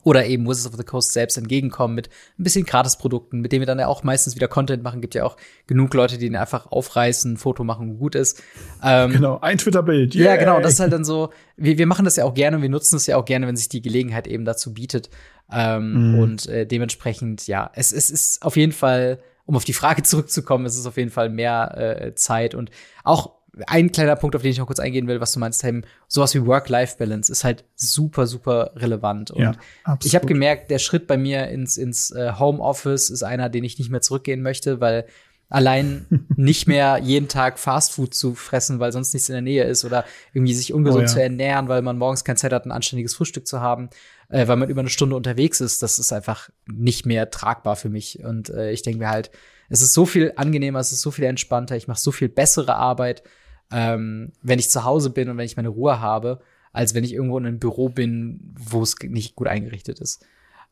oder 0.03 0.25
eben 0.25 0.47
Wizards 0.47 0.67
of 0.67 0.77
the 0.77 0.83
Coast 0.83 1.13
selbst 1.13 1.37
entgegenkommen 1.37 1.95
mit 1.95 2.09
ein 2.39 2.43
bisschen 2.43 2.65
Gratisprodukten, 2.65 3.41
mit 3.41 3.51
denen 3.51 3.61
wir 3.61 3.67
dann 3.67 3.79
ja 3.79 3.87
auch 3.87 4.03
meistens 4.03 4.35
wieder 4.35 4.47
Content 4.47 4.83
machen. 4.83 5.01
Gibt 5.01 5.15
ja 5.15 5.23
auch 5.23 5.37
genug 5.67 5.93
Leute, 5.93 6.17
die 6.17 6.25
den 6.25 6.35
einfach 6.35 6.71
aufreißen, 6.71 7.33
ein 7.33 7.37
Foto 7.37 7.63
machen, 7.63 7.97
gut 7.99 8.15
ist. 8.15 8.41
Ähm, 8.83 9.11
genau, 9.11 9.39
ein 9.39 9.57
Twitter-Bild. 9.57 10.15
Yeah. 10.15 10.33
Ja, 10.33 10.35
genau. 10.37 10.59
Das 10.59 10.73
ist 10.73 10.79
halt 10.79 10.93
dann 10.93 11.05
so, 11.05 11.29
wir, 11.55 11.77
wir 11.77 11.87
machen 11.87 12.05
das 12.05 12.15
ja 12.15 12.25
auch 12.25 12.33
gerne 12.33 12.57
und 12.57 12.63
wir 12.63 12.69
nutzen 12.69 12.95
es 12.95 13.07
ja 13.07 13.17
auch 13.17 13.25
gerne, 13.25 13.47
wenn 13.47 13.55
sich 13.55 13.69
die 13.69 13.81
Gelegenheit 13.81 14.27
eben 14.27 14.45
dazu 14.45 14.73
bietet. 14.73 15.09
Ähm, 15.51 16.13
mhm. 16.13 16.19
Und 16.19 16.47
äh, 16.47 16.65
dementsprechend, 16.65 17.47
ja, 17.47 17.69
es, 17.75 17.91
es 17.91 18.09
ist 18.09 18.43
auf 18.43 18.55
jeden 18.55 18.71
Fall, 18.71 19.19
um 19.45 19.55
auf 19.55 19.65
die 19.65 19.73
Frage 19.73 20.03
zurückzukommen, 20.03 20.65
es 20.65 20.77
ist 20.77 20.85
auf 20.85 20.97
jeden 20.97 21.11
Fall 21.11 21.29
mehr 21.29 21.77
äh, 21.77 22.15
Zeit 22.15 22.55
und 22.55 22.71
auch 23.03 23.40
ein 23.67 23.91
kleiner 23.91 24.15
Punkt, 24.15 24.35
auf 24.35 24.41
den 24.41 24.51
ich 24.51 24.57
noch 24.57 24.67
kurz 24.67 24.79
eingehen 24.79 25.07
will, 25.07 25.19
was 25.19 25.33
du 25.33 25.39
meinst, 25.39 25.61
Tim, 25.61 25.83
sowas 26.07 26.33
wie 26.33 26.45
Work-Life-Balance 26.45 27.31
ist 27.31 27.43
halt 27.43 27.65
super, 27.75 28.25
super 28.25 28.71
relevant. 28.75 29.31
Und 29.31 29.41
ja, 29.41 29.97
ich 30.03 30.15
habe 30.15 30.25
gemerkt, 30.25 30.71
der 30.71 30.79
Schritt 30.79 31.07
bei 31.07 31.17
mir 31.17 31.47
ins, 31.49 31.77
ins 31.77 32.11
äh, 32.11 32.33
Homeoffice 32.39 33.09
ist 33.09 33.23
einer, 33.23 33.49
den 33.49 33.63
ich 33.63 33.77
nicht 33.77 33.89
mehr 33.89 34.01
zurückgehen 34.01 34.41
möchte, 34.41 34.79
weil 34.79 35.05
allein 35.49 36.05
nicht 36.37 36.67
mehr 36.67 36.97
jeden 36.97 37.27
Tag 37.27 37.59
Fastfood 37.59 38.13
zu 38.13 38.35
fressen, 38.35 38.79
weil 38.79 38.93
sonst 38.93 39.13
nichts 39.13 39.27
in 39.27 39.33
der 39.33 39.41
Nähe 39.41 39.65
ist 39.65 39.83
oder 39.83 40.05
irgendwie 40.33 40.53
sich 40.53 40.73
ungesund 40.73 41.03
oh, 41.03 41.07
ja. 41.07 41.13
zu 41.13 41.21
ernähren, 41.21 41.67
weil 41.67 41.81
man 41.81 41.97
morgens 41.97 42.23
keine 42.23 42.37
Zeit 42.37 42.53
hat, 42.53 42.65
ein 42.65 42.71
anständiges 42.71 43.15
Frühstück 43.15 43.45
zu 43.45 43.59
haben, 43.59 43.89
äh, 44.29 44.47
weil 44.47 44.55
man 44.55 44.69
über 44.69 44.79
eine 44.79 44.89
Stunde 44.89 45.15
unterwegs 45.15 45.59
ist, 45.59 45.83
das 45.83 45.99
ist 45.99 46.13
einfach 46.13 46.49
nicht 46.67 47.05
mehr 47.05 47.29
tragbar 47.29 47.75
für 47.75 47.89
mich. 47.89 48.23
Und 48.23 48.49
äh, 48.49 48.71
ich 48.71 48.81
denke 48.81 48.99
mir 48.99 49.09
halt, 49.09 49.29
es 49.69 49.81
ist 49.81 49.93
so 49.93 50.05
viel 50.05 50.33
angenehmer, 50.37 50.79
es 50.79 50.93
ist 50.93 51.01
so 51.01 51.11
viel 51.11 51.25
entspannter, 51.25 51.75
ich 51.75 51.87
mache 51.87 51.99
so 51.99 52.11
viel 52.11 52.29
bessere 52.29 52.75
Arbeit, 52.75 53.23
ähm, 53.71 54.31
wenn 54.41 54.59
ich 54.59 54.69
zu 54.69 54.83
Hause 54.83 55.09
bin 55.09 55.29
und 55.29 55.37
wenn 55.37 55.45
ich 55.45 55.57
meine 55.57 55.69
Ruhe 55.69 55.99
habe, 55.99 56.41
als 56.73 56.93
wenn 56.93 57.03
ich 57.03 57.13
irgendwo 57.13 57.37
in 57.37 57.45
einem 57.45 57.59
Büro 57.59 57.89
bin, 57.89 58.55
wo 58.57 58.81
es 58.81 58.95
nicht 59.01 59.35
gut 59.35 59.47
eingerichtet 59.47 59.99
ist. 59.99 60.25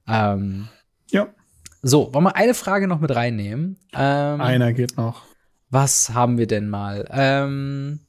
Ähm, 0.08 0.70
ja. 1.12 1.28
So, 1.82 2.14
wollen 2.14 2.26
wir 2.26 2.36
eine 2.36 2.54
Frage 2.54 2.88
noch 2.88 3.00
mit 3.00 3.16
reinnehmen? 3.16 3.78
Ähm, 3.94 4.42
Einer 4.42 4.74
geht 4.74 4.98
noch. 4.98 5.24
Was 5.70 6.10
haben 6.10 6.38
wir 6.38 6.48
denn 6.48 6.70
mal? 6.70 7.08
Ähm, 7.12 8.00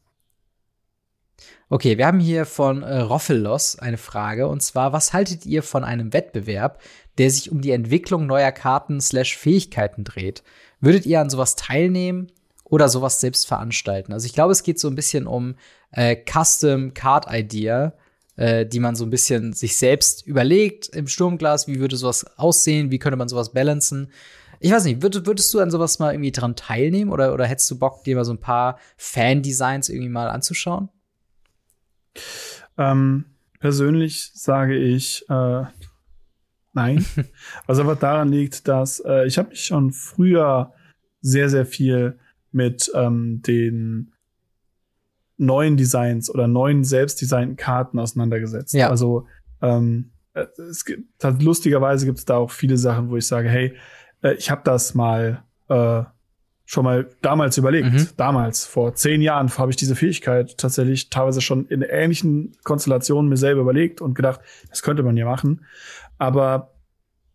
okay, 1.69 1.99
wir 1.99 2.07
haben 2.07 2.21
hier 2.21 2.47
von 2.47 2.83
äh, 2.83 2.99
Roffelos 2.99 3.79
eine 3.79 3.99
Frage 3.99 4.49
und 4.49 4.63
zwar: 4.63 4.93
Was 4.93 5.13
haltet 5.13 5.47
ihr 5.47 5.63
von 5.63 5.85
einem 5.85 6.13
Wettbewerb, 6.13 6.81
der 7.19 7.31
sich 7.31 7.53
um 7.53 7.61
die 7.61 7.71
Entwicklung 7.71 8.27
neuer 8.27 8.51
Karten/Fähigkeiten 8.51 10.05
dreht? 10.05 10.43
Würdet 10.81 11.07
ihr 11.07 11.21
an 11.21 11.31
sowas 11.31 11.55
teilnehmen 11.55 12.33
oder 12.71 12.89
sowas 12.89 13.21
selbst 13.21 13.47
veranstalten? 13.47 14.13
Also 14.13 14.25
ich 14.25 14.33
glaube, 14.33 14.53
es 14.53 14.63
geht 14.63 14.81
so 14.81 14.89
ein 14.89 14.95
bisschen 14.95 15.27
um 15.27 15.57
äh, 15.91 16.17
Custom 16.17 16.95
Card 16.95 17.27
Idea 17.31 17.93
äh, 18.41 18.65
die 18.65 18.81
man 18.81 18.97
so 18.97 19.05
ein 19.05 19.11
bisschen 19.11 19.53
sich 19.53 19.77
selbst 19.77 20.27
überlegt 20.27 20.89
im 20.89 21.07
Sturmglas, 21.07 21.69
wie 21.69 21.79
würde 21.79 21.97
sowas 21.97 22.39
aussehen, 22.39 22.91
wie 22.91 22.99
könnte 22.99 23.19
man 23.19 23.29
sowas 23.29 23.53
balancen. 23.53 24.11
Ich 24.61 24.73
weiß 24.73 24.85
nicht, 24.85 25.03
würdest, 25.03 25.27
würdest 25.27 25.53
du 25.53 25.61
an 25.61 25.71
sowas 25.71 25.99
mal 25.99 26.15
irgendwie 26.15 26.33
dran 26.33 26.57
teilnehmen 26.57 27.11
oder, 27.11 27.35
oder 27.35 27.47
hättest 27.47 27.71
du 27.71 27.79
Bock, 27.79 28.03
dir 28.05 28.17
mal 28.17 28.25
so 28.25 28.33
ein 28.33 28.41
paar 28.41 28.79
Fan-Designs 28.97 29.91
irgendwie 29.91 30.09
mal 30.09 30.31
anzuschauen? 30.31 30.89
Ähm, 32.79 33.27
persönlich 33.59 34.31
sage 34.35 34.75
ich 34.75 35.29
äh, 35.29 35.65
nein. 36.73 37.05
Was 37.67 37.79
aber 37.79 37.95
daran 37.95 38.29
liegt, 38.31 38.69
dass 38.69 39.01
äh, 39.01 39.27
ich 39.27 39.37
habe 39.37 39.51
mich 39.51 39.65
schon 39.65 39.93
früher 39.93 40.73
sehr, 41.21 41.51
sehr 41.51 41.67
viel 41.67 42.19
mit 42.53 42.91
ähm, 42.95 43.43
den 43.47 44.13
neuen 45.37 45.77
Designs 45.77 46.33
oder 46.33 46.47
neuen 46.49 46.85
selbstdesignten 46.85 47.57
Karten 47.57 47.99
auseinandergesetzt. 47.99 48.75
Ja. 48.75 48.91
Also 48.91 49.27
ähm, 49.63 50.11
äh, 50.35 50.47
es 50.69 50.85
gibt 50.85 51.23
lustigerweise 51.41 52.07
gibt 52.07 52.19
es 52.19 52.25
da 52.25 52.37
auch 52.37 52.51
viele 52.51 52.77
Sachen, 52.77 53.11
wo 53.11 53.17
ich 53.17 53.27
sage, 53.27 53.49
hey, 53.49 53.75
äh, 54.23 54.35
ich 54.35 54.51
habe 54.51 54.63
das 54.65 54.95
mal 54.95 55.43
äh, 55.69 56.03
schon 56.71 56.85
mal 56.85 57.09
damals 57.21 57.59
überlegt. 57.59 57.93
Mhm. 57.93 58.09
Damals, 58.17 58.65
vor 58.65 58.95
zehn 58.95 59.23
Jahren, 59.23 59.51
habe 59.59 59.71
ich 59.71 59.77
diese 59.77 59.97
Fähigkeit 59.97 60.57
tatsächlich 60.57 61.11
teilweise 61.11 61.41
schon 61.41 61.67
in 61.67 61.83
ähnlichen 61.83 62.53
Konstellationen 62.63 63.29
mir 63.29 63.37
selber 63.37 63.63
überlegt 63.63 64.01
und 64.01 64.15
gedacht, 64.15 64.41
das 64.69 64.83
könnte 64.83 65.03
man 65.03 65.17
ja 65.17 65.25
machen. 65.25 65.65
Aber 66.19 66.75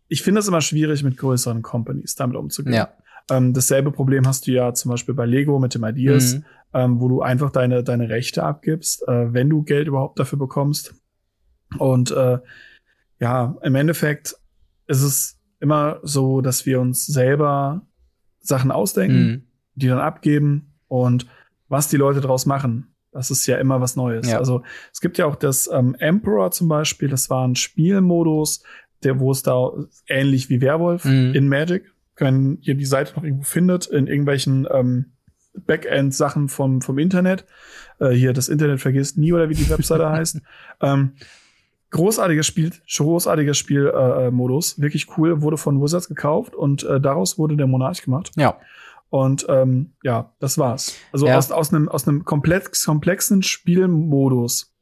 ich 0.08 0.22
finde 0.22 0.40
es 0.40 0.48
immer 0.48 0.62
schwierig, 0.62 1.02
mit 1.02 1.18
größeren 1.18 1.60
Companies 1.60 2.14
damit 2.14 2.36
umzugehen. 2.36 2.76
Ja. 2.76 2.88
Ähm, 3.30 3.52
dasselbe 3.52 3.90
Problem 3.90 4.26
hast 4.26 4.46
du 4.46 4.52
ja 4.52 4.72
zum 4.74 4.90
Beispiel 4.90 5.14
bei 5.14 5.26
Lego 5.26 5.58
mit 5.58 5.74
dem 5.74 5.84
Ideas, 5.84 6.34
mhm. 6.34 6.44
ähm, 6.74 7.00
wo 7.00 7.08
du 7.08 7.22
einfach 7.22 7.50
deine, 7.50 7.82
deine 7.82 8.08
Rechte 8.08 8.42
abgibst, 8.42 9.06
äh, 9.08 9.32
wenn 9.32 9.50
du 9.50 9.62
Geld 9.62 9.88
überhaupt 9.88 10.18
dafür 10.18 10.38
bekommst. 10.38 10.94
Und 11.78 12.10
äh, 12.12 12.38
ja, 13.18 13.56
im 13.62 13.74
Endeffekt 13.74 14.36
ist 14.86 15.02
es 15.02 15.40
immer 15.60 15.98
so, 16.02 16.40
dass 16.40 16.66
wir 16.66 16.80
uns 16.80 17.06
selber 17.06 17.86
Sachen 18.40 18.70
ausdenken, 18.70 19.26
mhm. 19.26 19.42
die 19.74 19.88
dann 19.88 19.98
abgeben 19.98 20.74
und 20.86 21.26
was 21.68 21.88
die 21.88 21.96
Leute 21.96 22.20
daraus 22.20 22.46
machen. 22.46 22.94
Das 23.10 23.30
ist 23.30 23.46
ja 23.46 23.56
immer 23.56 23.80
was 23.80 23.96
Neues. 23.96 24.30
Ja. 24.30 24.38
Also 24.38 24.62
es 24.92 25.00
gibt 25.00 25.18
ja 25.18 25.26
auch 25.26 25.36
das 25.36 25.68
ähm, 25.72 25.96
Emperor 25.98 26.50
zum 26.50 26.68
Beispiel, 26.68 27.08
das 27.08 27.30
war 27.30 27.48
ein 27.48 27.56
Spielmodus, 27.56 28.62
der, 29.02 29.18
wo 29.18 29.32
es 29.32 29.42
da 29.42 29.70
ähnlich 30.06 30.50
wie 30.50 30.60
Werwolf 30.60 31.04
mhm. 31.04 31.32
in 31.34 31.48
Magic, 31.48 31.92
wenn 32.16 32.58
ihr 32.62 32.74
die 32.74 32.86
Seite 32.86 33.14
noch 33.16 33.24
irgendwo 33.24 33.44
findet, 33.44 33.86
in 33.86 34.06
irgendwelchen 34.06 34.66
ähm, 34.70 35.12
Backend-Sachen 35.54 36.48
vom, 36.48 36.80
vom 36.80 36.98
Internet. 36.98 37.44
Äh, 37.98 38.10
hier, 38.10 38.32
das 38.32 38.48
Internet 38.48 38.80
vergisst 38.80 39.18
nie 39.18 39.32
oder 39.32 39.48
wie 39.48 39.54
die 39.54 39.68
Webseite 39.68 40.08
heißt. 40.10 40.40
Ähm, 40.80 41.12
großartiges 41.90 42.46
Spiel, 42.46 42.72
großartiger 42.94 43.54
Spielmodus, 43.54 44.78
äh, 44.78 44.82
wirklich 44.82 45.16
cool, 45.16 45.40
wurde 45.42 45.56
von 45.56 45.80
Wizards 45.80 46.08
gekauft 46.08 46.54
und 46.54 46.84
äh, 46.84 47.00
daraus 47.00 47.38
wurde 47.38 47.56
der 47.56 47.66
Monarch 47.66 48.02
gemacht. 48.02 48.32
Ja. 48.36 48.58
Und 49.08 49.46
ähm, 49.48 49.92
ja, 50.02 50.32
das 50.40 50.58
war's. 50.58 50.96
Also 51.12 51.26
ja. 51.26 51.38
aus, 51.38 51.52
aus 51.52 51.72
einem 51.72 51.88
aus 51.88 52.08
einem 52.08 52.24
komplex, 52.24 52.84
komplexen 52.84 53.42
Spielmodus 53.42 54.75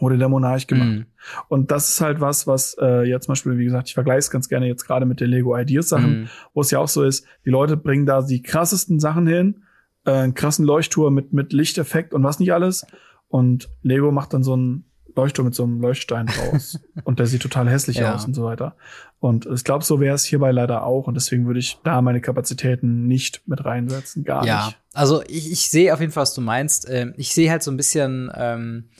wurde 0.00 0.18
der 0.18 0.28
Monarch 0.28 0.66
gemacht. 0.66 0.88
Mhm. 0.88 1.06
Und 1.48 1.70
das 1.70 1.88
ist 1.88 2.00
halt 2.00 2.20
was, 2.20 2.46
was 2.46 2.76
äh, 2.80 3.08
jetzt 3.08 3.26
zum 3.26 3.32
Beispiel, 3.32 3.58
wie 3.58 3.64
gesagt, 3.64 3.88
ich 3.88 3.94
vergleiche 3.94 4.18
es 4.18 4.30
ganz 4.30 4.48
gerne 4.48 4.66
jetzt 4.66 4.84
gerade 4.86 5.06
mit 5.06 5.20
den 5.20 5.30
Lego 5.30 5.56
Ideas 5.56 5.88
Sachen, 5.88 6.20
mhm. 6.20 6.28
wo 6.54 6.60
es 6.60 6.70
ja 6.70 6.78
auch 6.78 6.88
so 6.88 7.02
ist, 7.02 7.26
die 7.44 7.50
Leute 7.50 7.76
bringen 7.76 8.06
da 8.06 8.22
die 8.22 8.42
krassesten 8.42 9.00
Sachen 9.00 9.26
hin, 9.26 9.62
äh, 10.04 10.12
einen 10.12 10.34
krassen 10.34 10.64
Leuchtturm 10.64 11.14
mit, 11.14 11.32
mit 11.32 11.52
Lichteffekt 11.52 12.14
und 12.14 12.22
was 12.22 12.38
nicht 12.38 12.52
alles. 12.52 12.86
Und 13.28 13.68
Lego 13.82 14.12
macht 14.12 14.32
dann 14.34 14.42
so 14.42 14.52
einen 14.52 14.84
Leuchtturm 15.16 15.46
mit 15.46 15.54
so 15.54 15.64
einem 15.64 15.80
Leuchtstein 15.80 16.28
raus. 16.28 16.78
und 17.04 17.18
der 17.18 17.26
sieht 17.26 17.42
total 17.42 17.68
hässlich 17.68 17.96
ja. 17.96 18.14
aus 18.14 18.26
und 18.26 18.34
so 18.34 18.44
weiter. 18.44 18.76
Und 19.18 19.46
ich 19.46 19.64
glaube, 19.64 19.84
so 19.84 19.98
wäre 19.98 20.14
es 20.14 20.24
hierbei 20.24 20.52
leider 20.52 20.84
auch. 20.84 21.06
Und 21.06 21.14
deswegen 21.14 21.46
würde 21.46 21.58
ich 21.58 21.78
da 21.82 22.02
meine 22.02 22.20
Kapazitäten 22.20 23.06
nicht 23.06 23.42
mit 23.46 23.64
reinsetzen. 23.64 24.24
Gar 24.24 24.44
ja. 24.44 24.66
nicht. 24.66 24.72
Ja, 24.72 24.78
also 24.92 25.22
ich, 25.26 25.50
ich 25.50 25.70
sehe 25.70 25.92
auf 25.92 26.00
jeden 26.00 26.12
Fall, 26.12 26.22
was 26.22 26.34
du 26.34 26.42
meinst. 26.42 26.86
Ähm, 26.88 27.14
ich 27.16 27.32
sehe 27.32 27.50
halt 27.50 27.62
so 27.62 27.70
ein 27.70 27.76
bisschen, 27.76 28.30
ähm, 28.34 28.90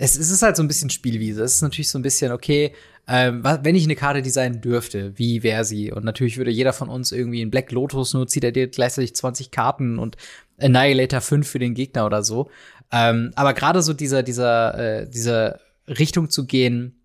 es, 0.00 0.16
es 0.16 0.30
ist 0.30 0.40
halt 0.40 0.56
so 0.56 0.62
ein 0.62 0.68
bisschen 0.68 0.88
Spielwiese. 0.88 1.42
Es 1.42 1.56
ist 1.56 1.62
natürlich 1.62 1.90
so 1.90 1.98
ein 1.98 2.02
bisschen, 2.02 2.32
okay, 2.32 2.72
ähm, 3.06 3.44
wenn 3.44 3.74
ich 3.74 3.84
eine 3.84 3.96
Karte 3.96 4.22
designen 4.22 4.62
dürfte, 4.62 5.12
wie 5.18 5.42
wäre 5.42 5.64
sie? 5.64 5.92
Und 5.92 6.04
natürlich 6.04 6.38
würde 6.38 6.50
jeder 6.50 6.72
von 6.72 6.88
uns 6.88 7.12
irgendwie 7.12 7.42
in 7.42 7.50
Black 7.50 7.70
Lotus 7.70 8.14
nur 8.14 8.26
zieht 8.26 8.44
er 8.44 8.52
dir 8.52 8.68
gleichzeitig 8.68 9.14
20 9.14 9.50
Karten 9.50 9.98
und 9.98 10.16
Annihilator 10.58 11.20
5 11.20 11.46
für 11.46 11.58
den 11.58 11.74
Gegner 11.74 12.06
oder 12.06 12.22
so. 12.22 12.48
Ähm, 12.90 13.32
aber 13.36 13.52
gerade 13.52 13.82
so 13.82 13.92
dieser, 13.92 14.22
dieser, 14.22 15.02
äh, 15.02 15.10
dieser 15.10 15.60
Richtung 15.86 16.30
zu 16.30 16.46
gehen, 16.46 16.96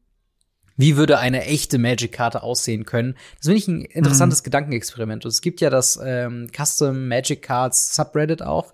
wie 0.78 0.96
würde 0.96 1.20
eine 1.20 1.44
echte 1.44 1.78
Magic-Karte 1.78 2.44
aussehen 2.44 2.86
können? 2.86 3.16
Das 3.38 3.48
finde 3.48 3.58
ich 3.58 3.68
ein 3.68 3.82
interessantes 3.82 4.40
mhm. 4.40 4.46
Gedankenexperiment. 4.46 5.26
Und 5.26 5.32
es 5.32 5.42
gibt 5.42 5.60
ja 5.60 5.70
das 5.70 6.00
ähm, 6.02 6.48
Custom 6.56 7.10
Magic 7.10 7.42
Cards 7.42 7.94
Subreddit 7.94 8.42
auch, 8.42 8.74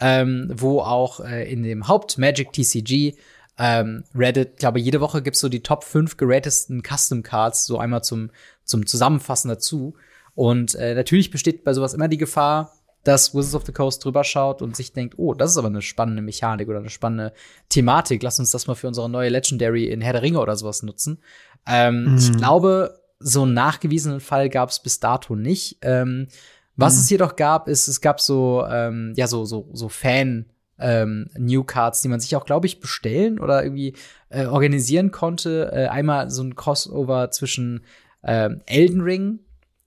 ähm, 0.00 0.50
wo 0.54 0.80
auch 0.80 1.20
äh, 1.20 1.52
in 1.52 1.62
dem 1.62 1.86
Haupt 1.86 2.16
Magic 2.16 2.52
TCG 2.54 3.14
ähm, 3.58 4.04
Reddit, 4.14 4.58
glaube 4.58 4.78
jede 4.78 5.00
Woche 5.00 5.20
gibt's 5.20 5.40
so 5.40 5.48
die 5.48 5.62
Top 5.62 5.84
5 5.84 6.16
geratesten 6.16 6.82
Custom 6.82 7.22
Cards, 7.22 7.66
so 7.66 7.78
einmal 7.78 8.04
zum, 8.04 8.30
zum 8.64 8.86
Zusammenfassen 8.86 9.48
dazu. 9.48 9.94
Und 10.34 10.76
äh, 10.76 10.94
natürlich 10.94 11.30
besteht 11.30 11.64
bei 11.64 11.74
sowas 11.74 11.94
immer 11.94 12.06
die 12.06 12.18
Gefahr, 12.18 12.72
dass 13.02 13.34
Wizards 13.34 13.54
of 13.54 13.66
the 13.66 13.72
Coast 13.72 14.04
drüber 14.04 14.22
schaut 14.22 14.62
und 14.62 14.76
sich 14.76 14.92
denkt, 14.92 15.14
oh, 15.18 15.34
das 15.34 15.52
ist 15.52 15.56
aber 15.56 15.68
eine 15.68 15.82
spannende 15.82 16.22
Mechanik 16.22 16.68
oder 16.68 16.78
eine 16.78 16.90
spannende 16.90 17.32
Thematik. 17.68 18.22
Lass 18.22 18.38
uns 18.38 18.50
das 18.50 18.66
mal 18.66 18.74
für 18.74 18.86
unsere 18.86 19.08
neue 19.08 19.30
Legendary 19.30 19.86
in 19.86 20.00
Herr 20.00 20.12
der 20.12 20.22
Ringe 20.22 20.40
oder 20.40 20.56
sowas 20.56 20.82
nutzen. 20.82 21.18
Ähm, 21.66 22.12
mhm. 22.12 22.16
Ich 22.18 22.32
glaube, 22.36 23.00
so 23.18 23.42
einen 23.42 23.54
nachgewiesenen 23.54 24.20
Fall 24.20 24.48
gab 24.48 24.70
es 24.70 24.80
bis 24.80 25.00
dato 25.00 25.34
nicht. 25.34 25.78
Ähm, 25.82 26.28
was 26.76 26.94
mhm. 26.94 27.00
es 27.00 27.10
jedoch 27.10 27.34
gab, 27.34 27.66
ist, 27.66 27.88
es 27.88 28.00
gab 28.00 28.20
so, 28.20 28.64
ähm, 28.70 29.14
ja, 29.16 29.26
so, 29.26 29.44
so, 29.44 29.68
so 29.72 29.88
Fan- 29.88 30.46
ähm, 30.78 31.28
New 31.36 31.64
Cards, 31.64 32.02
die 32.02 32.08
man 32.08 32.20
sich 32.20 32.36
auch, 32.36 32.44
glaube 32.44 32.66
ich, 32.66 32.80
bestellen 32.80 33.38
oder 33.40 33.62
irgendwie 33.62 33.94
äh, 34.30 34.46
organisieren 34.46 35.10
konnte. 35.10 35.70
Äh, 35.72 35.86
einmal 35.88 36.30
so 36.30 36.42
ein 36.42 36.54
Crossover 36.54 37.30
zwischen 37.30 37.82
äh, 38.22 38.50
Elden 38.66 39.00
Ring 39.00 39.40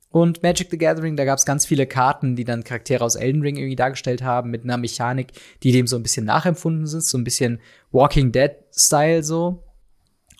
und 0.10 0.44
Magic 0.44 0.70
the 0.70 0.78
Gathering. 0.78 1.16
Da 1.16 1.26
gab 1.26 1.40
es 1.40 1.46
ganz 1.46 1.66
viele 1.66 1.88
Karten, 1.88 2.36
die 2.36 2.44
dann 2.44 2.64
Charaktere 2.64 3.04
aus 3.04 3.16
Elden 3.16 3.42
Ring 3.42 3.56
irgendwie 3.56 3.76
dargestellt 3.76 4.22
haben, 4.22 4.52
mit 4.52 4.64
einer 4.64 4.78
Mechanik, 4.78 5.32
die 5.64 5.72
dem 5.72 5.88
so 5.88 5.96
ein 5.96 6.04
bisschen 6.04 6.26
nachempfunden 6.26 6.86
sind, 6.86 7.04
so 7.04 7.18
ein 7.18 7.24
bisschen 7.24 7.60
Walking 7.92 8.32
Dead-Style 8.32 9.24
so. 9.24 9.64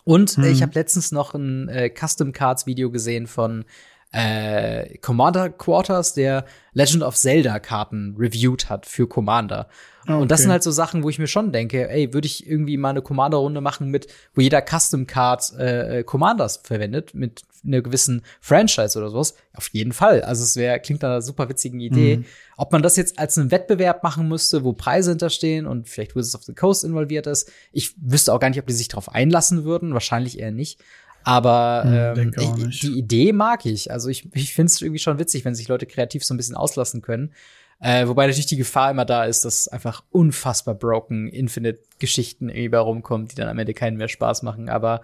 Und 0.04 0.38
äh, 0.38 0.50
ich 0.50 0.62
habe 0.62 0.74
letztens 0.74 1.12
noch 1.12 1.34
ein 1.34 1.70
äh, 1.70 1.90
Custom 1.90 2.32
Cards 2.32 2.66
Video 2.66 2.92
gesehen 2.92 3.28
von 3.28 3.66
äh, 4.12 4.98
Commander 4.98 5.50
Quarters, 5.50 6.14
der 6.14 6.46
Legend 6.74 7.04
of 7.04 7.16
Zelda 7.16 7.60
Karten 7.60 8.16
reviewed 8.18 8.70
hat 8.70 8.86
für 8.86 9.08
Commander. 9.08 9.68
Okay. 10.04 10.14
Und 10.14 10.32
das 10.32 10.42
sind 10.42 10.52
halt 10.52 10.64
so 10.64 10.72
Sachen, 10.72 11.04
wo 11.04 11.10
ich 11.10 11.20
mir 11.20 11.28
schon 11.28 11.52
denke, 11.52 11.90
ey, 11.90 12.14
würde 12.14 12.26
ich 12.26 12.48
irgendwie 12.48 12.78
mal 12.78 12.90
eine 12.90 13.02
Commander-Runde 13.02 13.62
machen 13.62 13.90
mit, 13.90 14.08
wo 14.34 14.42
jeder 14.42 14.62
Custom 14.62 15.06
Card 15.06 15.54
äh, 15.60 16.00
äh, 16.00 16.04
Commanders 16.04 16.62
verwendet, 16.64 17.14
mit 17.14 17.44
einer 17.64 17.82
gewissen 17.82 18.24
Franchise 18.40 18.98
oder 18.98 19.12
sowas? 19.12 19.36
Auf 19.54 19.70
jeden 19.74 19.92
Fall. 19.92 20.24
Also 20.24 20.44
es 20.44 20.56
wäre, 20.56 20.80
klingt 20.80 21.04
nach 21.04 21.10
einer 21.10 21.22
super 21.22 21.48
witzigen 21.50 21.80
Idee. 21.80 22.18
Mhm. 22.18 22.26
Ob 22.58 22.72
man 22.72 22.82
das 22.82 22.98
jetzt 22.98 23.20
als 23.20 23.38
einen 23.38 23.52
Wettbewerb 23.52 24.02
machen 24.04 24.28
müsste, 24.28 24.64
wo 24.64 24.74
Preise 24.74 25.12
hinterstehen 25.12 25.68
und 25.68 25.88
vielleicht 25.88 26.16
Wizards 26.16 26.36
of 26.36 26.44
the 26.44 26.54
Coast 26.54 26.84
involviert 26.84 27.28
ist, 27.28 27.52
ich 27.72 27.94
wüsste 28.02 28.34
auch 28.34 28.40
gar 28.40 28.50
nicht, 28.50 28.60
ob 28.60 28.68
die 28.68 28.74
sich 28.74 28.88
darauf 28.88 29.10
einlassen 29.14 29.64
würden. 29.64 29.94
Wahrscheinlich 29.94 30.40
eher 30.40 30.52
nicht. 30.52 30.80
Aber 31.24 32.14
hm, 32.16 32.34
ähm, 32.38 32.70
ich, 32.70 32.80
die 32.80 32.98
Idee 32.98 33.34
mag 33.34 33.66
ich. 33.66 33.92
Also 33.92 34.10
ich, 34.10 34.28
ich 34.34 34.54
finde 34.54 34.72
es 34.72 34.82
irgendwie 34.82 35.00
schon 35.00 35.20
witzig, 35.20 35.46
wenn 35.46 35.56
sich 35.56 35.68
Leute 35.68 35.86
kreativ 35.86 36.24
so 36.24 36.34
ein 36.34 36.38
bisschen 36.38 36.56
auslassen 36.56 37.02
können. 37.02 37.34
Äh, 37.80 38.08
wobei 38.08 38.28
natürlich 38.28 38.46
die 38.46 38.58
Gefahr 38.58 38.92
immer 38.92 39.06
da 39.06 39.26
ist, 39.26 39.44
dass 39.44 39.68
einfach 39.68 40.04
unfassbar 40.12 40.76
broken 40.76 41.28
Infinite-Geschichten 41.28 42.50
irgendwie 42.50 42.70
bei 42.70 42.78
rumkommt, 42.78 43.32
die 43.32 43.36
dann 43.36 43.48
am 43.48 43.58
Ende 43.58 43.74
keinen 43.74 43.98
mehr 43.98 44.08
Spaß 44.08 44.44
machen. 44.44 44.70
Aber 44.70 45.02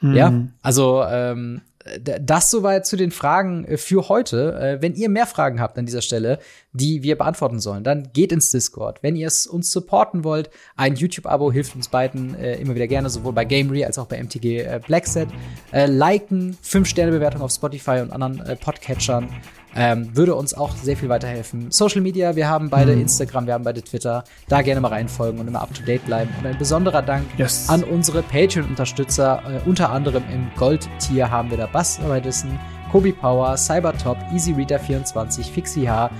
mhm. 0.00 0.14
ja, 0.14 0.32
also 0.62 1.04
ähm, 1.08 1.62
das 2.00 2.50
soweit 2.50 2.86
zu 2.86 2.96
den 2.96 3.10
Fragen 3.10 3.64
äh, 3.64 3.76
für 3.76 4.08
heute. 4.08 4.58
Äh, 4.58 4.82
wenn 4.82 4.94
ihr 4.94 5.08
mehr 5.08 5.26
Fragen 5.26 5.60
habt 5.60 5.78
an 5.78 5.86
dieser 5.86 6.02
Stelle, 6.02 6.38
die 6.72 7.02
wir 7.02 7.16
beantworten 7.16 7.60
sollen, 7.60 7.84
dann 7.84 8.10
geht 8.12 8.32
ins 8.32 8.50
Discord. 8.50 9.02
Wenn 9.02 9.16
ihr 9.16 9.26
es 9.26 9.46
uns 9.46 9.70
supporten 9.70 10.24
wollt, 10.24 10.50
ein 10.76 10.96
YouTube-Abo 10.96 11.52
hilft 11.52 11.76
uns 11.76 11.88
beiden 11.88 12.34
äh, 12.34 12.56
immer 12.56 12.74
wieder 12.74 12.86
gerne, 12.86 13.10
sowohl 13.10 13.32
bei 13.32 13.44
Gamery 13.44 13.84
als 13.84 13.98
auch 13.98 14.06
bei 14.06 14.22
MTG 14.22 14.80
Blackset. 14.86 15.28
Liken, 15.72 16.56
5-Sterne-Bewertung 16.64 17.42
auf 17.42 17.50
Spotify 17.50 18.00
und 18.00 18.12
anderen 18.12 18.58
Podcatchern. 18.58 19.28
Ähm, 19.76 20.16
würde 20.16 20.34
uns 20.34 20.54
auch 20.54 20.74
sehr 20.76 20.96
viel 20.96 21.08
weiterhelfen. 21.08 21.70
Social 21.70 22.00
Media, 22.00 22.36
wir 22.36 22.48
haben 22.48 22.70
beide 22.70 22.94
mhm. 22.94 23.02
Instagram, 23.02 23.46
wir 23.46 23.54
haben 23.54 23.64
beide 23.64 23.82
Twitter. 23.82 24.24
Da 24.48 24.62
gerne 24.62 24.80
mal 24.80 24.88
reinfolgen 24.88 25.40
und 25.40 25.48
immer 25.48 25.62
up 25.62 25.74
to 25.74 25.82
date 25.82 26.04
bleiben. 26.06 26.30
Und 26.38 26.46
ein 26.46 26.58
besonderer 26.58 27.02
Dank 27.02 27.24
yes. 27.38 27.68
an 27.68 27.82
unsere 27.82 28.22
Patreon-Unterstützer. 28.22 29.42
Äh, 29.46 29.68
unter 29.68 29.90
anderem 29.90 30.22
im 30.32 30.50
Gold-Tier 30.56 31.30
haben 31.30 31.50
wir 31.50 31.58
da 31.58 31.66
Bass 31.66 31.98
Arbeitessen, 32.00 32.58
Kobi 32.92 33.12
Power, 33.12 33.56
Cybertop, 33.56 34.16
EasyReader24, 34.32 35.50
Fixie 35.50 35.88
H, 35.88 36.10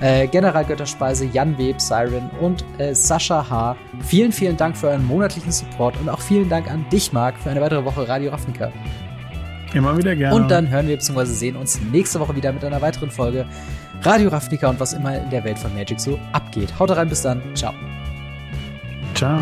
äh, 0.00 0.26
General 0.26 0.64
Götterspeise, 0.64 1.26
Jan 1.26 1.56
Web, 1.58 1.80
Siren 1.80 2.30
und 2.40 2.64
äh, 2.78 2.94
Sascha 2.94 3.48
H. 3.48 3.76
Vielen, 4.00 4.32
vielen 4.32 4.56
Dank 4.56 4.76
für 4.76 4.88
euren 4.88 5.06
monatlichen 5.06 5.52
Support 5.52 5.98
und 6.00 6.08
auch 6.08 6.20
vielen 6.20 6.48
Dank 6.48 6.70
an 6.70 6.86
dich, 6.90 7.12
Marc, 7.12 7.38
für 7.38 7.50
eine 7.50 7.60
weitere 7.60 7.84
Woche 7.84 8.08
Radio 8.08 8.30
Ravnica. 8.30 8.72
Immer 9.74 9.98
wieder 9.98 10.14
gerne. 10.14 10.34
Und 10.34 10.48
dann 10.50 10.70
hören 10.70 10.86
wir 10.86 10.96
bzw. 10.96 11.24
sehen 11.24 11.56
uns 11.56 11.80
nächste 11.92 12.20
Woche 12.20 12.34
wieder 12.36 12.52
mit 12.52 12.64
einer 12.64 12.80
weiteren 12.80 13.10
Folge 13.10 13.44
Radio 14.02 14.28
Ravnica 14.28 14.68
und 14.68 14.78
was 14.80 14.92
immer 14.92 15.16
in 15.18 15.30
der 15.30 15.44
Welt 15.44 15.58
von 15.58 15.74
Magic 15.74 16.00
so 16.00 16.18
abgeht. 16.32 16.78
Haut 16.78 16.90
rein, 16.90 17.08
bis 17.08 17.22
dann. 17.22 17.42
Ciao. 17.54 17.74
Ciao. 19.14 19.40